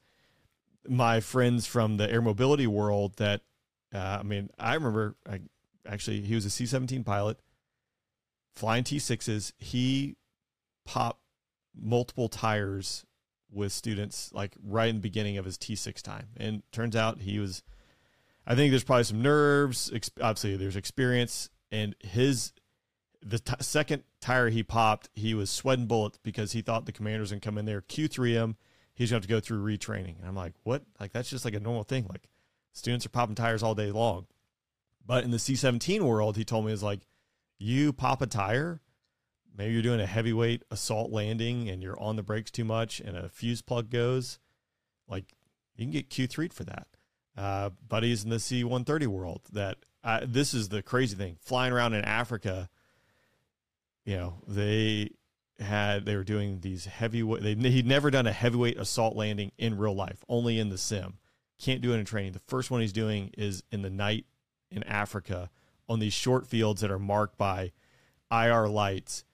my 0.89 1.21
friends 1.21 1.67
from 1.67 1.97
the 1.97 2.11
air 2.11 2.23
mobility 2.23 2.67
world 2.67 3.17
that, 3.17 3.41
uh, 3.95 4.19
I 4.21 4.23
mean, 4.23 4.51
I 4.59 4.75
remember 4.75 5.17
I, 5.29 5.41
actually, 5.87 6.21
he 6.23 6.35
was 6.35 6.45
a 6.45 6.51
C 6.51 6.67
17 6.67 7.05
pilot 7.05 7.39
flying 8.55 8.85
T 8.85 8.99
6s. 8.99 9.53
He 9.59 10.17
popped 10.85 11.21
multiple 11.75 12.29
tires 12.29 13.05
with 13.51 13.73
students 13.73 14.31
like 14.33 14.55
right 14.63 14.89
in 14.89 14.97
the 14.97 15.01
beginning 15.01 15.39
of 15.39 15.45
his 15.45 15.57
T 15.57 15.77
six 15.77 16.03
time, 16.03 16.29
and 16.37 16.63
turns 16.73 16.97
out 16.97 17.21
he 17.21 17.39
was 17.39 17.63
I 18.47 18.55
think 18.55 18.71
there's 18.71 18.85
probably 18.85 19.05
some 19.05 19.23
nerves. 19.23 19.91
Obviously, 20.21 20.57
there's 20.57 20.77
experience, 20.77 21.49
and 21.71 21.95
his 22.01 22.53
the 23.23 23.39
t- 23.39 23.55
second 23.61 24.03
tire 24.25 24.49
he 24.49 24.63
popped, 24.63 25.11
he 25.13 25.35
was 25.35 25.51
sweating 25.51 25.87
bullets 25.87 26.19
because 26.23 26.53
he 26.53 26.63
thought 26.63 26.87
the 26.87 26.93
commanders 26.93 27.31
gonna 27.31 27.41
come 27.41 27.59
in 27.59 27.67
there, 27.67 27.83
Q3 27.83 28.31
him. 28.31 28.57
He's 28.95 29.11
gonna 29.11 29.19
have 29.19 29.23
to 29.23 29.29
go 29.29 29.41
through 29.41 29.63
retraining. 29.63 30.19
And 30.19 30.27
I'm 30.27 30.35
like, 30.35 30.55
what? 30.63 30.83
Like 30.99 31.13
that's 31.13 31.29
just 31.29 31.45
like 31.45 31.55
a 31.55 31.61
normal 31.61 31.85
thing. 31.85 32.07
Like 32.09 32.29
students 32.73 33.05
are 33.05 33.11
popping 33.11 33.35
tires 33.35 33.63
all 33.63 33.75
day 33.75 33.93
long. 33.93 34.27
But 35.07 35.25
in 35.25 35.31
the 35.31 35.37
C17 35.37 36.01
world, 36.01 36.37
he 36.37 36.45
told 36.45 36.65
me 36.65 36.73
is 36.73 36.83
like, 36.83 37.01
you 37.59 37.93
pop 37.93 38.23
a 38.23 38.27
tire, 38.27 38.81
maybe 39.55 39.75
you're 39.75 39.83
doing 39.83 40.01
a 40.01 40.07
heavyweight 40.07 40.63
assault 40.71 41.11
landing 41.11 41.69
and 41.69 41.83
you're 41.83 42.01
on 42.01 42.17
the 42.17 42.23
brakes 42.23 42.51
too 42.51 42.65
much 42.65 43.01
and 43.01 43.17
a 43.17 43.29
fuse 43.29 43.61
plug 43.61 43.91
goes, 43.91 44.39
like 45.07 45.35
you 45.77 45.85
can 45.85 45.93
get 45.93 46.09
Q3 46.09 46.53
for 46.53 46.65
that. 46.65 46.87
Uh, 47.37 47.71
buddies 47.87 48.25
in 48.25 48.31
the 48.31 48.39
C-130 48.39 49.07
world 49.07 49.43
that 49.53 49.79
uh, 50.03 50.21
this 50.25 50.55
is 50.55 50.69
the 50.69 50.83
crazy 50.83 51.17
thing 51.17 51.37
flying 51.41 51.73
around 51.73 51.93
in 51.93 52.05
Africa. 52.05 52.71
You 54.05 54.17
know, 54.17 54.35
they 54.47 55.11
had 55.59 56.05
they 56.05 56.17
were 56.17 56.25
doing 56.25 56.61
these 56.61 56.85
heavyweight. 56.85 57.43
They 57.43 57.71
he'd 57.71 57.87
never 57.87 58.11
done 58.11 58.27
a 58.27 58.33
heavyweight 58.33 58.79
assault 58.79 59.17
landing 59.17 59.53
in 59.59 59.79
real 59.79 59.95
life, 59.95 60.25
only 60.29 60.59
in 60.59 60.69
the 60.69 60.79
sim. 60.79 61.19
Can't 61.59 61.81
do 61.81 61.93
it 61.93 61.99
in 61.99 62.05
training. 62.05 62.33
The 62.33 62.41
first 62.41 62.71
one 62.71 62.81
he's 62.81 62.93
doing 62.93 63.31
is 63.39 63.63
in 63.71 63.83
the 63.83 63.91
night 63.91 64.27
in 64.71 64.83
Africa 64.83 65.51
on 65.89 66.01
these 66.01 66.13
short 66.13 66.47
fields 66.47 66.81
that 66.81 66.91
are 66.91 66.99
marked 66.99 67.39
by 67.39 67.73
IR 68.31 68.69
lights. 68.69 69.25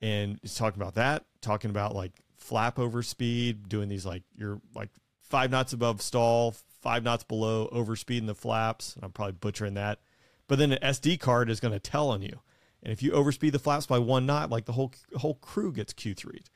And 0.00 0.38
he's 0.42 0.56
talking 0.56 0.82
about 0.82 0.96
that, 0.96 1.24
talking 1.40 1.70
about 1.70 1.94
like 1.94 2.12
flap 2.36 2.78
over 2.78 3.02
speed, 3.02 3.68
doing 3.68 3.88
these 3.88 4.04
like 4.04 4.24
you're 4.36 4.60
like 4.74 4.90
five 5.20 5.50
knots 5.50 5.72
above 5.72 6.02
stall, 6.02 6.54
five 6.80 7.04
knots 7.04 7.24
below 7.24 7.68
over 7.70 7.94
speed 7.94 8.18
in 8.18 8.26
the 8.26 8.34
flaps. 8.34 8.96
I'm 9.00 9.12
probably 9.12 9.32
butchering 9.32 9.74
that. 9.74 10.00
But 10.48 10.58
then 10.58 10.72
an 10.72 10.78
SD 10.82 11.20
card 11.20 11.48
is 11.48 11.60
going 11.60 11.72
to 11.72 11.80
tell 11.80 12.10
on 12.10 12.20
you. 12.20 12.40
And 12.82 12.92
if 12.92 13.02
you 13.02 13.12
overspeed 13.12 13.52
the 13.52 13.58
flaps 13.58 13.86
by 13.86 13.98
one 13.98 14.26
knot, 14.26 14.50
like 14.50 14.64
the 14.64 14.72
whole 14.72 14.92
whole 15.16 15.34
crew 15.34 15.72
gets 15.72 15.92
Q3'd. 15.92 16.50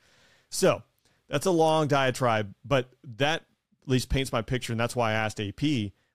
So 0.49 0.83
that's 1.29 1.45
a 1.45 1.51
long 1.51 1.87
diatribe, 1.87 2.53
but 2.65 2.89
that 3.17 3.45
at 3.83 3.89
least 3.89 4.09
paints 4.09 4.31
my 4.31 4.41
picture. 4.41 4.73
And 4.73 4.79
that's 4.79 4.95
why 4.95 5.11
I 5.11 5.15
asked 5.15 5.39
AP. 5.39 5.61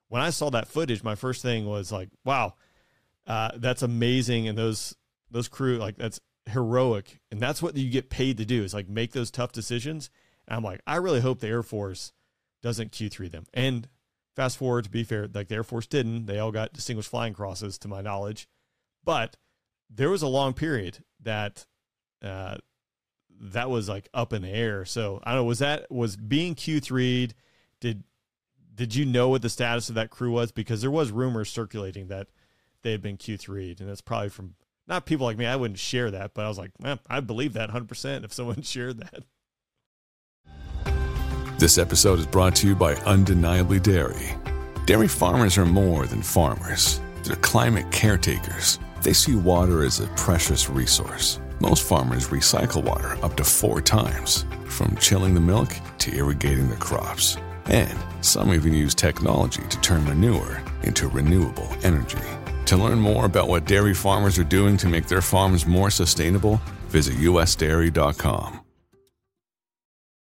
When 0.09 0.21
I 0.21 0.31
saw 0.31 0.51
that 0.51 0.69
footage, 0.69 1.03
my 1.03 1.15
first 1.15 1.41
thing 1.41 1.67
was 1.67 1.91
like, 1.91 2.11
wow, 2.25 2.55
uh, 3.27 3.53
that's 3.57 3.83
amazing. 3.83 4.49
And 4.49 4.59
those 4.59 4.95
those 5.31 5.49
crew, 5.49 5.79
like 5.79 5.97
that's 5.97 6.21
heroic. 6.47 7.21
And 7.31 7.41
that's 7.41 7.63
what 7.63 7.77
you 7.77 7.91
get 7.91 8.11
paid 8.11 8.37
to 8.39 8.45
do 8.45 8.63
is 8.63 8.75
like 8.75 8.89
make 8.89 9.13
those 9.13 9.31
tough 9.31 9.53
decisions. 9.53 10.11
And 10.47 10.57
I'm 10.57 10.65
like, 10.65 10.81
I 10.87 10.97
really 10.97 11.21
hope 11.21 11.41
the 11.41 11.49
Air 11.49 11.63
Force 11.63 12.13
doesn't 12.63 12.93
Q3 12.93 13.31
them. 13.31 13.47
And 13.55 13.89
fast 14.37 14.59
forward 14.59 14.85
to 14.85 14.91
be 14.91 15.05
fair, 15.05 15.29
like 15.33 15.49
the 15.49 15.55
Air 15.57 15.65
Force 15.65 15.87
didn't. 15.87 16.27
They 16.27 16.39
all 16.39 16.53
got 16.53 16.73
distinguished 16.73 17.11
flying 17.11 17.33
crosses 17.33 17.79
to 17.79 17.89
my 17.89 18.03
knowledge. 18.03 18.49
But 19.05 19.37
there 19.95 20.11
was 20.11 20.23
a 20.23 20.29
long 20.29 20.55
period 20.55 20.99
that 21.21 21.67
uh, 22.23 22.57
that 23.41 23.71
was 23.71 23.89
like 23.89 24.09
up 24.15 24.33
in 24.33 24.43
the 24.43 24.49
air. 24.49 24.85
So 24.85 25.21
I 25.25 25.33
don't 25.33 25.41
know. 25.41 25.45
Was 25.45 25.59
that 25.59 25.91
was 25.91 26.17
being 26.17 26.55
Q 26.55 26.81
3 26.81 27.31
Did 27.81 28.05
did 28.75 28.95
you 28.95 29.05
know 29.05 29.29
what 29.29 29.43
the 29.43 29.51
status 29.51 29.89
of 29.89 29.97
that 29.97 30.11
crew 30.11 30.33
was? 30.33 30.53
Because 30.53 30.81
there 30.81 30.91
was 30.91 31.11
rumors 31.11 31.51
circulating 31.51 32.09
that 32.09 32.29
they 32.83 32.93
had 32.93 33.03
been 33.03 33.17
Q 33.17 33.37
3 33.37 33.77
and 33.81 33.89
that's 33.89 34.01
probably 34.01 34.31
from 34.31 34.55
not 34.89 35.07
people 35.07 35.27
like 35.27 35.37
me. 35.37 35.47
I 35.47 35.57
wouldn't 35.57 35.79
share 35.79 36.11
that, 36.11 36.35
but 36.35 36.45
I 36.45 36.49
was 36.49 36.59
like, 36.59 36.73
man, 36.81 36.99
I 37.09 37.21
believe 37.21 37.53
that 37.53 37.69
100 37.69 37.89
percent 37.89 38.25
if 38.25 38.33
someone 38.33 38.63
shared 38.63 38.99
that. 38.99 39.25
This 41.59 41.79
episode 41.79 42.19
is 42.19 42.27
brought 42.27 42.57
to 42.57 42.67
you 42.67 42.75
by 42.75 42.95
Undeniably 42.95 43.79
Dairy. 43.79 44.35
Dairy 44.85 45.07
farmers 45.07 45.57
are 45.59 45.67
more 45.67 46.07
than 46.07 46.21
farmers; 46.21 47.01
they're 47.23 47.37
climate 47.37 47.91
caretakers 47.93 48.81
they 49.03 49.13
see 49.13 49.35
water 49.35 49.85
as 49.85 50.01
a 50.01 50.07
precious 50.09 50.71
resource. 50.71 51.41
Most 51.61 51.87
farmers 51.87 52.29
recycle 52.29 52.83
water 52.83 53.17
up 53.25 53.37
to 53.37 53.45
four 53.45 53.81
times, 53.81 54.45
from 54.67 54.97
chilling 54.97 55.35
the 55.35 55.41
milk 55.41 55.75
to 55.99 56.15
irrigating 56.15 56.69
their 56.69 56.79
crops. 56.79 57.37
And 57.67 57.97
some 58.21 58.53
even 58.53 58.75
use 58.75 58.95
technology 58.95 59.63
to 59.69 59.81
turn 59.81 60.05
manure 60.05 60.63
into 60.83 61.09
renewable 61.09 61.69
energy. 61.83 62.19
To 62.67 62.77
learn 62.77 62.99
more 62.99 63.27
about 63.27 63.49
what 63.49 63.67
dairy 63.67 63.95
farmers 63.95 64.39
are 64.39 64.45
doing 64.45 64.77
to 64.79 64.89
make 64.89 65.07
their 65.07 65.23
farms 65.23 65.67
more 65.67 65.91
sustainable, 65.91 66.61
visit 66.89 67.15
usdairy.com. 67.15 68.61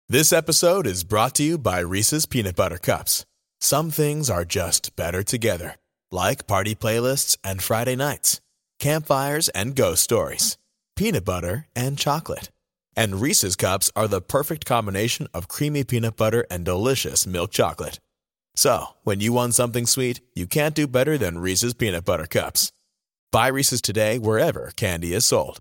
This 0.07 0.31
episode 0.31 0.85
is 0.85 1.03
brought 1.03 1.33
to 1.35 1.43
you 1.43 1.57
by 1.57 1.79
Reese's 1.79 2.27
Peanut 2.27 2.55
Butter 2.55 2.77
Cups. 2.77 3.25
Some 3.59 3.89
things 3.89 4.29
are 4.29 4.45
just 4.45 4.95
better 4.95 5.23
together, 5.23 5.77
like 6.11 6.45
party 6.45 6.75
playlists 6.75 7.37
and 7.43 7.63
Friday 7.63 7.95
nights 7.95 8.39
campfires, 8.79 9.49
and 9.49 9.75
ghost 9.75 10.03
stories. 10.03 10.57
Peanut 10.95 11.25
butter 11.25 11.67
and 11.75 11.97
chocolate. 11.97 12.49
And 12.95 13.21
Reese's 13.21 13.55
cups 13.55 13.91
are 13.95 14.07
the 14.07 14.21
perfect 14.21 14.65
combination 14.65 15.27
of 15.33 15.47
creamy 15.47 15.83
peanut 15.83 16.15
butter 16.15 16.45
and 16.49 16.63
delicious 16.63 17.27
milk 17.27 17.51
chocolate. 17.51 17.99
So, 18.55 18.95
when 19.03 19.19
you 19.19 19.33
want 19.33 19.53
something 19.53 19.85
sweet, 19.85 20.21
you 20.33 20.47
can't 20.47 20.75
do 20.75 20.87
better 20.87 21.17
than 21.17 21.39
Reese's 21.39 21.73
peanut 21.73 22.05
butter 22.05 22.25
cups. 22.25 22.71
Buy 23.31 23.47
Reese's 23.47 23.81
today 23.81 24.17
wherever 24.17 24.71
candy 24.77 25.13
is 25.13 25.25
sold. 25.25 25.59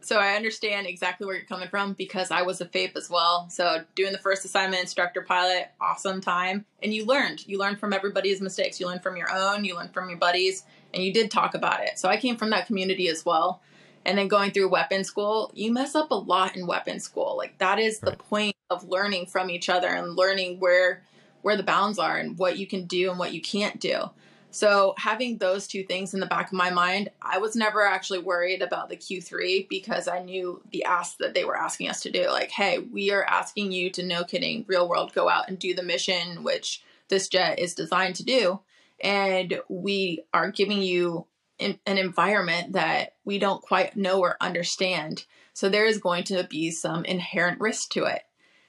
So 0.00 0.16
I 0.16 0.36
understand 0.36 0.86
exactly 0.86 1.26
where 1.26 1.36
you're 1.36 1.44
coming 1.44 1.68
from 1.68 1.92
because 1.92 2.30
I 2.30 2.40
was 2.40 2.62
a 2.62 2.64
FAIP 2.64 2.96
as 2.96 3.10
well. 3.10 3.50
So 3.50 3.84
doing 3.94 4.12
the 4.12 4.18
first 4.18 4.42
assignment, 4.46 4.80
instructor 4.80 5.20
pilot, 5.20 5.68
awesome 5.82 6.22
time. 6.22 6.64
And 6.82 6.94
you 6.94 7.04
learned. 7.04 7.46
You 7.46 7.58
learned 7.58 7.78
from 7.78 7.92
everybody's 7.92 8.40
mistakes. 8.40 8.80
You 8.80 8.86
learned 8.86 9.02
from 9.02 9.18
your 9.18 9.30
own, 9.30 9.66
you 9.66 9.74
learned 9.74 9.92
from 9.92 10.08
your 10.08 10.16
buddies 10.16 10.62
and 10.98 11.06
you 11.06 11.12
did 11.12 11.30
talk 11.30 11.54
about 11.54 11.80
it. 11.80 11.96
So 11.96 12.08
I 12.08 12.16
came 12.16 12.36
from 12.36 12.50
that 12.50 12.66
community 12.66 13.08
as 13.08 13.24
well. 13.24 13.62
And 14.04 14.18
then 14.18 14.26
going 14.26 14.50
through 14.50 14.68
weapon 14.68 15.04
school, 15.04 15.52
you 15.54 15.72
mess 15.72 15.94
up 15.94 16.10
a 16.10 16.16
lot 16.16 16.56
in 16.56 16.66
weapon 16.66 16.98
school. 16.98 17.36
Like 17.36 17.56
that 17.58 17.78
is 17.78 18.00
the 18.00 18.12
point 18.12 18.56
of 18.68 18.88
learning 18.88 19.26
from 19.26 19.48
each 19.48 19.68
other 19.68 19.86
and 19.86 20.16
learning 20.16 20.58
where 20.58 21.04
where 21.42 21.56
the 21.56 21.62
bounds 21.62 22.00
are 22.00 22.16
and 22.16 22.36
what 22.36 22.58
you 22.58 22.66
can 22.66 22.86
do 22.86 23.10
and 23.10 23.18
what 23.18 23.32
you 23.32 23.40
can't 23.40 23.78
do. 23.78 24.10
So 24.50 24.94
having 24.98 25.38
those 25.38 25.68
two 25.68 25.84
things 25.84 26.14
in 26.14 26.20
the 26.20 26.26
back 26.26 26.48
of 26.48 26.54
my 26.54 26.70
mind, 26.70 27.10
I 27.22 27.38
was 27.38 27.54
never 27.54 27.86
actually 27.86 28.18
worried 28.18 28.60
about 28.60 28.88
the 28.88 28.96
Q3 28.96 29.68
because 29.68 30.08
I 30.08 30.20
knew 30.20 30.60
the 30.72 30.82
ask 30.82 31.18
that 31.18 31.34
they 31.34 31.44
were 31.44 31.56
asking 31.56 31.90
us 31.90 32.00
to 32.02 32.10
do. 32.10 32.28
Like, 32.28 32.50
hey, 32.50 32.78
we 32.78 33.12
are 33.12 33.24
asking 33.24 33.70
you 33.70 33.88
to 33.90 34.02
no 34.02 34.24
kidding, 34.24 34.64
real 34.66 34.88
world 34.88 35.12
go 35.12 35.28
out 35.28 35.48
and 35.48 35.60
do 35.60 35.74
the 35.74 35.82
mission 35.82 36.42
which 36.42 36.82
this 37.08 37.28
jet 37.28 37.60
is 37.60 37.74
designed 37.74 38.16
to 38.16 38.24
do 38.24 38.60
and 39.00 39.60
we 39.68 40.24
are 40.32 40.50
giving 40.50 40.82
you 40.82 41.26
in, 41.58 41.78
an 41.86 41.98
environment 41.98 42.72
that 42.72 43.14
we 43.24 43.38
don't 43.38 43.62
quite 43.62 43.96
know 43.96 44.20
or 44.20 44.36
understand. 44.40 45.24
So 45.52 45.68
there 45.68 45.86
is 45.86 45.98
going 45.98 46.24
to 46.24 46.44
be 46.44 46.70
some 46.70 47.04
inherent 47.04 47.60
risk 47.60 47.90
to 47.90 48.04
it. 48.04 48.22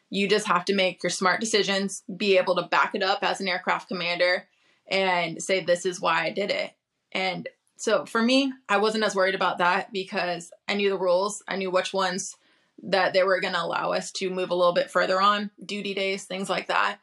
You 0.09 0.27
just 0.27 0.47
have 0.47 0.65
to 0.65 0.75
make 0.75 1.03
your 1.03 1.11
smart 1.11 1.39
decisions, 1.39 2.03
be 2.15 2.38
able 2.38 2.55
to 2.55 2.63
back 2.63 2.95
it 2.95 3.03
up 3.03 3.19
as 3.21 3.39
an 3.39 3.47
aircraft 3.47 3.88
commander, 3.88 4.47
and 4.88 5.41
say, 5.41 5.63
This 5.63 5.86
is 5.86 6.01
why 6.01 6.23
I 6.23 6.32
did 6.32 6.49
it. 6.49 6.71
And 7.11 7.47
so 7.77 8.05
for 8.05 8.21
me, 8.21 8.51
I 8.67 8.77
wasn't 8.77 9.03
as 9.03 9.15
worried 9.15 9.36
about 9.36 9.59
that 9.59 9.93
because 9.93 10.51
I 10.67 10.73
knew 10.73 10.89
the 10.89 10.97
rules. 10.97 11.43
I 11.47 11.55
knew 11.55 11.69
which 11.71 11.93
ones 11.93 12.36
that 12.84 13.13
they 13.13 13.23
were 13.23 13.39
going 13.39 13.53
to 13.53 13.63
allow 13.63 13.91
us 13.91 14.11
to 14.13 14.30
move 14.30 14.49
a 14.49 14.55
little 14.55 14.73
bit 14.73 14.91
further 14.91 15.21
on, 15.21 15.51
duty 15.63 15.93
days, 15.93 16.23
things 16.23 16.49
like 16.49 16.67
that. 16.67 16.97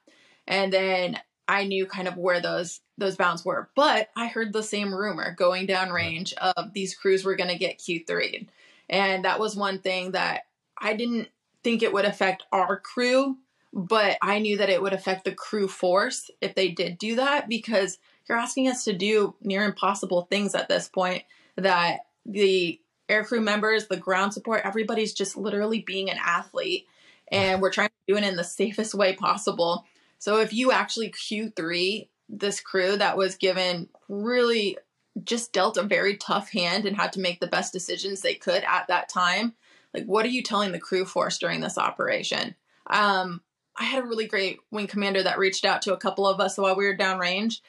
And 0.47 0.73
then 0.73 1.19
I 1.49 1.65
knew 1.65 1.87
kind 1.87 2.09
of 2.09 2.17
where 2.17 2.41
those 2.41 2.81
those 2.99 3.17
bounds 3.17 3.45
were. 3.45 3.69
But 3.75 4.09
I 4.17 4.27
heard 4.27 4.53
the 4.53 4.63
same 4.63 4.95
rumor 4.95 5.35
going 5.35 5.67
down 5.67 5.91
range 5.91 6.33
of 6.35 6.73
these 6.73 6.95
crews 6.95 7.25
were 7.25 7.37
going 7.37 7.51
to 7.51 7.59
get 7.59 7.79
Q3. 7.79 8.47
And 8.89 9.25
that 9.25 9.41
was 9.41 9.57
one 9.57 9.79
thing 9.79 10.13
that 10.13 10.43
I 10.79 10.95
didn't 10.95 11.29
think 11.63 11.83
it 11.83 11.93
would 11.93 12.05
affect 12.05 12.45
our 12.53 12.79
crew, 12.79 13.37
but 13.73 14.17
I 14.23 14.39
knew 14.39 14.59
that 14.59 14.71
it 14.71 14.81
would 14.81 14.93
affect 14.93 15.25
the 15.25 15.33
crew 15.33 15.69
force 15.69 16.31
if 16.41 16.55
they 16.55 16.69
did 16.69 16.99
do 16.99 17.17
that 17.17 17.49
because 17.49 17.99
you're 18.29 18.39
asking 18.39 18.69
us 18.69 18.85
to 18.85 18.93
do 18.93 19.35
near 19.43 19.65
impossible 19.65 20.23
things 20.31 20.55
at 20.55 20.69
this 20.69 20.89
point 20.89 21.25
that 21.57 22.01
the 22.25 22.81
aircrew 23.09 23.43
members, 23.43 23.87
the 23.87 23.97
ground 23.97 24.33
support, 24.33 24.63
everybody's 24.65 25.13
just 25.13 25.37
literally 25.37 25.81
being 25.81 26.11
an 26.11 26.19
athlete 26.25 26.87
and 27.29 27.61
we're 27.61 27.73
trying 27.73 27.89
to 27.89 28.15
do 28.15 28.17
it 28.17 28.25
in 28.25 28.37
the 28.37 28.45
safest 28.45 28.95
way 28.95 29.15
possible. 29.15 29.85
So 30.19 30.39
if 30.39 30.53
you 30.53 30.73
actually 30.73 31.11
Q3 31.11 32.09
this 32.29 32.61
crew 32.61 32.97
that 32.97 33.17
was 33.17 33.37
given 33.37 33.89
really 34.09 34.79
just 35.25 35.53
dealt 35.53 35.77
a 35.77 35.83
very 35.83 36.17
tough 36.17 36.51
hand 36.51 36.85
and 36.85 36.97
had 36.97 37.13
to 37.13 37.21
make 37.21 37.41
the 37.41 37.47
best 37.47 37.73
decisions 37.73 38.21
they 38.21 38.35
could 38.35 38.63
at 38.65 38.89
that 38.89 39.09
time, 39.09 39.55
like 39.95 40.05
what 40.05 40.27
are 40.27 40.31
you 40.31 40.43
telling 40.43 40.73
the 40.73 40.79
crew 40.79 41.05
force 41.05 41.39
during 41.39 41.61
this 41.61 41.79
operation? 41.79 42.55
Um, 42.89 43.41
I 43.77 43.85
had 43.85 44.05
a 44.05 44.07
really 44.07 44.27
great 44.27 44.59
wing 44.71 44.87
commander 44.87 45.23
that 45.23 45.39
reached 45.39 45.65
out 45.65 45.83
to 45.83 45.95
a 45.95 45.99
couple 45.99 46.27
of 46.27 46.41
us 46.41 46.59
while 46.59 46.77
we 46.77 46.87
were 46.87 46.97
downrange, 46.97 47.61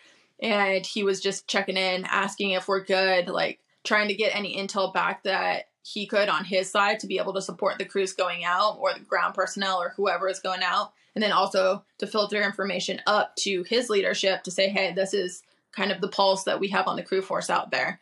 and 0.41 0.85
he 0.85 1.03
was 1.03 1.21
just 1.21 1.47
checking 1.47 1.77
in, 1.77 2.05
asking 2.05 2.51
if 2.51 2.67
we're 2.67 2.83
good, 2.83 3.27
like 3.27 3.59
trying 3.83 4.09
to 4.09 4.13
get 4.13 4.35
any 4.35 4.57
intel 4.57 4.93
back 4.93 5.23
that 5.23 5.65
he 5.81 6.05
could 6.05 6.27
on 6.27 6.43
his 6.43 6.69
side 6.69 6.99
to 6.99 7.07
be 7.07 7.17
able 7.17 7.33
to 7.33 7.41
support 7.41 7.77
the 7.77 7.85
crews 7.85 8.11
going 8.11 8.43
out 8.43 8.77
or 8.79 8.93
the 8.93 8.99
ground 8.99 9.33
personnel 9.33 9.81
or 9.81 9.93
whoever 9.95 10.27
is 10.27 10.39
going 10.39 10.61
out 10.61 10.91
and 11.15 11.23
then 11.23 11.31
also 11.31 11.83
to 11.97 12.07
filter 12.07 12.41
information 12.41 13.01
up 13.07 13.35
to 13.37 13.63
his 13.63 13.89
leadership 13.89 14.43
to 14.43 14.51
say, 14.51 14.69
hey, 14.69 14.93
this 14.93 15.13
is 15.13 15.43
kind 15.71 15.91
of 15.91 16.01
the 16.01 16.07
pulse 16.07 16.43
that 16.43 16.59
we 16.59 16.69
have 16.69 16.87
on 16.87 16.95
the 16.95 17.03
crew 17.03 17.21
force 17.21 17.49
out 17.49 17.71
there. 17.71 17.99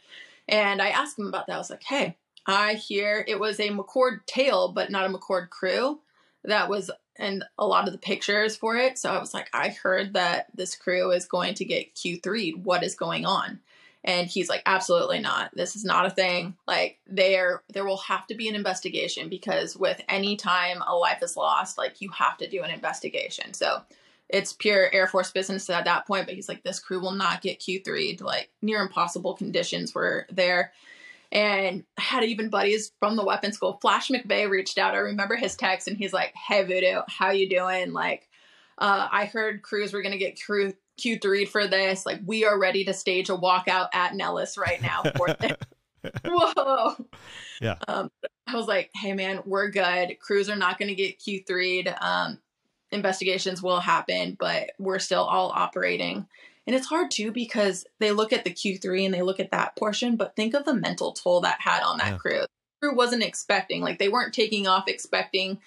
And 0.48 0.82
I 0.82 0.90
asked 0.90 1.18
him 1.18 1.28
about 1.28 1.48
that. 1.48 1.56
I 1.56 1.58
was 1.58 1.70
like, 1.70 1.84
hey, 1.84 2.18
I 2.46 2.74
hear 2.76 3.24
it 3.28 3.40
was 3.40 3.60
a 3.60 3.70
McChord 3.70 4.26
tail, 4.26 4.72
but 4.72 4.92
not 4.92 5.10
a 5.10 5.14
McChord 5.14 5.50
crew. 5.50 6.00
That 6.44 6.70
was 6.70 6.92
and 7.18 7.44
a 7.58 7.66
lot 7.66 7.88
of 7.88 7.94
the 7.94 7.98
pictures 7.98 8.56
for 8.56 8.76
it. 8.76 8.98
So 8.98 9.10
I 9.10 9.20
was 9.20 9.34
like, 9.34 9.50
I 9.54 9.70
heard 9.70 10.14
that 10.14 10.48
this 10.54 10.76
crew 10.76 11.12
is 11.12 11.26
going 11.26 11.54
to 11.56 11.66
get 11.66 11.96
Q3. 11.96 12.62
What 12.64 12.84
is 12.84 12.96
going 12.96 13.26
on? 13.26 13.60
And 14.06 14.28
he's 14.28 14.50
like, 14.50 14.62
absolutely 14.68 15.20
not. 15.20 15.50
This 15.56 15.76
is 15.76 15.84
not 15.84 16.06
a 16.06 16.12
thing. 16.12 16.56
Like 16.68 17.00
there, 17.08 17.64
there 17.74 17.86
will 17.86 17.98
have 17.98 18.28
to 18.28 18.36
be 18.36 18.48
an 18.48 18.56
investigation 18.56 19.30
because 19.30 19.76
with 19.76 20.00
any 20.08 20.38
time 20.38 20.84
a 20.86 20.96
life 20.96 21.24
is 21.24 21.36
lost, 21.36 21.80
like 21.80 22.02
you 22.02 22.12
have 22.12 22.38
to 22.38 22.48
do 22.48 22.62
an 22.62 22.70
investigation. 22.70 23.54
So 23.56 23.82
it's 24.30 24.54
pure 24.54 24.94
Air 24.94 25.08
Force 25.08 25.32
business 25.32 25.70
at 25.72 25.86
that 25.86 26.06
point. 26.06 26.28
But 26.28 26.36
he's 26.36 26.48
like, 26.48 26.64
this 26.64 26.80
crew 26.80 27.00
will 27.00 27.14
not 27.14 27.42
get 27.42 27.60
Q3 27.60 28.20
to 28.20 28.26
like 28.26 28.52
near 28.62 28.82
impossible 28.82 29.34
conditions 29.34 29.96
were 29.96 30.28
there. 30.30 30.72
And 31.32 31.84
I 31.98 32.02
had 32.02 32.24
even 32.24 32.50
buddies 32.50 32.92
from 33.00 33.16
the 33.16 33.26
weapons 33.26 33.56
school. 33.56 33.80
Flash 33.82 34.10
McVeigh 34.10 34.48
reached 34.48 34.78
out. 34.78 34.94
I 34.94 34.98
remember 34.98 35.36
his 35.36 35.56
text 35.56 35.88
and 35.88 35.98
he's 35.98 36.14
like, 36.14 36.32
Hey 36.36 36.64
Voodoo, 36.64 37.02
how 37.08 37.32
you 37.32 37.50
doing? 37.50 37.92
Like, 37.92 38.30
uh, 38.78 39.08
I 39.12 39.26
heard 39.26 39.64
crews 39.64 39.94
were 39.94 40.04
gonna 40.04 40.20
get 40.20 40.40
crew 40.40 40.74
Q3 41.00 41.48
for 41.48 41.68
this. 41.68 42.06
Like, 42.06 42.22
we 42.26 42.46
are 42.46 42.58
ready 42.60 42.86
to 42.86 42.94
stage 42.94 43.30
a 43.30 43.36
walkout 43.38 43.90
at 43.94 44.16
Nellis 44.16 44.58
right 44.58 44.82
now 44.82 45.04
for 45.16 45.28
this. 45.40 45.54
Whoa. 46.24 46.96
Yeah. 47.62 47.76
Um, 47.88 48.12
I 48.48 48.56
was 48.56 48.68
like, 48.68 48.92
hey 48.96 49.14
man, 49.14 49.42
we're 49.46 49.70
good. 49.70 50.18
Crews 50.20 50.50
are 50.50 50.56
not 50.56 50.78
gonna 50.80 50.94
get 50.94 51.20
Q3'd. 51.20 51.96
Um, 52.00 52.40
investigations 52.92 53.62
will 53.62 53.80
happen, 53.80 54.38
but 54.40 54.72
we're 54.78 55.00
still 55.00 55.24
all 55.24 55.52
operating. 55.54 56.28
And 56.68 56.76
it's 56.76 56.88
hard 56.88 57.12
too 57.12 57.32
because 57.32 57.86
they 58.00 58.12
look 58.12 58.34
at 58.34 58.44
the 58.44 58.52
Q3 58.52 59.06
and 59.06 59.14
they 59.14 59.22
look 59.22 59.40
at 59.40 59.52
that 59.52 59.76
portion, 59.76 60.16
but 60.16 60.36
think 60.36 60.54
of 60.54 60.66
the 60.66 60.74
mental 60.74 61.12
toll 61.14 61.42
that 61.42 61.62
had 61.62 61.82
on 61.84 61.98
that 61.98 62.12
Yeah. 62.14 62.18
crew. 62.18 62.40
The 62.42 62.48
crew 62.90 62.96
wasn't 62.96 63.24
expecting, 63.24 63.82
like 63.82 64.00
they 64.00 64.10
weren't 64.10 64.34
taking 64.34 64.68
off 64.68 64.88
expecting 64.88 65.60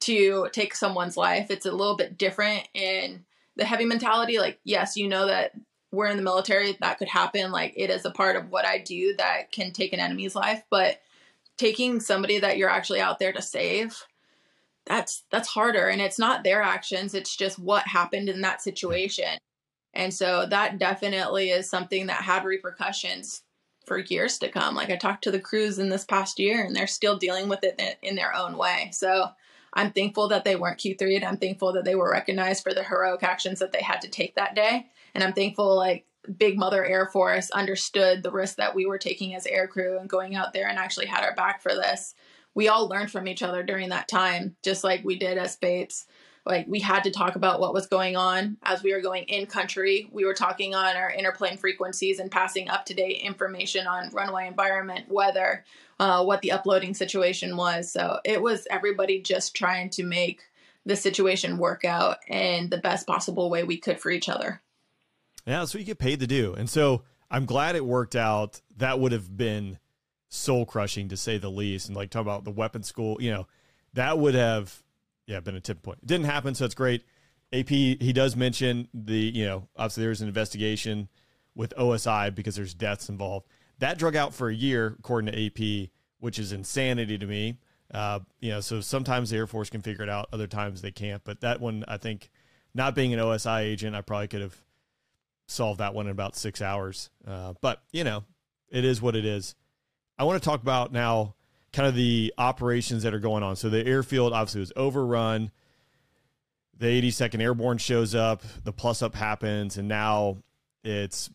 to 0.00 0.48
take 0.52 0.74
someone's 0.74 1.16
life. 1.16 1.50
It's 1.50 1.66
a 1.66 1.72
little 1.72 1.96
bit 1.96 2.18
different 2.18 2.68
in 2.74 3.24
the 3.56 3.64
heavy 3.64 3.84
mentality. 3.84 4.38
Like, 4.38 4.60
yes, 4.64 4.96
you 4.96 5.08
know 5.08 5.26
that 5.26 5.52
we're 5.92 6.06
in 6.06 6.16
the 6.16 6.22
military, 6.22 6.76
that 6.80 6.98
could 6.98 7.08
happen. 7.08 7.50
Like, 7.50 7.74
it 7.76 7.90
is 7.90 8.04
a 8.04 8.10
part 8.10 8.36
of 8.36 8.50
what 8.50 8.66
I 8.66 8.78
do 8.78 9.14
that 9.18 9.52
can 9.52 9.72
take 9.72 9.92
an 9.92 10.00
enemy's 10.00 10.34
life. 10.34 10.62
But 10.70 11.00
taking 11.56 12.00
somebody 12.00 12.38
that 12.38 12.58
you're 12.58 12.68
actually 12.68 13.00
out 13.00 13.18
there 13.18 13.32
to 13.32 13.42
save, 13.42 14.04
that's 14.84 15.24
that's 15.30 15.48
harder. 15.48 15.88
And 15.88 16.00
it's 16.00 16.18
not 16.18 16.44
their 16.44 16.62
actions, 16.62 17.14
it's 17.14 17.36
just 17.36 17.58
what 17.58 17.86
happened 17.86 18.28
in 18.28 18.40
that 18.42 18.62
situation. 18.62 19.38
And 19.94 20.12
so 20.12 20.46
that 20.46 20.78
definitely 20.78 21.50
is 21.50 21.68
something 21.68 22.06
that 22.06 22.22
had 22.22 22.44
repercussions 22.44 23.42
for 23.86 23.98
years 23.98 24.38
to 24.38 24.48
come. 24.48 24.74
Like 24.74 24.90
I 24.90 24.96
talked 24.96 25.24
to 25.24 25.30
the 25.30 25.40
crews 25.40 25.78
in 25.78 25.88
this 25.88 26.04
past 26.04 26.38
year 26.38 26.64
and 26.64 26.76
they're 26.76 26.86
still 26.86 27.16
dealing 27.16 27.48
with 27.48 27.64
it 27.64 27.80
in, 28.02 28.16
their 28.16 28.34
own 28.34 28.58
way. 28.58 28.90
So 28.92 29.28
I'm 29.76 29.92
thankful 29.92 30.28
that 30.28 30.44
they 30.44 30.56
weren't 30.56 30.80
Q3 30.80 31.16
and 31.16 31.24
I'm 31.24 31.36
thankful 31.36 31.74
that 31.74 31.84
they 31.84 31.94
were 31.94 32.10
recognized 32.10 32.64
for 32.64 32.72
the 32.72 32.82
heroic 32.82 33.22
actions 33.22 33.58
that 33.58 33.72
they 33.72 33.82
had 33.82 34.00
to 34.00 34.08
take 34.08 34.34
that 34.34 34.54
day. 34.54 34.86
And 35.14 35.22
I'm 35.22 35.34
thankful 35.34 35.76
like 35.76 36.06
Big 36.38 36.58
Mother 36.58 36.84
Air 36.84 37.06
Force 37.06 37.50
understood 37.50 38.22
the 38.22 38.32
risk 38.32 38.56
that 38.56 38.74
we 38.74 38.86
were 38.86 38.98
taking 38.98 39.34
as 39.34 39.46
air 39.46 39.68
crew 39.68 39.98
and 39.98 40.08
going 40.08 40.34
out 40.34 40.54
there 40.54 40.66
and 40.66 40.78
actually 40.78 41.06
had 41.06 41.22
our 41.22 41.34
back 41.34 41.62
for 41.62 41.74
this. 41.74 42.14
We 42.54 42.68
all 42.68 42.88
learned 42.88 43.12
from 43.12 43.28
each 43.28 43.42
other 43.42 43.62
during 43.62 43.90
that 43.90 44.08
time, 44.08 44.56
just 44.62 44.82
like 44.82 45.04
we 45.04 45.18
did 45.18 45.36
as 45.36 45.56
Bates 45.56 46.06
like 46.46 46.66
we 46.68 46.80
had 46.80 47.04
to 47.04 47.10
talk 47.10 47.36
about 47.36 47.60
what 47.60 47.74
was 47.74 47.86
going 47.86 48.16
on 48.16 48.56
as 48.62 48.82
we 48.82 48.92
were 48.92 49.00
going 49.00 49.24
in 49.24 49.46
country 49.46 50.08
we 50.12 50.24
were 50.24 50.34
talking 50.34 50.74
on 50.74 50.96
our 50.96 51.10
interplane 51.10 51.56
frequencies 51.56 52.18
and 52.18 52.30
passing 52.30 52.68
up 52.68 52.86
to 52.86 52.94
date 52.94 53.20
information 53.22 53.86
on 53.86 54.10
runway 54.10 54.46
environment 54.46 55.08
weather 55.08 55.64
uh, 55.98 56.22
what 56.22 56.40
the 56.42 56.52
uploading 56.52 56.94
situation 56.94 57.56
was 57.56 57.90
so 57.90 58.20
it 58.24 58.40
was 58.40 58.66
everybody 58.70 59.20
just 59.20 59.54
trying 59.54 59.90
to 59.90 60.04
make 60.04 60.42
the 60.84 60.96
situation 60.96 61.58
work 61.58 61.84
out 61.84 62.18
in 62.28 62.70
the 62.70 62.78
best 62.78 63.06
possible 63.06 63.50
way 63.50 63.64
we 63.64 63.76
could 63.76 63.98
for 64.00 64.10
each 64.10 64.28
other 64.28 64.60
Yeah, 65.46 65.60
that's 65.60 65.74
what 65.74 65.80
you 65.80 65.86
get 65.86 65.98
paid 65.98 66.20
to 66.20 66.26
do. 66.26 66.54
And 66.54 66.68
so 66.68 67.02
I'm 67.30 67.44
glad 67.44 67.76
it 67.76 67.84
worked 67.84 68.16
out. 68.16 68.60
That 68.76 69.00
would 69.00 69.12
have 69.12 69.36
been 69.36 69.78
soul 70.28 70.66
crushing 70.66 71.08
to 71.08 71.16
say 71.16 71.38
the 71.38 71.50
least. 71.50 71.88
And 71.88 71.96
like 71.96 72.10
talk 72.10 72.22
about 72.22 72.44
the 72.44 72.50
weapon 72.50 72.82
school, 72.82 73.16
you 73.20 73.30
know, 73.30 73.46
that 73.94 74.18
would 74.18 74.34
have 74.34 74.82
yeah, 75.26 75.40
been 75.40 75.56
a 75.56 75.60
tipping 75.60 75.82
point. 75.82 75.98
It 76.02 76.06
didn't 76.06 76.26
happen, 76.26 76.54
so 76.54 76.64
it's 76.64 76.74
great. 76.74 77.04
AP 77.52 77.68
he 77.68 78.12
does 78.12 78.34
mention 78.34 78.88
the, 78.92 79.16
you 79.16 79.44
know, 79.44 79.68
obviously 79.76 80.02
there's 80.04 80.20
an 80.20 80.28
investigation 80.28 81.08
with 81.54 81.74
OSI 81.76 82.34
because 82.34 82.56
there's 82.56 82.74
deaths 82.74 83.08
involved. 83.08 83.46
That 83.78 83.98
drug 83.98 84.16
out 84.16 84.34
for 84.34 84.48
a 84.48 84.54
year, 84.54 84.96
according 84.98 85.32
to 85.32 85.46
AP, 85.46 85.90
which 86.18 86.38
is 86.38 86.52
insanity 86.52 87.18
to 87.18 87.26
me. 87.26 87.58
Uh, 87.92 88.20
you 88.40 88.50
know, 88.50 88.60
so 88.60 88.80
sometimes 88.80 89.30
the 89.30 89.36
Air 89.36 89.46
Force 89.46 89.70
can 89.70 89.80
figure 89.80 90.02
it 90.02 90.08
out, 90.08 90.28
other 90.32 90.46
times 90.46 90.82
they 90.82 90.90
can't. 90.90 91.22
But 91.24 91.40
that 91.42 91.60
one, 91.60 91.84
I 91.86 91.98
think, 91.98 92.30
not 92.74 92.94
being 92.94 93.14
an 93.14 93.20
OSI 93.20 93.60
agent, 93.60 93.94
I 93.94 94.00
probably 94.00 94.28
could 94.28 94.40
have 94.40 94.56
solved 95.46 95.78
that 95.78 95.94
one 95.94 96.06
in 96.06 96.12
about 96.12 96.36
six 96.36 96.60
hours. 96.60 97.10
Uh, 97.26 97.54
but 97.60 97.82
you 97.92 98.02
know, 98.02 98.24
it 98.68 98.84
is 98.84 99.00
what 99.00 99.14
it 99.14 99.24
is. 99.24 99.54
I 100.18 100.24
want 100.24 100.42
to 100.42 100.46
talk 100.46 100.62
about 100.62 100.92
now 100.92 101.35
kind 101.76 101.86
of 101.86 101.94
the 101.94 102.32
operations 102.38 103.02
that 103.02 103.12
are 103.12 103.18
going 103.18 103.42
on. 103.42 103.54
So 103.54 103.68
the 103.68 103.86
airfield 103.86 104.32
obviously 104.32 104.60
was 104.60 104.72
overrun. 104.76 105.50
The 106.78 106.86
82nd 106.86 107.42
Airborne 107.42 107.76
shows 107.76 108.14
up, 108.14 108.42
the 108.64 108.72
plus 108.72 109.02
up 109.02 109.14
happens, 109.14 109.76
and 109.76 109.86
now 109.86 110.38
it's, 110.82 111.28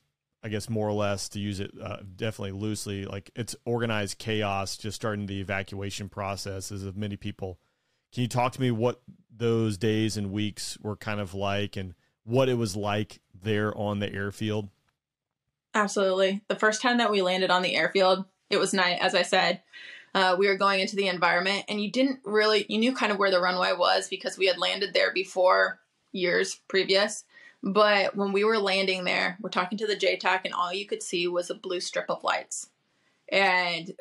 I 0.44 0.50
guess, 0.50 0.68
more 0.68 0.90
or 0.90 0.94
less 0.94 1.30
to 1.30 1.40
use 1.40 1.60
it 1.60 1.70
uh, 1.80 1.98
definitely 2.16 2.60
loosely, 2.60 3.06
like 3.06 3.30
it's 3.36 3.56
organized 3.66 4.18
chaos 4.18 4.78
just 4.78 4.96
starting 4.96 5.28
the 5.28 5.42
evacuation 5.42 6.10
processes 6.10 6.84
of 6.84 6.98
many 6.98 7.18
people. 7.18 7.60
Can 8.12 8.24
you 8.24 8.28
talk 8.28 8.52
to 8.54 8.62
me 8.62 8.72
what 8.72 9.00
those 9.36 9.78
days 9.78 10.18
and 10.18 10.32
weeks 10.32 10.76
were 10.82 10.96
kind 10.96 11.20
of 11.20 11.36
like 11.36 11.78
and 11.78 11.94
what 12.24 12.50
it 12.50 12.56
was 12.56 12.76
like 12.76 13.22
there 13.40 13.78
on 13.78 14.00
the 14.00 14.12
airfield? 14.12 14.70
Absolutely. 15.76 16.42
The 16.48 16.56
first 16.56 16.82
time 16.82 16.98
that 16.98 17.12
we 17.12 17.22
landed 17.22 17.52
on 17.52 17.62
the 17.62 17.76
airfield, 17.76 18.26
it 18.50 18.58
was 18.58 18.74
night, 18.74 18.98
as 19.02 19.14
I 19.14 19.22
said. 19.22 19.62
Uh, 20.14 20.36
we 20.38 20.48
were 20.48 20.58
going 20.58 20.80
into 20.80 20.96
the 20.96 21.08
environment, 21.08 21.66
and 21.70 21.82
you 21.82 21.92
didn't 21.92 22.20
really, 22.26 22.66
you 22.68 22.78
knew 22.78 22.94
kind 22.94 23.12
of 23.12 23.18
where 23.18 23.32
the 23.32 23.40
runway 23.40 23.74
was 23.74 24.08
because 24.10 24.38
we 24.38 24.48
had 24.48 24.58
landed 24.58 24.94
there 24.94 25.14
before 25.14 25.80
years 26.12 26.60
previous. 26.68 27.24
But 27.64 28.16
when 28.16 28.34
we 28.34 28.44
were 28.44 28.58
landing 28.58 29.04
there, 29.04 29.38
we're 29.40 29.50
talking 29.50 29.78
to 29.78 29.88
the 29.88 29.96
JTAC, 29.96 30.42
and 30.46 30.54
all 30.54 30.74
you 30.74 30.86
could 30.86 31.04
see 31.04 31.28
was 31.28 31.50
a 31.50 31.56
blue 31.56 31.80
strip 31.80 32.10
of 32.10 32.24
lights. 32.24 32.70
And 33.30 33.92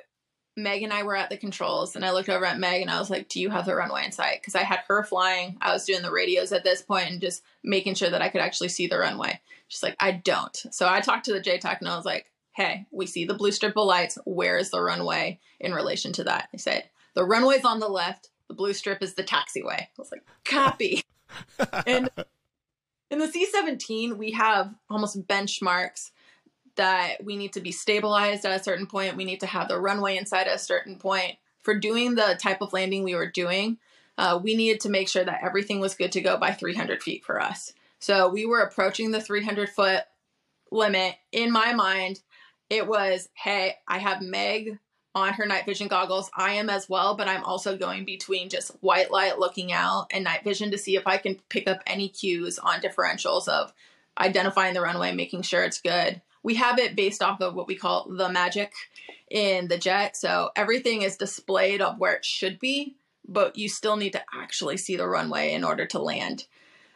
Meg 0.56 0.82
and 0.82 0.92
I 0.92 1.02
were 1.02 1.16
at 1.16 1.30
the 1.30 1.36
controls, 1.36 1.94
and 1.94 2.04
I 2.04 2.10
looked 2.10 2.28
over 2.28 2.44
at 2.44 2.58
Meg 2.58 2.82
and 2.82 2.90
I 2.90 2.98
was 2.98 3.10
like, 3.10 3.28
Do 3.28 3.40
you 3.40 3.50
have 3.50 3.66
the 3.66 3.74
runway 3.74 4.04
in 4.04 4.12
sight? 4.12 4.40
Because 4.40 4.54
I 4.54 4.62
had 4.62 4.80
her 4.88 5.04
flying. 5.04 5.56
I 5.60 5.72
was 5.72 5.84
doing 5.84 6.02
the 6.02 6.10
radios 6.10 6.52
at 6.52 6.64
this 6.64 6.82
point 6.82 7.10
and 7.10 7.20
just 7.20 7.42
making 7.62 7.94
sure 7.94 8.10
that 8.10 8.22
I 8.22 8.28
could 8.28 8.40
actually 8.40 8.68
see 8.68 8.86
the 8.86 8.98
runway. 8.98 9.40
She's 9.68 9.82
like, 9.82 9.96
I 10.00 10.12
don't. 10.12 10.56
So 10.70 10.88
I 10.88 11.00
talked 11.00 11.26
to 11.26 11.32
the 11.32 11.40
JTAC 11.40 11.78
and 11.78 11.88
I 11.88 11.96
was 11.96 12.04
like, 12.04 12.30
Hey, 12.60 12.84
we 12.90 13.06
see 13.06 13.24
the 13.24 13.32
blue 13.32 13.52
strip 13.52 13.74
of 13.78 13.86
lights. 13.86 14.18
Where 14.26 14.58
is 14.58 14.70
the 14.70 14.82
runway 14.82 15.40
in 15.60 15.72
relation 15.72 16.12
to 16.12 16.24
that? 16.24 16.50
They 16.52 16.58
said, 16.58 16.90
The 17.14 17.24
runway's 17.24 17.64
on 17.64 17.80
the 17.80 17.88
left. 17.88 18.28
The 18.48 18.54
blue 18.54 18.74
strip 18.74 19.02
is 19.02 19.14
the 19.14 19.24
taxiway. 19.24 19.80
I 19.80 19.88
was 19.96 20.12
like, 20.12 20.26
Copy. 20.44 21.02
and 21.86 22.10
in 23.10 23.18
the 23.18 23.28
C 23.28 23.46
17, 23.46 24.18
we 24.18 24.32
have 24.32 24.74
almost 24.90 25.26
benchmarks 25.26 26.10
that 26.76 27.24
we 27.24 27.34
need 27.34 27.54
to 27.54 27.62
be 27.62 27.72
stabilized 27.72 28.44
at 28.44 28.60
a 28.60 28.62
certain 28.62 28.86
point. 28.86 29.16
We 29.16 29.24
need 29.24 29.40
to 29.40 29.46
have 29.46 29.68
the 29.68 29.80
runway 29.80 30.18
inside 30.18 30.46
at 30.46 30.56
a 30.56 30.58
certain 30.58 30.98
point. 30.98 31.36
For 31.62 31.78
doing 31.78 32.14
the 32.14 32.38
type 32.38 32.60
of 32.60 32.74
landing 32.74 33.04
we 33.04 33.14
were 33.14 33.30
doing, 33.30 33.78
uh, 34.18 34.38
we 34.42 34.54
needed 34.54 34.80
to 34.80 34.90
make 34.90 35.08
sure 35.08 35.24
that 35.24 35.40
everything 35.42 35.80
was 35.80 35.94
good 35.94 36.12
to 36.12 36.20
go 36.20 36.36
by 36.36 36.52
300 36.52 37.02
feet 37.02 37.24
for 37.24 37.40
us. 37.40 37.72
So 38.00 38.28
we 38.28 38.44
were 38.44 38.60
approaching 38.60 39.12
the 39.12 39.20
300 39.22 39.70
foot 39.70 40.02
limit. 40.70 41.16
In 41.32 41.50
my 41.50 41.72
mind, 41.72 42.20
it 42.70 42.86
was 42.86 43.28
hey, 43.34 43.74
I 43.86 43.98
have 43.98 44.22
Meg 44.22 44.78
on 45.14 45.32
her 45.34 45.44
night 45.44 45.66
vision 45.66 45.88
goggles. 45.88 46.30
I 46.34 46.52
am 46.52 46.70
as 46.70 46.88
well, 46.88 47.16
but 47.16 47.28
I'm 47.28 47.44
also 47.44 47.76
going 47.76 48.04
between 48.04 48.48
just 48.48 48.70
white 48.80 49.10
light 49.10 49.38
looking 49.38 49.72
out 49.72 50.06
and 50.12 50.24
night 50.24 50.44
vision 50.44 50.70
to 50.70 50.78
see 50.78 50.96
if 50.96 51.06
I 51.06 51.18
can 51.18 51.36
pick 51.48 51.68
up 51.68 51.82
any 51.86 52.08
cues 52.08 52.58
on 52.58 52.80
differentials 52.80 53.48
of 53.48 53.72
identifying 54.18 54.74
the 54.74 54.80
runway, 54.80 55.12
making 55.12 55.42
sure 55.42 55.64
it's 55.64 55.80
good. 55.80 56.22
We 56.42 56.54
have 56.54 56.78
it 56.78 56.96
based 56.96 57.22
off 57.22 57.40
of 57.40 57.54
what 57.54 57.66
we 57.66 57.74
call 57.74 58.08
the 58.08 58.30
magic 58.30 58.72
in 59.30 59.68
the 59.68 59.78
jet. 59.78 60.16
So 60.16 60.50
everything 60.56 61.02
is 61.02 61.16
displayed 61.16 61.82
of 61.82 61.98
where 61.98 62.14
it 62.14 62.24
should 62.24 62.58
be, 62.60 62.96
but 63.26 63.56
you 63.56 63.68
still 63.68 63.96
need 63.96 64.12
to 64.12 64.22
actually 64.32 64.76
see 64.76 64.96
the 64.96 65.08
runway 65.08 65.52
in 65.52 65.64
order 65.64 65.86
to 65.86 66.00
land. 66.00 66.46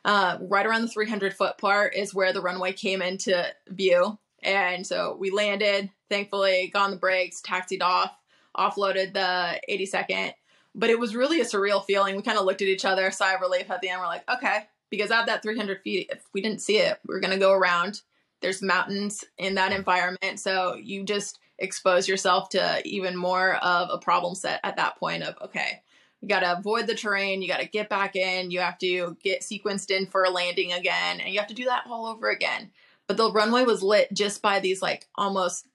Uh, 0.05 0.39
right 0.41 0.67
around 0.67 0.83
the 0.83 0.89
300 0.89 1.35
foot 1.35 1.59
part 1.59 1.97
is 1.97 2.15
where 2.15 2.33
the 2.33 2.43
runway 2.43 2.73
came 2.73 3.03
into 3.03 3.47
view. 3.69 4.19
And 4.45 4.87
so 4.87 5.17
we 5.19 5.31
landed, 5.31 5.91
thankfully, 6.09 6.71
got 6.73 6.85
on 6.85 6.91
the 6.91 6.97
brakes, 6.97 7.41
taxied 7.41 7.83
off, 7.83 8.17
offloaded 8.57 9.15
the 9.15 9.61
82nd. 9.69 10.35
But 10.75 10.91
it 10.91 10.99
was 10.99 11.17
really 11.17 11.41
a 11.41 11.45
surreal 11.45 11.85
feeling. 11.85 12.17
We 12.17 12.23
kind 12.23 12.39
of 12.39 12.45
looked 12.45 12.63
at 12.63 12.69
each 12.69 12.85
other, 12.85 13.11
sigh 13.11 13.35
of 13.35 13.41
relief 13.41 13.71
at 13.71 13.81
the 13.81 13.89
end. 13.89 14.01
We're 14.01 14.07
like, 14.07 14.29
okay, 14.29 14.65
because 14.91 15.11
at 15.11 15.27
that 15.27 15.43
300 15.43 15.83
feet, 15.83 16.11
if 16.11 16.25
we 16.33 16.41
didn't 16.41 16.61
see 16.61 16.79
it, 16.79 16.99
we 17.07 17.15
are 17.15 17.21
going 17.21 17.33
to 17.33 17.39
go 17.39 17.53
around. 17.53 18.03
There's 18.41 18.61
mountains 18.61 19.25
in 19.39 19.55
that 19.55 19.73
environment. 19.73 20.41
So 20.41 20.75
you 20.75 21.05
just 21.05 21.39
expose 21.59 22.09
yourself 22.09 22.49
to 22.51 22.83
even 22.85 23.17
more 23.17 23.55
of 23.57 23.89
a 23.91 23.99
problem 23.99 24.35
set 24.35 24.61
at 24.65 24.77
that 24.77 24.97
point 24.97 25.23
of, 25.23 25.37
okay, 25.41 25.83
you 26.21 26.29
got 26.29 26.41
to 26.41 26.59
avoid 26.59 26.87
the 26.87 26.95
terrain. 26.95 27.43
You 27.43 27.49
got 27.49 27.61
to 27.61 27.69
get 27.69 27.89
back 27.89 28.17
in. 28.17 28.51
You 28.51 28.61
have 28.61 28.79
to 28.79 29.17
get 29.23 29.43
sequenced 29.43 29.91
in 29.91 30.07
for 30.07 30.25
a 30.25 30.31
landing 30.31 30.73
again. 30.73 31.21
And 31.21 31.33
you 31.33 31.39
have 31.39 31.49
to 31.49 31.55
do 31.55 31.67
that 31.67 31.85
all 31.87 32.07
over 32.07 32.31
again. 32.31 32.71
But 33.07 33.17
the 33.17 33.33
runway 33.33 33.65
was 33.65 33.83
lit 33.83 34.13
just 34.13 34.43
by 34.43 34.61
these 34.61 34.83
like 34.83 35.07
almost 35.17 35.67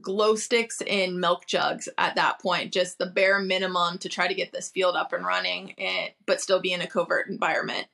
glow 0.00 0.34
sticks 0.34 0.80
in 0.80 1.20
milk 1.20 1.46
jugs 1.46 1.88
at 1.98 2.16
that 2.16 2.40
point, 2.40 2.72
just 2.72 2.98
the 2.98 3.06
bare 3.06 3.38
minimum 3.38 3.98
to 3.98 4.08
try 4.08 4.26
to 4.26 4.34
get 4.34 4.52
this 4.52 4.68
field 4.68 4.96
up 4.96 5.12
and 5.12 5.24
running, 5.24 5.72
and, 5.78 6.10
but 6.26 6.40
still 6.40 6.60
be 6.60 6.72
in 6.72 6.80
a 6.80 6.86
covert 6.86 7.28
environment. 7.28 7.86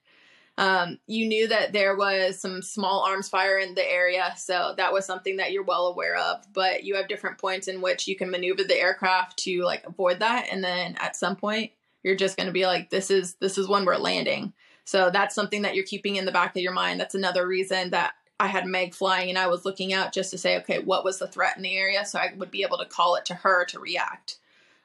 Um, 0.58 0.98
you 1.06 1.26
knew 1.26 1.48
that 1.48 1.72
there 1.72 1.96
was 1.96 2.38
some 2.38 2.60
small 2.60 3.04
arms 3.06 3.28
fire 3.28 3.58
in 3.58 3.74
the 3.74 3.90
area, 3.90 4.34
so 4.36 4.74
that 4.76 4.92
was 4.92 5.06
something 5.06 5.36
that 5.36 5.52
you're 5.52 5.64
well 5.64 5.86
aware 5.86 6.16
of. 6.16 6.44
But 6.52 6.84
you 6.84 6.96
have 6.96 7.08
different 7.08 7.38
points 7.38 7.68
in 7.68 7.80
which 7.80 8.06
you 8.06 8.16
can 8.16 8.30
maneuver 8.30 8.64
the 8.64 8.78
aircraft 8.78 9.38
to 9.44 9.62
like 9.62 9.84
avoid 9.86 10.20
that, 10.20 10.48
and 10.50 10.62
then 10.62 10.96
at 11.00 11.16
some 11.16 11.36
point 11.36 11.72
you're 12.02 12.16
just 12.16 12.36
going 12.36 12.48
to 12.48 12.52
be 12.52 12.66
like, 12.66 12.90
"This 12.90 13.10
is 13.10 13.36
this 13.36 13.56
is 13.56 13.68
when 13.68 13.84
we're 13.84 13.96
landing." 13.96 14.52
So 14.84 15.08
that's 15.10 15.34
something 15.34 15.62
that 15.62 15.74
you're 15.74 15.84
keeping 15.84 16.16
in 16.16 16.24
the 16.24 16.32
back 16.32 16.56
of 16.56 16.62
your 16.62 16.72
mind. 16.72 16.98
That's 16.98 17.14
another 17.14 17.46
reason 17.46 17.90
that 17.90 18.14
I 18.40 18.46
had 18.46 18.66
Meg 18.66 18.94
flying 18.94 19.28
and 19.28 19.38
I 19.38 19.48
was 19.48 19.66
looking 19.66 19.92
out 19.92 20.14
just 20.14 20.30
to 20.30 20.38
say, 20.38 20.56
okay, 20.56 20.78
what 20.78 21.04
was 21.04 21.18
the 21.18 21.28
threat 21.28 21.58
in 21.58 21.62
the 21.62 21.76
area? 21.76 22.06
So 22.06 22.18
I 22.18 22.32
would 22.34 22.50
be 22.50 22.62
able 22.62 22.78
to 22.78 22.86
call 22.86 23.16
it 23.16 23.26
to 23.26 23.34
her 23.34 23.66
to 23.66 23.78
react. 23.78 24.38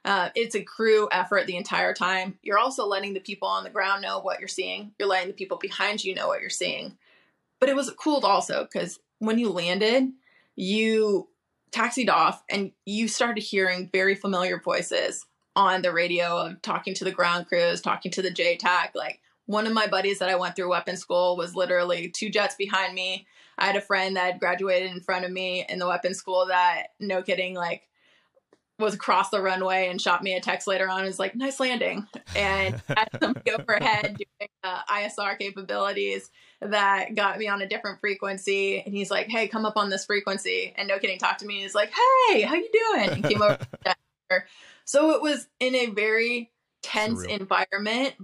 Uh, 0.03 0.29
it's 0.35 0.55
a 0.55 0.61
crew 0.61 1.07
effort 1.09 1.47
the 1.47 1.55
entire 1.55 1.93
time. 1.93 2.37
You're 2.43 2.59
also 2.59 2.85
letting 2.85 3.13
the 3.13 3.21
people 3.21 3.47
on 3.47 3.63
the 3.63 3.69
ground 3.69 4.01
know 4.01 4.19
what 4.19 4.39
you're 4.39 4.49
seeing. 4.49 4.91
You're 4.99 5.07
letting 5.07 5.29
the 5.29 5.33
people 5.33 5.57
behind 5.57 6.03
you 6.03 6.13
know 6.13 6.27
what 6.27 6.41
you're 6.41 6.49
seeing. 6.49 6.97
But 7.61 7.69
it 7.69 7.77
was 7.77 7.89
cool 7.91 8.25
also 8.25 8.67
because 8.69 8.99
when 9.19 9.39
you 9.39 9.49
landed, 9.49 10.11
you 10.57 11.29
taxied 11.71 12.09
off 12.09 12.43
and 12.49 12.73
you 12.85 13.07
started 13.07 13.41
hearing 13.41 13.89
very 13.91 14.15
familiar 14.15 14.59
voices 14.59 15.25
on 15.55 15.81
the 15.81 15.93
radio 15.93 16.37
of 16.37 16.61
talking 16.61 16.93
to 16.95 17.05
the 17.05 17.11
ground 17.11 17.47
crews, 17.47 17.79
talking 17.79 18.11
to 18.11 18.21
the 18.21 18.31
JTAC. 18.31 18.89
Like 18.95 19.21
one 19.45 19.65
of 19.65 19.71
my 19.71 19.87
buddies 19.87 20.19
that 20.19 20.29
I 20.29 20.35
went 20.35 20.57
through 20.57 20.69
weapons 20.69 20.99
school 20.99 21.37
was 21.37 21.55
literally 21.55 22.09
two 22.09 22.29
jets 22.29 22.55
behind 22.55 22.93
me 22.93 23.25
I 23.57 23.65
had 23.65 23.75
a 23.75 23.81
friend 23.81 24.15
that 24.17 24.39
graduated 24.39 24.91
in 24.91 25.01
front 25.01 25.25
of 25.25 25.31
me 25.31 25.65
in 25.67 25.79
the 25.79 25.87
weapons 25.87 26.17
school 26.17 26.47
that, 26.47 26.87
no 26.99 27.21
kidding, 27.21 27.55
like 27.55 27.87
was 28.77 28.93
across 28.93 29.29
the 29.29 29.41
runway 29.41 29.87
and 29.87 30.01
shot 30.01 30.21
me 30.21 30.35
a 30.35 30.41
text 30.41 30.67
later 30.67 30.89
on. 30.89 31.05
Was 31.05 31.19
like, 31.19 31.35
"Nice 31.35 31.59
landing," 31.59 32.07
and 32.35 32.81
had 32.87 33.09
somebody 33.19 33.51
overhead 33.51 34.17
doing 34.17 34.49
uh, 34.63 34.81
ISR 34.89 35.37
capabilities 35.39 36.29
that 36.61 37.15
got 37.15 37.37
me 37.37 37.47
on 37.47 37.61
a 37.61 37.67
different 37.67 37.99
frequency. 37.99 38.81
And 38.81 38.93
he's 38.93 39.09
like, 39.09 39.27
"Hey, 39.27 39.47
come 39.47 39.65
up 39.65 39.77
on 39.77 39.89
this 39.89 40.05
frequency." 40.05 40.73
And 40.77 40.87
no 40.87 40.99
kidding, 40.99 41.19
talked 41.19 41.39
to 41.39 41.45
me. 41.45 41.61
He's 41.61 41.75
like, 41.75 41.91
"Hey, 42.29 42.41
how 42.41 42.55
you 42.55 42.69
doing?" 42.93 43.09
And 43.09 43.23
came 43.23 43.41
over. 43.41 44.45
so 44.85 45.11
it 45.11 45.21
was 45.21 45.47
in 45.59 45.75
a 45.75 45.87
very 45.87 46.51
tense 46.83 47.23
environment, 47.23 48.15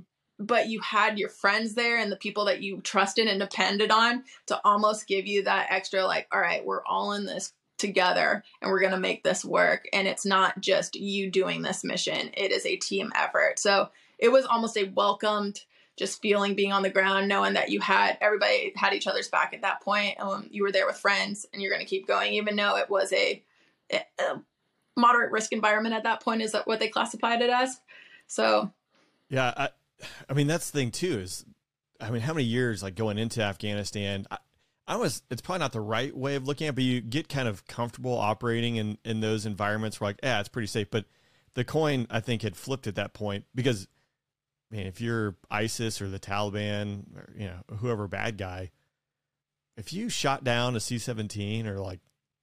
but 0.41 0.67
you 0.67 0.79
had 0.81 1.17
your 1.17 1.29
friends 1.29 1.73
there 1.73 1.97
and 1.97 2.11
the 2.11 2.17
people 2.17 2.45
that 2.45 2.61
you 2.61 2.81
trusted 2.81 3.27
and 3.27 3.39
depended 3.39 3.91
on 3.91 4.23
to 4.47 4.59
almost 4.65 5.07
give 5.07 5.25
you 5.25 5.43
that 5.43 5.67
extra 5.69 6.05
like 6.05 6.27
all 6.31 6.39
right 6.39 6.65
we're 6.65 6.83
all 6.85 7.13
in 7.13 7.25
this 7.25 7.53
together 7.81 8.43
and 8.61 8.71
we're 8.71 8.79
going 8.79 8.93
to 8.93 8.99
make 8.99 9.23
this 9.23 9.43
work. 9.43 9.87
And 9.91 10.07
it's 10.07 10.25
not 10.25 10.61
just 10.61 10.95
you 10.95 11.29
doing 11.29 11.63
this 11.63 11.83
mission. 11.83 12.29
It 12.33 12.51
is 12.51 12.65
a 12.65 12.77
team 12.77 13.11
effort. 13.15 13.59
So 13.59 13.89
it 14.19 14.31
was 14.31 14.45
almost 14.45 14.77
a 14.77 14.85
welcomed 14.89 15.61
just 15.97 16.21
feeling 16.21 16.55
being 16.55 16.71
on 16.71 16.83
the 16.83 16.89
ground 16.89 17.27
knowing 17.27 17.53
that 17.53 17.69
you 17.69 17.81
had 17.81 18.17
everybody 18.21 18.71
had 18.75 18.93
each 18.93 19.07
other's 19.07 19.27
back 19.27 19.53
at 19.53 19.63
that 19.63 19.81
point. 19.81 20.19
Um, 20.19 20.47
you 20.49 20.63
were 20.63 20.71
there 20.71 20.85
with 20.85 20.97
friends 20.97 21.45
and 21.51 21.61
you're 21.61 21.71
going 21.71 21.85
to 21.85 21.89
keep 21.89 22.07
going 22.07 22.33
even 22.33 22.55
though 22.55 22.77
it 22.77 22.89
was 22.89 23.11
a, 23.11 23.43
a 23.91 23.99
moderate 24.95 25.31
risk 25.31 25.51
environment 25.51 25.95
at 25.95 26.03
that 26.03 26.21
point 26.23 26.41
is 26.41 26.53
that 26.53 26.67
what 26.67 26.79
they 26.79 26.87
classified 26.87 27.41
it 27.41 27.49
as. 27.49 27.81
So 28.27 28.71
yeah 29.29 29.53
I- 29.57 29.69
I 30.29 30.33
mean, 30.33 30.47
that's 30.47 30.69
the 30.69 30.79
thing 30.79 30.91
too. 30.91 31.19
Is 31.19 31.45
I 31.99 32.09
mean, 32.09 32.21
how 32.21 32.33
many 32.33 32.45
years 32.45 32.81
like 32.81 32.95
going 32.95 33.17
into 33.17 33.41
Afghanistan? 33.41 34.25
I, 34.31 34.37
I 34.87 34.95
was. 34.95 35.21
It's 35.29 35.41
probably 35.41 35.59
not 35.59 35.73
the 35.73 35.81
right 35.81 36.15
way 36.15 36.35
of 36.35 36.47
looking 36.47 36.67
at, 36.67 36.71
it, 36.71 36.75
but 36.75 36.83
you 36.83 37.01
get 37.01 37.29
kind 37.29 37.47
of 37.47 37.65
comfortable 37.65 38.17
operating 38.17 38.77
in 38.77 38.97
in 39.05 39.21
those 39.21 39.45
environments 39.45 39.99
where 39.99 40.09
like, 40.09 40.19
yeah, 40.23 40.39
it's 40.39 40.49
pretty 40.49 40.67
safe. 40.67 40.89
But 40.89 41.05
the 41.53 41.63
coin, 41.63 42.07
I 42.09 42.19
think, 42.19 42.41
had 42.41 42.55
flipped 42.55 42.87
at 42.87 42.95
that 42.95 43.13
point 43.13 43.45
because, 43.53 43.87
man, 44.69 44.87
if 44.87 44.99
you're 45.01 45.35
ISIS 45.49 46.01
or 46.01 46.09
the 46.09 46.19
Taliban 46.19 47.03
or 47.15 47.33
you 47.37 47.45
know 47.45 47.61
whoever 47.77 48.07
bad 48.07 48.37
guy, 48.37 48.71
if 49.77 49.93
you 49.93 50.09
shot 50.09 50.43
down 50.43 50.75
a 50.75 50.79
C-17 50.79 51.65
or 51.67 51.79
like 51.79 51.99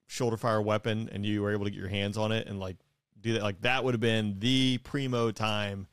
shoulder 0.06 0.36
fire 0.36 0.62
weapon 0.62 1.08
and 1.12 1.26
you 1.26 1.42
were 1.42 1.52
able 1.52 1.64
to 1.64 1.70
get 1.70 1.78
your 1.78 1.88
hands 1.88 2.16
on 2.16 2.32
it 2.32 2.46
and 2.46 2.58
like 2.60 2.76
do 3.20 3.34
that, 3.34 3.42
like 3.42 3.60
that 3.62 3.84
would 3.84 3.94
have 3.94 4.00
been 4.00 4.36
the 4.38 4.78
primo 4.78 5.30
time 5.30 5.86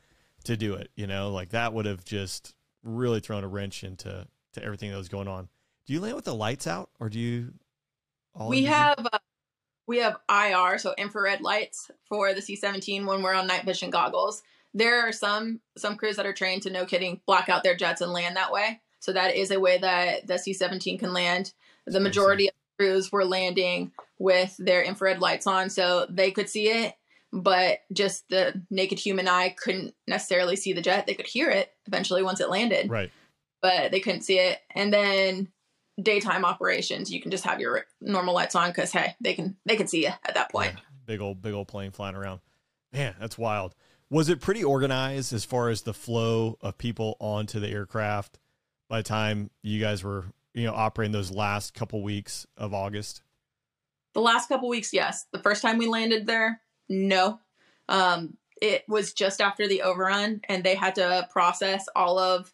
to 0.45 0.57
do 0.57 0.75
it. 0.75 0.89
You 0.95 1.07
know, 1.07 1.31
like 1.31 1.49
that 1.49 1.73
would 1.73 1.85
have 1.85 2.03
just 2.03 2.55
really 2.83 3.19
thrown 3.19 3.43
a 3.43 3.47
wrench 3.47 3.83
into 3.83 4.27
to 4.53 4.63
everything 4.63 4.91
that 4.91 4.97
was 4.97 5.09
going 5.09 5.27
on. 5.27 5.49
Do 5.85 5.93
you 5.93 6.01
land 6.01 6.15
with 6.15 6.25
the 6.25 6.35
lights 6.35 6.67
out, 6.67 6.89
or 6.99 7.09
do 7.09 7.19
you? 7.19 7.53
we 8.37 8.63
have 8.63 9.07
uh, 9.11 9.19
we 9.87 9.99
have 9.99 10.17
IR, 10.29 10.77
so 10.77 10.93
infrared 10.97 11.41
lights 11.41 11.91
for 12.07 12.33
the 12.33 12.41
C-17 12.41 13.05
when 13.05 13.21
we're 13.21 13.33
on 13.33 13.47
night 13.47 13.65
vision 13.65 13.89
goggles. 13.89 14.41
There 14.73 15.07
are 15.07 15.11
some 15.11 15.61
some 15.77 15.95
crews 15.95 16.15
that 16.17 16.25
are 16.25 16.33
trained 16.33 16.63
to 16.63 16.69
no 16.69 16.85
kidding 16.85 17.21
black 17.25 17.49
out 17.49 17.63
their 17.63 17.75
jets 17.75 18.01
and 18.01 18.11
land 18.11 18.35
that 18.35 18.51
way. 18.51 18.81
So 18.99 19.13
that 19.13 19.35
is 19.35 19.51
a 19.51 19.59
way 19.59 19.77
that 19.77 20.25
the 20.25 20.37
C-17 20.37 20.99
can 20.99 21.13
land. 21.13 21.53
The 21.85 21.99
majority 21.99 22.47
of 22.47 22.55
crews 22.79 23.11
were 23.11 23.23
landing 23.23 23.91
with 24.17 24.55
their 24.57 24.81
infrared 24.81 25.19
lights 25.19 25.45
on, 25.45 25.69
so 25.69 26.07
they 26.09 26.31
could 26.31 26.49
see 26.49 26.69
it 26.69 26.95
but 27.35 27.79
just 27.91 28.27
the 28.29 28.63
naked 28.69 28.97
human 28.97 29.27
eye 29.27 29.53
couldn't 29.61 29.93
necessarily 30.07 30.55
see 30.55 30.71
the 30.71 30.81
jet. 30.81 31.05
They 31.05 31.13
could 31.13 31.27
hear 31.27 31.49
it 31.49 31.69
eventually 31.85 32.23
once 32.23 32.39
it 32.39 32.49
landed. 32.49 32.89
Right. 32.89 33.11
But 33.61 33.91
they 33.91 33.99
couldn't 33.99 34.21
see 34.21 34.39
it. 34.39 34.59
And 34.73 34.93
then 34.93 35.49
daytime 36.01 36.45
operations, 36.45 37.11
you 37.11 37.21
can 37.21 37.31
just 37.31 37.43
have 37.43 37.59
your 37.59 37.85
normal 37.99 38.33
lights 38.33 38.55
on 38.55 38.69
because 38.69 38.91
hey, 38.91 39.15
they 39.19 39.33
can 39.33 39.57
they 39.65 39.75
can 39.75 39.87
see 39.87 40.03
you 40.03 40.11
at 40.25 40.35
that 40.35 40.49
point. 40.49 40.73
Yeah. 40.75 40.81
Big 41.05 41.21
old 41.21 41.41
big 41.41 41.53
old 41.53 41.67
plane 41.67 41.91
flying 41.91 42.15
around. 42.15 42.39
Man, 42.93 43.15
that's 43.19 43.37
wild. 43.37 43.75
Was 44.09 44.29
it 44.29 44.39
pretty 44.39 44.63
organized 44.63 45.33
as 45.33 45.43
far 45.43 45.69
as 45.69 45.81
the 45.81 45.93
flow 45.93 46.57
of 46.61 46.77
people 46.77 47.17
onto 47.19 47.59
the 47.59 47.67
aircraft 47.67 48.39
by 48.87 48.99
the 48.99 49.03
time 49.03 49.49
you 49.61 49.81
guys 49.81 50.03
were, 50.03 50.25
you 50.53 50.63
know, 50.63 50.73
operating 50.73 51.11
those 51.11 51.31
last 51.31 51.73
couple 51.73 52.01
weeks 52.01 52.47
of 52.55 52.73
August? 52.73 53.23
The 54.13 54.21
last 54.21 54.47
couple 54.47 54.69
weeks, 54.69 54.93
yes. 54.93 55.25
The 55.33 55.39
first 55.39 55.61
time 55.61 55.77
we 55.77 55.87
landed 55.87 56.27
there, 56.27 56.61
no. 56.89 57.39
Um, 57.89 58.37
it 58.61 58.83
was 58.87 59.13
just 59.13 59.41
after 59.41 59.67
the 59.67 59.81
overrun, 59.81 60.41
and 60.47 60.63
they 60.63 60.75
had 60.75 60.95
to 60.95 61.27
process 61.31 61.85
all 61.95 62.17
of 62.17 62.53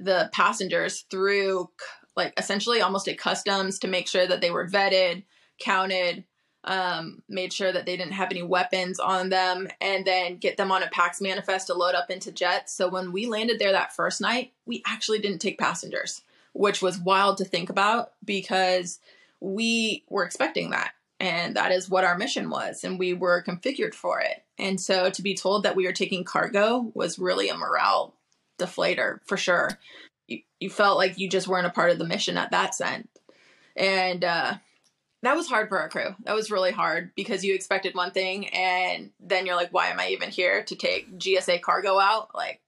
the 0.00 0.30
passengers 0.32 1.04
through 1.10 1.68
like 2.16 2.32
essentially 2.36 2.80
almost 2.80 3.08
a 3.08 3.14
customs 3.14 3.78
to 3.78 3.88
make 3.88 4.06
sure 4.06 4.26
that 4.26 4.40
they 4.40 4.50
were 4.50 4.68
vetted, 4.68 5.24
counted, 5.58 6.24
um, 6.64 7.22
made 7.28 7.52
sure 7.52 7.72
that 7.72 7.86
they 7.86 7.96
didn't 7.96 8.12
have 8.12 8.30
any 8.30 8.42
weapons 8.42 9.00
on 9.00 9.30
them, 9.30 9.68
and 9.80 10.04
then 10.04 10.36
get 10.36 10.56
them 10.56 10.70
on 10.70 10.82
a 10.82 10.88
PAX 10.88 11.20
manifest 11.20 11.66
to 11.66 11.74
load 11.74 11.94
up 11.94 12.10
into 12.10 12.30
jets. 12.30 12.72
So 12.72 12.88
when 12.88 13.12
we 13.12 13.26
landed 13.26 13.58
there 13.58 13.72
that 13.72 13.94
first 13.94 14.20
night, 14.20 14.52
we 14.66 14.82
actually 14.86 15.18
didn't 15.18 15.40
take 15.40 15.58
passengers, 15.58 16.22
which 16.52 16.82
was 16.82 16.98
wild 16.98 17.38
to 17.38 17.44
think 17.44 17.68
about 17.70 18.12
because 18.24 19.00
we 19.40 20.04
were 20.08 20.24
expecting 20.24 20.70
that 20.70 20.92
and 21.22 21.54
that 21.54 21.70
is 21.70 21.88
what 21.88 22.02
our 22.02 22.18
mission 22.18 22.50
was 22.50 22.82
and 22.82 22.98
we 22.98 23.14
were 23.14 23.44
configured 23.46 23.94
for 23.94 24.20
it. 24.20 24.44
And 24.58 24.80
so 24.80 25.08
to 25.08 25.22
be 25.22 25.36
told 25.36 25.62
that 25.62 25.76
we 25.76 25.86
were 25.86 25.92
taking 25.92 26.24
cargo 26.24 26.90
was 26.94 27.18
really 27.18 27.48
a 27.48 27.56
morale 27.56 28.16
deflator 28.58 29.20
for 29.24 29.36
sure. 29.36 29.70
You, 30.26 30.40
you 30.58 30.68
felt 30.68 30.98
like 30.98 31.18
you 31.18 31.30
just 31.30 31.46
weren't 31.46 31.68
a 31.68 31.70
part 31.70 31.92
of 31.92 31.98
the 31.98 32.04
mission 32.04 32.36
at 32.36 32.50
that 32.50 32.74
sense. 32.74 33.06
And 33.76 34.24
uh, 34.24 34.54
that 35.22 35.36
was 35.36 35.46
hard 35.46 35.68
for 35.68 35.78
our 35.78 35.88
crew. 35.88 36.16
That 36.24 36.34
was 36.34 36.50
really 36.50 36.72
hard 36.72 37.12
because 37.14 37.44
you 37.44 37.54
expected 37.54 37.94
one 37.94 38.10
thing 38.10 38.48
and 38.48 39.12
then 39.20 39.46
you're 39.46 39.56
like 39.56 39.72
why 39.72 39.86
am 39.86 40.00
i 40.00 40.08
even 40.08 40.30
here 40.30 40.64
to 40.64 40.74
take 40.74 41.18
gsa 41.18 41.62
cargo 41.62 42.00
out? 42.00 42.34
Like 42.34 42.60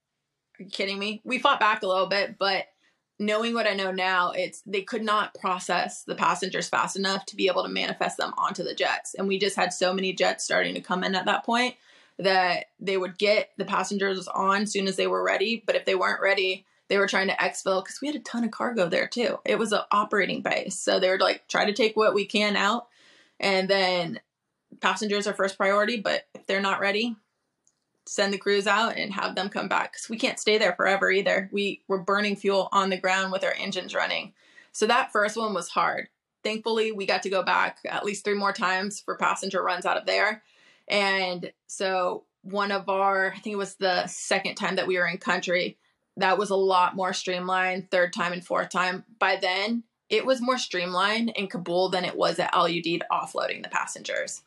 are 0.60 0.62
you 0.62 0.70
kidding 0.70 1.00
me? 1.00 1.20
We 1.24 1.40
fought 1.40 1.58
back 1.58 1.82
a 1.82 1.88
little 1.88 2.06
bit 2.06 2.38
but 2.38 2.66
knowing 3.24 3.54
what 3.54 3.66
I 3.66 3.74
know 3.74 3.90
now, 3.90 4.30
it's 4.30 4.62
they 4.66 4.82
could 4.82 5.02
not 5.02 5.34
process 5.34 6.02
the 6.04 6.14
passengers 6.14 6.68
fast 6.68 6.96
enough 6.96 7.26
to 7.26 7.36
be 7.36 7.48
able 7.48 7.62
to 7.62 7.68
manifest 7.68 8.16
them 8.16 8.32
onto 8.36 8.62
the 8.62 8.74
jets. 8.74 9.14
And 9.14 9.28
we 9.28 9.38
just 9.38 9.56
had 9.56 9.72
so 9.72 9.92
many 9.92 10.12
jets 10.12 10.44
starting 10.44 10.74
to 10.74 10.80
come 10.80 11.04
in 11.04 11.14
at 11.14 11.26
that 11.26 11.44
point 11.44 11.74
that 12.18 12.66
they 12.78 12.96
would 12.96 13.18
get 13.18 13.50
the 13.56 13.64
passengers 13.64 14.28
on 14.28 14.66
soon 14.66 14.86
as 14.86 14.96
they 14.96 15.06
were 15.06 15.24
ready. 15.24 15.62
But 15.66 15.76
if 15.76 15.84
they 15.84 15.94
weren't 15.94 16.22
ready, 16.22 16.64
they 16.88 16.98
were 16.98 17.08
trying 17.08 17.28
to 17.28 17.36
exfil 17.36 17.82
because 17.82 18.00
we 18.00 18.08
had 18.08 18.16
a 18.16 18.20
ton 18.20 18.44
of 18.44 18.50
cargo 18.50 18.88
there 18.88 19.08
too. 19.08 19.38
It 19.44 19.58
was 19.58 19.72
an 19.72 19.80
operating 19.90 20.42
base. 20.42 20.78
So 20.78 21.00
they 21.00 21.08
were 21.08 21.18
like, 21.18 21.48
try 21.48 21.64
to 21.64 21.72
take 21.72 21.96
what 21.96 22.14
we 22.14 22.26
can 22.26 22.56
out. 22.56 22.88
And 23.40 23.68
then 23.68 24.20
passengers 24.80 25.26
are 25.26 25.34
first 25.34 25.56
priority, 25.56 26.00
but 26.00 26.26
if 26.34 26.46
they're 26.46 26.60
not 26.60 26.80
ready, 26.80 27.16
send 28.06 28.32
the 28.32 28.38
crews 28.38 28.66
out 28.66 28.96
and 28.96 29.12
have 29.12 29.34
them 29.34 29.48
come 29.48 29.68
back 29.68 29.92
because 29.92 30.08
we 30.08 30.18
can't 30.18 30.38
stay 30.38 30.58
there 30.58 30.74
forever 30.74 31.10
either. 31.10 31.48
We 31.52 31.82
were 31.88 32.02
burning 32.02 32.36
fuel 32.36 32.68
on 32.72 32.90
the 32.90 33.00
ground 33.00 33.32
with 33.32 33.44
our 33.44 33.54
engines 33.58 33.94
running. 33.94 34.32
So 34.72 34.86
that 34.86 35.12
first 35.12 35.36
one 35.36 35.54
was 35.54 35.68
hard. 35.68 36.08
Thankfully, 36.42 36.92
we 36.92 37.06
got 37.06 37.22
to 37.22 37.30
go 37.30 37.42
back 37.42 37.78
at 37.88 38.04
least 38.04 38.24
three 38.24 38.34
more 38.34 38.52
times 38.52 39.00
for 39.00 39.16
passenger 39.16 39.62
runs 39.62 39.86
out 39.86 39.96
of 39.96 40.04
there. 40.04 40.42
And 40.88 41.52
so 41.66 42.24
one 42.42 42.70
of 42.70 42.88
our, 42.88 43.32
I 43.32 43.38
think 43.38 43.54
it 43.54 43.58
was 43.58 43.76
the 43.76 44.06
second 44.06 44.56
time 44.56 44.76
that 44.76 44.86
we 44.86 44.98
were 44.98 45.06
in 45.06 45.16
country, 45.16 45.78
that 46.16 46.36
was 46.38 46.50
a 46.50 46.56
lot 46.56 46.94
more 46.94 47.12
streamlined, 47.12 47.90
third 47.90 48.12
time 48.12 48.32
and 48.32 48.44
fourth 48.44 48.68
time. 48.68 49.04
By 49.18 49.36
then, 49.36 49.84
it 50.10 50.26
was 50.26 50.42
more 50.42 50.58
streamlined 50.58 51.30
in 51.30 51.46
Kabul 51.48 51.88
than 51.88 52.04
it 52.04 52.16
was 52.16 52.38
at 52.38 52.54
LUD 52.54 53.02
offloading 53.10 53.62
the 53.62 53.70
passengers. 53.70 54.42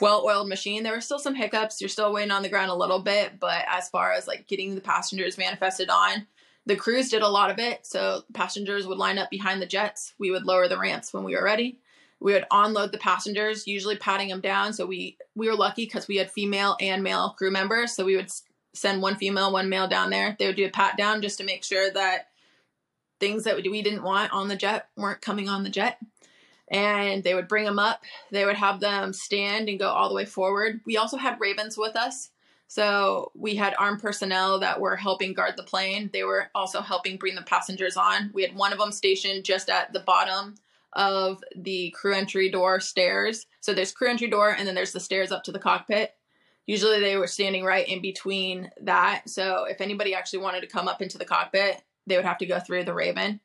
Well 0.00 0.24
oiled 0.24 0.48
machine. 0.48 0.82
There 0.82 0.94
were 0.94 1.00
still 1.00 1.18
some 1.18 1.34
hiccups. 1.34 1.80
You're 1.80 1.88
still 1.88 2.12
waiting 2.12 2.30
on 2.30 2.42
the 2.42 2.48
ground 2.48 2.70
a 2.70 2.74
little 2.74 3.00
bit, 3.00 3.40
but 3.40 3.64
as 3.68 3.88
far 3.88 4.12
as 4.12 4.26
like 4.26 4.46
getting 4.46 4.74
the 4.74 4.80
passengers 4.80 5.38
manifested 5.38 5.90
on, 5.90 6.26
the 6.66 6.76
crews 6.76 7.08
did 7.08 7.22
a 7.22 7.28
lot 7.28 7.50
of 7.50 7.58
it. 7.58 7.86
So 7.86 8.22
passengers 8.34 8.86
would 8.86 8.98
line 8.98 9.18
up 9.18 9.30
behind 9.30 9.60
the 9.60 9.66
jets. 9.66 10.14
We 10.18 10.30
would 10.30 10.44
lower 10.44 10.68
the 10.68 10.78
ramps 10.78 11.12
when 11.12 11.24
we 11.24 11.34
were 11.34 11.42
ready. 11.42 11.80
We 12.20 12.32
would 12.32 12.46
unload 12.50 12.92
the 12.92 12.98
passengers, 12.98 13.66
usually 13.66 13.96
patting 13.96 14.28
them 14.28 14.40
down. 14.40 14.72
So 14.72 14.86
we 14.86 15.16
we 15.34 15.48
were 15.48 15.56
lucky 15.56 15.84
because 15.84 16.08
we 16.08 16.16
had 16.16 16.30
female 16.30 16.76
and 16.80 17.02
male 17.02 17.30
crew 17.30 17.50
members. 17.50 17.92
So 17.92 18.04
we 18.04 18.16
would 18.16 18.30
send 18.74 19.02
one 19.02 19.16
female, 19.16 19.52
one 19.52 19.68
male 19.68 19.88
down 19.88 20.10
there. 20.10 20.36
They 20.38 20.46
would 20.46 20.56
do 20.56 20.66
a 20.66 20.70
pat 20.70 20.96
down 20.96 21.22
just 21.22 21.38
to 21.38 21.44
make 21.44 21.64
sure 21.64 21.90
that 21.90 22.28
things 23.18 23.44
that 23.44 23.56
we 23.56 23.82
didn't 23.82 24.02
want 24.02 24.32
on 24.32 24.48
the 24.48 24.56
jet 24.56 24.88
weren't 24.96 25.20
coming 25.20 25.48
on 25.48 25.64
the 25.64 25.70
jet. 25.70 25.98
And 26.70 27.24
they 27.24 27.34
would 27.34 27.48
bring 27.48 27.64
them 27.64 27.78
up. 27.78 28.02
They 28.30 28.44
would 28.44 28.56
have 28.56 28.80
them 28.80 29.12
stand 29.12 29.68
and 29.68 29.78
go 29.78 29.88
all 29.88 30.08
the 30.08 30.14
way 30.14 30.26
forward. 30.26 30.80
We 30.84 30.96
also 30.96 31.16
had 31.16 31.40
Ravens 31.40 31.78
with 31.78 31.96
us. 31.96 32.30
So 32.68 33.32
we 33.34 33.56
had 33.56 33.74
armed 33.78 34.02
personnel 34.02 34.60
that 34.60 34.78
were 34.78 34.96
helping 34.96 35.32
guard 35.32 35.54
the 35.56 35.62
plane. 35.62 36.10
They 36.12 36.22
were 36.22 36.50
also 36.54 36.82
helping 36.82 37.16
bring 37.16 37.34
the 37.34 37.42
passengers 37.42 37.96
on. 37.96 38.30
We 38.34 38.42
had 38.42 38.54
one 38.54 38.72
of 38.72 38.78
them 38.78 38.92
stationed 38.92 39.44
just 39.44 39.70
at 39.70 39.94
the 39.94 40.00
bottom 40.00 40.54
of 40.92 41.42
the 41.56 41.90
crew 41.90 42.14
entry 42.14 42.50
door 42.50 42.80
stairs. 42.80 43.46
So 43.60 43.72
there's 43.72 43.92
crew 43.92 44.10
entry 44.10 44.28
door 44.28 44.50
and 44.50 44.68
then 44.68 44.74
there's 44.74 44.92
the 44.92 45.00
stairs 45.00 45.32
up 45.32 45.44
to 45.44 45.52
the 45.52 45.58
cockpit. 45.58 46.14
Usually 46.66 47.00
they 47.00 47.16
were 47.16 47.26
standing 47.26 47.64
right 47.64 47.88
in 47.88 48.02
between 48.02 48.70
that. 48.82 49.22
So 49.30 49.64
if 49.64 49.80
anybody 49.80 50.14
actually 50.14 50.40
wanted 50.40 50.60
to 50.60 50.66
come 50.66 50.88
up 50.88 51.00
into 51.00 51.16
the 51.16 51.24
cockpit, 51.24 51.82
they 52.06 52.16
would 52.16 52.26
have 52.26 52.38
to 52.38 52.46
go 52.46 52.60
through 52.60 52.84
the 52.84 52.92
Raven. 52.92 53.40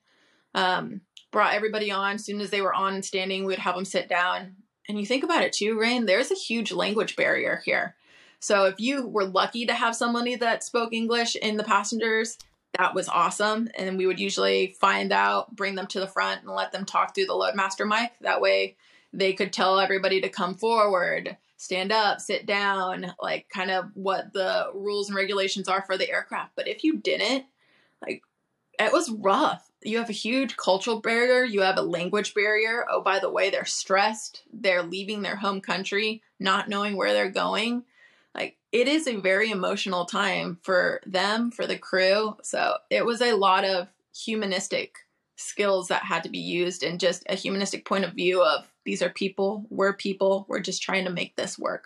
Um, 0.53 1.01
brought 1.34 1.53
everybody 1.53 1.91
on. 1.91 2.15
As 2.15 2.23
soon 2.23 2.39
as 2.39 2.51
they 2.51 2.61
were 2.61 2.73
on 2.73 2.93
and 2.93 3.03
standing, 3.03 3.43
we'd 3.43 3.59
have 3.59 3.75
them 3.75 3.84
sit 3.84 4.07
down. 4.07 4.55
And 4.88 4.97
you 4.97 5.05
think 5.05 5.25
about 5.25 5.43
it 5.43 5.51
too, 5.51 5.77
Rain, 5.77 6.05
there's 6.05 6.31
a 6.31 6.36
huge 6.36 6.71
language 6.71 7.17
barrier 7.17 7.61
here. 7.65 7.95
So 8.39 8.65
if 8.65 8.79
you 8.79 9.07
were 9.07 9.25
lucky 9.25 9.65
to 9.65 9.73
have 9.73 9.95
somebody 9.95 10.36
that 10.36 10.63
spoke 10.63 10.93
English 10.93 11.36
in 11.36 11.57
the 11.57 11.63
passengers, 11.63 12.38
that 12.77 12.93
was 12.93 13.07
awesome. 13.07 13.69
And 13.77 13.97
we 13.97 14.05
would 14.05 14.19
usually 14.19 14.75
find 14.79 15.11
out, 15.11 15.55
bring 15.55 15.75
them 15.75 15.88
to 15.88 15.99
the 15.99 16.07
front, 16.07 16.41
and 16.41 16.51
let 16.51 16.71
them 16.71 16.86
talk 16.86 17.15
through 17.15 17.27
the 17.27 17.34
loadmaster 17.34 17.88
mic. 17.88 18.11
That 18.21 18.41
way 18.41 18.75
they 19.13 19.34
could 19.34 19.53
tell 19.53 19.79
everybody 19.79 20.21
to 20.21 20.29
come 20.29 20.55
forward, 20.55 21.38
stand 21.55 21.91
up, 21.91 22.19
sit 22.19 22.45
down, 22.45 23.13
like 23.21 23.47
kind 23.49 23.71
of 23.71 23.86
what 23.93 24.34
the 24.34 24.71
rules 24.73 25.07
and 25.07 25.15
regulations 25.15 25.69
are 25.69 25.84
for 25.84 25.97
the 25.97 26.09
aircraft. 26.09 26.51
But 26.55 26.67
if 26.67 26.84
you 26.84 26.97
didn't, 26.97 27.45
like 28.01 28.23
it 28.79 28.91
was 28.91 29.09
rough. 29.09 29.69
You 29.86 29.97
have 29.97 30.09
a 30.09 30.13
huge 30.13 30.57
cultural 30.57 31.01
barrier, 31.01 31.43
you 31.43 31.61
have 31.61 31.77
a 31.77 31.81
language 31.81 32.34
barrier. 32.34 32.86
Oh, 32.89 33.01
by 33.01 33.19
the 33.19 33.29
way, 33.29 33.49
they're 33.49 33.65
stressed. 33.65 34.43
They're 34.51 34.84
leaving 34.84 35.21
their 35.21 35.36
home 35.36 35.61
country, 35.61 36.21
not 36.39 36.69
knowing 36.69 36.95
where 36.95 37.13
they're 37.13 37.29
going. 37.29 37.84
Like 38.34 38.57
it 38.71 38.88
is 38.88 39.07
a 39.07 39.17
very 39.17 39.51
emotional 39.51 40.05
time 40.05 40.59
for 40.63 41.01
them, 41.05 41.51
for 41.51 41.67
the 41.67 41.77
crew. 41.77 42.38
So 42.43 42.77
it 42.89 43.05
was 43.05 43.21
a 43.21 43.34
lot 43.34 43.65
of 43.65 43.88
humanistic 44.15 44.97
skills 45.36 45.88
that 45.88 46.03
had 46.03 46.23
to 46.23 46.29
be 46.29 46.39
used 46.39 46.84
and 46.84 46.99
just 46.99 47.23
a 47.27 47.36
humanistic 47.36 47.86
point 47.86 48.05
of 48.05 48.13
view 48.13 48.43
of 48.43 48.71
these 48.86 49.01
are 49.01 49.09
people, 49.09 49.65
we're 49.69 49.93
people, 49.93 50.45
we're 50.47 50.59
just 50.59 50.81
trying 50.81 51.05
to 51.05 51.11
make 51.11 51.36
this 51.36 51.57
work. 51.57 51.86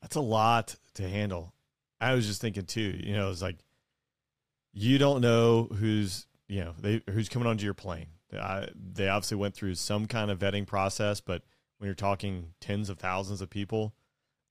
That's 0.00 0.16
a 0.16 0.20
lot 0.20 0.76
to 0.94 1.08
handle. 1.08 1.54
I 2.00 2.14
was 2.14 2.26
just 2.26 2.40
thinking 2.40 2.66
too, 2.66 3.00
you 3.02 3.14
know, 3.14 3.30
it's 3.30 3.42
like 3.42 3.58
you 4.72 4.98
don't 4.98 5.20
know 5.20 5.64
who's 5.64 6.26
you 6.48 6.64
know 6.64 6.74
they 6.78 7.02
who's 7.10 7.28
coming 7.28 7.48
onto 7.48 7.64
your 7.64 7.74
plane. 7.74 8.06
I, 8.32 8.68
they 8.74 9.08
obviously 9.08 9.36
went 9.36 9.54
through 9.54 9.76
some 9.76 10.06
kind 10.06 10.30
of 10.30 10.40
vetting 10.40 10.66
process, 10.66 11.20
but 11.20 11.42
when 11.78 11.86
you're 11.86 11.94
talking 11.94 12.54
tens 12.60 12.90
of 12.90 12.98
thousands 12.98 13.40
of 13.40 13.50
people, 13.50 13.94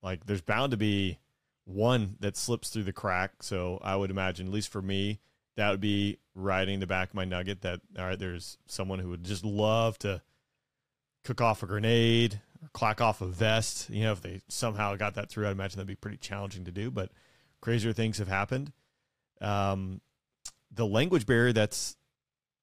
like 0.02 0.26
there's 0.26 0.40
bound 0.40 0.70
to 0.70 0.76
be 0.76 1.18
one 1.64 2.16
that 2.20 2.36
slips 2.36 2.70
through 2.70 2.84
the 2.84 2.92
crack. 2.92 3.42
So 3.42 3.78
I 3.82 3.96
would 3.96 4.10
imagine, 4.10 4.46
at 4.46 4.52
least 4.52 4.70
for 4.70 4.82
me, 4.82 5.20
that 5.56 5.70
would 5.70 5.80
be 5.80 6.18
riding 6.34 6.80
the 6.80 6.86
back 6.86 7.10
of 7.10 7.14
my 7.14 7.24
nugget. 7.24 7.62
That 7.62 7.80
all 7.98 8.06
right, 8.06 8.18
there's 8.18 8.58
someone 8.66 8.98
who 8.98 9.10
would 9.10 9.24
just 9.24 9.44
love 9.44 9.98
to 10.00 10.22
cook 11.24 11.40
off 11.40 11.62
a 11.62 11.66
grenade 11.66 12.40
or 12.62 12.68
clack 12.72 13.00
off 13.00 13.20
a 13.20 13.26
vest. 13.26 13.88
You 13.90 14.04
know, 14.04 14.12
if 14.12 14.22
they 14.22 14.40
somehow 14.48 14.94
got 14.96 15.14
that 15.14 15.30
through, 15.30 15.46
I'd 15.46 15.52
imagine 15.52 15.78
that'd 15.78 15.86
be 15.86 15.94
pretty 15.94 16.18
challenging 16.18 16.64
to 16.64 16.72
do. 16.72 16.90
But 16.90 17.12
crazier 17.60 17.92
things 17.92 18.18
have 18.18 18.28
happened. 18.28 18.72
Um, 19.40 20.00
the 20.74 20.86
language 20.86 21.26
barrier 21.26 21.52
that's 21.52 21.96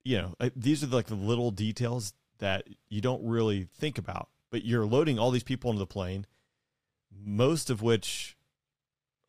you 0.04 0.18
know 0.18 0.36
uh, 0.40 0.50
these 0.56 0.84
are 0.84 0.88
like 0.88 1.08
the 1.08 1.16
little 1.16 1.52
details 1.52 2.14
that 2.40 2.68
you 2.90 3.02
don't 3.02 3.24
really 3.24 3.68
think 3.78 3.98
about 3.98 4.30
but 4.52 4.66
you're 4.66 4.86
loading 4.86 5.20
all 5.20 5.32
these 5.32 5.44
people 5.44 5.72
into 5.72 5.80
the 5.80 5.88
plane 5.88 6.26
most 7.24 7.70
of 7.70 7.82
which 7.82 8.38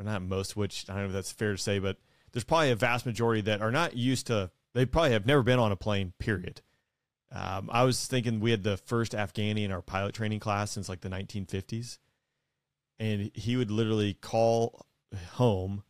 or 0.01 0.05
not 0.05 0.23
most 0.23 0.57
which 0.57 0.85
i 0.89 0.95
don't 0.95 1.03
know 1.03 1.09
if 1.09 1.13
that's 1.13 1.33
fair 1.33 1.53
to 1.53 1.59
say 1.59 1.79
but 1.79 1.99
there's 2.33 2.45
probably 2.45 2.71
a 2.71 2.77
vast 2.77 3.05
majority 3.05 3.41
that 3.41 3.61
are 3.61 3.71
not 3.71 3.97
used 3.97 4.27
to 4.27 4.51
they 4.75 4.87
probably 4.87 5.13
have 5.13 5.27
never 5.27 5.43
been 5.43 5.59
on 5.59 5.71
a 5.71 5.77
plane 5.77 6.15
period. 6.19 6.63
Um, 7.31 7.69
i 7.73 7.85
was 7.85 8.07
thinking 8.07 8.41
we 8.41 8.51
had 8.51 8.63
the 8.63 8.77
first 8.77 9.13
afghani 9.13 9.65
in 9.65 9.73
our 9.73 9.83
pilot 9.83 10.15
training 10.15 10.41
class 10.41 10.71
since 10.71 10.89
like 10.89 11.01
the 11.01 11.09
1950s 11.09 11.99
and 12.99 13.31
he 13.35 13.57
would 13.57 13.71
literally 13.71 14.15
call 14.15 14.87
home 15.33 15.83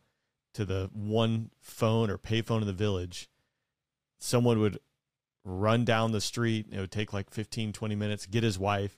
to 0.53 0.65
the 0.65 0.89
one 0.93 1.51
phone 1.61 2.09
or 2.09 2.17
payphone 2.17 2.61
in 2.61 2.67
the 2.67 2.73
village, 2.73 3.29
someone 4.19 4.59
would 4.59 4.79
run 5.43 5.85
down 5.85 6.11
the 6.11 6.21
street. 6.21 6.67
It 6.71 6.79
would 6.79 6.91
take 6.91 7.13
like 7.13 7.29
15, 7.29 7.73
20 7.73 7.95
minutes, 7.95 8.25
get 8.25 8.43
his 8.43 8.57
wife, 8.57 8.97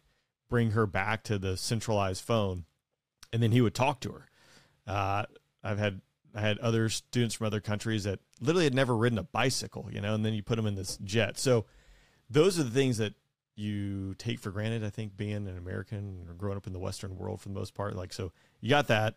bring 0.50 0.72
her 0.72 0.86
back 0.86 1.24
to 1.24 1.38
the 1.38 1.58
centralized 1.58 2.24
phone, 2.24 2.66
and 3.34 3.42
then 3.42 3.52
he 3.52 3.62
would 3.62 3.74
talk 3.74 4.00
to 4.02 4.12
her. 4.12 4.30
Uh, 4.88 5.26
I've 5.64 5.80
had 5.80 6.02
I 6.36 6.42
had 6.42 6.60
other 6.60 6.90
students 6.90 7.36
from 7.36 7.48
other 7.48 7.62
countries 7.62 8.04
that 8.04 8.20
literally 8.42 8.66
had 8.66 8.76
never 8.76 8.96
ridden 8.96 9.18
a 9.18 9.24
bicycle, 9.24 9.88
you 9.90 10.02
know, 10.02 10.14
and 10.14 10.26
then 10.26 10.34
you 10.34 10.44
put 10.44 10.58
them 10.58 10.68
in 10.68 10.76
this 10.76 10.98
jet. 10.98 11.38
So 11.38 11.66
those 12.30 12.60
are 12.60 12.64
the 12.64 12.72
things 12.72 12.98
that 12.98 13.14
you 13.56 14.16
take 14.16 14.40
for 14.40 14.52
granted. 14.52 14.84
I 14.84 14.90
think 14.90 15.16
being 15.16 15.48
an 15.48 15.58
American 15.58 16.26
or 16.28 16.34
growing 16.34 16.58
up 16.58 16.68
in 16.68 16.74
the 16.74 16.80
Western 16.80 17.18
world 17.18 17.42
for 17.42 17.48
the 17.48 17.56
most 17.56 17.74
part, 17.74 17.96
like 17.96 18.12
so, 18.12 18.34
you 18.60 18.70
got 18.70 18.88
that. 18.88 19.16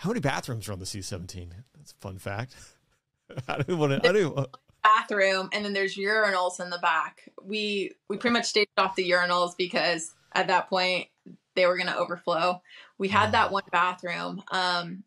How 0.00 0.08
many 0.08 0.20
bathrooms 0.20 0.66
are 0.66 0.72
on 0.72 0.78
the 0.78 0.86
C 0.86 1.02
seventeen? 1.02 1.52
That's 1.76 1.92
a 1.92 1.94
fun 1.96 2.16
fact. 2.16 2.54
I 3.48 3.58
don't 3.58 3.78
want 3.78 4.02
to. 4.02 4.08
I 4.08 4.12
don't. 4.12 4.48
Bathroom, 4.82 5.50
and 5.52 5.62
then 5.62 5.74
there's 5.74 5.94
urinals 5.94 6.58
in 6.58 6.70
the 6.70 6.78
back. 6.78 7.28
We 7.44 7.92
we 8.08 8.16
pretty 8.16 8.32
much 8.32 8.46
stayed 8.46 8.68
off 8.78 8.96
the 8.96 9.10
urinals 9.10 9.58
because 9.58 10.14
at 10.32 10.46
that 10.46 10.70
point 10.70 11.08
they 11.54 11.66
were 11.66 11.76
going 11.76 11.88
to 11.88 11.98
overflow. 11.98 12.62
We 12.96 13.08
had 13.08 13.32
that 13.32 13.52
one 13.52 13.64
bathroom. 13.70 14.42
Um, 14.50 15.04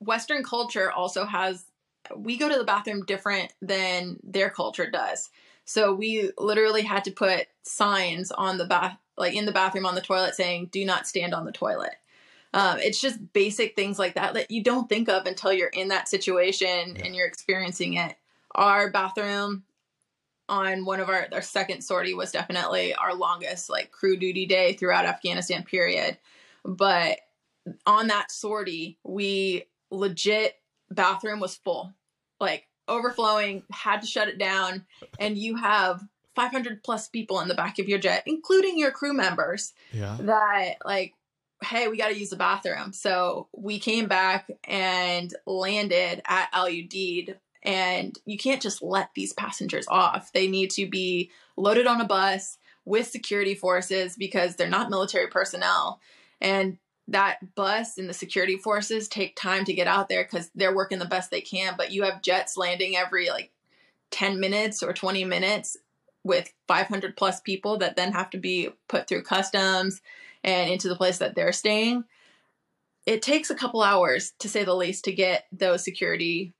Western 0.00 0.42
culture 0.42 0.90
also 0.90 1.24
has. 1.24 1.66
We 2.16 2.36
go 2.36 2.48
to 2.48 2.58
the 2.58 2.64
bathroom 2.64 3.04
different 3.04 3.52
than 3.62 4.18
their 4.24 4.50
culture 4.50 4.90
does. 4.90 5.30
So 5.64 5.94
we 5.94 6.32
literally 6.38 6.82
had 6.82 7.04
to 7.04 7.12
put 7.12 7.46
signs 7.62 8.32
on 8.32 8.58
the 8.58 8.66
bath, 8.66 8.98
like 9.16 9.36
in 9.36 9.46
the 9.46 9.52
bathroom 9.52 9.86
on 9.86 9.94
the 9.94 10.00
toilet, 10.00 10.34
saying 10.34 10.70
"Do 10.72 10.84
not 10.84 11.06
stand 11.06 11.34
on 11.34 11.44
the 11.44 11.52
toilet." 11.52 11.94
Um, 12.54 12.78
it's 12.78 13.00
just 13.00 13.32
basic 13.32 13.74
things 13.74 13.98
like 13.98 14.14
that 14.14 14.34
that 14.34 14.50
you 14.50 14.62
don't 14.62 14.88
think 14.88 15.08
of 15.08 15.26
until 15.26 15.52
you're 15.52 15.68
in 15.68 15.88
that 15.88 16.08
situation 16.08 16.94
yeah. 16.94 17.04
and 17.04 17.14
you're 17.14 17.26
experiencing 17.26 17.94
it. 17.94 18.14
Our 18.54 18.92
bathroom 18.92 19.64
on 20.48 20.84
one 20.84 21.00
of 21.00 21.08
our 21.08 21.26
our 21.32 21.42
second 21.42 21.82
sortie 21.82 22.14
was 22.14 22.30
definitely 22.30 22.94
our 22.94 23.14
longest 23.14 23.68
like 23.68 23.90
crew 23.90 24.16
duty 24.16 24.46
day 24.46 24.74
throughout 24.74 25.04
Afghanistan 25.04 25.64
period. 25.64 26.16
But 26.64 27.18
on 27.86 28.06
that 28.06 28.30
sortie, 28.30 28.98
we 29.02 29.64
legit 29.90 30.54
bathroom 30.90 31.40
was 31.40 31.56
full. 31.56 31.92
Like 32.38 32.68
overflowing, 32.86 33.64
had 33.72 34.02
to 34.02 34.06
shut 34.06 34.28
it 34.28 34.38
down 34.38 34.86
and 35.18 35.36
you 35.36 35.56
have 35.56 36.04
500 36.36 36.84
plus 36.84 37.08
people 37.08 37.40
in 37.40 37.48
the 37.48 37.54
back 37.54 37.80
of 37.80 37.88
your 37.88 37.98
jet, 37.98 38.22
including 38.26 38.78
your 38.78 38.92
crew 38.92 39.12
members. 39.12 39.72
Yeah. 39.92 40.16
That 40.20 40.76
like 40.84 41.14
hey, 41.64 41.88
we 41.88 41.96
got 41.96 42.08
to 42.08 42.18
use 42.18 42.30
the 42.30 42.36
bathroom. 42.36 42.92
So 42.92 43.48
we 43.52 43.78
came 43.78 44.06
back 44.06 44.50
and 44.64 45.32
landed 45.46 46.22
at 46.26 46.48
Al. 46.52 46.68
And 47.62 48.18
you 48.26 48.36
can't 48.36 48.62
just 48.62 48.82
let 48.82 49.10
these 49.14 49.32
passengers 49.32 49.86
off. 49.88 50.32
They 50.32 50.46
need 50.46 50.70
to 50.72 50.86
be 50.86 51.30
loaded 51.56 51.86
on 51.86 52.00
a 52.00 52.04
bus 52.04 52.58
with 52.84 53.08
security 53.08 53.54
forces 53.54 54.16
because 54.16 54.56
they're 54.56 54.68
not 54.68 54.90
military 54.90 55.28
personnel. 55.28 56.00
And 56.40 56.78
that 57.08 57.54
bus 57.54 57.98
and 57.98 58.08
the 58.08 58.14
security 58.14 58.56
forces 58.56 59.08
take 59.08 59.36
time 59.36 59.64
to 59.64 59.74
get 59.74 59.86
out 59.86 60.08
there 60.08 60.24
because 60.24 60.50
they're 60.54 60.74
working 60.74 60.98
the 60.98 61.04
best 61.04 61.30
they 61.30 61.40
can. 61.40 61.74
But 61.76 61.90
you 61.90 62.02
have 62.02 62.22
jets 62.22 62.56
landing 62.56 62.96
every 62.96 63.30
like 63.30 63.50
10 64.10 64.40
minutes 64.40 64.82
or 64.82 64.92
20 64.92 65.24
minutes 65.24 65.76
with 66.22 66.52
500 66.68 67.16
plus 67.16 67.40
people 67.40 67.78
that 67.78 67.96
then 67.96 68.12
have 68.12 68.30
to 68.30 68.38
be 68.38 68.70
put 68.88 69.06
through 69.06 69.22
customs 69.22 70.00
and 70.44 70.70
into 70.70 70.88
the 70.88 70.96
place 70.96 71.18
that 71.18 71.34
they're 71.34 71.52
staying, 71.52 72.04
it 73.06 73.22
takes 73.22 73.50
a 73.50 73.54
couple 73.54 73.82
hours 73.82 74.32
to 74.38 74.48
say 74.48 74.64
the 74.64 74.74
least 74.74 75.04
to 75.04 75.12
get 75.12 75.46
those 75.50 75.82
security 75.82 76.54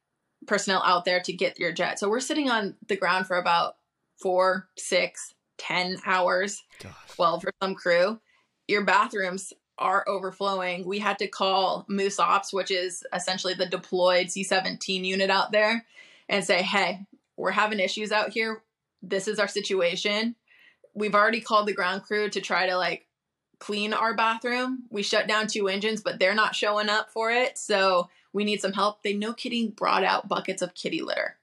personnel 0.47 0.83
out 0.85 1.05
there 1.05 1.21
to 1.21 1.33
get 1.33 1.59
your 1.59 1.73
jet. 1.73 1.99
So 1.99 2.09
we're 2.09 2.21
sitting 2.21 2.51
on 2.51 2.75
the 2.89 2.97
ground 2.97 3.27
for 3.27 3.37
about 3.37 3.77
four, 4.21 4.69
six, 4.77 5.35
ten 5.59 5.99
hours, 6.05 6.65
Gosh. 6.83 6.93
12 7.15 7.43
for 7.43 7.53
some 7.63 7.75
crew. 7.75 8.21
Your 8.67 8.85
bathrooms 8.85 9.53
are 9.79 10.05
overflowing. 10.09 10.87
We 10.87 10.99
had 10.99 11.19
to 11.19 11.29
call 11.29 11.85
Moose 11.89 12.21
Ops, 12.21 12.53
which 12.53 12.71
is 12.71 13.05
essentially 13.13 13.55
the 13.55 13.67
deployed 13.67 14.31
C 14.31 14.45
17 14.45 15.05
unit 15.05 15.31
out 15.31 15.53
there, 15.53 15.85
and 16.29 16.45
say, 16.45 16.63
hey, 16.63 17.01
we're 17.37 17.51
having 17.51 17.81
issues 17.81 18.13
out 18.13 18.31
here. 18.31 18.63
This 19.03 19.29
is 19.29 19.39
our 19.39 19.49
situation. 19.49 20.37
We've 20.95 21.15
already 21.15 21.41
called 21.41 21.67
the 21.67 21.75
ground 21.75 22.03
crew 22.03 22.31
to 22.31 22.41
try 22.41 22.67
to 22.67 22.77
like 22.77 23.07
clean 23.65 23.95
our 23.95 24.13
bathroom. 24.13 24.83
We 24.91 25.03
shut 25.03 25.27
down 25.27 25.47
two 25.47 25.69
engines, 25.69 26.03
but 26.03 26.19
they're 26.19 26.35
not 26.35 26.55
showing 26.55 26.91
up 26.91 27.11
for 27.11 27.31
it. 27.31 27.57
So 27.57 28.11
we 28.35 28.45
need 28.45 28.61
some 28.61 28.75
help. 28.75 29.03
They 29.03 29.15
no 29.15 29.33
kidding 29.33 29.71
brought 29.71 30.05
out 30.05 30.29
buckets 30.29 30.61
of 30.61 30.75
kitty 30.75 31.01
litter. 31.01 31.39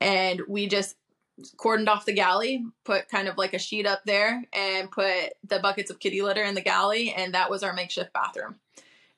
And 0.00 0.42
we 0.46 0.68
just 0.68 0.94
cordoned 1.56 1.88
off 1.88 2.06
the 2.06 2.12
galley, 2.12 2.64
put 2.84 3.08
kind 3.08 3.26
of 3.26 3.38
like 3.38 3.54
a 3.54 3.58
sheet 3.58 3.86
up 3.86 4.04
there, 4.04 4.44
and 4.52 4.88
put 4.88 5.32
the 5.42 5.58
buckets 5.58 5.90
of 5.90 5.98
kitty 5.98 6.22
litter 6.22 6.44
in 6.44 6.54
the 6.54 6.60
galley, 6.60 7.12
and 7.12 7.34
that 7.34 7.50
was 7.50 7.64
our 7.64 7.72
makeshift 7.72 8.12
bathroom. 8.12 8.60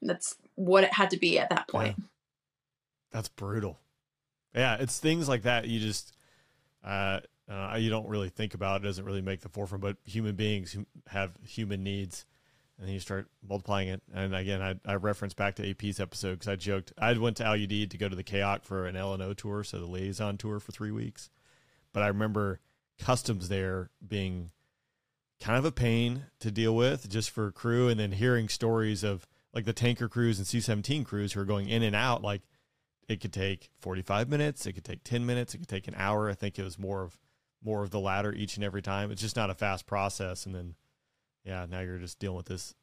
And 0.00 0.08
that's 0.08 0.36
what 0.54 0.82
it 0.82 0.94
had 0.94 1.10
to 1.10 1.18
be 1.18 1.38
at 1.38 1.50
that 1.50 1.68
point. 1.68 2.02
That's 3.12 3.28
brutal. 3.28 3.78
Yeah, 4.54 4.76
it's 4.76 4.98
things 4.98 5.28
like 5.28 5.42
that 5.42 5.68
you 5.68 5.78
just 5.78 6.14
uh, 6.82 7.20
uh, 7.50 7.76
you 7.78 7.90
don't 7.90 8.08
really 8.08 8.30
think 8.30 8.54
about. 8.54 8.82
It 8.82 8.84
doesn't 8.84 9.04
really 9.04 9.20
make 9.20 9.40
the 9.40 9.48
forefront, 9.48 9.82
but 9.82 9.96
human 10.04 10.34
beings 10.34 10.76
have 11.08 11.32
human 11.42 11.82
needs, 11.82 12.24
and 12.78 12.86
then 12.86 12.94
you 12.94 13.00
start 13.00 13.28
multiplying 13.46 13.88
it. 13.88 14.02
And 14.14 14.34
again, 14.34 14.62
I, 14.62 14.76
I 14.86 14.94
reference 14.94 15.34
back 15.34 15.56
to 15.56 15.68
AP's 15.68 16.00
episode 16.00 16.34
because 16.34 16.48
I 16.48 16.56
joked 16.56 16.92
I 16.96 17.12
went 17.18 17.36
to 17.38 17.44
LUD 17.44 17.90
to 17.90 17.98
go 17.98 18.08
to 18.08 18.16
the 18.16 18.24
CAOC 18.24 18.64
for 18.64 18.86
an 18.86 18.94
LNO 18.94 19.36
tour, 19.36 19.62
so 19.62 19.78
the 19.78 19.86
liaison 19.86 20.38
tour 20.38 20.58
for 20.58 20.72
three 20.72 20.90
weeks. 20.90 21.28
But 21.92 22.02
I 22.02 22.08
remember 22.08 22.60
customs 22.98 23.48
there 23.48 23.90
being 24.06 24.50
kind 25.40 25.58
of 25.58 25.64
a 25.66 25.72
pain 25.72 26.26
to 26.40 26.50
deal 26.50 26.74
with 26.74 27.10
just 27.10 27.30
for 27.30 27.52
crew, 27.52 27.88
and 27.88 28.00
then 28.00 28.12
hearing 28.12 28.48
stories 28.48 29.04
of 29.04 29.26
like 29.52 29.66
the 29.66 29.74
tanker 29.74 30.08
crews 30.08 30.38
and 30.38 30.46
C 30.46 30.60
seventeen 30.60 31.04
crews 31.04 31.34
who 31.34 31.40
are 31.40 31.44
going 31.44 31.68
in 31.68 31.82
and 31.82 31.94
out 31.94 32.22
like 32.22 32.40
it 33.06 33.20
could 33.20 33.34
take 33.34 33.68
45 33.80 34.30
minutes 34.30 34.64
it 34.64 34.72
could 34.72 34.84
take 34.84 35.04
10 35.04 35.26
minutes 35.26 35.54
it 35.54 35.58
could 35.58 35.68
take 35.68 35.86
an 35.86 35.94
hour 35.98 36.30
i 36.30 36.32
think 36.34 36.58
it 36.58 36.64
was 36.64 36.78
more 36.78 37.02
of 37.02 37.18
more 37.64 37.82
of 37.82 37.90
the 37.90 38.00
latter 38.00 38.32
each 38.32 38.56
and 38.56 38.64
every 38.64 38.82
time. 38.82 39.10
It's 39.10 39.22
just 39.22 39.36
not 39.36 39.50
a 39.50 39.54
fast 39.54 39.86
process. 39.86 40.46
And 40.46 40.54
then 40.54 40.74
yeah 41.44 41.66
now 41.70 41.80
you're 41.80 41.98
just 41.98 42.18
dealing 42.18 42.36
with 42.36 42.46
this 42.46 42.74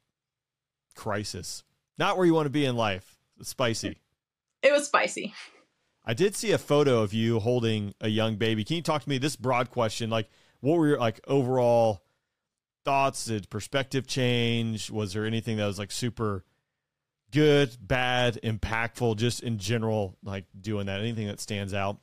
crisis. 0.94 1.64
Not 1.98 2.16
where 2.16 2.26
you 2.26 2.34
want 2.34 2.46
to 2.46 2.50
be 2.50 2.64
in 2.64 2.76
life. 2.76 3.16
It's 3.38 3.50
spicy. 3.50 3.98
It 4.62 4.72
was 4.72 4.86
spicy. 4.86 5.34
i 6.04 6.14
did 6.14 6.34
see 6.34 6.52
a 6.52 6.58
photo 6.58 7.02
of 7.02 7.12
you 7.12 7.40
holding 7.40 7.94
a 8.00 8.08
young 8.08 8.36
baby. 8.36 8.64
Can 8.64 8.76
you 8.76 8.82
talk 8.82 9.02
to 9.02 9.08
me 9.08 9.18
this 9.18 9.36
broad 9.36 9.70
question? 9.70 10.10
Like 10.10 10.28
what 10.60 10.78
were 10.78 10.88
your 10.88 10.98
like 10.98 11.20
overall 11.26 12.02
thoughts? 12.84 13.26
Did 13.26 13.50
perspective 13.50 14.06
change? 14.06 14.90
Was 14.90 15.12
there 15.12 15.26
anything 15.26 15.56
that 15.58 15.66
was 15.66 15.78
like 15.78 15.90
super 15.90 16.44
good, 17.32 17.76
bad, 17.80 18.38
impactful, 18.42 19.16
just 19.16 19.42
in 19.42 19.58
general, 19.58 20.16
like 20.22 20.44
doing 20.58 20.86
that? 20.86 21.00
Anything 21.00 21.26
that 21.26 21.40
stands 21.40 21.74
out? 21.74 21.98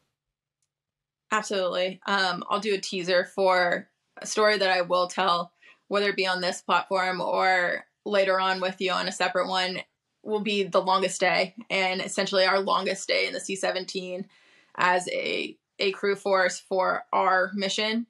Absolutely. 1.32 2.00
Um, 2.06 2.44
I'll 2.50 2.60
do 2.60 2.74
a 2.74 2.80
teaser 2.80 3.26
for 3.26 3.88
a 4.22 4.26
story 4.26 4.58
that 4.58 4.70
I 4.70 4.82
will 4.82 5.08
tell, 5.08 5.52
whether 5.88 6.10
it 6.10 6.16
be 6.16 6.28
on 6.28 6.42
this 6.42 6.62
platform 6.62 7.22
or 7.22 7.86
later 8.06 8.40
on 8.40 8.60
with 8.60 8.82
you 8.82 8.92
on 8.92 9.08
a 9.08 9.12
separate 9.12 9.48
one, 9.48 9.80
will 10.24 10.42
be 10.42 10.64
the 10.64 10.82
longest 10.82 11.20
day 11.20 11.56
and 11.70 12.02
essentially 12.02 12.46
our 12.46 12.60
longest 12.60 13.08
day 13.08 13.28
in 13.28 13.34
the 13.34 13.40
C 13.40 13.56
17 13.56 14.28
as 14.76 15.08
a, 15.10 15.58
a 15.80 15.92
crew 15.92 16.16
force 16.16 16.60
for 16.60 17.06
our 17.14 17.52
mission 17.54 18.06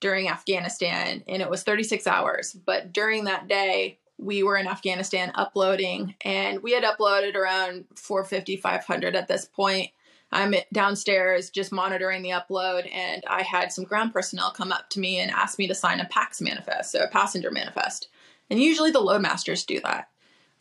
during 0.00 0.28
Afghanistan. 0.28 1.22
And 1.28 1.42
it 1.42 1.50
was 1.50 1.62
36 1.62 2.06
hours. 2.06 2.56
But 2.64 2.92
during 2.92 3.24
that 3.24 3.48
day, 3.48 3.98
we 4.16 4.42
were 4.42 4.56
in 4.56 4.66
Afghanistan 4.66 5.32
uploading, 5.34 6.14
and 6.24 6.62
we 6.62 6.72
had 6.72 6.84
uploaded 6.84 7.34
around 7.34 7.86
450, 7.96 8.56
500 8.58 9.16
at 9.16 9.28
this 9.28 9.46
point. 9.46 9.90
I'm 10.32 10.54
downstairs 10.72 11.50
just 11.50 11.72
monitoring 11.72 12.22
the 12.22 12.30
upload, 12.30 12.88
and 12.92 13.24
I 13.28 13.42
had 13.42 13.72
some 13.72 13.84
ground 13.84 14.12
personnel 14.12 14.50
come 14.50 14.72
up 14.72 14.88
to 14.90 15.00
me 15.00 15.18
and 15.18 15.30
ask 15.30 15.58
me 15.58 15.66
to 15.66 15.74
sign 15.74 16.00
a 16.00 16.04
PAX 16.04 16.40
manifest, 16.40 16.92
so 16.92 17.00
a 17.00 17.08
passenger 17.08 17.50
manifest. 17.50 18.08
And 18.48 18.60
usually 18.60 18.90
the 18.90 19.00
loadmasters 19.00 19.66
do 19.66 19.80
that. 19.80 20.08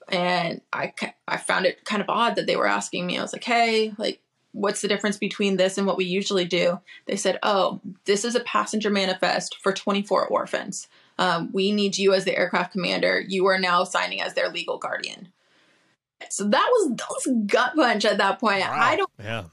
And 0.10 0.62
I, 0.74 0.94
I 1.28 1.38
found 1.38 1.66
it 1.66 1.86
kind 1.86 2.02
of 2.02 2.10
odd 2.10 2.36
that 2.36 2.48
they 2.48 2.56
were 2.56 2.68
asking 2.68 3.06
me. 3.06 3.18
I 3.18 3.22
was 3.22 3.34
like, 3.34 3.44
hey, 3.44 3.94
like, 3.98 4.22
what's 4.54 4.82
the 4.82 4.88
difference 4.88 5.18
between 5.18 5.58
this 5.58 5.78
and 5.78 5.86
what 5.86 5.98
we 5.98 6.06
usually 6.06 6.46
do? 6.46 6.80
They 7.06 7.16
said, 7.16 7.38
oh, 7.44 7.80
this 8.06 8.26
is 8.26 8.34
a 8.34 8.40
passenger 8.40 8.90
manifest 8.90 9.58
for 9.62 9.72
24 9.72 10.28
orphans 10.28 10.88
um, 11.20 11.50
we 11.52 11.74
need 11.74 11.98
you 11.98 12.14
as 12.14 12.24
the 12.24 12.36
aircraft 12.36 12.72
commander. 12.72 13.20
You 13.20 13.46
are 13.48 13.60
now 13.60 13.84
signing 13.84 14.22
as 14.22 14.34
their 14.34 14.50
legal 14.50 14.78
guardian. 14.78 15.28
So 16.30 16.46
that 16.46 16.68
was 16.72 16.90
that 16.98 17.10
was 17.10 17.46
gut 17.48 17.76
punch 17.76 18.06
at 18.06 18.18
that 18.18 18.40
point. 18.40 18.62
Wow. 18.62 18.78
I 18.78 18.96
don't. 18.96 19.10
Yeah. 19.20 19.44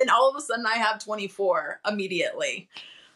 And 0.00 0.10
all 0.10 0.28
of 0.28 0.36
a 0.36 0.40
sudden, 0.40 0.66
I 0.66 0.76
have 0.76 1.02
24 1.02 1.80
immediately. 1.88 2.68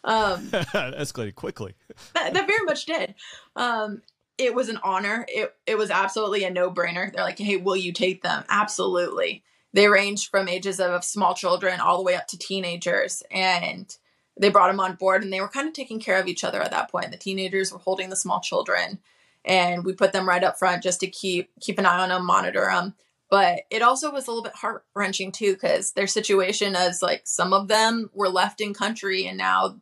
Um, 0.03 0.47
escalated 0.51 1.35
quickly. 1.35 1.75
that, 2.15 2.33
that 2.33 2.47
very 2.47 2.65
much 2.65 2.87
did. 2.87 3.15
Um, 3.55 4.01
it 4.39 4.55
was 4.55 4.71
an 4.71 4.79
honor. 4.83 5.27
It 5.29 5.55
it 5.67 5.77
was 5.77 5.91
absolutely 5.91 6.45
a 6.45 6.51
no 6.51 6.71
brainer. 6.71 7.13
They're 7.13 7.25
like, 7.25 7.39
hey, 7.39 7.57
will 7.57 7.77
you 7.77 7.93
take 7.93 8.23
them? 8.23 8.45
Absolutely. 8.49 9.45
They 9.73 9.89
ranged 9.89 10.31
from 10.31 10.49
ages 10.49 10.81
of 10.81 11.05
small 11.05 11.35
children 11.35 11.81
all 11.81 11.99
the 11.99 12.03
way 12.03 12.17
up 12.17 12.27
to 12.29 12.39
teenagers, 12.39 13.23
and 13.31 13.95
they 14.41 14.49
brought 14.49 14.69
them 14.69 14.81
on 14.81 14.97
board 14.97 15.23
and 15.23 15.33
they 15.33 15.41
were 15.41 15.49
kind 15.49 15.69
of 15.69 15.75
taking 15.75 16.01
care 16.01 16.19
of 16.19 16.27
each 16.27 16.45
other 16.45 16.63
at 16.63 16.71
that 16.71 16.91
point. 16.91 17.11
The 17.11 17.19
teenagers 17.19 17.71
were 17.71 17.79
holding 17.79 18.09
the 18.09 18.17
small 18.17 18.41
children 18.41 18.99
and 19.45 19.85
we 19.85 19.93
put 19.93 20.13
them 20.13 20.29
right 20.29 20.45
up 20.45 20.59
front 20.59 20.83
just 20.83 21.01
to 21.01 21.07
keep 21.07 21.51
keep 21.61 21.79
an 21.79 21.87
eye 21.87 22.03
on 22.03 22.09
them, 22.11 22.27
monitor 22.27 22.69
them. 22.71 22.95
But 23.31 23.61
it 23.71 23.83
also 23.83 24.11
was 24.11 24.27
a 24.27 24.31
little 24.31 24.43
bit 24.43 24.57
heart 24.57 24.85
wrenching 24.95 25.31
too 25.33 25.53
because 25.53 25.93
their 25.93 26.09
situation 26.09 26.75
is 26.75 27.01
like 27.01 27.23
some 27.25 27.53
of 27.53 27.69
them 27.69 28.11
were 28.13 28.29
left 28.29 28.61
in 28.61 28.75
country 28.75 29.27
and 29.27 29.39
now 29.39 29.81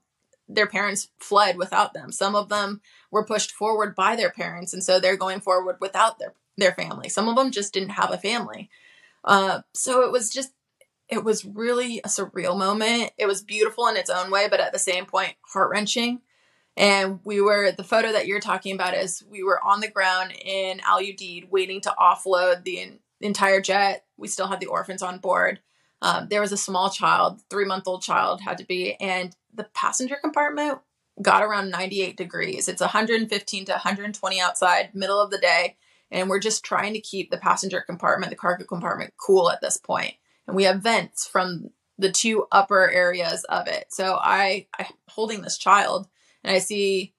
their 0.49 0.67
parents 0.67 1.09
fled 1.19 1.57
without 1.57 1.95
them. 1.95 2.13
Some 2.13 2.35
of 2.35 2.51
them 2.51 2.81
were 3.11 3.25
pushed 3.25 3.53
forward 3.53 3.95
by 3.95 4.17
their 4.17 4.31
parents 4.31 4.75
and 4.75 4.85
so 4.85 5.01
they're 5.01 5.17
going 5.17 5.41
forward 5.41 5.77
without 5.81 6.19
their 6.19 6.35
their 6.59 6.73
family. 6.73 7.09
Some 7.09 7.29
of 7.29 7.37
them 7.37 7.51
just 7.51 7.73
didn't 7.73 7.91
have 7.91 8.13
a 8.13 8.19
family. 8.19 8.69
Uh, 9.25 9.61
so 9.73 10.03
it 10.03 10.13
was 10.13 10.31
just 10.31 10.53
it 11.09 11.25
was 11.25 11.45
really 11.45 12.01
a 12.01 12.09
surreal 12.09 12.59
moment. 12.59 13.13
It 13.17 13.27
was 13.27 13.43
beautiful 13.43 13.87
in 13.89 13.97
its 13.97 14.11
own 14.11 14.31
way, 14.31 14.47
but 14.49 14.61
at 14.61 14.73
the 14.73 14.79
same 14.79 15.07
point, 15.07 15.37
heart 15.43 15.71
wrenching. 15.71 16.21
And 16.79 17.19
we 17.25 17.41
were, 17.41 17.73
the 17.73 17.83
photo 17.83 18.13
that 18.13 18.29
you're 18.29 18.39
talking 18.39 18.73
about 18.73 18.95
is 18.95 19.25
we 19.29 19.43
were 19.43 19.61
on 19.65 19.81
the 19.81 19.91
ground 19.91 20.33
in 20.33 20.81
Al 20.87 21.01
Udeid 21.01 21.51
waiting 21.51 21.81
to 21.83 21.95
offload 21.99 22.63
the 22.63 23.01
entire 23.21 23.61
jet. 23.61 24.05
We 24.17 24.29
still 24.29 24.47
had 24.47 24.61
the 24.61 24.67
orphans 24.67 25.03
on 25.03 25.19
board. 25.19 25.59
Um, 26.01 26.29
there 26.31 26.41
was 26.41 26.53
a 26.53 26.57
small 26.57 26.89
child, 26.89 27.41
three 27.51 27.65
month 27.65 27.89
old 27.89 28.03
child 28.03 28.41
had 28.41 28.59
to 28.59 28.65
be, 28.65 28.95
and 29.01 29.35
the 29.53 29.65
passenger 29.75 30.17
compartment 30.23 30.79
got 31.21 31.43
around 31.43 31.71
98 31.71 32.17
degrees. 32.17 32.69
It's 32.69 32.81
115 32.81 33.65
to 33.65 33.73
120 33.73 34.41
outside, 34.41 34.95
middle 34.95 35.21
of 35.21 35.33
the 35.33 35.39
day. 35.39 35.77
And 36.13 36.31
we're 36.31 36.39
just 36.39 36.65
trying 36.65 36.95
to 36.95 37.01
keep 37.01 37.33
the 37.33 37.39
passenger 37.39 37.81
compartment, 37.81 38.31
the 38.31 38.37
cargo 38.37 38.65
compartment 38.65 39.15
cool 39.17 39.51
at 39.51 39.61
this 39.61 39.77
point. 39.77 40.15
and 40.47 40.55
we 40.55 40.63
have 40.63 40.81
vents 40.81 41.27
from 41.27 41.71
the 41.99 42.13
two 42.13 42.47
upper 42.53 42.89
areas 42.89 43.43
of 43.45 43.67
it. 43.67 43.87
So 43.91 44.17
I 44.23 44.69
I'm 44.79 44.87
holding 45.09 45.43
this 45.43 45.59
child 45.59 46.07
and 46.45 46.55
I 46.55 46.59
see 46.59 47.15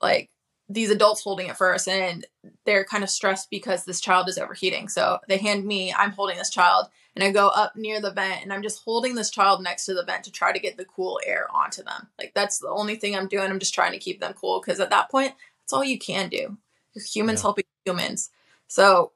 like 0.00 0.30
these 0.68 0.90
adults 0.90 1.22
holding 1.22 1.48
it 1.48 1.56
first 1.56 1.86
and 1.86 2.26
they're 2.64 2.84
kind 2.84 3.04
of 3.04 3.10
stressed 3.10 3.50
because 3.50 3.84
this 3.84 4.00
child 4.00 4.28
is 4.28 4.38
overheating. 4.38 4.88
So 4.88 5.18
they 5.28 5.38
hand 5.38 5.64
me, 5.64 5.92
I'm 5.92 6.12
holding 6.12 6.38
this 6.38 6.50
child 6.50 6.86
and 7.14 7.22
I 7.22 7.30
go 7.30 7.48
up 7.48 7.76
near 7.76 8.00
the 8.00 8.10
vent 8.10 8.42
and 8.42 8.52
I'm 8.52 8.62
just 8.62 8.82
holding 8.84 9.14
this 9.14 9.30
child 9.30 9.62
next 9.62 9.84
to 9.86 9.94
the 9.94 10.04
vent 10.04 10.24
to 10.24 10.32
try 10.32 10.52
to 10.52 10.58
get 10.58 10.76
the 10.76 10.84
cool 10.84 11.20
air 11.26 11.46
onto 11.52 11.82
them. 11.82 12.08
Like 12.18 12.32
that's 12.34 12.58
the 12.58 12.70
only 12.70 12.96
thing 12.96 13.14
I'm 13.14 13.28
doing. 13.28 13.50
I'm 13.50 13.58
just 13.58 13.74
trying 13.74 13.92
to 13.92 13.98
keep 13.98 14.20
them 14.20 14.34
cool 14.34 14.60
because 14.60 14.80
at 14.80 14.90
that 14.90 15.10
point, 15.10 15.34
that's 15.60 15.72
all 15.72 15.84
you 15.84 15.98
can 15.98 16.28
do. 16.28 16.56
Humans 16.94 17.40
yeah. 17.40 17.42
helping 17.42 17.64
humans. 17.84 18.30
So 18.68 19.12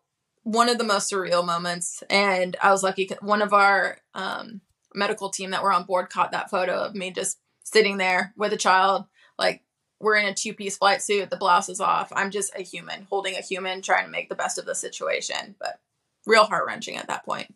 one 0.47 0.69
of 0.69 0.79
the 0.79 0.85
most 0.85 1.11
surreal 1.11 1.45
moments. 1.45 2.05
And 2.09 2.57
I 2.63 2.71
was 2.71 2.85
lucky. 2.85 3.11
One 3.21 3.43
of 3.43 3.53
our 3.53 3.99
um, 4.15 4.61
medical 4.95 5.29
team 5.29 5.51
that 5.51 5.63
were 5.63 5.73
on 5.73 5.83
board 5.83 6.09
caught 6.09 6.31
that 6.31 6.51
photo 6.51 6.85
of 6.85 6.95
me 6.95 7.11
just 7.11 7.39
sitting 7.65 7.97
there 7.97 8.33
with 8.37 8.53
a 8.53 8.57
child. 8.57 9.07
Like 9.39 9.63
we're 10.01 10.17
in 10.17 10.27
a 10.27 10.35
two 10.35 10.55
piece 10.55 10.77
flight 10.77 11.03
suit. 11.03 11.31
The 11.31 11.37
blouse 11.37 11.69
is 11.69 11.81
off. 11.81 12.13
I'm 12.15 12.31
just 12.31 12.55
a 12.55 12.63
human 12.63 13.07
holding 13.09 13.35
a 13.35 13.41
human, 13.43 13.83
trying 13.83 14.05
to 14.05 14.11
make 14.11 14.29
the 14.29 14.35
best 14.35 14.59
of 14.59 14.67
the 14.67 14.75
situation. 14.75 15.55
But 15.59 15.81
real 16.27 16.45
heart 16.45 16.67
wrenching 16.67 16.97
at 16.97 17.09
that 17.09 17.25
point. 17.25 17.55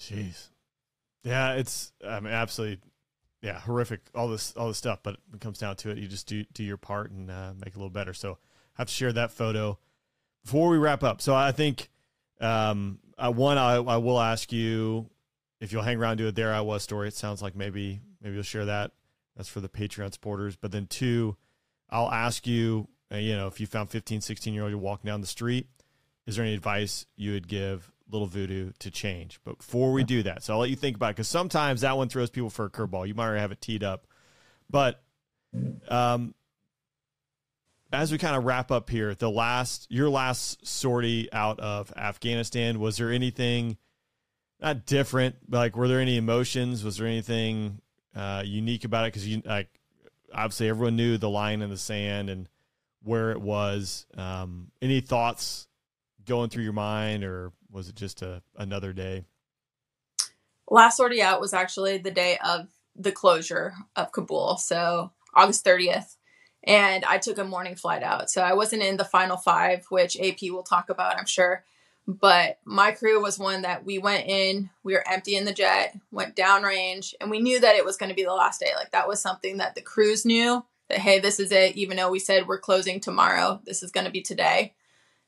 Jeez. 0.00 0.48
Yeah, 1.22 1.54
it's 1.54 1.92
I 2.06 2.20
mean 2.20 2.32
absolutely 2.32 2.80
yeah, 3.42 3.60
horrific 3.60 4.00
all 4.14 4.28
this 4.28 4.52
all 4.56 4.68
this 4.68 4.78
stuff, 4.78 5.00
but 5.02 5.18
it 5.32 5.40
comes 5.40 5.58
down 5.58 5.76
to 5.76 5.90
it, 5.90 5.98
you 5.98 6.08
just 6.08 6.26
do 6.26 6.44
do 6.52 6.64
your 6.64 6.76
part 6.76 7.10
and 7.10 7.30
uh, 7.30 7.52
make 7.56 7.68
it 7.68 7.76
a 7.76 7.78
little 7.78 7.90
better. 7.90 8.12
So 8.12 8.32
I 8.32 8.82
have 8.82 8.88
to 8.88 8.92
share 8.92 9.12
that 9.12 9.30
photo 9.30 9.78
before 10.44 10.68
we 10.68 10.78
wrap 10.78 11.04
up, 11.04 11.20
so 11.20 11.34
I 11.34 11.52
think 11.52 11.88
um, 12.40 12.98
uh, 13.18 13.30
one 13.30 13.58
I, 13.58 13.76
I 13.76 13.96
will 13.98 14.20
ask 14.20 14.52
you 14.52 15.10
if 15.60 15.72
you'll 15.72 15.82
hang 15.82 15.98
around 15.98 16.16
do 16.16 16.28
a 16.28 16.32
there 16.32 16.52
I 16.52 16.60
was 16.60 16.82
story. 16.82 17.08
It 17.08 17.14
sounds 17.14 17.40
like 17.40 17.54
maybe 17.54 18.00
maybe 18.20 18.34
you'll 18.34 18.42
share 18.42 18.64
that 18.64 18.92
That's 19.36 19.48
for 19.48 19.60
the 19.60 19.68
Patreon 19.68 20.12
supporters. 20.12 20.56
But 20.56 20.72
then 20.72 20.86
two, 20.86 21.36
I'll 21.90 22.10
ask 22.10 22.46
you, 22.46 22.88
uh, 23.12 23.16
you 23.16 23.36
know, 23.36 23.46
if 23.46 23.60
you 23.60 23.66
found 23.66 23.90
15, 23.90 24.20
16 24.20 24.54
year 24.54 24.62
old 24.62 24.70
you're 24.70 24.78
walking 24.78 25.08
down 25.08 25.20
the 25.20 25.26
street, 25.26 25.68
is 26.26 26.36
there 26.36 26.44
any 26.44 26.54
advice 26.54 27.06
you 27.16 27.32
would 27.32 27.46
give 27.46 27.92
little 28.10 28.26
voodoo 28.26 28.72
to 28.78 28.90
change? 28.90 29.40
But 29.44 29.58
before 29.58 29.92
we 29.92 30.04
do 30.04 30.22
that, 30.24 30.42
so 30.42 30.54
I'll 30.54 30.60
let 30.60 30.70
you 30.70 30.76
think 30.76 30.96
about 30.96 31.10
it 31.10 31.16
because 31.16 31.28
sometimes 31.28 31.82
that 31.82 31.96
one 31.96 32.08
throws 32.08 32.30
people 32.30 32.50
for 32.50 32.64
a 32.64 32.70
curveball. 32.70 33.06
You 33.06 33.14
might 33.14 33.26
already 33.26 33.40
have 33.40 33.52
it 33.52 33.60
teed 33.60 33.84
up. 33.84 34.06
But 34.68 35.02
um, 35.88 36.34
as 37.92 38.10
we 38.10 38.18
kind 38.18 38.36
of 38.36 38.44
wrap 38.44 38.72
up 38.72 38.90
here, 38.90 39.14
the 39.14 39.30
last 39.30 39.86
your 39.90 40.08
last 40.08 40.66
sortie 40.66 41.32
out 41.32 41.60
of 41.60 41.92
Afghanistan, 41.96 42.80
was 42.80 42.96
there 42.96 43.12
anything 43.12 43.76
not 44.60 44.86
different, 44.86 45.36
but 45.48 45.58
like 45.58 45.76
were 45.76 45.88
there 45.88 46.00
any 46.00 46.16
emotions? 46.16 46.82
Was 46.82 46.96
there 46.96 47.06
anything 47.06 47.80
uh, 48.16 48.42
unique 48.44 48.84
about 48.84 49.04
it? 49.04 49.12
Because 49.12 49.28
you 49.28 49.42
like 49.44 49.68
obviously 50.32 50.68
everyone 50.68 50.96
knew 50.96 51.18
the 51.18 51.30
line 51.30 51.62
in 51.62 51.70
the 51.70 51.76
sand 51.76 52.30
and 52.30 52.48
where 53.02 53.30
it 53.30 53.40
was. 53.40 54.06
Um, 54.16 54.72
any 54.82 55.00
thoughts 55.00 55.68
going 56.24 56.50
through 56.50 56.64
your 56.64 56.72
mind, 56.72 57.24
or 57.24 57.52
was 57.70 57.88
it 57.88 57.94
just 57.94 58.22
a 58.22 58.42
another 58.56 58.92
day? 58.92 59.24
Last 60.68 60.96
sortie 60.96 61.22
out 61.22 61.40
was 61.40 61.54
actually 61.54 61.98
the 61.98 62.10
day 62.10 62.38
of 62.44 62.66
the 62.96 63.12
closure 63.12 63.74
of 63.94 64.10
Kabul, 64.10 64.56
so 64.56 65.12
August 65.34 65.64
30th. 65.64 66.16
And 66.64 67.04
I 67.04 67.18
took 67.18 67.38
a 67.38 67.44
morning 67.44 67.76
flight 67.76 68.02
out. 68.02 68.28
So 68.30 68.42
I 68.42 68.54
wasn't 68.54 68.82
in 68.82 68.96
the 68.96 69.04
final 69.04 69.36
five, 69.36 69.86
which 69.90 70.18
AP 70.18 70.42
will 70.50 70.64
talk 70.64 70.90
about, 70.90 71.16
I'm 71.16 71.26
sure. 71.26 71.64
But 72.08 72.58
my 72.64 72.92
crew 72.92 73.20
was 73.20 73.38
one 73.38 73.62
that 73.62 73.84
we 73.84 73.98
went 73.98 74.28
in, 74.28 74.70
we 74.84 74.92
were 74.92 75.08
empty 75.08 75.34
in 75.34 75.44
the 75.44 75.52
jet, 75.52 75.98
went 76.12 76.36
downrange, 76.36 77.14
and 77.20 77.30
we 77.30 77.40
knew 77.40 77.58
that 77.58 77.74
it 77.74 77.84
was 77.84 77.96
going 77.96 78.10
to 78.10 78.14
be 78.14 78.22
the 78.22 78.32
last 78.32 78.60
day. 78.60 78.70
Like 78.76 78.92
that 78.92 79.08
was 79.08 79.20
something 79.20 79.56
that 79.56 79.74
the 79.74 79.80
crews 79.80 80.24
knew 80.24 80.64
that, 80.88 80.98
hey, 80.98 81.18
this 81.18 81.40
is 81.40 81.50
it. 81.50 81.76
Even 81.76 81.96
though 81.96 82.10
we 82.10 82.20
said 82.20 82.46
we're 82.46 82.60
closing 82.60 83.00
tomorrow, 83.00 83.60
this 83.64 83.82
is 83.82 83.90
going 83.90 84.06
to 84.06 84.12
be 84.12 84.22
today. 84.22 84.74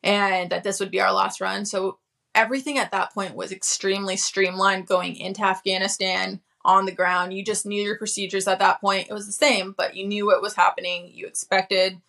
And 0.05 0.51
that 0.51 0.63
this 0.63 0.79
would 0.79 0.93
be 0.93 1.01
our 1.01 1.13
last 1.13 1.41
run. 1.41 1.65
So 1.65 1.99
everything 2.33 2.79
at 2.79 2.93
that 2.93 3.13
point 3.13 3.35
was 3.35 3.51
extremely 3.51 4.17
streamlined 4.17 4.87
going 4.87 5.17
into 5.17 5.45
Afghanistan 5.45 6.41
on 6.65 6.87
the 6.87 6.93
ground. 6.93 7.35
You 7.35 7.45
just 7.45 7.67
knew 7.67 7.83
your 7.83 7.99
procedures 7.99 8.47
at 8.47 8.61
that 8.61 8.81
point. 8.81 9.09
It 9.11 9.15
was 9.15 9.27
the 9.27 9.33
same, 9.33 9.75
but 9.77 9.97
you 9.97 10.07
knew 10.07 10.27
what 10.27 10.43
was 10.43 10.55
happening. 10.55 11.11
You 11.13 11.27
expected 11.27 12.01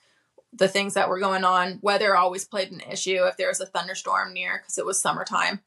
the 0.53 0.67
things 0.67 0.95
that 0.95 1.09
were 1.09 1.19
going 1.19 1.43
on. 1.43 1.79
Weather 1.81 2.15
always 2.15 2.45
played 2.45 2.71
an 2.71 2.81
issue 2.81 3.23
if 3.25 3.37
there 3.37 3.47
was 3.47 3.59
a 3.59 3.65
thunderstorm 3.65 4.33
near 4.33 4.57
because 4.57 4.77
it 4.77 4.85
was 4.85 5.01
summertime. 5.01 5.61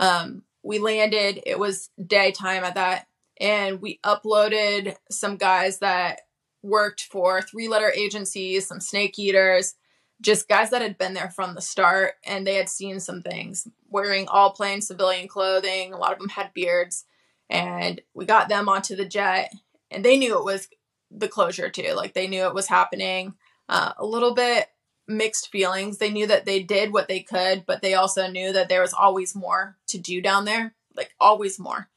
Um, 0.00 0.42
we 0.62 0.78
landed, 0.78 1.42
it 1.44 1.58
was 1.58 1.90
daytime 2.04 2.64
at 2.64 2.74
that, 2.76 3.06
and 3.40 3.80
we 3.80 3.98
uploaded 4.04 4.96
some 5.10 5.36
guys 5.36 5.78
that 5.78 6.22
worked 6.62 7.02
for 7.02 7.42
three 7.42 7.68
letter 7.68 7.92
agencies, 7.94 8.68
some 8.68 8.80
snake 8.80 9.18
eaters, 9.18 9.74
just 10.20 10.48
guys 10.48 10.70
that 10.70 10.82
had 10.82 10.96
been 10.96 11.14
there 11.14 11.30
from 11.30 11.54
the 11.54 11.60
start 11.60 12.14
and 12.24 12.46
they 12.46 12.54
had 12.54 12.68
seen 12.68 13.00
some 13.00 13.20
things 13.20 13.66
wearing 13.88 14.28
all 14.28 14.52
plain 14.52 14.80
civilian 14.80 15.26
clothing. 15.26 15.92
A 15.92 15.98
lot 15.98 16.12
of 16.12 16.20
them 16.20 16.28
had 16.28 16.54
beards 16.54 17.04
and 17.50 18.00
we 18.14 18.24
got 18.24 18.48
them 18.48 18.68
onto 18.68 18.94
the 18.94 19.04
jet 19.04 19.52
and 19.90 20.04
they 20.04 20.16
knew 20.16 20.38
it 20.38 20.44
was 20.44 20.68
the 21.10 21.28
closure 21.28 21.68
too 21.68 21.92
like 21.94 22.14
they 22.14 22.26
knew 22.26 22.44
it 22.46 22.54
was 22.54 22.66
happening 22.68 23.34
uh, 23.68 23.92
a 23.98 24.04
little 24.04 24.34
bit 24.34 24.68
mixed 25.08 25.50
feelings. 25.50 25.98
They 25.98 26.10
knew 26.10 26.26
that 26.26 26.44
they 26.44 26.62
did 26.62 26.92
what 26.92 27.08
they 27.08 27.20
could 27.20 27.64
but 27.66 27.82
they 27.82 27.94
also 27.94 28.28
knew 28.28 28.52
that 28.52 28.68
there 28.68 28.82
was 28.82 28.94
always 28.94 29.34
more 29.34 29.76
to 29.88 29.98
do 29.98 30.20
down 30.20 30.44
there 30.44 30.74
like 30.96 31.14
always 31.20 31.58
more. 31.58 31.88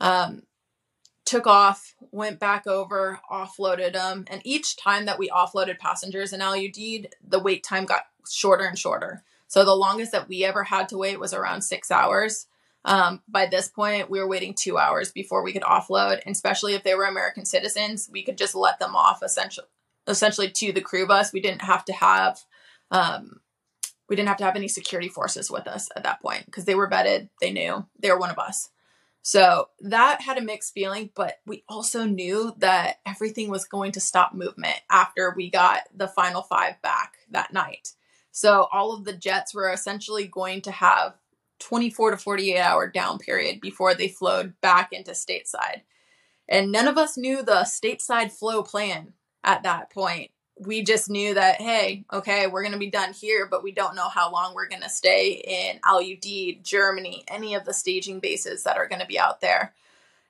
Um, 0.00 0.42
took 1.24 1.46
off 1.46 1.94
went 2.10 2.40
back 2.40 2.66
over 2.66 3.20
offloaded 3.30 3.92
them 3.92 4.24
and 4.28 4.42
each 4.44 4.76
time 4.76 5.06
that 5.06 5.18
we 5.18 5.28
offloaded 5.30 5.78
passengers 5.78 6.32
in 6.32 6.42
Al-Udeid 6.42 7.06
the 7.26 7.38
wait 7.38 7.62
time 7.62 7.86
got 7.86 8.06
shorter 8.28 8.64
and 8.64 8.78
shorter. 8.78 9.22
So 9.48 9.64
the 9.64 9.74
longest 9.74 10.12
that 10.12 10.28
we 10.28 10.44
ever 10.44 10.64
had 10.64 10.88
to 10.88 10.98
wait 10.98 11.20
was 11.20 11.34
around 11.34 11.62
six 11.62 11.90
hours. 11.90 12.46
Um, 12.84 13.22
by 13.28 13.46
this 13.46 13.68
point, 13.68 14.10
we 14.10 14.18
were 14.18 14.26
waiting 14.26 14.54
two 14.54 14.78
hours 14.78 15.12
before 15.12 15.42
we 15.42 15.52
could 15.52 15.62
offload, 15.62 16.20
and 16.24 16.34
especially 16.34 16.74
if 16.74 16.82
they 16.82 16.94
were 16.94 17.04
American 17.04 17.44
citizens, 17.44 18.08
we 18.10 18.22
could 18.22 18.38
just 18.38 18.54
let 18.54 18.78
them 18.78 18.96
off 18.96 19.22
essentially, 19.22 19.66
essentially 20.06 20.50
to 20.50 20.72
the 20.72 20.80
crew 20.80 21.06
bus. 21.06 21.32
We 21.32 21.40
didn't 21.40 21.62
have 21.62 21.84
to 21.86 21.92
have, 21.92 22.40
um, 22.90 23.40
we 24.08 24.16
didn't 24.16 24.28
have 24.28 24.38
to 24.38 24.44
have 24.44 24.56
any 24.56 24.68
security 24.68 25.08
forces 25.08 25.50
with 25.50 25.66
us 25.66 25.88
at 25.96 26.04
that 26.04 26.20
point 26.20 26.46
because 26.46 26.64
they 26.64 26.74
were 26.74 26.90
vetted. 26.90 27.28
They 27.40 27.52
knew 27.52 27.86
they 27.98 28.10
were 28.10 28.18
one 28.18 28.30
of 28.30 28.38
us. 28.38 28.70
So 29.22 29.68
that 29.80 30.20
had 30.20 30.36
a 30.36 30.42
mixed 30.42 30.74
feeling, 30.74 31.10
but 31.14 31.38
we 31.46 31.62
also 31.68 32.04
knew 32.04 32.54
that 32.58 32.98
everything 33.06 33.50
was 33.50 33.64
going 33.64 33.92
to 33.92 34.00
stop 34.00 34.34
movement 34.34 34.80
after 34.90 35.32
we 35.36 35.48
got 35.48 35.82
the 35.94 36.08
final 36.08 36.42
five 36.42 36.82
back 36.82 37.14
that 37.30 37.52
night. 37.52 37.92
So 38.32 38.66
all 38.72 38.92
of 38.92 39.04
the 39.04 39.12
jets 39.12 39.54
were 39.54 39.70
essentially 39.70 40.26
going 40.26 40.62
to 40.62 40.72
have 40.72 41.14
24 41.60 42.12
to 42.12 42.16
48 42.16 42.58
hour 42.58 42.88
down 42.88 43.18
period 43.18 43.60
before 43.60 43.94
they 43.94 44.08
flowed 44.08 44.60
back 44.60 44.92
into 44.92 45.12
stateside. 45.12 45.82
And 46.48 46.72
none 46.72 46.88
of 46.88 46.98
us 46.98 47.16
knew 47.16 47.42
the 47.42 47.62
stateside 47.62 48.32
flow 48.32 48.64
plan 48.64 49.12
at 49.44 49.62
that 49.64 49.90
point. 49.90 50.30
We 50.58 50.82
just 50.82 51.10
knew 51.10 51.34
that, 51.34 51.60
hey, 51.60 52.04
okay, 52.12 52.46
we're 52.46 52.62
going 52.62 52.74
to 52.74 52.78
be 52.78 52.90
done 52.90 53.12
here, 53.12 53.46
but 53.50 53.62
we 53.64 53.72
don't 53.72 53.96
know 53.96 54.08
how 54.08 54.30
long 54.30 54.54
we're 54.54 54.68
going 54.68 54.82
to 54.82 54.88
stay 54.88 55.32
in 55.32 55.80
Al-Udeid, 55.84 56.62
Germany, 56.62 57.24
any 57.26 57.54
of 57.54 57.64
the 57.64 57.74
staging 57.74 58.20
bases 58.20 58.62
that 58.64 58.76
are 58.76 58.86
going 58.86 59.00
to 59.00 59.06
be 59.06 59.18
out 59.18 59.40
there. 59.40 59.72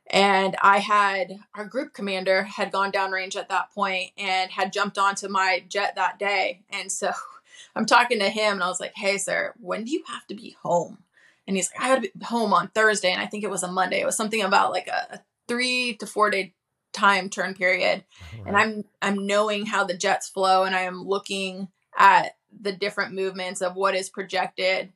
And 0.06 0.56
I 0.62 0.78
had 0.78 1.40
our 1.54 1.64
group 1.64 1.92
commander 1.92 2.44
had 2.44 2.72
gone 2.72 2.92
downrange 2.92 3.36
at 3.36 3.48
that 3.48 3.72
point 3.72 4.12
and 4.16 4.50
had 4.50 4.72
jumped 4.72 4.98
onto 4.98 5.28
my 5.28 5.64
jet 5.68 5.96
that 5.96 6.18
day. 6.18 6.62
And 6.70 6.90
so 6.90 7.10
I'm 7.76 7.86
talking 7.86 8.20
to 8.20 8.30
him 8.30 8.54
and 8.54 8.62
I 8.62 8.68
was 8.68 8.80
like, 8.80 8.92
hey, 8.94 9.18
sir, 9.18 9.54
when 9.60 9.84
do 9.84 9.92
you 9.92 10.04
have 10.06 10.26
to 10.28 10.34
be 10.34 10.56
home? 10.62 10.98
and 11.46 11.56
he's 11.56 11.70
like, 11.72 11.84
I 11.84 11.88
gotta 11.88 12.00
be 12.02 12.24
home 12.24 12.52
on 12.52 12.68
Thursday, 12.68 13.12
and 13.12 13.20
I 13.20 13.26
think 13.26 13.44
it 13.44 13.50
was 13.50 13.62
a 13.62 13.70
Monday. 13.70 14.00
It 14.00 14.06
was 14.06 14.16
something 14.16 14.42
about 14.42 14.72
like 14.72 14.88
a 14.88 15.20
three 15.48 15.96
to 15.96 16.06
four 16.06 16.30
day 16.30 16.54
time 16.92 17.28
turn 17.28 17.54
period, 17.54 18.04
oh, 18.04 18.38
right. 18.38 18.46
and 18.46 18.56
I'm 18.56 18.84
I'm 19.00 19.26
knowing 19.26 19.66
how 19.66 19.84
the 19.84 19.96
jets 19.96 20.28
flow, 20.28 20.64
and 20.64 20.74
I 20.74 20.82
am 20.82 21.06
looking 21.06 21.68
at 21.96 22.36
the 22.60 22.72
different 22.72 23.14
movements 23.14 23.60
of 23.60 23.76
what 23.76 23.94
is 23.94 24.10
projected. 24.10 24.92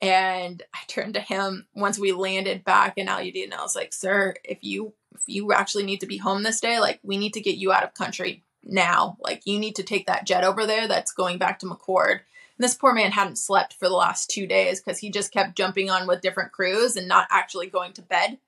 And 0.00 0.62
I 0.72 0.78
turned 0.86 1.14
to 1.14 1.20
him 1.20 1.66
once 1.74 1.98
we 1.98 2.12
landed 2.12 2.62
back 2.62 2.94
in 2.96 3.08
Al 3.08 3.18
and 3.18 3.54
I 3.54 3.62
was 3.62 3.74
like, 3.74 3.92
"Sir, 3.92 4.34
if 4.44 4.58
you 4.62 4.94
if 5.14 5.22
you 5.26 5.52
actually 5.52 5.84
need 5.84 6.00
to 6.00 6.06
be 6.06 6.18
home 6.18 6.42
this 6.42 6.60
day, 6.60 6.78
like 6.78 7.00
we 7.02 7.16
need 7.16 7.34
to 7.34 7.40
get 7.40 7.56
you 7.56 7.72
out 7.72 7.82
of 7.82 7.94
country 7.94 8.44
now. 8.62 9.16
Like 9.20 9.42
you 9.44 9.58
need 9.58 9.76
to 9.76 9.82
take 9.82 10.06
that 10.06 10.24
jet 10.24 10.44
over 10.44 10.66
there 10.66 10.86
that's 10.86 11.12
going 11.12 11.38
back 11.38 11.58
to 11.60 11.66
McChord 11.66 12.20
this 12.58 12.74
poor 12.74 12.92
man 12.92 13.12
hadn't 13.12 13.38
slept 13.38 13.74
for 13.74 13.88
the 13.88 13.94
last 13.94 14.28
two 14.28 14.46
days 14.46 14.80
because 14.80 14.98
he 14.98 15.10
just 15.10 15.32
kept 15.32 15.56
jumping 15.56 15.90
on 15.90 16.06
with 16.06 16.20
different 16.20 16.52
crews 16.52 16.96
and 16.96 17.08
not 17.08 17.28
actually 17.30 17.68
going 17.68 17.92
to 17.92 18.02
bed 18.02 18.38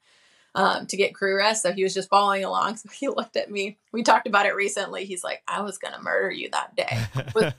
um, 0.55 0.87
to 0.87 0.97
get 0.97 1.15
crew 1.15 1.37
rest. 1.37 1.63
So 1.63 1.73
he 1.73 1.83
was 1.83 1.95
just 1.95 2.09
following 2.09 2.45
along. 2.45 2.77
So 2.81 2.89
he 2.89 3.09
looked 3.09 3.37
at 3.37 3.51
me. 3.51 3.79
We 3.93 4.03
talked 4.03 4.27
about 4.27 4.47
it 4.47 4.55
recently. 4.55 5.05
He's 5.05 5.25
like, 5.25 5.43
I 5.47 5.61
was 5.63 5.79
going 5.79 5.95
to 5.95 6.03
murder 6.03 6.31
you 6.31 6.49
that 6.51 6.75
day. 6.77 6.99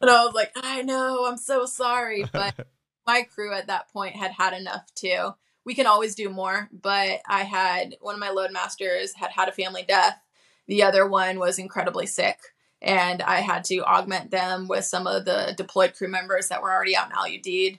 and 0.00 0.10
I 0.10 0.24
was 0.24 0.34
like, 0.34 0.52
I 0.56 0.82
know, 0.82 1.26
I'm 1.26 1.36
so 1.36 1.66
sorry. 1.66 2.24
But 2.32 2.54
my 3.06 3.22
crew 3.22 3.52
at 3.52 3.66
that 3.66 3.92
point 3.92 4.16
had 4.16 4.32
had 4.32 4.54
enough 4.54 4.86
too. 4.94 5.34
We 5.64 5.74
can 5.74 5.86
always 5.86 6.14
do 6.14 6.28
more, 6.28 6.68
but 6.72 7.20
I 7.26 7.42
had 7.42 7.96
one 8.00 8.14
of 8.14 8.20
my 8.20 8.30
load 8.30 8.52
masters 8.52 9.14
had 9.14 9.30
had 9.30 9.48
a 9.48 9.52
family 9.52 9.84
death. 9.86 10.18
The 10.66 10.82
other 10.82 11.06
one 11.06 11.38
was 11.38 11.58
incredibly 11.58 12.06
sick 12.06 12.38
and 12.84 13.22
I 13.22 13.40
had 13.40 13.64
to 13.64 13.82
augment 13.82 14.30
them 14.30 14.68
with 14.68 14.84
some 14.84 15.06
of 15.06 15.24
the 15.24 15.54
deployed 15.56 15.94
crew 15.94 16.08
members 16.08 16.48
that 16.48 16.62
were 16.62 16.72
already 16.72 16.96
out 16.96 17.06
in 17.06 17.12
Al 17.12 17.24
Udeid. 17.24 17.78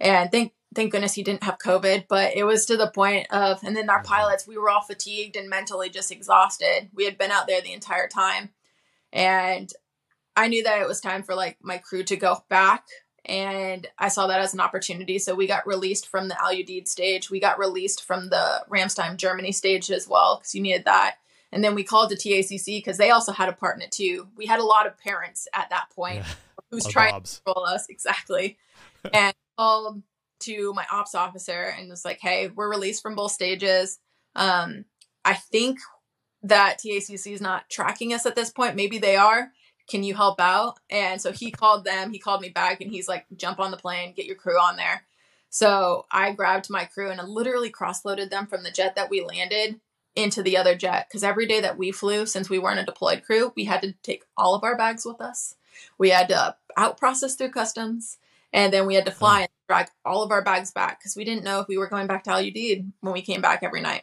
And 0.00 0.30
thank 0.32 0.52
thank 0.74 0.92
goodness 0.92 1.14
he 1.14 1.22
didn't 1.22 1.44
have 1.44 1.58
COVID, 1.58 2.06
but 2.08 2.36
it 2.36 2.44
was 2.44 2.66
to 2.66 2.76
the 2.76 2.90
point 2.90 3.26
of, 3.30 3.62
and 3.64 3.76
then 3.76 3.88
our 3.90 4.02
mm-hmm. 4.02 4.12
pilots, 4.12 4.46
we 4.46 4.58
were 4.58 4.70
all 4.70 4.82
fatigued 4.82 5.36
and 5.36 5.48
mentally 5.48 5.88
just 5.88 6.12
exhausted. 6.12 6.90
We 6.94 7.04
had 7.04 7.18
been 7.18 7.30
out 7.30 7.46
there 7.46 7.60
the 7.60 7.72
entire 7.72 8.08
time, 8.08 8.50
and 9.12 9.72
I 10.36 10.48
knew 10.48 10.62
that 10.62 10.80
it 10.80 10.88
was 10.88 11.00
time 11.00 11.22
for 11.22 11.34
like 11.34 11.58
my 11.62 11.78
crew 11.78 12.04
to 12.04 12.16
go 12.16 12.44
back. 12.48 12.84
And 13.24 13.86
I 13.98 14.08
saw 14.08 14.26
that 14.28 14.40
as 14.40 14.54
an 14.54 14.60
opportunity. 14.60 15.18
So 15.18 15.34
we 15.34 15.46
got 15.46 15.66
released 15.66 16.06
from 16.06 16.28
the 16.28 16.42
Al 16.42 16.54
Udeid 16.54 16.88
stage. 16.88 17.30
We 17.30 17.40
got 17.40 17.58
released 17.58 18.02
from 18.04 18.30
the 18.30 18.64
Ramstein 18.70 19.18
Germany 19.18 19.52
stage 19.52 19.90
as 19.90 20.08
well, 20.08 20.38
because 20.38 20.54
you 20.54 20.62
needed 20.62 20.86
that. 20.86 21.16
And 21.52 21.64
then 21.64 21.74
we 21.74 21.82
called 21.82 22.10
the 22.10 22.16
TACC 22.16 22.78
because 22.78 22.96
they 22.96 23.10
also 23.10 23.32
had 23.32 23.48
a 23.48 23.52
part 23.52 23.76
in 23.76 23.82
it 23.82 23.90
too. 23.90 24.28
We 24.36 24.46
had 24.46 24.60
a 24.60 24.64
lot 24.64 24.86
of 24.86 24.96
parents 24.98 25.48
at 25.52 25.68
that 25.70 25.88
point 25.94 26.18
yeah. 26.18 26.34
who's 26.70 26.86
trying 26.86 27.20
to 27.20 27.40
control 27.44 27.66
us 27.66 27.86
exactly, 27.88 28.58
and 29.12 29.34
called 29.58 30.02
to 30.40 30.72
my 30.74 30.84
ops 30.90 31.14
officer 31.14 31.74
and 31.78 31.88
was 31.88 32.04
like, 32.04 32.20
"Hey, 32.20 32.48
we're 32.48 32.70
released 32.70 33.02
from 33.02 33.14
both 33.14 33.32
stages. 33.32 33.98
Um, 34.34 34.84
I 35.24 35.34
think 35.34 35.78
that 36.42 36.78
TACC 36.78 37.32
is 37.32 37.40
not 37.40 37.68
tracking 37.68 38.14
us 38.14 38.26
at 38.26 38.36
this 38.36 38.50
point. 38.50 38.76
Maybe 38.76 38.98
they 38.98 39.16
are. 39.16 39.52
Can 39.88 40.02
you 40.02 40.14
help 40.14 40.40
out?" 40.40 40.78
And 40.90 41.20
so 41.20 41.32
he 41.32 41.50
called 41.50 41.84
them. 41.84 42.12
He 42.12 42.18
called 42.18 42.40
me 42.40 42.50
back 42.50 42.80
and 42.80 42.90
he's 42.90 43.08
like, 43.08 43.26
"Jump 43.36 43.58
on 43.60 43.70
the 43.70 43.76
plane, 43.76 44.14
get 44.14 44.26
your 44.26 44.36
crew 44.36 44.58
on 44.58 44.76
there." 44.76 45.06
So 45.50 46.06
I 46.10 46.32
grabbed 46.32 46.70
my 46.70 46.84
crew 46.84 47.10
and 47.10 47.20
I 47.20 47.24
literally 47.24 47.70
cross 47.70 48.04
loaded 48.04 48.30
them 48.30 48.46
from 48.46 48.62
the 48.62 48.70
jet 48.70 48.96
that 48.96 49.10
we 49.10 49.22
landed 49.22 49.80
into 50.14 50.42
the 50.42 50.56
other 50.56 50.74
jet 50.74 51.06
because 51.08 51.22
every 51.22 51.46
day 51.46 51.60
that 51.60 51.78
we 51.78 51.92
flew, 51.92 52.26
since 52.26 52.50
we 52.50 52.58
weren't 52.58 52.80
a 52.80 52.84
deployed 52.84 53.22
crew, 53.22 53.52
we 53.56 53.64
had 53.64 53.80
to 53.82 53.92
take 54.02 54.24
all 54.36 54.54
of 54.54 54.64
our 54.64 54.76
bags 54.76 55.04
with 55.04 55.20
us. 55.20 55.54
We 55.96 56.10
had 56.10 56.28
to 56.28 56.56
out 56.76 56.98
process 56.98 57.34
through 57.36 57.50
customs, 57.50 58.18
and 58.52 58.72
then 58.72 58.86
we 58.86 58.94
had 58.94 59.06
to 59.06 59.12
fly 59.12 59.48
drag 59.68 59.88
all 60.04 60.22
of 60.22 60.30
our 60.32 60.42
bags 60.42 60.70
back 60.72 60.98
because 60.98 61.14
we 61.14 61.24
didn't 61.24 61.44
know 61.44 61.60
if 61.60 61.68
we 61.68 61.78
were 61.78 61.88
going 61.88 62.06
back 62.06 62.24
to 62.24 62.30
Al 62.30 62.40
Udeid 62.42 62.90
when 63.00 63.12
we 63.12 63.22
came 63.22 63.40
back 63.42 63.62
every 63.62 63.80
night. 63.80 64.02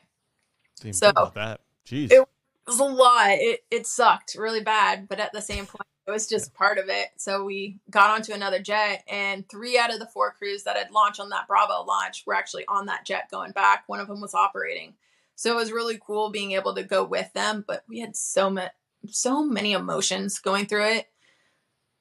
Didn't 0.79 0.95
So, 0.95 1.11
that. 1.33 1.61
Jeez. 1.85 2.11
it- 2.11 2.27
It 2.67 2.71
was 2.71 2.79
a 2.79 2.83
lot. 2.85 3.29
It 3.29 3.63
it 3.69 3.85
sucked 3.85 4.33
really 4.35 4.61
bad, 4.63 5.07
but 5.07 5.19
at 5.19 5.31
the 5.33 5.41
same 5.41 5.67
point, 5.67 5.85
it 6.07 6.09
was 6.11 6.25
just 6.27 6.51
part 6.55 6.79
of 6.79 6.89
it. 6.89 7.09
So 7.15 7.43
we 7.43 7.77
got 7.91 8.09
onto 8.09 8.33
another 8.33 8.59
jet, 8.59 9.03
and 9.07 9.47
three 9.47 9.77
out 9.77 9.93
of 9.93 9.99
the 9.99 10.07
four 10.07 10.31
crews 10.31 10.63
that 10.63 10.75
had 10.75 10.89
launched 10.89 11.19
on 11.19 11.29
that 11.29 11.47
Bravo 11.47 11.83
launch 11.83 12.23
were 12.25 12.33
actually 12.33 12.65
on 12.67 12.87
that 12.87 13.05
jet 13.05 13.29
going 13.29 13.51
back. 13.51 13.83
One 13.85 13.99
of 13.99 14.07
them 14.07 14.19
was 14.19 14.33
operating, 14.33 14.95
so 15.35 15.51
it 15.51 15.55
was 15.55 15.71
really 15.71 15.99
cool 16.03 16.31
being 16.31 16.53
able 16.53 16.73
to 16.73 16.81
go 16.83 17.03
with 17.03 17.31
them. 17.33 17.63
But 17.67 17.83
we 17.87 17.99
had 17.99 18.15
so 18.15 18.49
many 18.49 18.69
so 19.11 19.43
many 19.45 19.73
emotions 19.73 20.39
going 20.39 20.65
through 20.65 20.85
it 20.85 21.07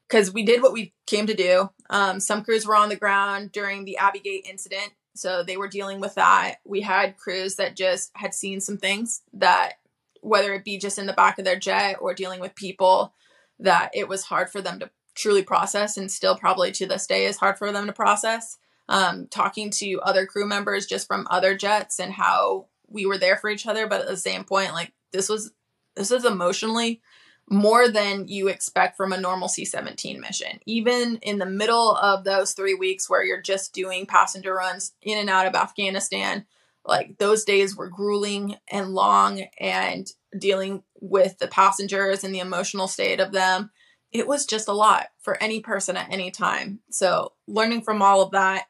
because 0.08 0.32
we 0.32 0.44
did 0.44 0.62
what 0.62 0.72
we 0.72 0.92
came 1.06 1.26
to 1.26 1.34
do. 1.34 1.70
Um, 1.90 2.20
some 2.20 2.44
crews 2.44 2.66
were 2.66 2.76
on 2.76 2.88
the 2.88 2.96
ground 2.96 3.52
during 3.52 3.84
the 3.84 3.96
Abbey 3.96 4.20
Gate 4.20 4.46
incident, 4.48 4.92
so 5.14 5.42
they 5.42 5.56
were 5.56 5.68
dealing 5.68 6.00
with 6.00 6.14
that. 6.14 6.56
We 6.64 6.80
had 6.80 7.16
crews 7.16 7.56
that 7.56 7.76
just 7.76 8.10
had 8.14 8.34
seen 8.34 8.60
some 8.60 8.76
things 8.76 9.22
that, 9.32 9.74
whether 10.20 10.52
it 10.54 10.64
be 10.64 10.78
just 10.78 10.98
in 10.98 11.06
the 11.06 11.12
back 11.12 11.38
of 11.38 11.44
their 11.44 11.58
jet 11.58 11.96
or 12.00 12.14
dealing 12.14 12.40
with 12.40 12.54
people, 12.54 13.14
that 13.58 13.90
it 13.94 14.08
was 14.08 14.24
hard 14.24 14.50
for 14.50 14.60
them 14.60 14.80
to 14.80 14.90
truly 15.14 15.42
process, 15.42 15.96
and 15.96 16.10
still 16.10 16.36
probably 16.36 16.72
to 16.72 16.86
this 16.86 17.06
day 17.06 17.26
is 17.26 17.36
hard 17.36 17.56
for 17.56 17.70
them 17.72 17.86
to 17.86 17.92
process. 17.92 18.58
Um, 18.86 19.28
talking 19.30 19.70
to 19.70 20.00
other 20.02 20.26
crew 20.26 20.46
members 20.46 20.86
just 20.86 21.06
from 21.06 21.26
other 21.30 21.56
jets 21.56 21.98
and 21.98 22.12
how 22.12 22.66
we 22.86 23.06
were 23.06 23.16
there 23.16 23.38
for 23.38 23.48
each 23.48 23.66
other, 23.66 23.86
but 23.86 24.02
at 24.02 24.08
the 24.08 24.16
same 24.16 24.44
point, 24.44 24.74
like 24.74 24.92
this 25.12 25.28
was 25.28 25.52
this 25.96 26.10
is 26.10 26.24
emotionally 26.24 27.00
more 27.48 27.88
than 27.88 28.26
you 28.28 28.48
expect 28.48 28.96
from 28.96 29.12
a 29.12 29.20
normal 29.20 29.48
C 29.48 29.64
17 29.64 30.20
mission. 30.20 30.60
Even 30.66 31.16
in 31.22 31.38
the 31.38 31.46
middle 31.46 31.96
of 31.96 32.24
those 32.24 32.52
three 32.52 32.74
weeks 32.74 33.08
where 33.08 33.24
you're 33.24 33.42
just 33.42 33.74
doing 33.74 34.06
passenger 34.06 34.54
runs 34.54 34.92
in 35.02 35.18
and 35.18 35.28
out 35.28 35.46
of 35.46 35.54
Afghanistan, 35.54 36.46
like 36.86 37.18
those 37.18 37.44
days 37.44 37.76
were 37.76 37.88
grueling 37.88 38.56
and 38.68 38.90
long 38.90 39.44
and 39.58 40.10
dealing 40.38 40.82
with 41.00 41.38
the 41.38 41.48
passengers 41.48 42.24
and 42.24 42.34
the 42.34 42.40
emotional 42.40 42.88
state 42.88 43.20
of 43.20 43.32
them. 43.32 43.70
It 44.10 44.26
was 44.26 44.46
just 44.46 44.68
a 44.68 44.72
lot 44.72 45.08
for 45.20 45.42
any 45.42 45.60
person 45.60 45.96
at 45.96 46.10
any 46.10 46.30
time. 46.30 46.80
So 46.90 47.32
learning 47.46 47.82
from 47.82 48.00
all 48.00 48.22
of 48.22 48.30
that, 48.30 48.66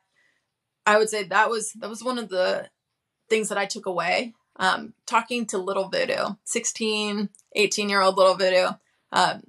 I 0.86 0.98
would 0.98 1.08
say 1.08 1.24
that 1.24 1.50
was 1.50 1.72
that 1.74 1.90
was 1.90 2.02
one 2.02 2.18
of 2.18 2.28
the 2.28 2.68
things 3.28 3.48
that 3.48 3.58
I 3.58 3.66
took 3.66 3.86
away 3.86 4.34
um, 4.56 4.94
talking 5.06 5.46
to 5.46 5.58
little 5.58 5.88
voodoo 5.88 6.34
16 6.44 7.28
18 7.54 7.88
year 7.88 8.00
old 8.00 8.16
little 8.16 8.34
voodoo. 8.34 8.68
Um, 9.12 9.42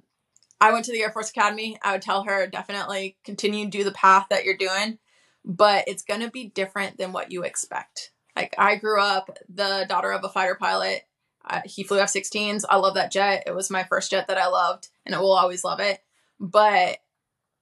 i 0.60 0.72
went 0.72 0.84
to 0.86 0.92
the 0.92 1.02
air 1.02 1.10
force 1.10 1.30
academy. 1.30 1.78
I 1.82 1.92
would 1.92 2.02
tell 2.02 2.24
her 2.24 2.46
definitely 2.46 3.16
continue 3.24 3.68
do 3.68 3.84
the 3.84 3.92
path 3.92 4.26
that 4.30 4.44
you're 4.44 4.56
doing 4.56 4.98
but 5.46 5.84
it's 5.86 6.02
going 6.02 6.20
to 6.20 6.30
be 6.30 6.48
different 6.48 6.98
than 6.98 7.12
what 7.12 7.30
you 7.30 7.44
expect. 7.44 8.10
Like 8.34 8.54
i 8.58 8.74
grew 8.76 9.00
up 9.00 9.38
the 9.48 9.86
daughter 9.88 10.10
of 10.12 10.24
a 10.24 10.28
fighter 10.28 10.56
pilot. 10.56 11.02
Uh, 11.48 11.60
he 11.64 11.84
flew 11.84 12.00
f-16s 12.00 12.64
i 12.68 12.76
love 12.76 12.94
that 12.94 13.12
jet. 13.12 13.44
It 13.46 13.54
was 13.54 13.70
my 13.70 13.84
first 13.84 14.10
jet 14.10 14.26
that 14.26 14.38
i 14.38 14.48
loved 14.48 14.88
and 15.06 15.14
i 15.14 15.20
will 15.20 15.32
always 15.32 15.64
love 15.64 15.80
it. 15.80 16.00
But 16.40 16.98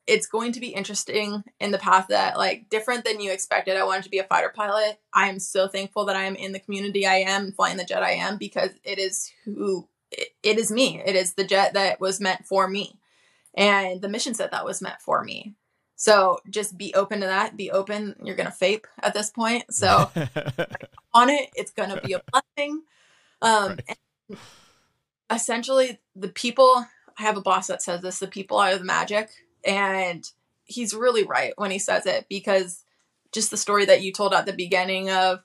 it's 0.06 0.26
going 0.26 0.52
to 0.52 0.60
be 0.60 0.68
interesting 0.68 1.42
in 1.60 1.70
the 1.70 1.78
path 1.78 2.06
that 2.08 2.36
like 2.36 2.68
different 2.68 3.04
than 3.04 3.20
you 3.20 3.30
expected. 3.30 3.76
I 3.76 3.84
wanted 3.84 4.04
to 4.04 4.10
be 4.10 4.18
a 4.18 4.24
fighter 4.24 4.52
pilot. 4.54 4.98
I 5.12 5.28
am 5.28 5.38
so 5.38 5.68
thankful 5.68 6.06
that 6.06 6.16
I 6.16 6.24
am 6.24 6.34
in 6.36 6.52
the 6.52 6.58
community 6.58 7.06
I 7.06 7.16
am 7.16 7.52
flying 7.52 7.76
the 7.76 7.84
jet 7.84 8.02
I 8.02 8.12
am 8.12 8.36
because 8.36 8.70
it 8.82 8.98
is 8.98 9.30
who 9.44 9.88
it, 10.42 10.58
is 10.58 10.70
me. 10.70 11.02
It 11.04 11.16
is 11.16 11.34
the 11.34 11.44
jet 11.44 11.74
that 11.74 12.00
was 12.00 12.20
meant 12.20 12.46
for 12.46 12.68
me 12.68 12.98
and 13.54 14.00
the 14.00 14.08
mission 14.08 14.34
set 14.34 14.50
that 14.50 14.64
was 14.64 14.82
meant 14.82 15.00
for 15.00 15.22
me. 15.22 15.54
So 15.96 16.38
just 16.50 16.76
be 16.76 16.92
open 16.94 17.20
to 17.20 17.26
that. 17.26 17.56
Be 17.56 17.70
open. 17.70 18.16
You're 18.22 18.36
gonna 18.36 18.50
FAIP 18.50 18.84
at 19.00 19.14
this 19.14 19.30
point. 19.30 19.72
So 19.72 20.10
on 21.14 21.30
it, 21.30 21.50
it's 21.54 21.70
gonna 21.70 22.00
be 22.00 22.14
a 22.14 22.22
blessing. 22.32 22.82
Um, 23.40 23.78
and 23.88 24.38
essentially, 25.30 26.00
the 26.16 26.28
people. 26.28 26.86
I 27.16 27.22
have 27.22 27.36
a 27.36 27.42
boss 27.42 27.68
that 27.68 27.80
says 27.80 28.02
this: 28.02 28.18
the 28.18 28.26
people 28.26 28.58
are 28.58 28.76
the 28.76 28.84
magic, 28.84 29.30
and 29.64 30.28
he's 30.64 30.94
really 30.94 31.22
right 31.22 31.52
when 31.56 31.70
he 31.70 31.78
says 31.78 32.06
it 32.06 32.26
because 32.28 32.82
just 33.30 33.50
the 33.50 33.56
story 33.56 33.84
that 33.84 34.02
you 34.02 34.12
told 34.12 34.34
at 34.34 34.46
the 34.46 34.52
beginning 34.52 35.10
of 35.10 35.44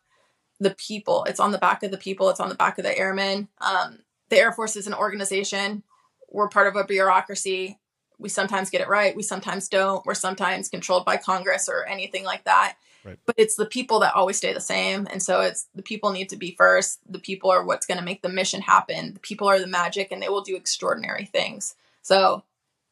the 0.59 0.71
people. 0.71 1.25
It's 1.25 1.39
on 1.39 1.51
the 1.51 1.57
back 1.57 1.83
of 1.83 1.91
the 1.91 1.97
people. 1.97 2.29
It's 2.29 2.39
on 2.39 2.49
the 2.49 2.55
back 2.55 2.77
of 2.77 2.83
the 2.83 2.97
airmen. 2.97 3.47
Um, 3.61 3.99
the 4.29 4.37
Air 4.37 4.51
Force 4.51 4.75
is 4.75 4.87
an 4.87 4.93
organization. 4.93 5.83
We're 6.29 6.49
part 6.49 6.67
of 6.67 6.75
a 6.75 6.83
bureaucracy. 6.83 7.79
We 8.17 8.29
sometimes 8.29 8.69
get 8.69 8.81
it 8.81 8.87
right. 8.87 9.15
We 9.15 9.23
sometimes 9.23 9.69
don't. 9.69 10.05
We're 10.05 10.13
sometimes 10.13 10.69
controlled 10.69 11.05
by 11.05 11.17
Congress 11.17 11.69
or 11.69 11.85
anything 11.85 12.23
like 12.23 12.43
that. 12.43 12.75
Right. 13.03 13.17
But 13.25 13.35
it's 13.37 13.55
the 13.55 13.65
people 13.65 13.99
that 14.01 14.15
always 14.15 14.37
stay 14.37 14.53
the 14.53 14.59
same. 14.59 15.07
And 15.09 15.23
so 15.23 15.41
it's 15.41 15.67
the 15.73 15.81
people 15.81 16.11
need 16.11 16.29
to 16.29 16.35
be 16.35 16.55
first. 16.57 16.99
The 17.09 17.19
people 17.19 17.49
are 17.49 17.63
what's 17.63 17.85
going 17.85 17.97
to 17.97 18.03
make 18.03 18.21
the 18.21 18.29
mission 18.29 18.61
happen. 18.61 19.13
The 19.13 19.19
people 19.19 19.47
are 19.47 19.59
the 19.59 19.67
magic 19.67 20.11
and 20.11 20.21
they 20.21 20.29
will 20.29 20.41
do 20.41 20.55
extraordinary 20.55 21.25
things. 21.25 21.75
So 22.01 22.43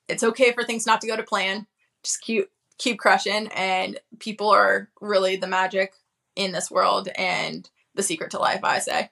it's 0.07 0.23
okay 0.23 0.53
for 0.53 0.63
things 0.63 0.85
not 0.85 1.01
to 1.01 1.07
go 1.07 1.17
to 1.17 1.23
plan. 1.23 1.67
Just 2.03 2.21
keep 2.21 2.49
keep 2.77 2.99
crushing 2.99 3.47
and 3.55 3.99
people 4.19 4.49
are 4.49 4.89
really 5.01 5.35
the 5.35 5.47
magic 5.47 5.93
in 6.35 6.51
this 6.51 6.69
world 6.69 7.09
and 7.15 7.67
the 7.95 8.03
secret 8.03 8.31
to 8.31 8.39
life, 8.39 8.63
I 8.63 8.79
say. 8.79 9.09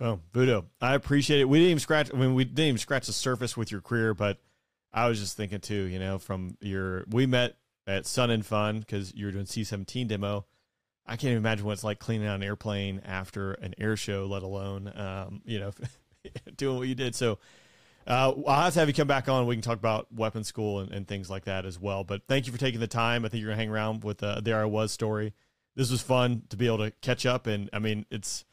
Oh, 0.00 0.20
Voodoo. 0.32 0.62
I 0.80 0.94
appreciate 0.94 1.40
it. 1.40 1.48
We 1.48 1.58
didn't 1.58 1.70
even 1.70 1.80
scratch 1.80 2.10
I 2.12 2.16
mean 2.16 2.34
we 2.34 2.44
didn't 2.44 2.68
even 2.68 2.78
scratch 2.78 3.06
the 3.06 3.12
surface 3.12 3.56
with 3.56 3.70
your 3.70 3.80
career, 3.80 4.14
but 4.14 4.38
I 4.92 5.08
was 5.08 5.20
just 5.20 5.36
thinking 5.36 5.60
too, 5.60 5.84
you 5.84 5.98
know, 5.98 6.18
from 6.18 6.56
your 6.60 7.04
we 7.08 7.26
met 7.26 7.56
at 7.86 8.06
Sun 8.06 8.30
and 8.30 8.44
Fun 8.44 8.80
because 8.80 9.14
you 9.14 9.26
were 9.26 9.32
doing 9.32 9.46
C 9.46 9.64
seventeen 9.64 10.08
demo. 10.08 10.46
I 11.06 11.12
can't 11.12 11.24
even 11.24 11.38
imagine 11.38 11.66
what 11.66 11.72
it's 11.72 11.84
like 11.84 11.98
cleaning 11.98 12.26
out 12.26 12.36
an 12.36 12.42
airplane 12.42 13.02
after 13.04 13.52
an 13.52 13.74
air 13.76 13.96
show, 13.96 14.26
let 14.26 14.42
alone 14.42 14.90
um, 14.96 15.42
you 15.44 15.60
know, 15.60 15.72
doing 16.56 16.78
what 16.78 16.88
you 16.88 16.94
did. 16.94 17.14
So 17.14 17.38
uh, 18.06 18.32
I'll 18.46 18.62
have 18.62 18.74
to 18.74 18.78
have 18.80 18.88
you 18.88 18.94
come 18.94 19.08
back 19.08 19.28
on. 19.28 19.46
We 19.46 19.54
can 19.54 19.62
talk 19.62 19.78
about 19.78 20.12
weapons 20.12 20.46
school 20.46 20.80
and, 20.80 20.92
and 20.92 21.06
things 21.06 21.30
like 21.30 21.44
that 21.44 21.66
as 21.66 21.78
well. 21.78 22.04
But 22.04 22.22
thank 22.26 22.46
you 22.46 22.52
for 22.52 22.58
taking 22.58 22.80
the 22.80 22.86
time. 22.86 23.24
I 23.24 23.28
think 23.28 23.42
you're 23.42 23.50
gonna 23.50 23.60
hang 23.60 23.70
around 23.70 24.04
with 24.04 24.22
uh, 24.22 24.40
there 24.40 24.60
I 24.60 24.64
was 24.64 24.92
story. 24.92 25.34
This 25.76 25.90
was 25.90 26.02
fun 26.02 26.42
to 26.50 26.56
be 26.56 26.66
able 26.66 26.78
to 26.78 26.90
catch 27.02 27.26
up, 27.26 27.46
and 27.46 27.68
I 27.72 27.78
mean 27.78 28.06
it's 28.10 28.44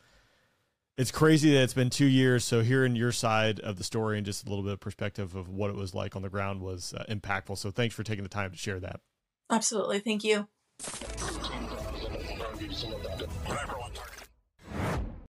it's 0.98 1.12
crazy 1.12 1.54
that 1.54 1.64
it's 1.64 1.74
been 1.74 1.90
two 1.90 2.06
years. 2.06 2.44
So 2.44 2.62
hearing 2.62 2.96
your 2.96 3.12
side 3.12 3.60
of 3.60 3.78
the 3.78 3.84
story 3.84 4.18
and 4.18 4.26
just 4.26 4.46
a 4.46 4.50
little 4.50 4.64
bit 4.64 4.74
of 4.74 4.80
perspective 4.80 5.36
of 5.36 5.50
what 5.50 5.70
it 5.70 5.76
was 5.76 5.96
like 5.96 6.16
on 6.16 6.22
the 6.22 6.30
ground 6.30 6.62
was 6.62 6.94
uh, 6.96 7.06
impactful. 7.10 7.58
So 7.58 7.72
thanks 7.72 7.96
for 7.96 8.04
taking 8.04 8.24
the 8.24 8.30
time 8.30 8.52
to 8.52 8.58
share 8.58 8.80
that. 8.80 9.00
Absolutely. 9.50 10.00
Thank 10.00 10.24
you. 10.24 10.48